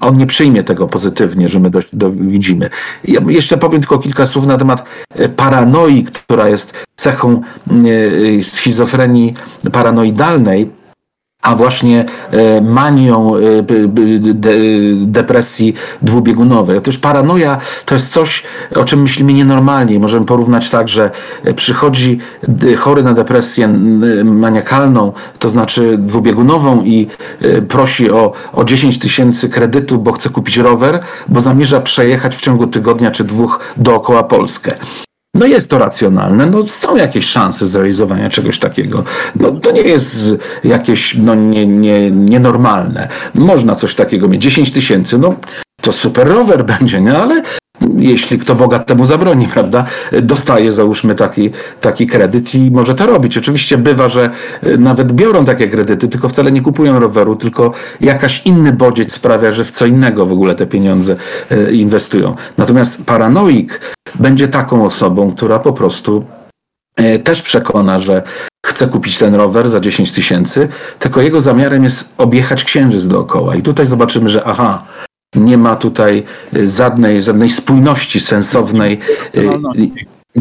on 0.00 0.18
nie 0.18 0.26
przyjmie 0.26 0.64
tego 0.64 0.86
pozytywnie, 0.86 1.48
że 1.48 1.60
my 1.60 1.70
do, 1.70 1.80
do, 1.92 2.10
widzimy. 2.44 2.70
Ja 3.04 3.20
jeszcze 3.28 3.56
powiem 3.56 3.80
tylko 3.80 3.98
kilka 3.98 4.26
słów 4.26 4.46
na 4.46 4.58
temat 4.58 4.84
e, 5.14 5.28
paranoi, 5.28 6.04
która 6.04 6.48
jest 6.48 6.74
cechą 6.96 7.42
e, 8.38 8.42
schizofrenii 8.42 9.34
paranoidalnej 9.72 10.70
a 11.44 11.54
właśnie 11.56 12.04
e, 12.30 12.60
manią 12.60 13.32
depresji 14.96 15.74
dwubiegunowej. 16.02 16.76
Otóż 16.78 16.98
paranoja 16.98 17.58
to 17.84 17.94
jest 17.94 18.12
coś, 18.12 18.42
o 18.76 18.84
czym 18.84 19.02
myślimy 19.02 19.32
nienormalnie. 19.32 19.98
Możemy 19.98 20.26
porównać 20.26 20.70
tak, 20.70 20.88
że 20.88 21.10
przychodzi 21.56 22.18
chory 22.78 23.02
na 23.02 23.12
depresję 23.12 23.68
maniakalną, 24.24 25.12
to 25.38 25.48
znaczy 25.48 25.98
dwubiegunową 25.98 26.82
i 26.84 27.08
prosi 27.68 28.10
o, 28.10 28.32
o 28.52 28.64
10 28.64 28.98
tysięcy 28.98 29.48
kredytu, 29.48 29.98
bo 29.98 30.12
chce 30.12 30.30
kupić 30.30 30.56
rower, 30.56 31.00
bo 31.28 31.40
zamierza 31.40 31.80
przejechać 31.80 32.36
w 32.36 32.40
ciągu 32.40 32.66
tygodnia 32.66 33.10
czy 33.10 33.24
dwóch 33.24 33.60
dookoła 33.76 34.22
Polskę. 34.22 34.74
No 35.34 35.46
jest 35.46 35.70
to 35.70 35.78
racjonalne, 35.78 36.46
no 36.46 36.66
są 36.66 36.96
jakieś 36.96 37.24
szanse 37.24 37.66
zrealizowania 37.66 38.30
czegoś 38.30 38.58
takiego. 38.58 39.04
No 39.40 39.50
to 39.50 39.70
nie 39.70 39.80
jest 39.80 40.34
jakieś 40.64 41.14
no, 41.14 41.34
nie, 41.34 41.66
nie, 41.66 42.10
nienormalne. 42.10 43.08
Można 43.34 43.74
coś 43.74 43.94
takiego 43.94 44.28
mieć. 44.28 44.42
10 44.42 44.72
tysięcy, 44.72 45.18
no 45.18 45.34
to 45.80 45.92
super 45.92 46.28
rower 46.28 46.64
będzie, 46.78 47.00
nie? 47.00 47.18
Ale 47.18 47.42
jeśli 47.98 48.38
kto 48.38 48.54
Boga 48.54 48.78
temu 48.78 49.06
zabroni, 49.06 49.48
prawda, 49.48 49.84
dostaje 50.22 50.72
załóżmy 50.72 51.14
taki, 51.14 51.50
taki 51.80 52.06
kredyt 52.06 52.54
i 52.54 52.70
może 52.70 52.94
to 52.94 53.06
robić. 53.06 53.38
Oczywiście 53.38 53.78
bywa, 53.78 54.08
że 54.08 54.30
e, 54.62 54.76
nawet 54.76 55.12
biorą 55.12 55.44
takie 55.44 55.68
kredyty, 55.68 56.08
tylko 56.08 56.28
wcale 56.28 56.52
nie 56.52 56.60
kupują 56.60 56.98
roweru, 56.98 57.36
tylko 57.36 57.72
jakaś 58.00 58.42
inny 58.44 58.72
bodziec 58.72 59.12
sprawia, 59.12 59.52
że 59.52 59.64
w 59.64 59.70
co 59.70 59.86
innego 59.86 60.26
w 60.26 60.32
ogóle 60.32 60.54
te 60.54 60.66
pieniądze 60.66 61.16
e, 61.50 61.72
inwestują. 61.72 62.34
Natomiast 62.58 63.06
paranoik 63.06 63.80
będzie 64.14 64.48
taką 64.48 64.86
osobą, 64.86 65.32
która 65.34 65.58
po 65.58 65.72
prostu 65.72 66.24
e, 66.96 67.18
też 67.18 67.42
przekona, 67.42 68.00
że 68.00 68.22
chce 68.66 68.86
kupić 68.88 69.18
ten 69.18 69.34
rower 69.34 69.68
za 69.68 69.80
10 69.80 70.12
tysięcy, 70.12 70.68
tylko 70.98 71.22
jego 71.22 71.40
zamiarem 71.40 71.84
jest 71.84 72.14
objechać 72.18 72.64
księżyc 72.64 73.08
dookoła. 73.08 73.54
I 73.54 73.62
tutaj 73.62 73.86
zobaczymy, 73.86 74.28
że 74.28 74.44
aha, 74.46 74.82
nie 75.34 75.58
ma 75.58 75.76
tutaj 75.76 76.22
y, 76.56 76.68
żadnej, 76.68 77.22
żadnej 77.22 77.48
spójności 77.50 78.20
sensownej. 78.20 78.98
y, 79.36 79.40
Realności. 79.42 79.94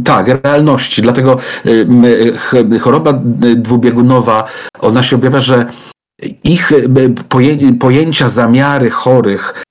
Tak, 0.04 0.28
realności. 0.44 1.02
Dlatego 1.02 1.38
y, 1.66 2.34
ch- 2.38 2.82
choroba 2.82 3.14
dwubiegunowa, 3.56 4.44
ona 4.80 5.04
się 5.04 5.16
objawia, 5.16 5.40
że 5.40 5.66
ich 6.44 6.72
poję- 7.30 7.78
pojęcia, 7.80 8.30
zamiary 8.30 8.90
chorych 8.90 9.64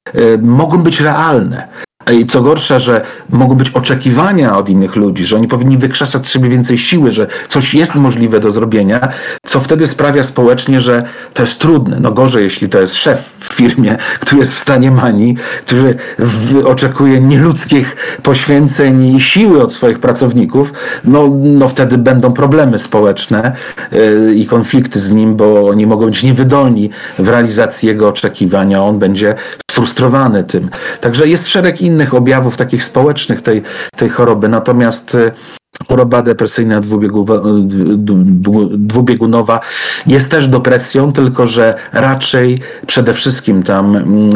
mogą 0.43 0.79
być 0.79 1.01
realne. 1.01 1.69
I 2.11 2.27
co 2.27 2.43
gorsza, 2.43 2.79
że 2.79 3.05
mogą 3.31 3.55
być 3.55 3.71
oczekiwania 3.71 4.57
od 4.57 4.69
innych 4.69 4.97
ludzi, 4.97 5.25
że 5.25 5.37
oni 5.37 5.49
powinni 5.49 5.79
wykrzesać 5.79 6.27
z 6.27 6.31
siebie 6.31 6.49
więcej 6.49 6.79
siły, 6.79 7.11
że 7.11 7.27
coś 7.49 7.75
jest 7.75 7.95
możliwe 7.95 8.41
do 8.41 8.51
zrobienia, 8.51 9.09
co 9.47 9.61
wtedy 9.61 9.87
sprawia 9.87 10.23
społecznie, 10.23 10.81
że 10.81 11.05
to 11.35 11.43
jest 11.43 11.59
trudne. 11.59 12.01
No 12.01 12.13
gorzej, 12.13 12.45
jeśli 12.45 12.69
to 12.69 12.81
jest 12.81 12.95
szef 12.95 13.37
w 13.41 13.55
firmie, 13.55 13.97
który 14.21 14.41
jest 14.41 14.55
w 14.55 14.59
stanie 14.59 14.91
manii, 14.91 15.37
który 15.67 15.97
oczekuje 16.65 17.21
nieludzkich 17.21 17.97
poświęceń 18.23 19.17
i 19.17 19.21
siły 19.21 19.63
od 19.63 19.73
swoich 19.73 19.99
pracowników, 19.99 20.73
no, 21.05 21.31
no 21.43 21.69
wtedy 21.69 21.99
będą 21.99 22.33
problemy 22.33 22.79
społeczne 22.79 23.53
yy, 23.93 24.35
i 24.35 24.47
konflikty 24.47 25.01
z 25.01 25.13
nim, 25.13 25.37
bo 25.37 25.69
oni 25.69 25.87
mogą 25.87 26.07
być 26.07 26.23
niewydolni 26.23 26.91
w 27.19 27.29
realizacji 27.29 27.89
jego 27.89 28.09
oczekiwania, 28.09 28.83
on 28.83 28.99
będzie 28.99 29.35
sfrustrowany 29.71 30.45
tym. 30.45 30.69
Także 31.01 31.29
jest 31.29 31.49
szereg 31.49 31.81
innych 31.81 31.92
objawów 32.15 32.57
takich 32.57 32.85
społecznych 32.85 33.43
tej, 33.43 33.63
tej 33.97 34.09
choroby, 34.09 34.49
natomiast 34.49 35.15
y, 35.15 35.33
choroba 35.89 36.23
depresyjna 36.23 36.81
dwubiegunowa 38.77 39.61
jest 40.07 40.31
też 40.31 40.49
depresją, 40.49 41.13
tylko 41.13 41.47
że 41.47 41.75
raczej 41.93 42.59
przede 42.87 43.15
wszystkim 43.15 43.63
tam 43.63 43.97
mm, 43.97 44.31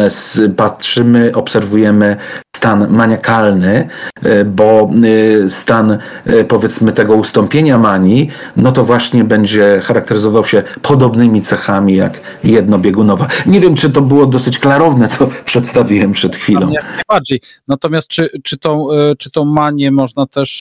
patrzymy, 0.57 1.33
obserwujemy 1.35 2.17
stan 2.57 2.91
maniakalny, 2.91 3.89
y, 4.27 4.45
bo 4.45 4.91
y, 5.05 5.51
stan 5.51 5.99
y, 6.27 6.45
powiedzmy 6.45 6.93
tego 6.93 7.15
ustąpienia 7.15 7.79
manii, 7.79 8.31
no 8.57 8.73
to 8.73 8.85
właśnie 8.85 9.25
będzie 9.25 9.81
charakteryzował 9.85 10.45
się 10.45 10.63
podobnymi 10.83 11.43
cechami 11.43 11.97
jak 11.97 12.21
jednobiegunowa. 12.45 13.29
Nie 13.47 13.61
wiem, 13.61 13.75
czy 13.75 13.91
to 13.91 14.01
było 14.01 14.27
dosyć 14.27 14.59
klarowne, 14.59 15.09
co 15.09 15.29
przedstawiłem 15.45 16.13
przed 16.13 16.37
chwilą. 16.37 16.71
Jak 16.71 16.85
najbardziej. 16.97 17.41
Natomiast 17.69 18.09
czy, 18.09 18.31
czy, 18.43 18.59
tą, 18.59 18.89
czy 19.19 19.31
tą 19.31 19.45
manię 19.45 19.91
można 19.91 20.27
też 20.27 20.61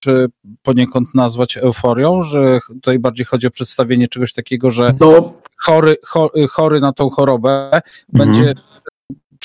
poniekąd 0.64 1.16
nazwać 1.16 1.58
euforią, 1.58 2.22
że 2.22 2.60
tutaj 2.68 3.00
bardziej 3.00 3.26
chodzi 3.26 3.48
o 3.48 3.52
przedstawienie 3.52 4.08
czegoś 4.08 4.34
takiego, 4.34 4.72
że 4.72 4.94
No, 5.00 5.34
chory, 5.58 5.96
cho- 6.14 6.48
chory 6.50 6.80
na 6.80 6.94
tą 6.94 7.10
chorobę 7.10 7.82
będzie 8.14 8.54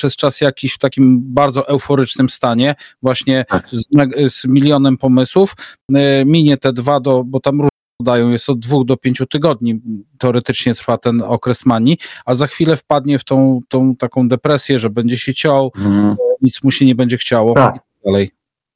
przez 0.00 0.16
czas 0.16 0.40
jakiś 0.40 0.72
w 0.72 0.78
takim 0.78 1.20
bardzo 1.34 1.68
euforycznym 1.68 2.28
stanie, 2.28 2.74
właśnie 3.02 3.44
Tak. 3.48 3.66
z, 3.70 3.86
z 4.34 4.44
milionem 4.44 4.96
pomysłów, 4.96 5.54
y, 5.90 6.24
minie 6.26 6.56
te 6.56 6.72
dwa 6.72 7.00
do, 7.00 7.24
bo 7.24 7.40
tam 7.40 7.60
podają, 7.98 8.30
jest 8.30 8.50
od 8.50 8.58
dwóch 8.58 8.84
do 8.84 8.96
pięciu 8.96 9.26
tygodni, 9.26 9.80
teoretycznie 10.18 10.74
trwa 10.74 10.98
ten 10.98 11.22
okres 11.22 11.66
manii, 11.66 11.98
a 12.24 12.34
za 12.34 12.46
chwilę 12.46 12.76
wpadnie 12.76 13.18
w 13.18 13.24
tą, 13.24 13.60
tą 13.68 13.96
taką 13.96 14.28
depresję, 14.28 14.78
że 14.78 14.90
będzie 14.90 15.18
się 15.18 15.34
ciął, 15.34 15.72
mm. 15.76 16.16
nic 16.42 16.64
mu 16.64 16.70
się 16.70 16.86
nie 16.86 16.94
będzie 16.94 17.16
chciało 17.16 17.54
Tak. 17.54 17.76
i 17.76 17.78
tak 17.78 17.86
dalej. 18.04 18.30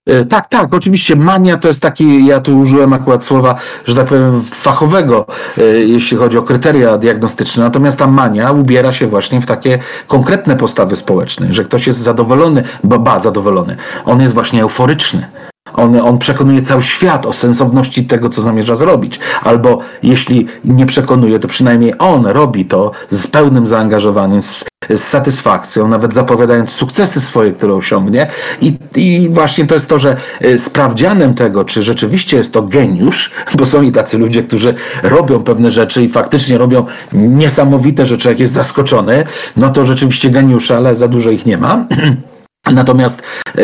E, 0.07 0.25
Tak, 0.25 0.47
tak, 0.47 0.75
oczywiście 0.75 1.17
mania 1.17 1.57
to 1.57 1.69
jest 1.69 1.83
taki, 1.83 2.27
ja 2.27 2.41
tu 2.41 2.59
użyłem 2.59 2.93
akurat 2.93 3.25
słowa, 3.25 3.55
że 3.85 3.95
tak 3.95 4.07
powiem, 4.07 4.43
fachowego, 4.43 5.27
e, 5.59 5.63
jeśli 5.65 6.17
chodzi 6.17 6.39
o 6.39 6.43
kryteria 6.43 6.99
diagnostyczne, 6.99 7.65
natomiast 7.65 7.99
ta 7.99 8.07
mania 8.07 8.53
ubiera 8.53 8.93
się 8.93 9.07
właśnie 9.07 9.41
w 9.41 9.47
takie 9.47 9.79
konkretne 10.07 10.57
postawy 10.57 10.97
społeczne, 10.97 11.53
że 11.53 11.65
ktoś 11.65 11.87
jest 11.87 11.99
zadowolony, 11.99 12.63
ba, 12.85 12.99
ba 12.99 13.21
zadowolony, 13.21 13.77
on 14.05 14.21
jest 14.21 14.35
właśnie 14.35 14.63
euforyczny. 14.63 15.27
On, 15.73 16.01
on 16.01 16.19
przekonuje 16.19 16.62
cały 16.62 16.82
świat 16.82 17.27
o 17.27 17.32
sensowności 17.32 18.05
tego, 18.05 18.28
co 18.28 18.43
zamierza 18.43 18.74
zrobić. 18.74 19.20
Albo 19.43 19.78
jeśli 20.03 20.47
nie 20.65 20.86
przekonuje, 20.86 21.39
to 21.39 21.49
przynajmniej 21.49 21.95
on 21.99 22.27
robi 22.27 22.65
to 22.65 22.91
z 23.11 23.27
pełnym 23.27 23.66
zaangażowaniem, 23.66 24.43
z, 24.43 24.65
z 24.91 25.01
satysfakcją, 25.01 25.89
nawet 25.89 26.15
zapowiadając 26.15 26.73
sukcesy 26.73 27.20
swoje, 27.20 27.53
które 27.53 27.74
osiągnie. 27.74 28.27
I, 28.61 28.74
I 28.97 29.28
właśnie 29.31 29.66
to 29.66 29.74
jest 29.74 29.89
to, 29.89 29.99
że 29.99 30.16
y, 30.45 30.59
sprawdzianem 30.59 31.35
tego, 31.35 31.65
czy 31.65 31.82
rzeczywiście 31.82 32.36
jest 32.36 32.53
to 32.53 32.62
geniusz, 32.62 33.31
bo 33.59 33.66
są 33.66 33.82
i 33.82 33.93
tacy 33.93 34.19
ludzie, 34.19 34.43
którzy 34.43 34.74
robią 35.03 35.43
pewne 35.43 35.70
rzeczy 35.70 36.03
i 36.03 36.09
faktycznie 36.09 36.59
robią 36.59 36.86
niesamowite 37.12 38.07
rzeczy, 38.07 38.28
jak 38.28 38.41
jest 38.41 38.53
zaskoczony, 38.53 39.24
no 39.57 39.70
to 39.70 39.85
rzeczywiście 39.85 40.31
geniusze, 40.31 40.77
ale 40.77 40.97
za 40.97 41.09
dużo 41.09 41.31
ich 41.31 41.47
nie 41.47 41.59
ma. 41.59 41.86
Natomiast 42.73 43.23
e, 43.47 43.62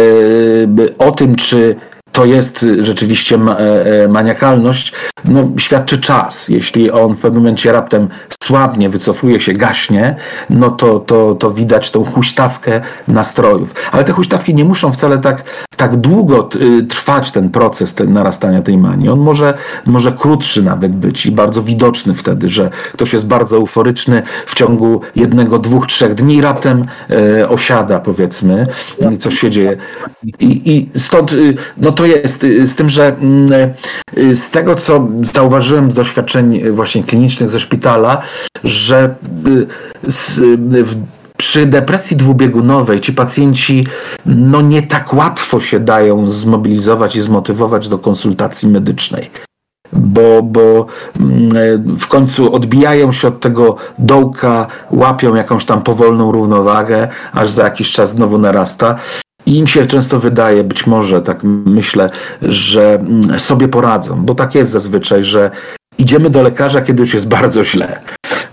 o 0.98 1.12
tym, 1.12 1.36
czy 1.36 1.77
to 2.12 2.24
jest 2.24 2.66
rzeczywiście 2.81 3.39
ma, 3.39 3.57
e, 3.57 4.09
maniakalność, 4.09 4.93
no, 5.24 5.51
świadczy 5.57 5.99
czas. 5.99 6.49
Jeśli 6.49 6.91
on 6.91 7.16
w 7.16 7.20
pewnym 7.20 7.43
momencie 7.43 7.73
raptem 7.73 8.09
słabnie, 8.43 8.89
wycofuje 8.89 9.41
się, 9.41 9.53
gaśnie, 9.53 10.16
no 10.51 10.70
to, 10.70 11.01
to, 11.01 11.35
to 11.35 11.51
widać 11.51 11.91
tą 11.91 12.05
huśtawkę 12.05 12.81
nastrojów. 13.09 13.74
Ale 13.93 14.05
te 14.05 14.12
huśtawki 14.12 14.55
nie 14.55 14.65
muszą 14.65 14.93
wcale 14.93 15.19
tak, 15.19 15.45
tak 15.81 15.97
długo 15.97 16.48
y, 16.57 16.82
trwać 16.82 17.32
ten 17.32 17.51
proces 17.51 17.94
ten 17.94 18.12
narastania 18.12 18.62
tej 18.62 18.78
manii. 18.78 19.09
On 19.09 19.20
może, 19.20 19.55
może 19.86 20.12
krótszy 20.12 20.62
nawet 20.62 20.93
być 20.93 21.27
i 21.27 21.32
bardzo 21.32 21.62
widoczny 21.62 22.15
wtedy, 22.15 22.48
że 22.48 22.70
ktoś 22.93 23.12
jest 23.12 23.27
bardzo 23.27 23.57
euforyczny 23.57 24.23
w 24.47 24.55
ciągu 24.55 25.01
jednego, 25.16 25.59
dwóch, 25.59 25.86
trzech 25.86 26.15
dni 26.15 26.40
raptem 26.40 26.86
e, 27.11 27.48
osiada 27.48 28.01
powiedzmy 28.01 28.65
coś 29.19 29.39
się 29.39 29.51
dzieje. 29.51 29.77
I, 30.40 30.73
i 30.73 30.98
stąd 30.98 31.32
y, 31.32 31.55
no 31.77 31.93
to 31.93 32.07
jest 32.07 32.44
y, 32.44 32.66
z 32.66 32.77
tym, 32.77 32.89
że 32.89 33.16
mm, 33.16 33.47
z 34.35 34.51
tego 34.51 34.74
co 34.74 35.09
zauważyłem 35.32 35.90
z 35.90 35.94
doświadczeń 35.94 36.70
właśnie 36.70 37.05
klinicznych 37.05 37.51
ze 37.51 37.61
szpitala, 37.61 38.23
że 38.65 39.15
w, 40.85 40.97
przy 41.51 41.66
depresji 41.66 42.16
dwubiegunowej 42.16 43.01
ci 43.01 43.12
pacjenci 43.12 43.86
no 44.27 44.60
nie 44.60 44.82
tak 44.82 45.14
łatwo 45.14 45.60
się 45.60 45.81
dają 45.81 46.31
zmobilizować 46.31 47.16
i 47.16 47.20
zmotywować 47.20 47.89
do 47.89 47.98
konsultacji 47.98 48.68
medycznej. 48.68 49.31
Bo, 49.93 50.43
bo 50.43 50.86
mm, 51.20 51.97
w 51.97 52.06
końcu 52.06 52.55
odbijają 52.55 53.12
się 53.12 53.28
od 53.28 53.40
tego 53.40 53.77
dołka, 53.98 54.66
łapią 54.90 55.35
jakąś 55.35 55.64
tam 55.64 55.82
powolną 55.82 56.32
równowagę, 56.32 57.09
aż 57.32 57.51
za 57.51 57.64
jakiś 57.64 57.93
czas 57.93 58.10
znowu 58.10 58.39
narasta. 58.39 58.97
I 59.47 59.56
im 59.59 59.66
się 59.66 59.86
często 59.86 60.20
wydaje, 60.20 60.64
być 60.64 60.86
może 60.86 61.22
tak 61.22 61.39
myślę, 61.66 62.10
że 62.43 62.94
mm, 62.94 63.40
sobie 63.40 63.68
poradzą, 63.68 64.24
bo 64.24 64.35
tak 64.35 64.55
jest 64.55 64.70
zazwyczaj, 64.70 65.24
że 65.24 65.51
idziemy 65.98 66.31
do 66.31 66.43
lekarza, 66.43 66.81
kiedy 66.81 67.01
już 67.01 67.14
jest 67.14 67.28
bardzo 67.28 67.64
źle. 67.64 68.01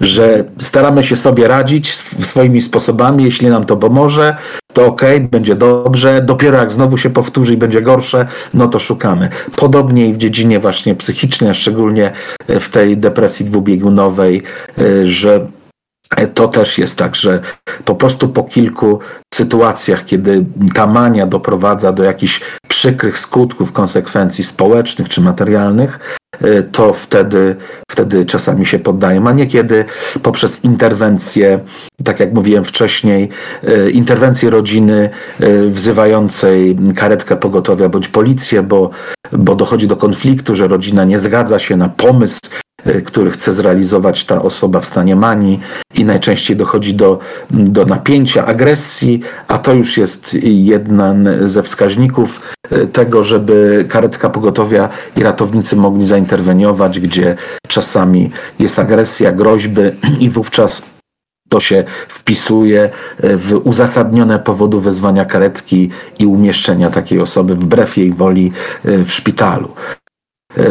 Że 0.01 0.43
staramy 0.59 1.03
się 1.03 1.17
sobie 1.17 1.47
radzić 1.47 1.89
sw- 1.93 2.25
swoimi 2.25 2.61
sposobami, 2.61 3.23
jeśli 3.23 3.47
nam 3.47 3.65
to 3.65 3.77
pomoże, 3.77 4.37
to 4.73 4.85
ok, 4.85 5.01
będzie 5.31 5.55
dobrze. 5.55 6.21
Dopiero 6.21 6.57
jak 6.57 6.71
znowu 6.71 6.97
się 6.97 7.09
powtórzy 7.09 7.53
i 7.53 7.57
będzie 7.57 7.81
gorsze, 7.81 8.27
no 8.53 8.67
to 8.67 8.79
szukamy. 8.79 9.29
Podobnie 9.55 10.07
i 10.07 10.13
w 10.13 10.17
dziedzinie 10.17 10.59
właśnie 10.59 10.95
psychicznej, 10.95 11.55
szczególnie 11.55 12.11
e, 12.47 12.59
w 12.59 12.69
tej 12.69 12.97
depresji 12.97 13.45
dwubiegunowej, 13.45 14.41
e, 14.77 15.05
że 15.05 15.47
to 16.33 16.47
też 16.47 16.77
jest 16.77 16.97
tak, 16.97 17.15
że 17.15 17.39
po 17.85 17.95
prostu 17.95 18.29
po 18.29 18.43
kilku 18.43 18.99
sytuacjach, 19.33 20.05
kiedy 20.05 20.45
ta 20.73 20.87
mania 20.87 21.27
doprowadza 21.27 21.91
do 21.91 22.03
jakichś 22.03 22.41
przykrych 22.67 23.19
skutków, 23.19 23.71
konsekwencji 23.71 24.43
społecznych 24.43 25.09
czy 25.09 25.21
materialnych, 25.21 26.16
to 26.71 26.93
wtedy, 26.93 27.55
wtedy 27.91 28.25
czasami 28.25 28.65
się 28.65 28.79
poddają, 28.79 29.27
a 29.27 29.33
niekiedy 29.33 29.85
poprzez 30.23 30.63
interwencję, 30.63 31.59
tak 32.03 32.19
jak 32.19 32.33
mówiłem 32.33 32.63
wcześniej, 32.63 33.29
y, 33.63 33.91
interwencję 33.91 34.49
rodziny 34.49 35.09
y, 35.41 35.69
wzywającej 35.69 36.77
karetkę 36.95 37.35
pogotowia 37.35 37.89
bądź 37.89 38.07
policję, 38.07 38.63
bo, 38.63 38.89
bo 39.31 39.55
dochodzi 39.55 39.87
do 39.87 39.95
konfliktu, 39.95 40.55
że 40.55 40.67
rodzina 40.67 41.05
nie 41.05 41.19
zgadza 41.19 41.59
się 41.59 41.77
na 41.77 41.89
pomysł 41.89 42.39
y, 42.45 42.66
który 43.05 43.31
chce 43.31 43.53
zrealizować 43.53 44.25
ta 44.25 44.41
osoba 44.41 44.79
w 44.79 44.85
stanie 44.85 45.15
manii 45.15 45.59
i 45.97 46.05
najczęściej 46.05 46.57
dochodzi 46.57 46.93
do, 46.93 47.19
do 47.51 47.85
napięcia, 47.85 48.45
agresji, 48.45 49.21
a 49.47 49.57
to 49.57 49.73
już 49.73 49.97
jest 49.97 50.37
jeden 50.43 51.27
ze 51.45 51.63
wskaźników 51.63 52.41
y, 52.71 52.87
tego, 52.87 53.23
żeby 53.23 53.85
karetka 53.89 54.29
pogotowia 54.29 54.89
i 55.15 55.23
ratownicy 55.23 55.75
mogli 55.75 56.05
zainterweniować, 56.05 56.99
gdzie 56.99 57.35
czasami 57.67 58.31
jest 58.59 58.79
agresja, 58.79 59.31
groźby 59.31 59.81
i 60.25 60.29
wówczas 60.29 60.83
to 61.49 61.59
się 61.59 61.83
wpisuje 62.07 62.89
w 63.19 63.61
uzasadnione 63.63 64.39
powody 64.39 64.81
wezwania 64.81 65.25
karetki 65.25 65.89
i 66.19 66.25
umieszczenia 66.25 66.89
takiej 66.89 67.19
osoby 67.19 67.55
wbrew 67.55 67.97
jej 67.97 68.13
woli 68.13 68.51
w 68.83 69.11
szpitalu. 69.11 69.73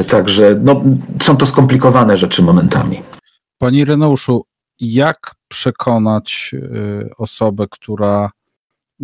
Także 0.08 0.60
no, 0.62 0.82
są 1.22 1.36
to 1.36 1.46
skomplikowane 1.46 2.16
rzeczy 2.16 2.42
momentami. 2.42 3.02
Panie 3.58 3.84
Reneuszu, 3.84 4.44
jak 4.80 5.34
przekonać 5.48 6.54
osobę, 7.18 7.66
która 7.70 8.30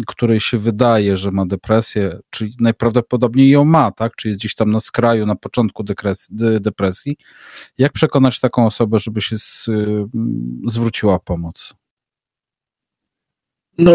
której 0.07 0.41
się 0.41 0.59
wydaje, 0.59 1.17
że 1.17 1.31
ma 1.31 1.47
depresję, 1.47 2.19
czyli 2.31 2.55
najprawdopodobniej 2.61 3.51
ją 3.51 3.65
ma, 3.65 3.91
tak? 3.91 4.17
Czy 4.17 4.29
jest 4.29 4.41
gdzieś 4.41 4.55
tam 4.55 4.71
na 4.71 4.81
skraju, 4.81 5.27
na 5.27 5.35
początku 5.35 5.85
depresji. 6.61 7.17
Jak 7.79 7.93
przekonać 7.93 8.41
taką 8.41 8.67
osobę, 8.67 8.99
żeby 8.99 9.21
się 9.21 9.37
z, 9.39 9.69
zwróciła 10.67 11.19
pomoc? 11.19 11.75
No, 13.79 13.93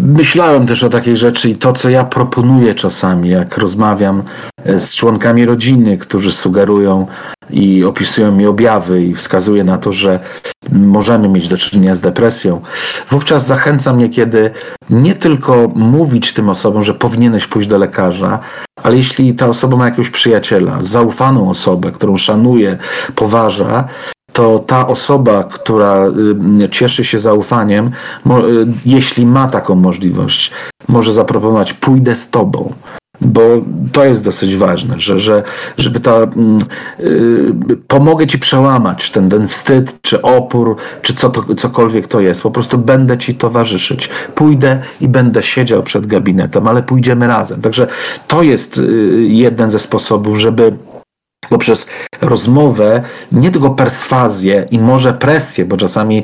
myślałem 0.00 0.66
też 0.66 0.84
o 0.84 0.88
takiej 0.88 1.16
rzeczy 1.16 1.50
i 1.50 1.56
to, 1.56 1.72
co 1.72 1.90
ja 1.90 2.04
proponuję 2.04 2.74
czasami, 2.74 3.28
jak 3.28 3.58
rozmawiam 3.58 4.22
e, 4.64 4.78
z 4.78 4.94
członkami 4.94 5.44
rodziny, 5.44 5.98
którzy 5.98 6.32
sugerują 6.32 7.06
i 7.50 7.84
opisują 7.84 8.32
mi 8.32 8.46
objawy 8.46 9.02
i 9.02 9.14
wskazuje 9.14 9.64
na 9.64 9.78
to, 9.78 9.92
że 9.92 10.20
możemy 10.72 11.28
mieć 11.28 11.48
do 11.48 11.56
czynienia 11.56 11.94
z 11.94 12.00
depresją, 12.00 12.60
wówczas 13.08 13.46
zachęcam 13.46 13.98
niekiedy 13.98 14.50
nie 14.90 15.14
tylko 15.14 15.68
mówić 15.74 16.32
tym 16.32 16.48
osobom, 16.48 16.84
że 16.84 16.94
powinieneś 16.94 17.46
pójść 17.46 17.68
do 17.68 17.78
lekarza, 17.78 18.38
ale 18.82 18.96
jeśli 18.96 19.34
ta 19.34 19.46
osoba 19.46 19.76
ma 19.76 19.84
jakiegoś 19.84 20.10
przyjaciela, 20.10 20.78
zaufaną 20.80 21.50
osobę, 21.50 21.92
którą 21.92 22.16
szanuje, 22.16 22.78
poważa, 23.14 23.88
to 24.34 24.58
ta 24.58 24.88
osoba, 24.88 25.44
która 25.44 26.06
y, 26.62 26.68
cieszy 26.68 27.04
się 27.04 27.18
zaufaniem, 27.18 27.86
y, 27.86 28.30
jeśli 28.86 29.26
ma 29.26 29.48
taką 29.48 29.74
możliwość, 29.74 30.50
może 30.88 31.12
zaproponować: 31.12 31.72
pójdę 31.72 32.14
z 32.14 32.30
tobą 32.30 32.72
bo 33.20 33.42
to 33.92 34.04
jest 34.04 34.24
dosyć 34.24 34.56
ważne, 34.56 35.00
że, 35.00 35.18
że 35.18 35.42
żeby 35.78 36.00
ta, 36.00 36.20
yy, 36.98 37.76
pomogę 37.88 38.26
ci 38.26 38.38
przełamać 38.38 39.10
ten, 39.10 39.30
ten 39.30 39.48
wstyd, 39.48 40.02
czy 40.02 40.22
opór, 40.22 40.76
czy 41.02 41.14
co 41.14 41.30
to, 41.30 41.54
cokolwiek 41.54 42.08
to 42.08 42.20
jest. 42.20 42.42
Po 42.42 42.50
prostu 42.50 42.78
będę 42.78 43.18
ci 43.18 43.34
towarzyszyć. 43.34 44.10
Pójdę 44.34 44.82
i 45.00 45.08
będę 45.08 45.42
siedział 45.42 45.82
przed 45.82 46.06
gabinetem, 46.06 46.68
ale 46.68 46.82
pójdziemy 46.82 47.26
razem. 47.26 47.62
Także 47.62 47.86
to 48.28 48.42
jest 48.42 48.76
yy, 48.76 49.22
jeden 49.22 49.70
ze 49.70 49.78
sposobów, 49.78 50.38
żeby 50.38 50.72
poprzez 51.48 51.86
rozmowę, 52.22 53.02
nie 53.32 53.50
tylko 53.50 53.70
perswazję 53.70 54.66
i 54.70 54.78
może 54.78 55.12
presję, 55.12 55.64
bo 55.64 55.76
czasami 55.76 56.22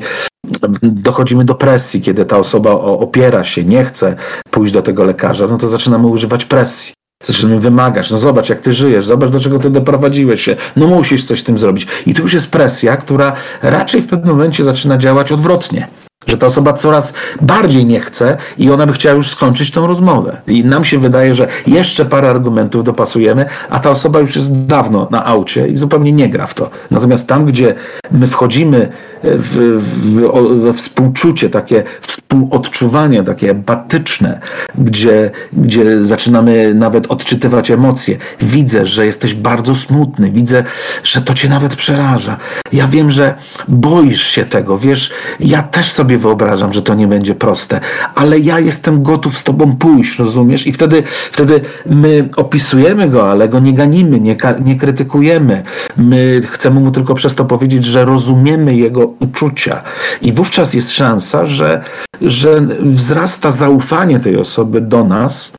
dochodzimy 0.81 1.45
do 1.45 1.55
presji, 1.55 2.01
kiedy 2.01 2.25
ta 2.25 2.37
osoba 2.37 2.71
opiera 2.71 3.43
się, 3.43 3.63
nie 3.63 3.85
chce 3.85 4.15
pójść 4.51 4.73
do 4.73 4.81
tego 4.81 5.03
lekarza, 5.03 5.47
no 5.47 5.57
to 5.57 5.67
zaczynamy 5.67 6.07
używać 6.07 6.45
presji. 6.45 6.93
Zaczynamy 7.23 7.59
wymagać, 7.59 8.11
no 8.11 8.17
zobacz 8.17 8.49
jak 8.49 8.61
ty 8.61 8.73
żyjesz, 8.73 9.05
zobacz 9.05 9.29
do 9.29 9.39
czego 9.39 9.59
ty 9.59 9.69
doprowadziłeś 9.69 10.41
się, 10.41 10.55
no 10.75 10.87
musisz 10.87 11.25
coś 11.25 11.39
z 11.39 11.43
tym 11.43 11.57
zrobić. 11.57 11.87
I 12.05 12.13
tu 12.13 12.21
już 12.21 12.33
jest 12.33 12.51
presja, 12.51 12.97
która 12.97 13.33
raczej 13.61 14.01
w 14.01 14.07
pewnym 14.07 14.35
momencie 14.35 14.63
zaczyna 14.63 14.97
działać 14.97 15.31
odwrotnie. 15.31 15.87
Że 16.27 16.37
ta 16.37 16.45
osoba 16.45 16.73
coraz 16.73 17.13
bardziej 17.41 17.85
nie 17.85 17.99
chce 17.99 18.37
i 18.57 18.71
ona 18.71 18.85
by 18.85 18.93
chciała 18.93 19.15
już 19.15 19.29
skończyć 19.29 19.71
tą 19.71 19.87
rozmowę. 19.87 20.41
I 20.47 20.63
nam 20.63 20.85
się 20.85 20.99
wydaje, 20.99 21.35
że 21.35 21.47
jeszcze 21.67 22.05
parę 22.05 22.29
argumentów 22.29 22.83
dopasujemy, 22.83 23.45
a 23.69 23.79
ta 23.79 23.89
osoba 23.89 24.19
już 24.19 24.35
jest 24.35 24.65
dawno 24.65 25.07
na 25.11 25.25
aucie 25.25 25.67
i 25.67 25.77
zupełnie 25.77 26.11
nie 26.11 26.29
gra 26.29 26.47
w 26.47 26.53
to. 26.53 26.69
Natomiast 26.91 27.27
tam, 27.27 27.45
gdzie 27.45 27.73
my 28.11 28.27
wchodzimy 28.27 28.89
w, 29.23 29.79
w, 29.79 30.61
we 30.61 30.73
współczucie, 30.73 31.49
takie 31.49 31.83
współodczuwanie, 32.01 33.23
takie 33.23 33.49
empatyczne, 33.49 34.39
gdzie, 34.75 35.31
gdzie 35.53 36.05
zaczynamy 36.05 36.73
nawet 36.73 37.07
odczytywać 37.07 37.71
emocje. 37.71 38.17
Widzę, 38.41 38.85
że 38.85 39.05
jesteś 39.05 39.33
bardzo 39.33 39.75
smutny, 39.75 40.31
widzę, 40.31 40.63
że 41.03 41.21
to 41.21 41.33
cię 41.33 41.49
nawet 41.49 41.75
przeraża. 41.75 42.37
Ja 42.73 42.87
wiem, 42.87 43.11
że 43.11 43.35
boisz 43.67 44.27
się 44.27 44.45
tego, 44.45 44.77
wiesz, 44.77 45.11
ja 45.39 45.61
też 45.63 45.91
sobie 45.91 46.10
wyobrażam, 46.17 46.73
że 46.73 46.81
to 46.81 46.95
nie 46.95 47.07
będzie 47.07 47.35
proste, 47.35 47.79
ale 48.15 48.39
ja 48.39 48.59
jestem 48.59 49.03
gotów 49.03 49.37
z 49.37 49.43
tobą 49.43 49.75
pójść, 49.75 50.19
rozumiesz? 50.19 50.67
I 50.67 50.73
wtedy, 50.73 51.03
wtedy 51.05 51.61
my 51.85 52.29
opisujemy 52.35 53.09
go, 53.09 53.31
ale 53.31 53.49
go 53.49 53.59
nie 53.59 53.73
ganimy, 53.73 54.19
nie, 54.19 54.37
nie 54.65 54.75
krytykujemy. 54.75 55.63
My 55.97 56.41
chcemy 56.51 56.79
mu 56.79 56.91
tylko 56.91 57.13
przez 57.13 57.35
to 57.35 57.45
powiedzieć, 57.45 57.85
że 57.85 58.05
rozumiemy 58.05 58.75
jego 58.75 59.13
uczucia. 59.19 59.81
I 60.21 60.33
wówczas 60.33 60.73
jest 60.73 60.91
szansa, 60.91 61.45
że, 61.45 61.83
że 62.21 62.61
wzrasta 62.79 63.51
zaufanie 63.51 64.19
tej 64.19 64.37
osoby 64.37 64.81
do 64.81 65.03
nas, 65.03 65.51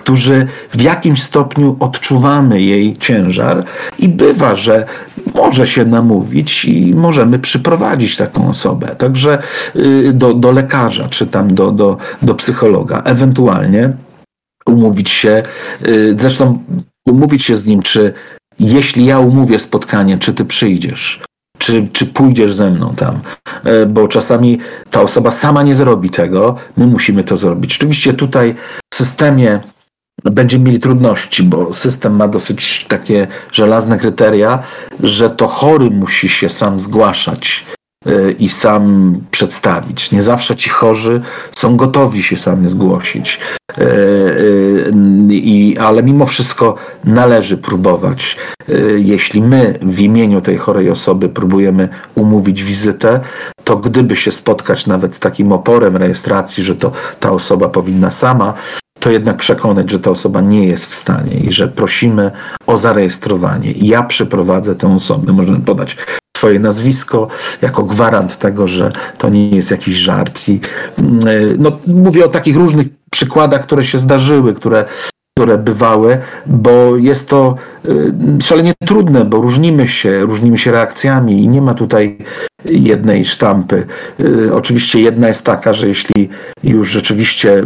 którzy 0.00 0.46
w 0.70 0.82
jakimś 0.82 1.22
stopniu 1.22 1.76
odczuwamy 1.80 2.62
jej 2.62 2.96
ciężar 2.96 3.64
i 3.98 4.08
bywa, 4.08 4.56
że 4.56 4.86
może 5.34 5.66
się 5.66 5.84
namówić 5.84 6.64
i 6.64 6.94
możemy 6.94 7.38
przyprowadzić 7.38 8.16
taką 8.16 8.48
osobę, 8.48 8.86
także 8.98 9.38
y, 9.76 10.12
do, 10.12 10.34
do 10.34 10.52
lekarza 10.52 11.08
czy 11.08 11.26
tam 11.26 11.54
do, 11.54 11.72
do, 11.72 11.96
do 12.22 12.34
psychologa, 12.34 13.02
ewentualnie 13.04 13.92
umówić 14.66 15.10
się, 15.10 15.42
y, 15.86 16.14
zresztą 16.18 16.58
umówić 17.06 17.44
się 17.44 17.56
z 17.56 17.66
nim, 17.66 17.82
czy 17.82 18.12
jeśli 18.60 19.04
ja 19.04 19.18
umówię 19.18 19.58
spotkanie, 19.58 20.18
czy 20.18 20.34
ty 20.34 20.44
przyjdziesz 20.44 21.22
czy, 21.60 21.88
czy 21.92 22.06
pójdziesz 22.06 22.54
ze 22.54 22.70
mną 22.70 22.94
tam, 22.96 23.20
e, 23.64 23.86
bo 23.86 24.08
czasami 24.08 24.58
ta 24.90 25.02
osoba 25.02 25.30
sama 25.30 25.62
nie 25.62 25.76
zrobi 25.76 26.10
tego, 26.10 26.56
my 26.76 26.86
musimy 26.86 27.24
to 27.24 27.36
zrobić. 27.36 27.76
Oczywiście 27.76 28.14
tutaj 28.14 28.54
w 28.94 28.96
systemie 28.96 29.60
będziemy 30.24 30.64
mieli 30.64 30.80
trudności, 30.80 31.42
bo 31.42 31.74
system 31.74 32.16
ma 32.16 32.28
dosyć 32.28 32.84
takie 32.84 33.26
żelazne 33.52 33.98
kryteria, 33.98 34.62
że 35.02 35.30
to 35.30 35.46
chory 35.46 35.90
musi 35.90 36.28
się 36.28 36.48
sam 36.48 36.80
zgłaszać 36.80 37.64
e, 38.06 38.30
i 38.30 38.48
sam 38.48 39.16
przedstawić. 39.30 40.12
Nie 40.12 40.22
zawsze 40.22 40.56
ci 40.56 40.70
chorzy 40.70 41.22
są 41.52 41.76
gotowi 41.76 42.22
się 42.22 42.36
sami 42.36 42.68
zgłosić. 42.68 43.40
E, 43.78 43.84
I, 45.30 45.78
ale 45.78 46.02
mimo 46.02 46.26
wszystko 46.26 46.74
należy 47.04 47.56
próbować. 47.56 48.36
Jeśli 48.96 49.42
my 49.42 49.78
w 49.82 50.00
imieniu 50.00 50.40
tej 50.40 50.58
chorej 50.58 50.90
osoby 50.90 51.28
próbujemy 51.28 51.88
umówić 52.14 52.64
wizytę, 52.64 53.20
to 53.64 53.76
gdyby 53.76 54.16
się 54.16 54.32
spotkać 54.32 54.86
nawet 54.86 55.14
z 55.14 55.20
takim 55.20 55.52
oporem 55.52 55.96
rejestracji, 55.96 56.62
że 56.62 56.76
to 56.76 56.92
ta 57.20 57.32
osoba 57.32 57.68
powinna 57.68 58.10
sama, 58.10 58.54
to 59.00 59.10
jednak 59.10 59.36
przekonać, 59.36 59.90
że 59.90 60.00
ta 60.00 60.10
osoba 60.10 60.40
nie 60.40 60.66
jest 60.66 60.86
w 60.86 60.94
stanie 60.94 61.34
i 61.34 61.52
że 61.52 61.68
prosimy 61.68 62.30
o 62.66 62.76
zarejestrowanie. 62.76 63.72
Ja 63.72 64.02
przyprowadzę 64.02 64.74
tę 64.74 64.94
osobę. 64.94 65.32
Możemy 65.32 65.60
podać 65.60 65.96
swoje 66.36 66.58
nazwisko 66.58 67.28
jako 67.62 67.82
gwarant 67.82 68.38
tego, 68.38 68.68
że 68.68 68.92
to 69.18 69.28
nie 69.28 69.50
jest 69.50 69.70
jakiś 69.70 69.94
żart. 69.94 70.48
I, 70.48 70.60
no, 71.58 71.78
mówię 71.86 72.24
o 72.24 72.28
takich 72.28 72.56
różnych 72.56 72.86
przykładach, 73.10 73.62
które 73.62 73.84
się 73.84 73.98
zdarzyły, 73.98 74.54
które 74.54 74.84
które 75.40 75.58
bywały, 75.58 76.18
bo 76.46 76.96
jest 76.96 77.28
to 77.28 77.54
y, 77.88 78.12
szalenie 78.42 78.72
trudne, 78.86 79.24
bo 79.24 79.40
różnimy 79.40 79.88
się, 79.88 80.20
różnimy 80.20 80.58
się 80.58 80.72
reakcjami 80.72 81.42
i 81.42 81.48
nie 81.48 81.62
ma 81.62 81.74
tutaj 81.74 82.18
jednej 82.64 83.24
sztampy. 83.24 83.86
Y, 84.20 84.54
oczywiście 84.54 85.00
jedna 85.00 85.28
jest 85.28 85.44
taka, 85.44 85.72
że 85.72 85.88
jeśli 85.88 86.28
już 86.64 86.90
rzeczywiście 86.90 87.58
y, 87.58 87.64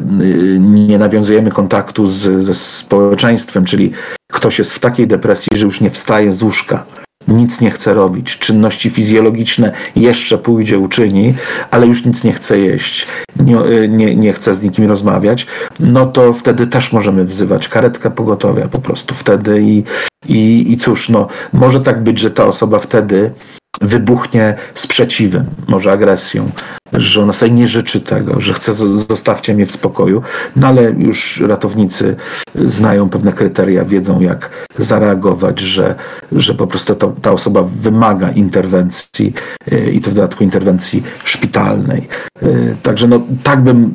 nie 0.61 0.99
nawiązujemy 0.99 1.51
kontaktu 1.51 2.07
z, 2.07 2.45
ze 2.45 2.55
społeczeństwem, 2.55 3.65
czyli 3.65 3.93
ktoś 4.33 4.59
jest 4.59 4.73
w 4.73 4.79
takiej 4.79 5.07
depresji, 5.07 5.49
że 5.57 5.65
już 5.65 5.81
nie 5.81 5.91
wstaje 5.91 6.33
z 6.33 6.43
łóżka, 6.43 6.85
nic 7.29 7.61
nie 7.61 7.71
chce 7.71 7.95
robić, 7.95 8.39
czynności 8.39 8.91
fizjologiczne 8.91 9.73
jeszcze 9.97 10.39
pójdzie, 10.39 10.79
uczyni, 10.79 11.35
ale 11.71 11.87
już 11.87 12.05
nic 12.05 12.25
nie 12.25 12.33
chce 12.33 12.59
jeść, 12.59 13.07
nie, 13.41 13.59
nie, 13.89 14.17
nie 14.17 14.33
chce 14.33 14.55
z 14.55 14.63
nikim 14.63 14.89
rozmawiać, 14.89 15.47
no 15.81 16.07
to 16.07 16.33
wtedy 16.33 16.67
też 16.67 16.93
możemy 16.93 17.25
wzywać 17.25 17.69
karetkę 17.69 18.11
pogotowia 18.11 18.69
po 18.69 18.79
prostu 18.79 19.15
wtedy 19.15 19.63
i, 19.63 19.83
i, 20.29 20.73
i 20.73 20.77
cóż, 20.77 21.09
no 21.09 21.27
może 21.53 21.81
tak 21.81 22.03
być, 22.03 22.19
że 22.19 22.31
ta 22.31 22.45
osoba 22.45 22.79
wtedy 22.79 23.31
wybuchnie 23.87 24.55
sprzeciwem, 24.75 25.47
może 25.69 25.93
agresją, 25.93 26.51
że 26.93 27.23
ona 27.23 27.33
sobie 27.33 27.53
nie 27.53 27.69
życzy 27.69 28.01
tego, 28.01 28.41
że 28.41 28.55
chce 28.55 28.73
zostawcie 28.73 29.55
mnie 29.55 29.67
w 29.67 29.73
spokoju, 29.73 30.23
no 30.57 30.67
ale 30.67 30.83
już 30.83 31.41
ratownicy 31.41 32.17
znają 32.55 33.09
pewne 33.09 33.33
kryteria, 33.33 33.85
wiedzą 33.85 34.21
jak 34.21 34.51
zareagować, 34.79 35.61
że, 35.61 35.95
że 36.33 36.55
po 36.55 36.67
prostu 36.67 36.95
to, 36.95 37.15
ta 37.23 37.33
osoba 37.33 37.63
wymaga 37.63 38.31
interwencji 38.31 39.35
y, 39.73 39.91
i 39.93 40.01
to 40.01 40.11
w 40.11 40.15
dodatku 40.15 40.45
interwencji 40.45 41.03
szpitalnej. 41.25 42.09
Y, 42.43 42.77
także 42.83 43.09
no 43.09 43.21
tak 43.43 43.61
bym 43.61 43.95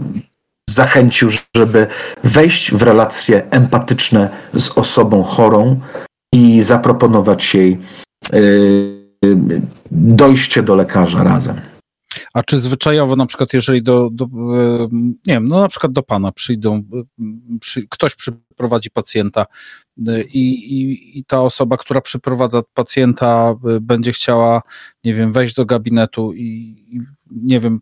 zachęcił, 0.70 1.30
żeby 1.56 1.88
wejść 2.24 2.72
w 2.72 2.82
relacje 2.82 3.52
empatyczne 3.52 4.30
z 4.54 4.78
osobą 4.78 5.24
chorą 5.24 5.80
i 6.34 6.62
zaproponować 6.62 7.56
jej 7.56 7.78
y, 8.34 9.00
dojście 9.92 10.64
do 10.64 10.76
lekarza 10.76 11.24
razem. 11.24 11.62
A 12.34 12.44
czy 12.44 12.58
zwyczajowo 12.58 13.16
na 13.16 13.26
przykład, 13.26 13.54
jeżeli 13.54 13.84
do, 13.84 14.10
do 14.12 14.28
nie 14.92 15.34
wiem, 15.34 15.48
no 15.48 15.60
na 15.60 15.68
przykład 15.68 15.92
do 15.92 16.04
pana 16.04 16.32
przyjdą, 16.32 16.84
przy, 17.62 17.88
ktoś 17.90 18.16
przyprowadzi 18.16 18.92
pacjenta 18.92 19.46
i, 20.34 20.50
i, 20.50 21.20
i 21.20 21.26
ta 21.26 21.42
osoba, 21.42 21.78
która 21.78 22.02
przyprowadza 22.02 22.62
pacjenta 22.74 23.56
będzie 23.82 24.12
chciała, 24.12 24.62
nie 25.04 25.14
wiem, 25.14 25.32
wejść 25.32 25.56
do 25.56 25.66
gabinetu 25.66 26.34
i, 26.34 26.46
i 26.90 27.00
nie 27.32 27.60
wiem, 27.60 27.80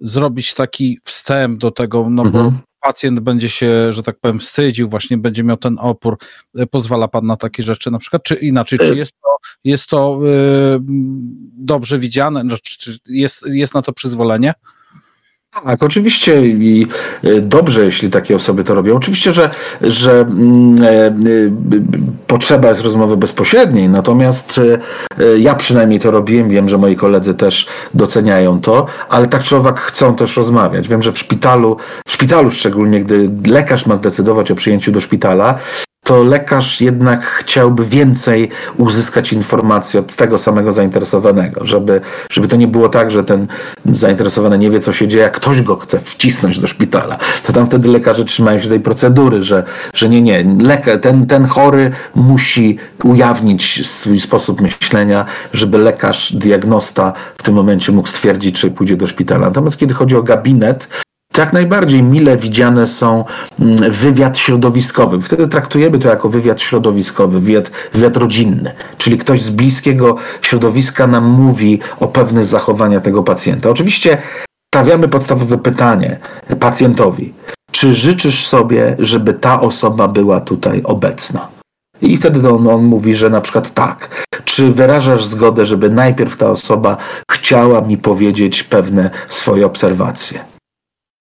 zrobić 0.00 0.54
taki 0.54 0.98
wstęp 1.04 1.60
do 1.60 1.70
tego, 1.70 2.10
no 2.10 2.22
mhm. 2.22 2.44
bo 2.44 2.52
pacjent 2.86 3.20
będzie 3.20 3.48
się, 3.48 3.92
że 3.92 4.02
tak 4.02 4.18
powiem, 4.20 4.38
wstydził, 4.38 4.88
właśnie 4.88 5.18
będzie 5.18 5.44
miał 5.44 5.56
ten 5.56 5.76
opór. 5.80 6.18
Pozwala 6.70 7.08
pan 7.08 7.26
na 7.26 7.36
takie 7.36 7.62
rzeczy 7.62 7.90
na 7.90 7.98
przykład, 7.98 8.22
czy 8.22 8.34
inaczej, 8.34 8.78
czy 8.78 8.96
jest 8.96 9.12
to, 9.22 9.36
jest 9.64 9.86
to 9.86 10.20
yy, 10.22 10.78
dobrze 11.58 11.98
widziane, 11.98 12.44
no, 12.44 12.56
czy 12.62 12.98
jest, 13.06 13.46
jest 13.46 13.74
na 13.74 13.82
to 13.82 13.92
przyzwolenie? 13.92 14.54
Tak, 15.64 15.82
oczywiście 15.82 16.46
i 16.46 16.86
e, 17.24 17.40
dobrze, 17.40 17.84
jeśli 17.84 18.10
takie 18.10 18.36
osoby 18.36 18.64
to 18.64 18.74
robią. 18.74 18.96
Oczywiście, 18.96 19.32
że, 19.32 19.50
że 19.80 20.20
mm, 20.20 20.82
e, 20.82 21.06
e, 21.06 21.12
potrzeba 22.26 22.68
jest 22.68 22.82
rozmowy 22.82 23.16
bezpośredniej, 23.16 23.88
natomiast 23.88 24.60
ja 25.38 25.54
przynajmniej 25.54 26.00
to 26.00 26.10
robiłem, 26.10 26.48
wiem, 26.48 26.68
że 26.68 26.78
moi 26.78 26.96
koledzy 26.96 27.34
też 27.34 27.66
doceniają 27.94 28.60
to, 28.60 28.86
ale 29.08 29.26
tak 29.26 29.42
czy 29.42 29.56
owak 29.56 29.80
chcą 29.80 30.14
też 30.14 30.36
rozmawiać. 30.36 30.88
Wiem, 30.88 31.02
że 31.02 31.12
w 31.12 31.18
szpitalu, 31.18 31.76
w 32.08 32.12
szpitalu 32.12 32.50
szczególnie, 32.50 33.00
gdy 33.00 33.30
lekarz 33.46 33.86
ma 33.86 33.96
zdecydować 33.96 34.50
o 34.50 34.54
przyjęciu 34.54 34.92
do 34.92 35.00
szpitala, 35.00 35.58
to 36.06 36.22
lekarz 36.22 36.80
jednak 36.80 37.24
chciałby 37.24 37.84
więcej 37.84 38.50
uzyskać 38.76 39.32
informacji 39.32 39.98
od 39.98 40.16
tego 40.16 40.38
samego 40.38 40.72
zainteresowanego, 40.72 41.64
żeby, 41.64 42.00
żeby 42.30 42.48
to 42.48 42.56
nie 42.56 42.68
było 42.68 42.88
tak, 42.88 43.10
że 43.10 43.24
ten 43.24 43.46
zainteresowany 43.84 44.58
nie 44.58 44.70
wie, 44.70 44.80
co 44.80 44.92
się 44.92 45.08
dzieje, 45.08 45.26
a 45.26 45.30
ktoś 45.30 45.62
go 45.62 45.76
chce 45.76 45.98
wcisnąć 45.98 46.58
do 46.58 46.66
szpitala. 46.66 47.18
To 47.46 47.52
tam 47.52 47.66
wtedy 47.66 47.88
lekarze 47.88 48.24
trzymają 48.24 48.58
się 48.58 48.68
tej 48.68 48.80
procedury, 48.80 49.42
że, 49.42 49.64
że 49.94 50.08
nie, 50.08 50.22
nie, 50.22 50.44
lekarz, 50.60 51.00
ten, 51.02 51.26
ten 51.26 51.46
chory 51.46 51.90
musi 52.14 52.78
ujawnić 53.04 53.86
swój 53.86 54.20
sposób 54.20 54.60
myślenia, 54.60 55.26
żeby 55.52 55.78
lekarz, 55.78 56.32
diagnosta 56.32 57.12
w 57.38 57.42
tym 57.42 57.54
momencie 57.54 57.92
mógł 57.92 58.08
stwierdzić, 58.08 58.60
czy 58.60 58.70
pójdzie 58.70 58.96
do 58.96 59.06
szpitala. 59.06 59.46
Natomiast 59.46 59.78
kiedy 59.78 59.94
chodzi 59.94 60.16
o 60.16 60.22
gabinet, 60.22 60.88
jak 61.38 61.52
najbardziej 61.52 62.02
mile 62.02 62.36
widziane 62.36 62.86
są 62.86 63.24
mm, 63.60 63.92
wywiad 63.92 64.38
środowiskowy. 64.38 65.20
Wtedy 65.20 65.48
traktujemy 65.48 65.98
to 65.98 66.08
jako 66.08 66.28
wywiad 66.28 66.60
środowiskowy, 66.60 67.40
wywiad, 67.40 67.70
wywiad 67.92 68.16
rodzinny. 68.16 68.72
Czyli 68.98 69.18
ktoś 69.18 69.42
z 69.42 69.50
bliskiego 69.50 70.16
środowiska 70.42 71.06
nam 71.06 71.24
mówi 71.24 71.78
o 72.00 72.08
pewnych 72.08 72.44
zachowaniach 72.44 73.02
tego 73.02 73.22
pacjenta. 73.22 73.70
Oczywiście 73.70 74.18
stawiamy 74.74 75.08
podstawowe 75.08 75.58
pytanie 75.58 76.18
pacjentowi. 76.60 77.32
Czy 77.70 77.94
życzysz 77.94 78.46
sobie, 78.46 78.96
żeby 78.98 79.34
ta 79.34 79.60
osoba 79.60 80.08
była 80.08 80.40
tutaj 80.40 80.82
obecna? 80.84 81.48
I 82.02 82.16
wtedy 82.16 82.48
on, 82.48 82.68
on, 82.68 82.84
mówi, 82.84 83.14
że 83.14 83.30
na 83.30 83.40
przykład 83.40 83.74
tak. 83.74 84.26
Czy 84.44 84.72
wyrażasz 84.72 85.24
zgodę, 85.24 85.66
żeby 85.66 85.90
najpierw 85.90 86.36
ta 86.36 86.50
osoba 86.50 86.96
chciała 87.30 87.80
mi 87.80 87.98
powiedzieć 87.98 88.62
pewne 88.62 89.10
swoje 89.26 89.66
obserwacje? 89.66 90.55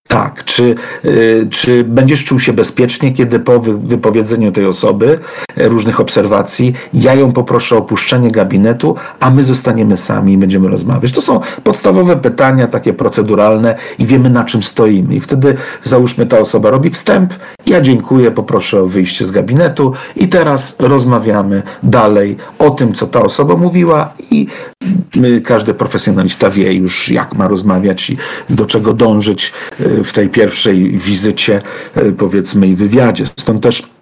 Tak, 0.07 0.43
czy, 0.43 0.75
y, 1.05 1.47
czy 1.51 1.83
będziesz 1.83 2.23
czuł 2.23 2.39
się 2.39 2.53
bezpiecznie, 2.53 3.13
kiedy 3.13 3.39
po 3.39 3.59
wypowiedzeniu 3.59 4.51
tej 4.51 4.65
osoby 4.65 5.19
e, 5.57 5.67
różnych 5.67 5.99
obserwacji 5.99 6.73
ja 6.93 7.15
ją 7.15 7.31
poproszę 7.31 7.75
o 7.75 7.79
opuszczenie 7.79 8.31
gabinetu, 8.31 8.95
a 9.19 9.29
my 9.29 9.43
zostaniemy 9.43 9.97
sami 9.97 10.33
i 10.33 10.37
będziemy 10.37 10.69
rozmawiać? 10.69 11.11
To 11.11 11.21
są 11.21 11.39
podstawowe 11.63 12.15
pytania, 12.15 12.67
takie 12.67 12.93
proceduralne 12.93 13.75
i 13.99 14.05
wiemy 14.05 14.29
na 14.29 14.43
czym 14.43 14.63
stoimy. 14.63 15.15
I 15.15 15.19
wtedy 15.19 15.57
załóżmy 15.83 16.25
ta 16.25 16.39
osoba 16.39 16.69
robi 16.69 16.89
wstęp, 16.89 17.33
ja 17.67 17.81
dziękuję, 17.81 18.31
poproszę 18.31 18.81
o 18.81 18.87
wyjście 18.87 19.25
z 19.25 19.31
gabinetu 19.31 19.93
i 20.15 20.27
teraz 20.27 20.75
rozmawiamy 20.79 21.63
dalej 21.83 22.37
o 22.59 22.71
tym, 22.71 22.93
co 22.93 23.07
ta 23.07 23.21
osoba 23.21 23.55
mówiła 23.57 24.13
i 24.31 24.47
każdy 25.43 25.73
profesjonalista 25.73 26.49
wie 26.49 26.73
już, 26.73 27.09
jak 27.09 27.35
ma 27.35 27.47
rozmawiać 27.47 28.09
i 28.09 28.17
do 28.49 28.65
czego 28.65 28.93
dążyć 28.93 29.53
y, 29.79 30.03
w 30.03 30.13
tej 30.13 30.29
pierwszej 30.29 30.91
wizycie, 30.91 31.61
y, 31.97 32.11
powiedzmy, 32.11 32.67
i 32.67 32.75
wywiadzie. 32.75 33.23
Stąd 33.39 33.63
też 33.63 33.94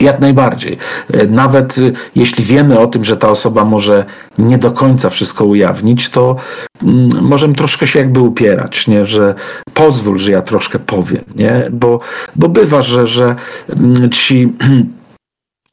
jak 0.00 0.20
najbardziej. 0.20 0.78
Y, 1.14 1.28
nawet 1.30 1.76
jeśli 2.14 2.44
wiemy 2.44 2.78
o 2.78 2.86
tym, 2.86 3.04
że 3.04 3.16
ta 3.16 3.28
osoba 3.28 3.64
może 3.64 4.04
nie 4.38 4.58
do 4.58 4.70
końca 4.70 5.10
wszystko 5.10 5.44
ujawnić, 5.44 6.10
to 6.10 6.36
mm, 6.82 7.08
możemy 7.22 7.54
troszkę 7.54 7.86
się 7.86 7.98
jakby 7.98 8.20
upierać, 8.20 8.86
nie? 8.86 9.06
że 9.06 9.34
pozwól, 9.74 10.18
że 10.18 10.30
ja 10.30 10.42
troszkę 10.42 10.78
powiem, 10.78 11.24
nie? 11.36 11.68
Bo, 11.72 12.00
bo 12.36 12.48
bywa, 12.48 12.82
że, 12.82 13.06
że 13.06 13.36
mm, 13.76 14.10
ci 14.10 14.52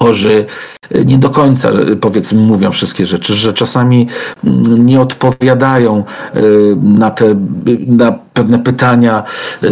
chorzy 0.03 0.45
nie 1.05 1.17
do 1.17 1.29
końca, 1.29 1.71
powiedzmy, 2.01 2.41
mówią 2.41 2.71
wszystkie 2.71 3.05
rzeczy, 3.05 3.35
że 3.35 3.53
czasami 3.53 4.07
mm, 4.43 4.85
nie 4.85 5.01
odpowiadają 5.01 6.03
y, 6.35 6.77
na 6.83 7.11
te 7.11 7.35
na 7.87 8.11
pewne 8.33 8.59
pytania 8.59 9.23
y, 9.63 9.67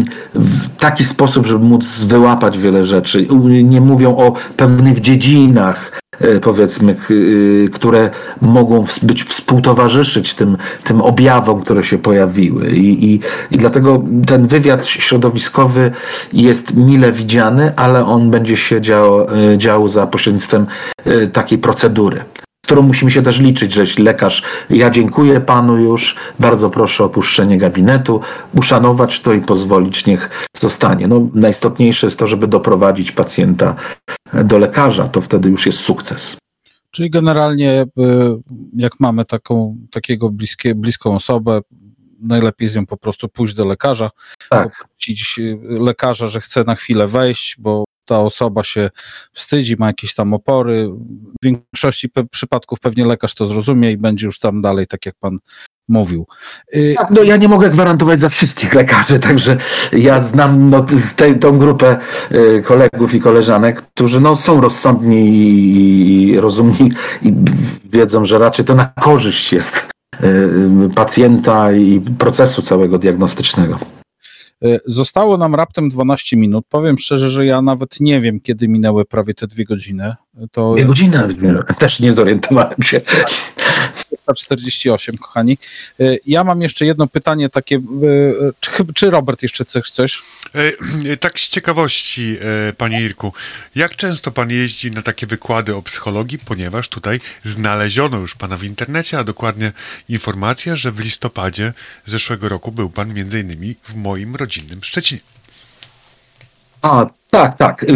w 0.34 0.76
taki 0.76 1.04
sposób, 1.04 1.46
żeby 1.46 1.64
móc 1.64 2.04
wyłapać 2.04 2.58
wiele 2.58 2.84
rzeczy. 2.84 3.26
Nie 3.64 3.80
mówią 3.80 4.16
o 4.16 4.32
pewnych 4.56 5.00
dziedzinach, 5.00 6.00
powiedzmy, 6.42 6.96
y, 7.10 7.68
które 7.72 8.10
mogą 8.40 8.84
być 9.02 9.24
współtowarzyszyć 9.24 10.34
tym, 10.34 10.56
tym 10.84 11.02
objawom, 11.02 11.60
które 11.60 11.84
się 11.84 11.98
pojawiły. 11.98 12.70
I, 12.70 13.14
i, 13.14 13.20
I 13.50 13.58
dlatego 13.58 14.02
ten 14.26 14.46
wywiad 14.46 14.86
środowiskowy 14.86 15.90
jest 16.32 16.76
mile 16.76 17.12
widziany, 17.12 17.72
ale 17.76 18.06
on 18.06 18.30
będzie 18.30 18.56
się 18.56 18.80
dział, 18.80 19.20
e, 19.20 19.58
dział 19.58 19.88
za 19.88 20.06
pośrednictwem 20.06 20.66
e, 21.04 21.26
takiej 21.26 21.58
procedury 21.58 22.24
którą 22.68 22.82
musimy 22.82 23.10
się 23.10 23.22
też 23.22 23.40
liczyć, 23.40 23.72
że 23.72 23.84
lekarz, 23.98 24.42
ja 24.70 24.90
dziękuję 24.90 25.40
panu 25.40 25.76
już, 25.78 26.16
bardzo 26.38 26.70
proszę 26.70 27.04
o 27.04 27.06
opuszczenie 27.06 27.58
gabinetu, 27.58 28.20
uszanować 28.54 29.20
to 29.20 29.32
i 29.32 29.40
pozwolić, 29.40 30.06
niech 30.06 30.48
zostanie. 30.56 31.08
No, 31.08 31.28
najistotniejsze 31.34 32.06
jest 32.06 32.18
to, 32.18 32.26
żeby 32.26 32.46
doprowadzić 32.46 33.12
pacjenta 33.12 33.74
do 34.44 34.58
lekarza, 34.58 35.08
to 35.08 35.20
wtedy 35.20 35.48
już 35.48 35.66
jest 35.66 35.78
sukces. 35.78 36.36
Czyli 36.90 37.10
generalnie, 37.10 37.82
y, 37.82 37.86
jak 38.76 38.92
mamy 39.00 39.24
taką, 39.24 39.76
takiego 39.90 40.30
bliskie, 40.30 40.74
bliską 40.74 41.14
osobę, 41.14 41.60
najlepiej 42.20 42.68
z 42.68 42.76
nią 42.76 42.86
po 42.86 42.96
prostu 42.96 43.28
pójść 43.28 43.54
do 43.54 43.64
lekarza, 43.64 44.10
tak. 44.50 44.78
poprosić 44.78 45.38
y, 45.38 45.58
lekarza, 45.68 46.26
że 46.26 46.40
chce 46.40 46.64
na 46.64 46.74
chwilę 46.74 47.06
wejść, 47.06 47.56
bo 47.58 47.84
ta 48.08 48.20
osoba 48.20 48.64
się 48.64 48.90
wstydzi, 49.32 49.76
ma 49.78 49.86
jakieś 49.86 50.14
tam 50.14 50.34
opory. 50.34 50.88
W 51.42 51.44
większości 51.44 52.08
przypadków 52.30 52.80
pewnie 52.80 53.06
lekarz 53.06 53.34
to 53.34 53.46
zrozumie 53.46 53.92
i 53.92 53.96
będzie 53.96 54.26
już 54.26 54.38
tam 54.38 54.62
dalej, 54.62 54.86
tak 54.86 55.06
jak 55.06 55.14
pan 55.20 55.38
mówił. 55.88 56.26
Y, 56.76 56.94
tak, 56.96 57.10
no 57.10 57.22
ja 57.22 57.36
nie 57.36 57.48
mogę 57.48 57.70
gwarantować 57.70 58.20
za 58.20 58.28
wszystkich 58.28 58.74
lekarzy, 58.74 59.20
także 59.28 59.56
ja 59.92 60.20
znam 60.20 60.70
no, 60.70 60.86
tej, 61.16 61.38
tą 61.38 61.58
grupę 61.58 61.96
y, 62.32 62.62
kolegów 62.66 63.14
i 63.14 63.20
koleżanek, 63.20 63.82
którzy 63.82 64.20
no, 64.20 64.36
są 64.36 64.60
rozsądni 64.60 65.28
i 66.32 66.40
rozumni 66.40 66.92
i 67.22 67.32
wiedzą, 67.84 68.24
że 68.24 68.38
raczej 68.38 68.64
to 68.64 68.74
na 68.74 68.92
korzyść 69.00 69.52
jest 69.52 69.88
y, 70.22 70.90
pacjenta 70.94 71.72
i 71.72 72.00
procesu 72.18 72.62
całego 72.62 72.98
diagnostycznego. 72.98 73.97
E, 74.64 74.78
zostało 74.86 75.36
nam 75.36 75.54
raptem 75.54 75.88
12 75.88 76.36
minut. 76.36 76.64
Powiem 76.68 76.98
szczerze, 76.98 77.28
że 77.28 77.46
ja 77.46 77.62
nawet 77.62 78.00
nie 78.00 78.20
wiem, 78.20 78.40
kiedy 78.40 78.68
minęły 78.68 79.04
prawie 79.04 79.34
te 79.34 79.46
dwie 79.46 79.64
godziny. 79.64 80.14
To... 80.52 80.74
Dwie 80.74 80.84
godziny? 80.84 81.28
Też 81.78 82.00
nie 82.00 82.12
zorientowałem 82.12 82.82
się. 82.82 83.00
48, 84.36 85.18
kochani. 85.18 85.58
E, 86.00 86.04
ja 86.26 86.44
mam 86.44 86.62
jeszcze 86.62 86.86
jedno 86.86 87.06
pytanie 87.06 87.48
takie. 87.48 87.76
E, 87.76 87.80
czy, 88.60 88.70
czy 88.94 89.10
Robert 89.10 89.42
jeszcze 89.42 89.64
chce 89.64 89.82
coś? 89.82 90.22
Tak 91.20 91.40
z 91.40 91.48
ciekawości, 91.48 92.36
panie 92.78 93.02
Irku, 93.02 93.32
jak 93.74 93.96
często 93.96 94.30
pan 94.30 94.50
jeździ 94.50 94.90
na 94.90 95.02
takie 95.02 95.26
wykłady 95.26 95.76
o 95.76 95.82
psychologii, 95.82 96.38
ponieważ 96.38 96.88
tutaj 96.88 97.20
znaleziono 97.42 98.18
już 98.18 98.34
pana 98.34 98.56
w 98.56 98.64
internecie, 98.64 99.18
a 99.18 99.24
dokładnie 99.24 99.72
informacja, 100.08 100.76
że 100.76 100.92
w 100.92 101.00
listopadzie 101.00 101.72
zeszłego 102.06 102.48
roku 102.48 102.72
był 102.72 102.90
pan 102.90 103.14
między 103.14 103.40
innymi 103.40 103.76
w 103.82 103.94
moim 103.94 104.36
rodzinnym 104.36 104.80
Szczecinie. 104.82 105.20
A, 106.82 107.06
tak, 107.30 107.58
tak. 107.58 107.86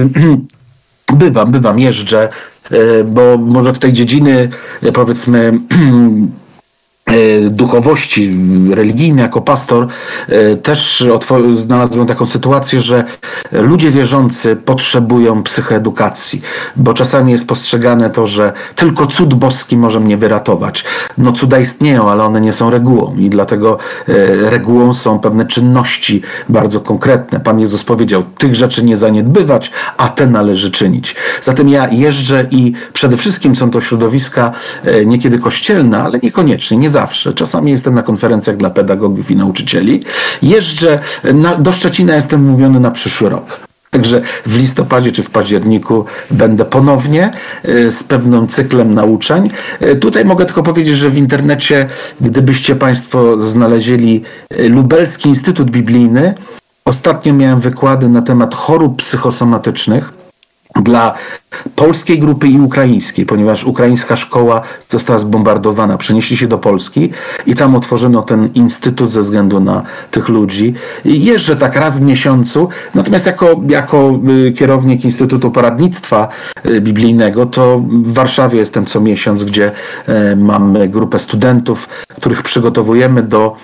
Bywam, 1.12 1.52
bywam, 1.52 1.78
jeżdżę, 1.78 2.28
e, 2.28 2.28
bo 3.04 3.38
może 3.38 3.72
w 3.72 3.78
tej 3.78 3.92
dziedziny, 3.92 4.48
e, 4.82 4.92
powiedzmy, 4.92 5.52
E, 5.72 6.28
duchowości 7.50 8.36
religijnej 8.70 9.22
jako 9.22 9.40
pastor 9.40 9.86
e, 10.28 10.56
też 10.56 11.04
znalazłem 11.56 12.06
taką 12.06 12.26
sytuację, 12.26 12.80
że 12.80 13.04
ludzie 13.52 13.90
wierzący 13.90 14.56
potrzebują 14.56 15.42
psychoedukacji, 15.42 16.42
bo 16.76 16.94
czasami 16.94 17.32
jest 17.32 17.48
postrzegane 17.48 18.10
to, 18.10 18.26
że 18.26 18.52
tylko 18.74 19.06
cud 19.06 19.34
boski 19.34 19.76
może 19.76 20.00
mnie 20.00 20.16
wyratować. 20.16 20.84
No 21.18 21.32
cuda 21.32 21.58
istnieją, 21.58 22.10
ale 22.10 22.24
one 22.24 22.40
nie 22.40 22.52
są 22.52 22.70
regułą 22.70 23.16
i 23.18 23.30
dlatego 23.30 23.78
e, 24.08 24.50
regułą 24.50 24.94
są 24.94 25.18
pewne 25.18 25.46
czynności 25.46 26.22
bardzo 26.48 26.80
konkretne. 26.80 27.40
Pan 27.40 27.60
Jezus 27.60 27.84
powiedział, 27.84 28.22
tych 28.38 28.54
rzeczy 28.54 28.84
nie 28.84 28.96
zaniedbywać, 28.96 29.72
a 29.96 30.08
te 30.08 30.26
należy 30.26 30.70
czynić. 30.70 31.14
Zatem 31.40 31.68
ja 31.68 31.88
jeżdżę 31.88 32.46
i 32.50 32.72
przede 32.92 33.16
wszystkim 33.16 33.56
są 33.56 33.70
to 33.70 33.80
środowiska 33.80 34.52
niekiedy 35.06 35.38
kościelne, 35.38 36.02
ale 36.02 36.18
niekoniecznie, 36.18 36.76
nie 36.76 36.90
zawsze. 36.90 37.01
Czasami 37.34 37.70
jestem 37.70 37.94
na 37.94 38.02
konferencjach 38.02 38.56
dla 38.56 38.70
pedagogów 38.70 39.30
i 39.30 39.36
nauczycieli. 39.36 40.02
Jeżdżę 40.42 40.98
na, 41.34 41.54
do 41.54 41.72
Szczecina, 41.72 42.16
jestem 42.16 42.42
mówiony 42.42 42.80
na 42.80 42.90
przyszły 42.90 43.28
rok. 43.28 43.60
Także 43.90 44.22
w 44.46 44.58
listopadzie 44.58 45.12
czy 45.12 45.22
w 45.22 45.30
październiku 45.30 46.04
będę 46.30 46.64
ponownie 46.64 47.30
e, 47.64 47.90
z 47.90 48.04
pewnym 48.04 48.48
cyklem 48.48 48.94
nauczeń. 48.94 49.50
E, 49.80 49.96
tutaj 49.96 50.24
mogę 50.24 50.44
tylko 50.44 50.62
powiedzieć, 50.62 50.96
że 50.96 51.10
w 51.10 51.16
internecie, 51.16 51.86
gdybyście 52.20 52.76
Państwo 52.76 53.40
znaleźli 53.40 54.22
e, 54.50 54.68
Lubelski 54.68 55.28
Instytut 55.28 55.70
Biblijny, 55.70 56.34
ostatnio 56.84 57.34
miałem 57.34 57.60
wykłady 57.60 58.08
na 58.08 58.22
temat 58.22 58.54
chorób 58.54 58.96
psychosomatycznych 58.96 60.21
dla 60.80 61.14
polskiej 61.76 62.18
grupy 62.18 62.48
i 62.48 62.60
ukraińskiej, 62.60 63.26
ponieważ 63.26 63.64
ukraińska 63.64 64.16
szkoła 64.16 64.62
została 64.88 65.18
zbombardowana. 65.18 65.98
Przenieśli 65.98 66.36
się 66.36 66.46
do 66.48 66.58
Polski 66.58 67.10
i 67.46 67.54
tam 67.54 67.76
otworzono 67.76 68.22
ten 68.22 68.48
instytut 68.54 69.10
ze 69.10 69.20
względu 69.20 69.60
na 69.60 69.82
tych 70.10 70.28
ludzi. 70.28 70.74
I 71.04 71.24
jeżdżę 71.24 71.56
tak 71.56 71.76
raz 71.76 71.98
w 71.98 72.02
miesiącu, 72.02 72.68
natomiast 72.94 73.26
jako, 73.26 73.60
jako 73.68 74.20
y, 74.46 74.52
kierownik 74.52 75.04
Instytutu 75.04 75.50
Poradnictwa 75.50 76.28
y, 76.66 76.80
Biblijnego, 76.80 77.46
to 77.46 77.78
w 77.78 78.12
Warszawie 78.12 78.58
jestem 78.58 78.86
co 78.86 79.00
miesiąc, 79.00 79.44
gdzie 79.44 79.72
y, 80.08 80.36
mamy 80.36 80.88
grupę 80.88 81.18
studentów, 81.18 81.88
których 82.16 82.42
przygotowujemy 82.42 83.22
do 83.22 83.56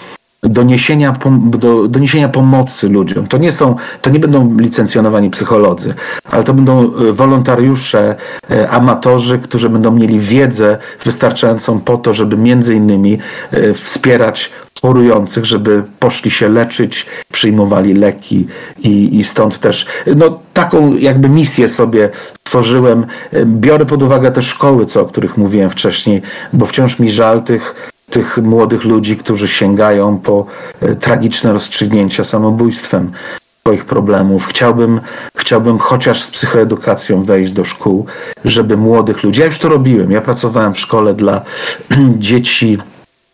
do 0.49 0.62
niesienia, 0.62 1.15
do, 1.41 1.89
do 1.89 2.01
niesienia 2.01 2.29
pomocy 2.29 2.89
ludziom. 2.89 3.27
To 3.27 3.39
nie 3.39 3.53
są, 3.53 3.77
to 4.03 4.11
nie 4.11 4.20
będą 4.20 4.57
licencjonowani 4.59 5.31
psycholodzy, 5.31 5.95
ale 6.25 6.45
to 6.45 6.55
będą 6.55 6.95
e, 6.95 7.12
wolontariusze, 7.12 8.16
e, 8.51 8.70
amatorzy, 8.70 9.39
którzy 9.39 9.69
będą 9.69 9.91
mieli 9.91 10.20
wiedzę 10.20 10.79
wystarczającą 11.05 11.81
po 11.81 11.97
to, 11.97 12.12
żeby 12.12 12.37
między 12.37 12.75
innymi 12.75 13.19
e, 13.51 13.75
wspierać 13.75 14.51
chorujących, 14.83 15.45
żeby 15.45 15.83
poszli 15.99 16.31
się 16.31 16.49
leczyć, 16.49 17.07
przyjmowali 17.33 17.95
leki 17.95 18.47
i, 18.79 19.19
i 19.19 19.25
stąd 19.25 19.59
też 19.59 19.87
no, 20.16 20.39
taką 20.53 20.97
jakby 20.97 21.29
misję 21.29 21.69
sobie 21.69 22.11
tworzyłem. 22.43 23.07
Biorę 23.47 23.87
pod 23.87 24.03
uwagę 24.03 24.33
te 24.33 24.43
szkoły, 24.43 24.87
co, 24.87 25.01
o 25.01 25.07
których 25.07 25.37
mówiłem 25.37 25.70
wcześniej, 25.70 26.23
bo 26.53 26.66
wciąż 26.66 26.99
mi 26.99 27.11
żal 27.11 27.43
tych 27.43 27.93
tych 28.10 28.39
młodych 28.39 28.85
ludzi, 28.85 29.16
którzy 29.16 29.48
sięgają 29.48 30.18
po 30.18 30.47
e, 30.80 30.94
tragiczne 30.94 31.52
rozstrzygnięcia 31.52 32.24
samobójstwem 32.24 33.12
swoich 33.60 33.85
problemów. 33.85 34.47
Chciałbym, 34.47 35.01
chciałbym 35.36 35.78
chociaż 35.78 36.22
z 36.22 36.30
psychoedukacją 36.30 37.24
wejść 37.24 37.52
do 37.52 37.64
szkół, 37.64 38.06
żeby 38.44 38.76
młodych 38.76 39.22
ludzi, 39.22 39.40
ja 39.40 39.47
już 39.47 39.59
to 39.59 39.68
robiłem, 39.68 40.10
ja 40.10 40.20
pracowałem 40.20 40.74
w 40.74 40.78
szkole 40.78 41.14
dla 41.14 41.43
dzieci 42.18 42.78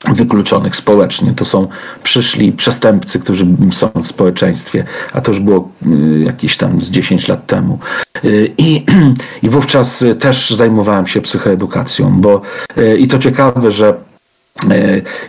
wykluczonych 0.09 0.76
społecznie. 0.76 1.32
To 1.36 1.44
są 1.44 1.68
przyszli 2.02 2.52
przestępcy, 2.52 3.20
którzy 3.20 3.46
są 3.72 3.90
w 4.02 4.06
społeczeństwie, 4.06 4.84
a 5.12 5.20
to 5.20 5.30
już 5.30 5.40
było 5.40 5.68
y, 5.86 6.24
jakieś 6.24 6.56
tam 6.56 6.80
z 6.80 6.90
10 6.90 7.28
lat 7.28 7.46
temu. 7.46 7.78
Y, 8.24 8.52
I, 8.59 8.84
i 9.42 9.48
wówczas 9.48 10.05
też 10.18 10.51
zajmowałem 10.51 11.06
się 11.06 11.20
psychoedukacją, 11.20 12.20
bo 12.20 12.40
y, 12.78 12.98
i 12.98 13.09
to 13.09 13.18
ciekawe, 13.18 13.72
że 13.72 13.94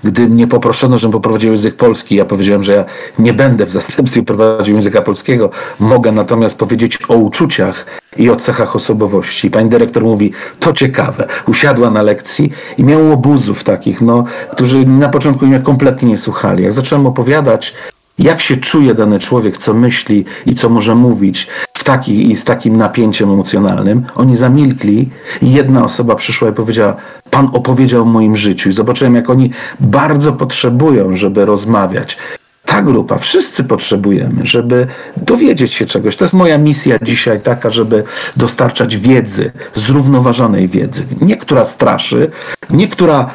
gdy 0.03 0.27
mnie 0.29 0.47
poproszono, 0.47 0.97
żebym 0.97 1.11
poprowadził 1.11 1.51
język 1.51 1.75
polski, 1.75 2.15
ja 2.15 2.25
powiedziałem, 2.25 2.63
że 2.63 2.73
ja 2.73 2.85
nie 3.19 3.33
będę 3.33 3.65
w 3.65 3.71
zastępstwie 3.71 4.23
prowadził 4.23 4.75
języka 4.75 5.01
polskiego, 5.01 5.49
mogę 5.79 6.11
natomiast 6.11 6.57
powiedzieć 6.57 6.99
o 7.07 7.15
uczuciach 7.15 7.85
i 8.17 8.29
o 8.29 8.35
cechach 8.35 8.75
osobowości. 8.75 9.51
Pani 9.51 9.69
dyrektor 9.69 10.03
mówi, 10.03 10.31
to 10.59 10.73
ciekawe. 10.73 11.27
Usiadła 11.47 11.91
na 11.91 12.01
lekcji 12.01 12.51
i 12.77 12.83
miał 12.83 13.11
obuzów 13.11 13.63
takich, 13.63 14.01
no, 14.01 14.23
którzy 14.51 14.85
na 14.85 15.09
początku 15.09 15.47
mnie 15.47 15.59
kompletnie 15.59 16.09
nie 16.09 16.17
słuchali. 16.17 16.63
Jak 16.63 16.73
zacząłem 16.73 17.07
opowiadać, 17.07 17.73
jak 18.19 18.41
się 18.41 18.57
czuje 18.57 18.93
dany 18.93 19.19
człowiek, 19.19 19.57
co 19.57 19.73
myśli 19.73 20.25
i 20.45 20.53
co 20.53 20.69
może 20.69 20.95
mówić 20.95 21.47
taki, 21.85 22.31
i 22.31 22.35
z 22.35 22.43
takim 22.43 22.75
napięciem 22.75 23.31
emocjonalnym. 23.31 24.05
Oni 24.15 24.37
zamilkli 24.37 25.09
i 25.41 25.51
jedna 25.51 25.83
osoba 25.83 26.15
przyszła 26.15 26.49
i 26.49 26.53
powiedziała: 26.53 26.95
Pan 27.29 27.49
opowiedział 27.53 28.01
o 28.01 28.05
moim 28.05 28.35
życiu. 28.35 28.69
I 28.69 28.73
zobaczyłem, 28.73 29.15
jak 29.15 29.29
oni 29.29 29.51
bardzo 29.79 30.33
potrzebują, 30.33 31.15
żeby 31.15 31.45
rozmawiać. 31.45 32.17
Ta 32.65 32.81
grupa, 32.81 33.17
wszyscy 33.17 33.63
potrzebujemy, 33.63 34.45
żeby 34.45 34.87
dowiedzieć 35.17 35.73
się 35.73 35.85
czegoś. 35.85 36.17
To 36.17 36.25
jest 36.25 36.33
moja 36.33 36.57
misja 36.57 36.97
dzisiaj 37.01 37.41
taka, 37.41 37.71
żeby 37.71 38.03
dostarczać 38.37 38.97
wiedzy, 38.97 39.51
zrównoważonej 39.73 40.67
wiedzy. 40.67 41.03
Nie 41.21 41.37
która 41.37 41.65
straszy, 41.65 42.31
nie 42.69 42.87
która 42.87 43.33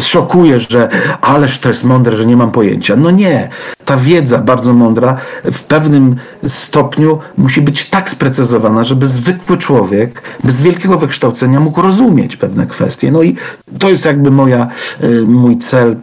szokuje, 0.00 0.60
że 0.60 0.88
ależ 1.20 1.58
to 1.58 1.68
jest 1.68 1.84
mądre, 1.84 2.16
że 2.16 2.26
nie 2.26 2.36
mam 2.36 2.50
pojęcia. 2.50 2.96
No 2.96 3.10
nie. 3.10 3.48
Ta 3.84 3.96
wiedza 3.96 4.38
bardzo 4.38 4.72
mądra 4.72 5.16
w 5.44 5.62
pewnym 5.62 6.16
stopniu 6.46 7.18
musi 7.38 7.60
być 7.60 7.90
tak 7.90 8.10
sprecyzowana, 8.10 8.84
żeby 8.84 9.06
zwykły 9.06 9.56
człowiek 9.56 10.22
bez 10.44 10.62
wielkiego 10.62 10.98
wykształcenia 10.98 11.60
mógł 11.60 11.82
rozumieć 11.82 12.36
pewne 12.36 12.66
kwestie. 12.66 13.12
No 13.12 13.22
i 13.22 13.36
to 13.78 13.88
jest 13.88 14.04
jakby 14.04 14.30
moja, 14.30 14.68
y, 15.04 15.22
mój 15.22 15.58
cel 15.58 15.96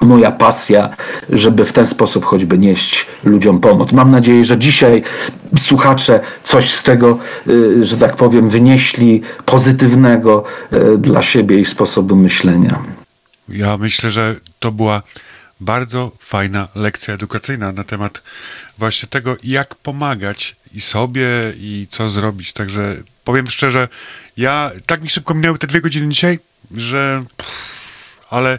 moja 0.00 0.30
pasja, 0.30 0.96
żeby 1.30 1.64
w 1.64 1.72
ten 1.72 1.86
sposób 1.86 2.24
choćby 2.24 2.58
nieść 2.58 3.06
ludziom 3.24 3.60
pomoc. 3.60 3.92
Mam 3.92 4.10
nadzieję, 4.10 4.44
że 4.44 4.58
dzisiaj 4.58 5.02
słuchacze 5.58 6.20
coś 6.42 6.74
z 6.74 6.82
tego, 6.82 7.18
y, 7.48 7.84
że 7.84 7.96
tak 7.96 8.16
powiem, 8.16 8.48
wynieśli 8.48 9.22
pozytywnego 9.44 10.44
y, 10.72 10.98
dla 10.98 11.22
siebie 11.22 11.60
i 11.60 11.64
sposobu 11.64 12.16
myślenia. 12.16 12.82
Ja 13.48 13.78
myślę, 13.78 14.10
że 14.10 14.36
to 14.58 14.72
była 14.72 15.02
bardzo 15.60 16.12
fajna 16.20 16.68
lekcja 16.74 17.14
edukacyjna 17.14 17.72
na 17.72 17.84
temat 17.84 18.22
właśnie 18.78 19.08
tego, 19.08 19.36
jak 19.42 19.74
pomagać 19.74 20.56
i 20.74 20.80
sobie, 20.80 21.28
i 21.56 21.86
co 21.90 22.10
zrobić. 22.10 22.52
Także 22.52 22.96
powiem 23.24 23.50
szczerze, 23.50 23.88
ja 24.36 24.70
tak 24.86 25.02
mi 25.02 25.10
szybko 25.10 25.34
minęły 25.34 25.58
te 25.58 25.66
dwie 25.66 25.80
godziny 25.80 26.08
dzisiaj, 26.08 26.38
że. 26.76 27.24
Ale 28.34 28.58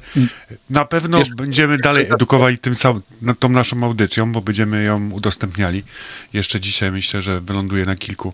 na 0.70 0.86
pewno 0.86 1.20
Wiesz, 1.20 1.30
będziemy 1.30 1.78
dalej 1.78 2.06
edukowali 2.12 2.58
tym 2.58 2.76
sam, 2.76 3.02
tą 3.40 3.50
naszą 3.50 3.84
audycją, 3.84 4.32
bo 4.32 4.42
będziemy 4.42 4.84
ją 4.84 5.12
udostępniali. 5.12 5.84
Jeszcze 6.34 6.60
dzisiaj 6.60 6.92
myślę, 6.92 7.22
że 7.22 7.42
wyląduje 7.42 7.86
na 7.86 7.96
kilku, 7.96 8.34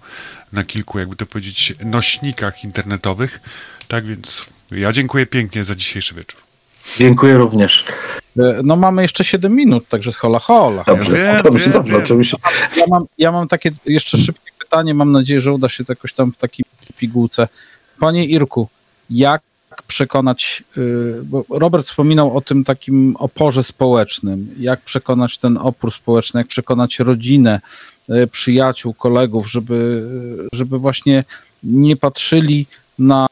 na 0.54 0.64
kilku, 0.64 1.00
jakby 1.00 1.16
to 1.16 1.26
powiedzieć, 1.26 1.74
nośnikach 1.86 2.64
internetowych. 2.64 3.40
Tak 3.88 4.06
więc 4.06 4.46
ja 4.72 4.92
dziękuję 4.92 5.26
pięknie 5.26 5.64
za 5.64 5.76
dzisiejszy 5.76 6.16
wieczór. 6.16 6.42
Dziękuję 6.98 7.38
również. 7.38 7.86
E, 8.40 8.60
no 8.64 8.76
mamy 8.76 9.02
jeszcze 9.02 9.24
7 9.24 9.56
minut, 9.56 9.88
także 9.88 10.12
hola 10.12 10.40
hola. 10.40 10.84
Dobrze, 10.88 11.12
wiem, 11.12 11.38
dobrze, 11.44 11.64
wiem, 11.64 11.74
dobrze 11.74 11.94
wiem. 11.94 12.04
oczywiście. 12.04 12.38
Ja 12.78 12.86
mam, 12.90 13.06
ja 13.18 13.32
mam 13.32 13.48
takie 13.48 13.72
jeszcze 13.86 14.18
szybkie 14.18 14.52
pytanie, 14.60 14.94
mam 14.94 15.12
nadzieję, 15.12 15.40
że 15.40 15.54
uda 15.54 15.70
się 15.70 15.86
to 15.86 15.92
jakoś 15.92 16.14
tam 16.14 16.32
w 16.32 16.38
takiej 16.38 16.66
pigułce. 16.98 17.48
Panie 18.00 18.26
Irku, 18.26 18.68
jak 19.10 19.42
przekonać, 19.88 20.64
y, 20.78 21.20
bo 21.24 21.46
Robert 21.50 21.86
wspominał 21.86 22.38
o 22.38 22.42
tym 22.42 22.64
takim 22.64 23.16
oporze 23.20 23.64
społecznym, 23.64 24.56
jak 24.60 24.82
przekonać 24.82 25.38
ten 25.38 25.58
opór 25.58 25.92
społeczny, 25.94 26.40
jak 26.40 26.48
przekonać 26.48 27.00
rodzinę, 27.00 27.62
y, 28.10 28.28
przyjaciół, 28.28 28.94
kolegów, 28.94 29.52
żeby, 29.52 30.08
żeby 30.54 30.78
właśnie 30.78 31.24
nie 31.64 31.98
patrzyli 31.98 32.68
na 33.00 33.28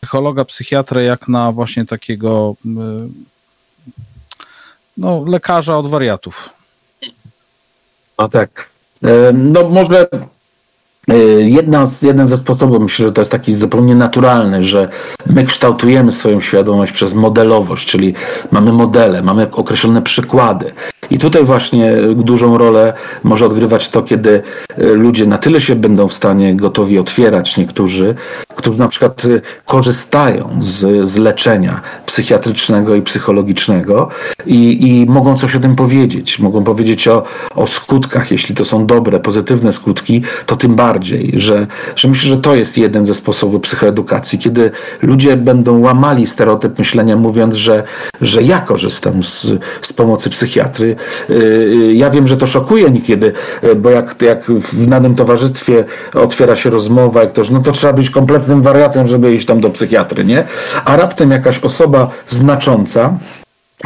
psychologa, 0.00 0.44
psychiatrę 0.44 1.04
jak 1.04 1.28
na 1.28 1.52
właśnie 1.52 1.86
takiego 1.86 2.56
y, 2.66 2.68
no, 4.96 5.24
lekarza 5.26 5.78
od 5.78 5.86
wariatów. 5.86 6.50
No 8.18 8.28
tak. 8.28 8.70
No 9.34 9.68
może 9.68 10.08
Jedna 11.38 11.86
z, 11.86 12.02
jeden 12.02 12.26
ze 12.26 12.38
sposobów, 12.38 12.80
myślę, 12.80 13.06
że 13.06 13.12
to 13.12 13.20
jest 13.20 13.32
taki 13.32 13.56
zupełnie 13.56 13.94
naturalny, 13.94 14.62
że 14.62 14.88
my 15.26 15.44
kształtujemy 15.44 16.12
swoją 16.12 16.40
świadomość 16.40 16.92
przez 16.92 17.14
modelowość, 17.14 17.88
czyli 17.88 18.14
mamy 18.52 18.72
modele, 18.72 19.22
mamy 19.22 19.50
określone 19.50 20.02
przykłady. 20.02 20.72
I 21.10 21.18
tutaj 21.18 21.44
właśnie 21.44 21.92
dużą 22.16 22.58
rolę 22.58 22.92
może 23.24 23.46
odgrywać 23.46 23.88
to, 23.88 24.02
kiedy 24.02 24.42
ludzie 24.78 25.26
na 25.26 25.38
tyle 25.38 25.60
się 25.60 25.74
będą 25.74 26.08
w 26.08 26.14
stanie 26.14 26.56
gotowi 26.56 26.98
otwierać, 26.98 27.56
niektórzy, 27.56 28.14
którzy 28.66 28.78
na 28.78 28.88
przykład 28.88 29.24
y, 29.24 29.42
korzystają 29.66 30.58
z, 30.60 31.08
z 31.08 31.16
leczenia 31.16 31.80
psychiatrycznego 32.06 32.94
i 32.94 33.02
psychologicznego 33.02 34.08
i, 34.46 34.88
i 34.88 35.06
mogą 35.06 35.36
coś 35.36 35.56
o 35.56 35.60
tym 35.60 35.76
powiedzieć. 35.76 36.38
Mogą 36.38 36.64
powiedzieć 36.64 37.08
o, 37.08 37.22
o 37.54 37.66
skutkach, 37.66 38.30
jeśli 38.30 38.54
to 38.54 38.64
są 38.64 38.86
dobre, 38.86 39.20
pozytywne 39.20 39.72
skutki, 39.72 40.22
to 40.46 40.56
tym 40.56 40.74
bardziej, 40.74 41.32
że, 41.36 41.66
że 41.96 42.08
myślę, 42.08 42.28
że 42.28 42.36
to 42.36 42.54
jest 42.54 42.78
jeden 42.78 43.04
ze 43.04 43.14
sposobów 43.14 43.62
psychoedukacji, 43.62 44.38
kiedy 44.38 44.70
ludzie 45.02 45.36
będą 45.36 45.78
łamali 45.78 46.26
stereotyp 46.26 46.78
myślenia, 46.78 47.16
mówiąc, 47.16 47.54
że, 47.56 47.82
że 48.20 48.42
ja 48.42 48.58
korzystam 48.60 49.22
z, 49.22 49.46
z 49.80 49.92
pomocy 49.92 50.30
psychiatry. 50.30 50.96
Y, 51.30 51.34
y, 51.34 51.94
ja 51.94 52.10
wiem, 52.10 52.28
że 52.28 52.36
to 52.36 52.46
szokuje 52.46 52.90
niekiedy, 52.90 53.32
bo 53.76 53.90
jak, 53.90 54.22
jak 54.22 54.44
w 54.50 54.86
danym 54.86 55.14
towarzystwie 55.14 55.84
otwiera 56.14 56.56
się 56.56 56.70
rozmowa, 56.70 57.20
jak 57.20 57.32
ktoś, 57.32 57.50
no 57.50 57.60
to 57.60 57.72
trzeba 57.72 57.92
być 57.92 58.10
kompletnym 58.10 58.55
wariatem, 58.62 59.06
żeby 59.06 59.34
iść 59.34 59.46
tam 59.46 59.60
do 59.60 59.70
psychiatry, 59.70 60.24
nie? 60.24 60.44
A 60.84 60.96
raptem 60.96 61.30
jakaś 61.30 61.58
osoba 61.58 62.10
znacząca, 62.28 63.18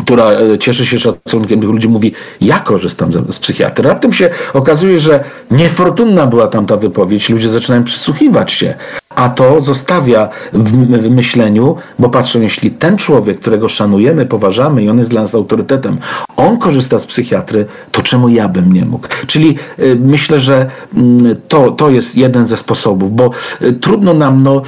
która 0.05 0.31
e, 0.31 0.59
cieszy 0.59 0.87
się 0.87 0.99
szacunkiem 0.99 1.61
tych 1.61 1.71
ludzi, 1.71 1.89
mówi, 1.89 2.13
ja 2.41 2.61
korzystam 2.61 3.13
z, 3.13 3.35
z 3.35 3.39
psychiatry. 3.39 3.89
Raptem 3.89 4.13
się 4.13 4.31
okazuje, 4.55 5.01
że 5.01 5.25
niefortunna 5.51 6.27
była 6.27 6.47
tam 6.47 6.67
ta 6.67 6.77
wypowiedź, 6.77 7.29
ludzie 7.29 7.49
zaczynają 7.49 7.85
przysłuchiwać 7.85 8.53
się, 8.53 8.75
a 9.17 9.29
to 9.29 9.61
zostawia 9.61 10.29
w, 10.53 10.73
w 11.03 11.11
myśleniu, 11.11 11.77
bo 11.99 12.09
patrzą, 12.09 12.41
jeśli 12.41 12.71
ten 12.71 12.97
człowiek, 12.97 13.41
którego 13.41 13.69
szanujemy, 13.69 14.27
poważamy 14.27 14.85
i 14.85 14.89
on 14.89 14.99
jest 14.99 15.11
dla 15.11 15.21
nas 15.21 15.35
autorytetem, 15.35 15.99
on 16.37 16.59
korzysta 16.59 16.99
z 16.99 17.07
psychiatry, 17.07 17.67
to 17.93 18.03
czemu 18.03 18.29
ja 18.29 18.49
bym 18.49 18.73
nie 18.73 18.85
mógł? 18.85 19.09
Czyli 19.27 19.59
y, 19.79 19.97
myślę, 20.01 20.41
że 20.41 20.67
y, 20.97 21.01
to, 21.49 21.71
to 21.71 21.91
jest 21.91 22.17
jeden 22.17 22.47
ze 22.47 22.57
sposobów, 22.57 23.17
bo 23.17 23.31
y, 23.63 23.73
trudno 23.73 24.15
nam 24.15 24.43
no, 24.43 24.63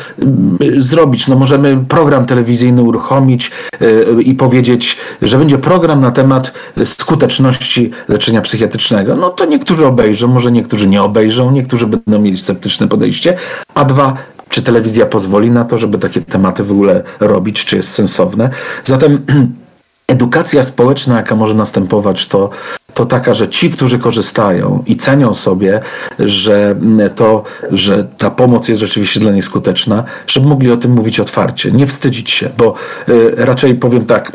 y, 0.62 0.82
zrobić, 0.82 1.28
no 1.28 1.36
możemy 1.36 1.84
program 1.88 2.26
telewizyjny 2.26 2.82
uruchomić 2.82 3.50
y, 3.82 4.22
i 4.22 4.34
powiedzieć, 4.34 4.96
że 5.22 5.38
będzie 5.38 5.58
program 5.58 6.00
na 6.00 6.10
temat 6.10 6.52
skuteczności 6.84 7.90
leczenia 8.08 8.40
psychiatrycznego. 8.40 9.16
No 9.16 9.30
to 9.30 9.44
niektórzy 9.44 9.86
obejrzą, 9.86 10.28
może 10.28 10.52
niektórzy 10.52 10.88
nie 10.88 11.02
obejrzą, 11.02 11.50
niektórzy 11.50 11.86
będą 11.86 12.20
mieli 12.20 12.38
sceptyczne 12.38 12.88
podejście, 12.88 13.36
a 13.74 13.84
dwa, 13.84 14.14
czy 14.52 14.62
telewizja 14.62 15.06
pozwoli 15.06 15.50
na 15.50 15.64
to, 15.64 15.78
żeby 15.78 15.98
takie 15.98 16.20
tematy 16.20 16.64
w 16.64 16.72
ogóle 16.72 17.02
robić, 17.20 17.64
czy 17.64 17.76
jest 17.76 17.90
sensowne. 17.90 18.50
Zatem 18.84 19.18
edukacja 20.08 20.62
społeczna, 20.62 21.16
jaka 21.16 21.36
może 21.36 21.54
następować, 21.54 22.26
to, 22.26 22.50
to 22.94 23.06
taka, 23.06 23.34
że 23.34 23.48
ci, 23.48 23.70
którzy 23.70 23.98
korzystają 23.98 24.84
i 24.86 24.96
cenią 24.96 25.34
sobie, 25.34 25.80
że 26.18 26.76
to, 27.14 27.42
że 27.70 28.04
ta 28.18 28.30
pomoc 28.30 28.68
jest 28.68 28.80
rzeczywiście 28.80 29.20
dla 29.20 29.32
nich 29.32 29.44
skuteczna, 29.44 30.04
żeby 30.26 30.46
mogli 30.46 30.70
o 30.70 30.76
tym 30.76 30.90
mówić 30.90 31.20
otwarcie, 31.20 31.72
nie 31.72 31.86
wstydzić 31.86 32.30
się, 32.30 32.50
bo 32.56 32.74
y, 33.08 33.34
raczej 33.36 33.74
powiem 33.74 34.06
tak, 34.06 34.32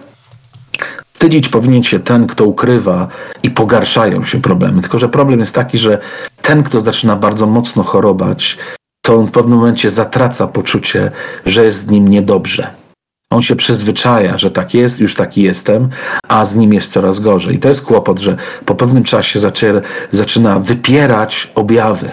Wstydzić 1.13 1.49
powinien 1.49 1.83
się 1.83 1.99
ten, 1.99 2.27
kto 2.27 2.45
ukrywa 2.45 3.07
i 3.43 3.49
pogarszają 3.49 4.23
się 4.23 4.41
problemy. 4.41 4.81
Tylko, 4.81 4.99
że 4.99 5.09
problem 5.09 5.39
jest 5.39 5.55
taki, 5.55 5.77
że 5.77 5.99
ten, 6.41 6.63
kto 6.63 6.79
zaczyna 6.79 7.15
bardzo 7.15 7.47
mocno 7.47 7.83
chorować, 7.83 8.57
to 9.07 9.15
on 9.15 9.25
w 9.25 9.31
pewnym 9.31 9.57
momencie 9.57 9.89
zatraca 9.89 10.47
poczucie, 10.47 11.11
że 11.45 11.65
jest 11.65 11.79
z 11.79 11.89
nim 11.89 12.07
niedobrze. 12.07 12.67
On 13.31 13.41
się 13.41 13.55
przyzwyczaja, 13.55 14.37
że 14.37 14.51
tak 14.51 14.73
jest, 14.73 14.99
już 14.99 15.15
taki 15.15 15.43
jestem, 15.43 15.89
a 16.27 16.45
z 16.45 16.55
nim 16.55 16.73
jest 16.73 16.91
coraz 16.91 17.19
gorzej. 17.19 17.55
I 17.55 17.59
to 17.59 17.69
jest 17.69 17.81
kłopot, 17.81 18.19
że 18.19 18.37
po 18.65 18.75
pewnym 18.75 19.03
czasie 19.03 19.39
zaczyna, 19.39 19.81
zaczyna 20.11 20.59
wypierać 20.59 21.51
objawy 21.55 22.11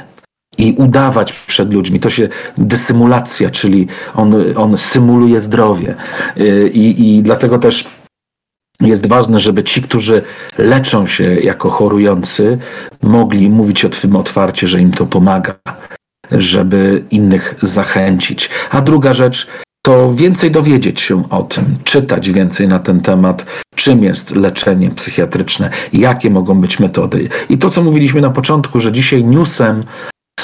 i 0.58 0.74
udawać 0.78 1.32
przed 1.32 1.74
ludźmi. 1.74 2.00
To 2.00 2.10
się 2.10 2.28
dysymulacja, 2.58 3.50
czyli 3.50 3.86
on, 4.14 4.34
on 4.56 4.78
symuluje 4.78 5.40
zdrowie. 5.40 5.94
I, 6.72 7.16
I 7.16 7.22
dlatego 7.22 7.58
też 7.58 7.88
jest 8.80 9.06
ważne, 9.06 9.40
żeby 9.40 9.64
ci, 9.64 9.82
którzy 9.82 10.22
leczą 10.58 11.06
się 11.06 11.34
jako 11.34 11.70
chorujący, 11.70 12.58
mogli 13.02 13.50
mówić 13.50 13.84
o 13.84 13.88
tym 13.88 14.16
otwarcie, 14.16 14.66
że 14.66 14.80
im 14.80 14.90
to 14.90 15.06
pomaga, 15.06 15.54
żeby 16.32 17.04
innych 17.10 17.54
zachęcić. 17.62 18.50
A 18.70 18.80
druga 18.80 19.14
rzecz, 19.14 19.46
to 19.82 20.14
więcej 20.14 20.50
dowiedzieć 20.50 21.00
się 21.00 21.28
o 21.30 21.42
tym, 21.42 21.64
czytać 21.84 22.30
więcej 22.30 22.68
na 22.68 22.78
ten 22.78 23.00
temat, 23.00 23.46
czym 23.74 24.04
jest 24.04 24.36
leczenie 24.36 24.90
psychiatryczne, 24.90 25.70
jakie 25.92 26.30
mogą 26.30 26.60
być 26.60 26.80
metody. 26.80 27.28
I 27.48 27.58
to, 27.58 27.70
co 27.70 27.82
mówiliśmy 27.82 28.20
na 28.20 28.30
początku, 28.30 28.80
że 28.80 28.92
dzisiaj 28.92 29.24
newsem 29.24 29.84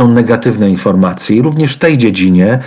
są 0.00 0.08
negatywne 0.08 0.70
informacje. 0.70 1.36
I 1.36 1.42
również 1.42 1.74
w 1.74 1.78
tej 1.78 1.98
dziedzinie, 1.98 2.58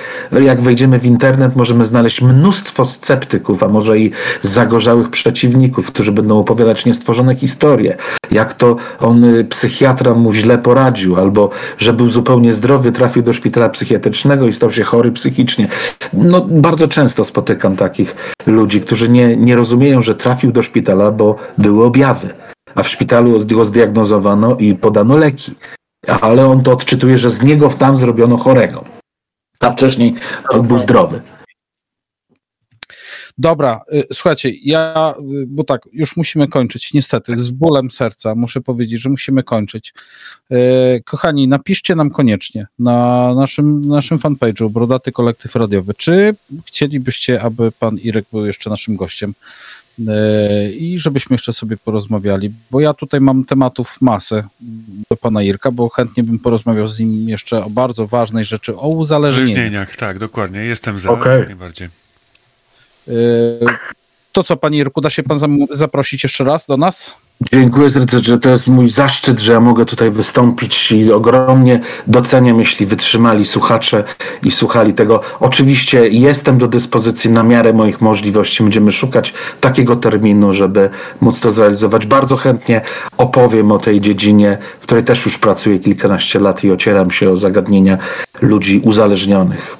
jak 0.41 0.61
wejdziemy 0.61 0.99
w 0.99 1.05
internet, 1.05 1.55
możemy 1.55 1.85
znaleźć 1.85 2.21
mnóstwo 2.21 2.85
sceptyków, 2.85 3.63
a 3.63 3.67
może 3.67 3.99
i 3.99 4.11
zagorzałych 4.41 5.09
przeciwników, 5.09 5.87
którzy 5.87 6.11
będą 6.11 6.39
opowiadać 6.39 6.85
niestworzone 6.85 7.35
historie. 7.35 7.97
Jak 8.31 8.53
to 8.53 8.75
on, 8.99 9.23
y, 9.23 9.45
psychiatra 9.45 10.13
mu 10.13 10.33
źle 10.33 10.57
poradził, 10.57 11.15
albo 11.15 11.49
że 11.77 11.93
był 11.93 12.09
zupełnie 12.09 12.53
zdrowy, 12.53 12.91
trafił 12.91 13.23
do 13.23 13.33
szpitala 13.33 13.69
psychiatrycznego 13.69 14.47
i 14.47 14.53
stał 14.53 14.71
się 14.71 14.83
chory 14.83 15.11
psychicznie. 15.11 15.67
No, 16.13 16.45
bardzo 16.49 16.87
często 16.87 17.25
spotykam 17.25 17.75
takich 17.75 18.15
ludzi, 18.47 18.81
którzy 18.81 19.09
nie, 19.09 19.37
nie 19.37 19.55
rozumieją, 19.55 20.01
że 20.01 20.15
trafił 20.15 20.51
do 20.51 20.61
szpitala, 20.61 21.11
bo 21.11 21.35
były 21.57 21.85
objawy 21.85 22.29
a 22.75 22.83
w 22.83 22.89
szpitalu 22.89 23.39
go 23.51 23.65
zdiagnozowano 23.65 24.55
i 24.55 24.75
podano 24.75 25.17
leki 25.17 25.55
ale 26.07 26.45
on 26.45 26.63
to 26.63 26.71
odczytuje, 26.71 27.17
że 27.17 27.29
z 27.29 27.43
niego 27.43 27.69
w 27.69 27.75
tam 27.75 27.95
zrobiono 27.95 28.37
chorego. 28.37 28.85
A 29.59 29.71
wcześniej 29.71 30.13
on 30.49 30.67
był 30.67 30.79
zdrowy. 30.79 31.21
Dobra, 33.37 33.81
y, 33.93 34.03
słuchajcie, 34.13 34.51
ja, 34.63 35.13
y, 35.19 35.45
bo 35.47 35.63
tak, 35.63 35.81
już 35.91 36.17
musimy 36.17 36.47
kończyć, 36.47 36.93
niestety, 36.93 37.37
z 37.37 37.49
bólem 37.49 37.91
serca 37.91 38.35
muszę 38.35 38.61
powiedzieć, 38.61 39.01
że 39.01 39.09
musimy 39.09 39.43
kończyć. 39.43 39.93
Y, 40.51 41.03
kochani, 41.05 41.47
napiszcie 41.47 41.95
nam 41.95 42.09
koniecznie 42.09 42.67
na 42.79 43.33
naszym, 43.35 43.81
naszym 43.87 44.17
fanpage'u 44.17 44.69
Brodaty 44.69 45.11
Kolektyw 45.11 45.55
Radiowy, 45.55 45.93
czy 45.93 46.35
chcielibyście, 46.65 47.41
aby 47.41 47.71
pan 47.71 47.97
Irek 47.97 48.25
był 48.31 48.45
jeszcze 48.45 48.69
naszym 48.69 48.95
gościem 48.95 49.33
i 50.79 50.95
żebyśmy 50.99 51.33
jeszcze 51.33 51.53
sobie 51.53 51.77
porozmawiali, 51.77 52.51
bo 52.71 52.79
ja 52.79 52.93
tutaj 52.93 53.21
mam 53.21 53.45
tematów 53.45 54.01
masę 54.01 54.43
do 55.09 55.17
pana 55.17 55.43
Irka, 55.43 55.71
bo 55.71 55.89
chętnie 55.89 56.23
bym 56.23 56.39
porozmawiał 56.39 56.87
z 56.87 56.99
nim 56.99 57.29
jeszcze 57.29 57.65
o 57.65 57.69
bardzo 57.69 58.07
ważnej 58.07 58.45
rzeczy, 58.45 58.75
o 58.77 58.87
uzależnieniach. 58.87 59.51
Uzależnieniach, 59.51 59.95
tak, 59.95 60.19
dokładnie, 60.19 60.59
jestem 60.59 60.99
za, 60.99 61.09
okay. 61.09 61.37
jak 61.37 61.47
najbardziej. 61.47 61.89
E, 63.07 63.11
to 64.31 64.43
co, 64.43 64.57
panie 64.57 64.77
Irku, 64.77 65.01
da 65.01 65.09
się 65.09 65.23
pan 65.23 65.39
zaprosić 65.71 66.23
jeszcze 66.23 66.43
raz 66.43 66.65
do 66.65 66.77
nas? 66.77 67.15
Dziękuję 67.51 67.89
serdecznie, 67.89 68.37
to 68.37 68.49
jest 68.49 68.67
mój 68.67 68.89
zaszczyt, 68.89 69.39
że 69.39 69.53
ja 69.53 69.59
mogę 69.59 69.85
tutaj 69.85 70.11
wystąpić 70.11 70.91
i 70.91 71.11
ogromnie 71.11 71.79
doceniam, 72.07 72.59
jeśli 72.59 72.85
wytrzymali 72.85 73.45
słuchacze 73.45 74.03
i 74.43 74.51
słuchali 74.51 74.93
tego. 74.93 75.21
Oczywiście 75.39 76.09
jestem 76.09 76.57
do 76.57 76.67
dyspozycji 76.67 77.29
na 77.29 77.43
miarę 77.43 77.73
moich 77.73 78.01
możliwości. 78.01 78.63
Będziemy 78.63 78.91
szukać 78.91 79.33
takiego 79.61 79.95
terminu, 79.95 80.53
żeby 80.53 80.89
móc 81.21 81.39
to 81.39 81.51
zrealizować. 81.51 82.05
Bardzo 82.05 82.35
chętnie 82.37 82.81
opowiem 83.17 83.71
o 83.71 83.79
tej 83.79 84.01
dziedzinie, 84.01 84.57
w 84.79 84.83
której 84.83 85.03
też 85.03 85.25
już 85.25 85.37
pracuję 85.37 85.79
kilkanaście 85.79 86.39
lat 86.39 86.63
i 86.63 86.71
ocieram 86.71 87.11
się 87.11 87.31
o 87.31 87.37
zagadnienia 87.37 87.97
ludzi 88.41 88.81
uzależnionych. 88.83 89.77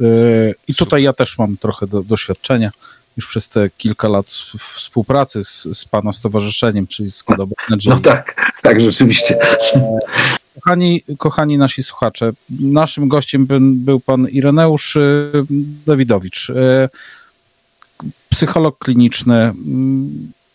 Yy, 0.00 0.54
I 0.68 0.74
tutaj 0.74 1.02
ja 1.02 1.12
też 1.12 1.38
mam 1.38 1.56
trochę 1.56 1.86
do, 1.86 2.02
doświadczenia 2.02 2.70
już 3.16 3.28
przez 3.28 3.48
te 3.48 3.70
kilka 3.70 4.08
lat 4.08 4.30
współpracy 4.76 5.44
z, 5.44 5.68
z 5.72 5.84
Pana 5.84 6.12
stowarzyszeniem, 6.12 6.86
czyli 6.86 7.10
z 7.10 7.22
Kodob 7.22 7.50
No 7.86 8.00
tak, 8.00 8.52
tak, 8.62 8.80
rzeczywiście. 8.80 9.38
Kochani, 10.54 11.04
kochani 11.18 11.58
nasi 11.58 11.82
słuchacze, 11.82 12.32
naszym 12.60 13.08
gościem 13.08 13.46
był, 13.46 13.60
był 13.60 14.00
Pan 14.00 14.28
Ireneusz 14.28 14.96
y, 14.96 15.32
Dawidowicz, 15.86 16.50
y, 16.50 16.88
psycholog 18.28 18.78
kliniczny, 18.78 19.52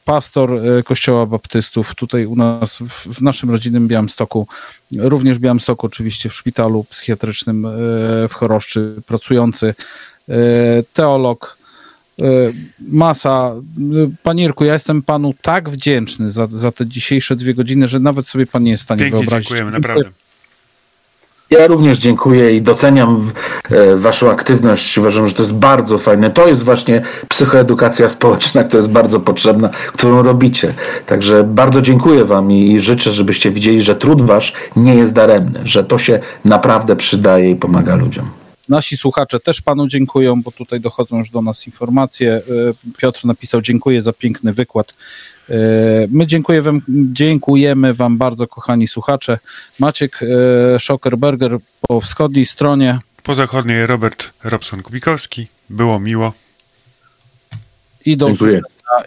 pastor 0.05 0.53
y, 0.53 0.84
Kościoła 0.84 1.25
Baptystów 1.25 1.95
tutaj 1.95 2.25
u 2.25 2.35
nas 2.35 2.77
w, 2.89 3.21
naszym 3.21 3.49
rodzinnym 3.49 3.88
Białymstoku, 3.88 4.47
również 4.97 5.38
w 5.38 5.41
Białymstoku 5.41 5.88
oczywiście 5.88 6.29
w 6.29 6.34
szpitalu 6.34 6.84
psychiatrycznym 6.84 7.67
w 8.29 8.34
Choroszczy 8.34 8.95
pracujący, 9.07 9.75
teolog, 10.93 11.57
masa. 12.88 13.53
E, 13.77 14.10
panie 14.23 14.44
Irku, 14.44 14.65
ja 14.65 14.73
jestem 14.73 15.02
panu 15.02 15.34
tak 15.41 15.69
wdzięczny 15.69 16.31
za, 16.31 16.48
za 16.48 16.72
te 16.72 16.85
dzisiejsze 16.85 17.35
dwie 17.35 17.53
godziny, 17.53 17.88
że 17.88 17.99
nawet 17.99 18.27
sobie 18.27 18.45
pan 18.45 18.64
nie 18.64 18.72
jest 18.72 18.84
w 18.84 18.85
stanie 18.85 18.99
Pięknie 18.99 19.19
wyobrazić. 19.19 19.49
dziękujemy, 19.49 19.72
naprawdę. 19.72 20.10
Ja 21.49 21.68
również 21.68 21.98
dziękuję 21.98 22.56
i 22.56 22.61
doceniam 22.61 23.31
e, 23.72 23.95
Waszą 23.95 24.31
aktywność. 24.31 24.98
Uważam, 24.98 25.27
że 25.27 25.34
to 25.34 25.44
jest 25.44 25.56
bardzo 25.56 25.98
fajne. 25.98 26.30
To 26.30 26.48
jest 26.48 26.64
właśnie 26.64 27.02
psychoedukacja 27.30 28.10
społeczna, 28.10 28.64
która 28.64 28.77
jest 28.77 28.91
bardzo 28.91 29.19
potrzebna, 29.19 29.69
którą 29.69 30.23
robicie. 30.23 30.73
Także 31.06 31.44
bardzo 31.44 31.81
dziękuję 31.81 32.26
Wam 32.26 32.52
i 32.52 32.80
życzę, 32.80 33.11
żebyście 33.11 33.52
widzieli, 33.52 33.81
że 33.81 33.95
trud 33.95 34.22
Wasz 34.22 34.53
nie 34.76 34.95
jest 34.95 35.14
daremny, 35.14 35.60
że 35.64 35.84
to 35.84 35.98
się 35.98 36.19
naprawdę 36.45 36.95
przydaje 36.95 37.52
i 37.52 37.56
pomaga 37.56 37.95
ludziom. 37.95 38.30
Nasi 38.69 38.98
słuchacze 38.98 39.39
też 39.39 39.61
panu 39.61 39.88
dziękują, 39.88 40.41
bo 40.41 40.52
tutaj 40.52 40.80
dochodzą 40.80 41.18
już 41.19 41.30
do 41.30 41.41
nas 41.41 41.65
informacje. 41.68 42.34
E, 42.34 42.41
Piotr 42.98 43.26
napisał: 43.26 43.61
Dziękuję 43.61 44.02
za 44.02 44.14
piękny 44.14 44.53
wykład. 44.53 44.95
E, 45.49 45.53
My 46.11 46.27
dziękuję 46.27 46.61
wam, 46.61 46.81
dziękujemy 46.89 47.94
Wam 47.94 48.18
bardzo, 48.18 48.48
kochani 48.48 48.88
słuchacze. 48.88 49.39
Maciek 49.80 50.19
e, 50.76 50.80
Schockerberger 50.80 51.57
po 51.81 52.02
wschodniej 52.02 52.45
stronie. 52.45 52.99
Po 53.23 53.35
zachodniej 53.35 53.88
Robert 53.88 54.34
Robson-Kubikowski. 54.44 55.45
Było 55.69 55.99
miło. 55.99 56.34
I 58.06 58.18
do 58.18 58.27
usłyszenia 58.27 58.61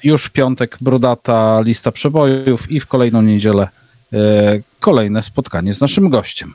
już 0.04 0.24
w 0.24 0.30
piątek 0.30 0.76
brodata 0.80 1.60
lista 1.60 1.92
przebojów 1.92 2.70
i 2.70 2.80
w 2.80 2.86
kolejną 2.86 3.22
niedzielę 3.22 3.68
kolejne 4.80 5.22
spotkanie 5.22 5.74
z 5.74 5.80
naszym 5.80 6.08
gościem. 6.08 6.54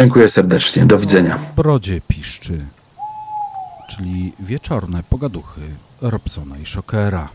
Dziękuję 0.00 0.28
serdecznie. 0.28 0.86
Do 0.86 0.98
widzenia. 0.98 1.38
Brodzie 1.56 2.00
piszczy, 2.08 2.66
czyli 3.88 4.32
wieczorne 4.40 5.02
pogaduchy 5.10 5.60
Robsona 6.00 6.58
i 6.58 6.66
Shockera. 6.66 7.28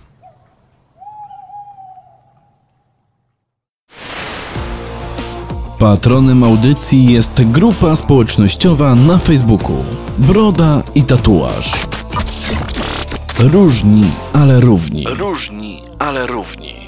Patronem 5.79 6.43
audycji 6.43 7.13
jest 7.13 7.43
grupa 7.43 7.95
społecznościowa 7.95 8.95
na 8.95 9.17
Facebooku 9.17 9.83
Broda 10.17 10.83
i 10.95 11.03
Tatuaż. 11.03 11.87
Różni, 13.39 14.11
ale 14.33 14.59
równi. 14.59 15.05
Różni, 15.17 15.81
ale 15.99 16.27
równi. 16.27 16.78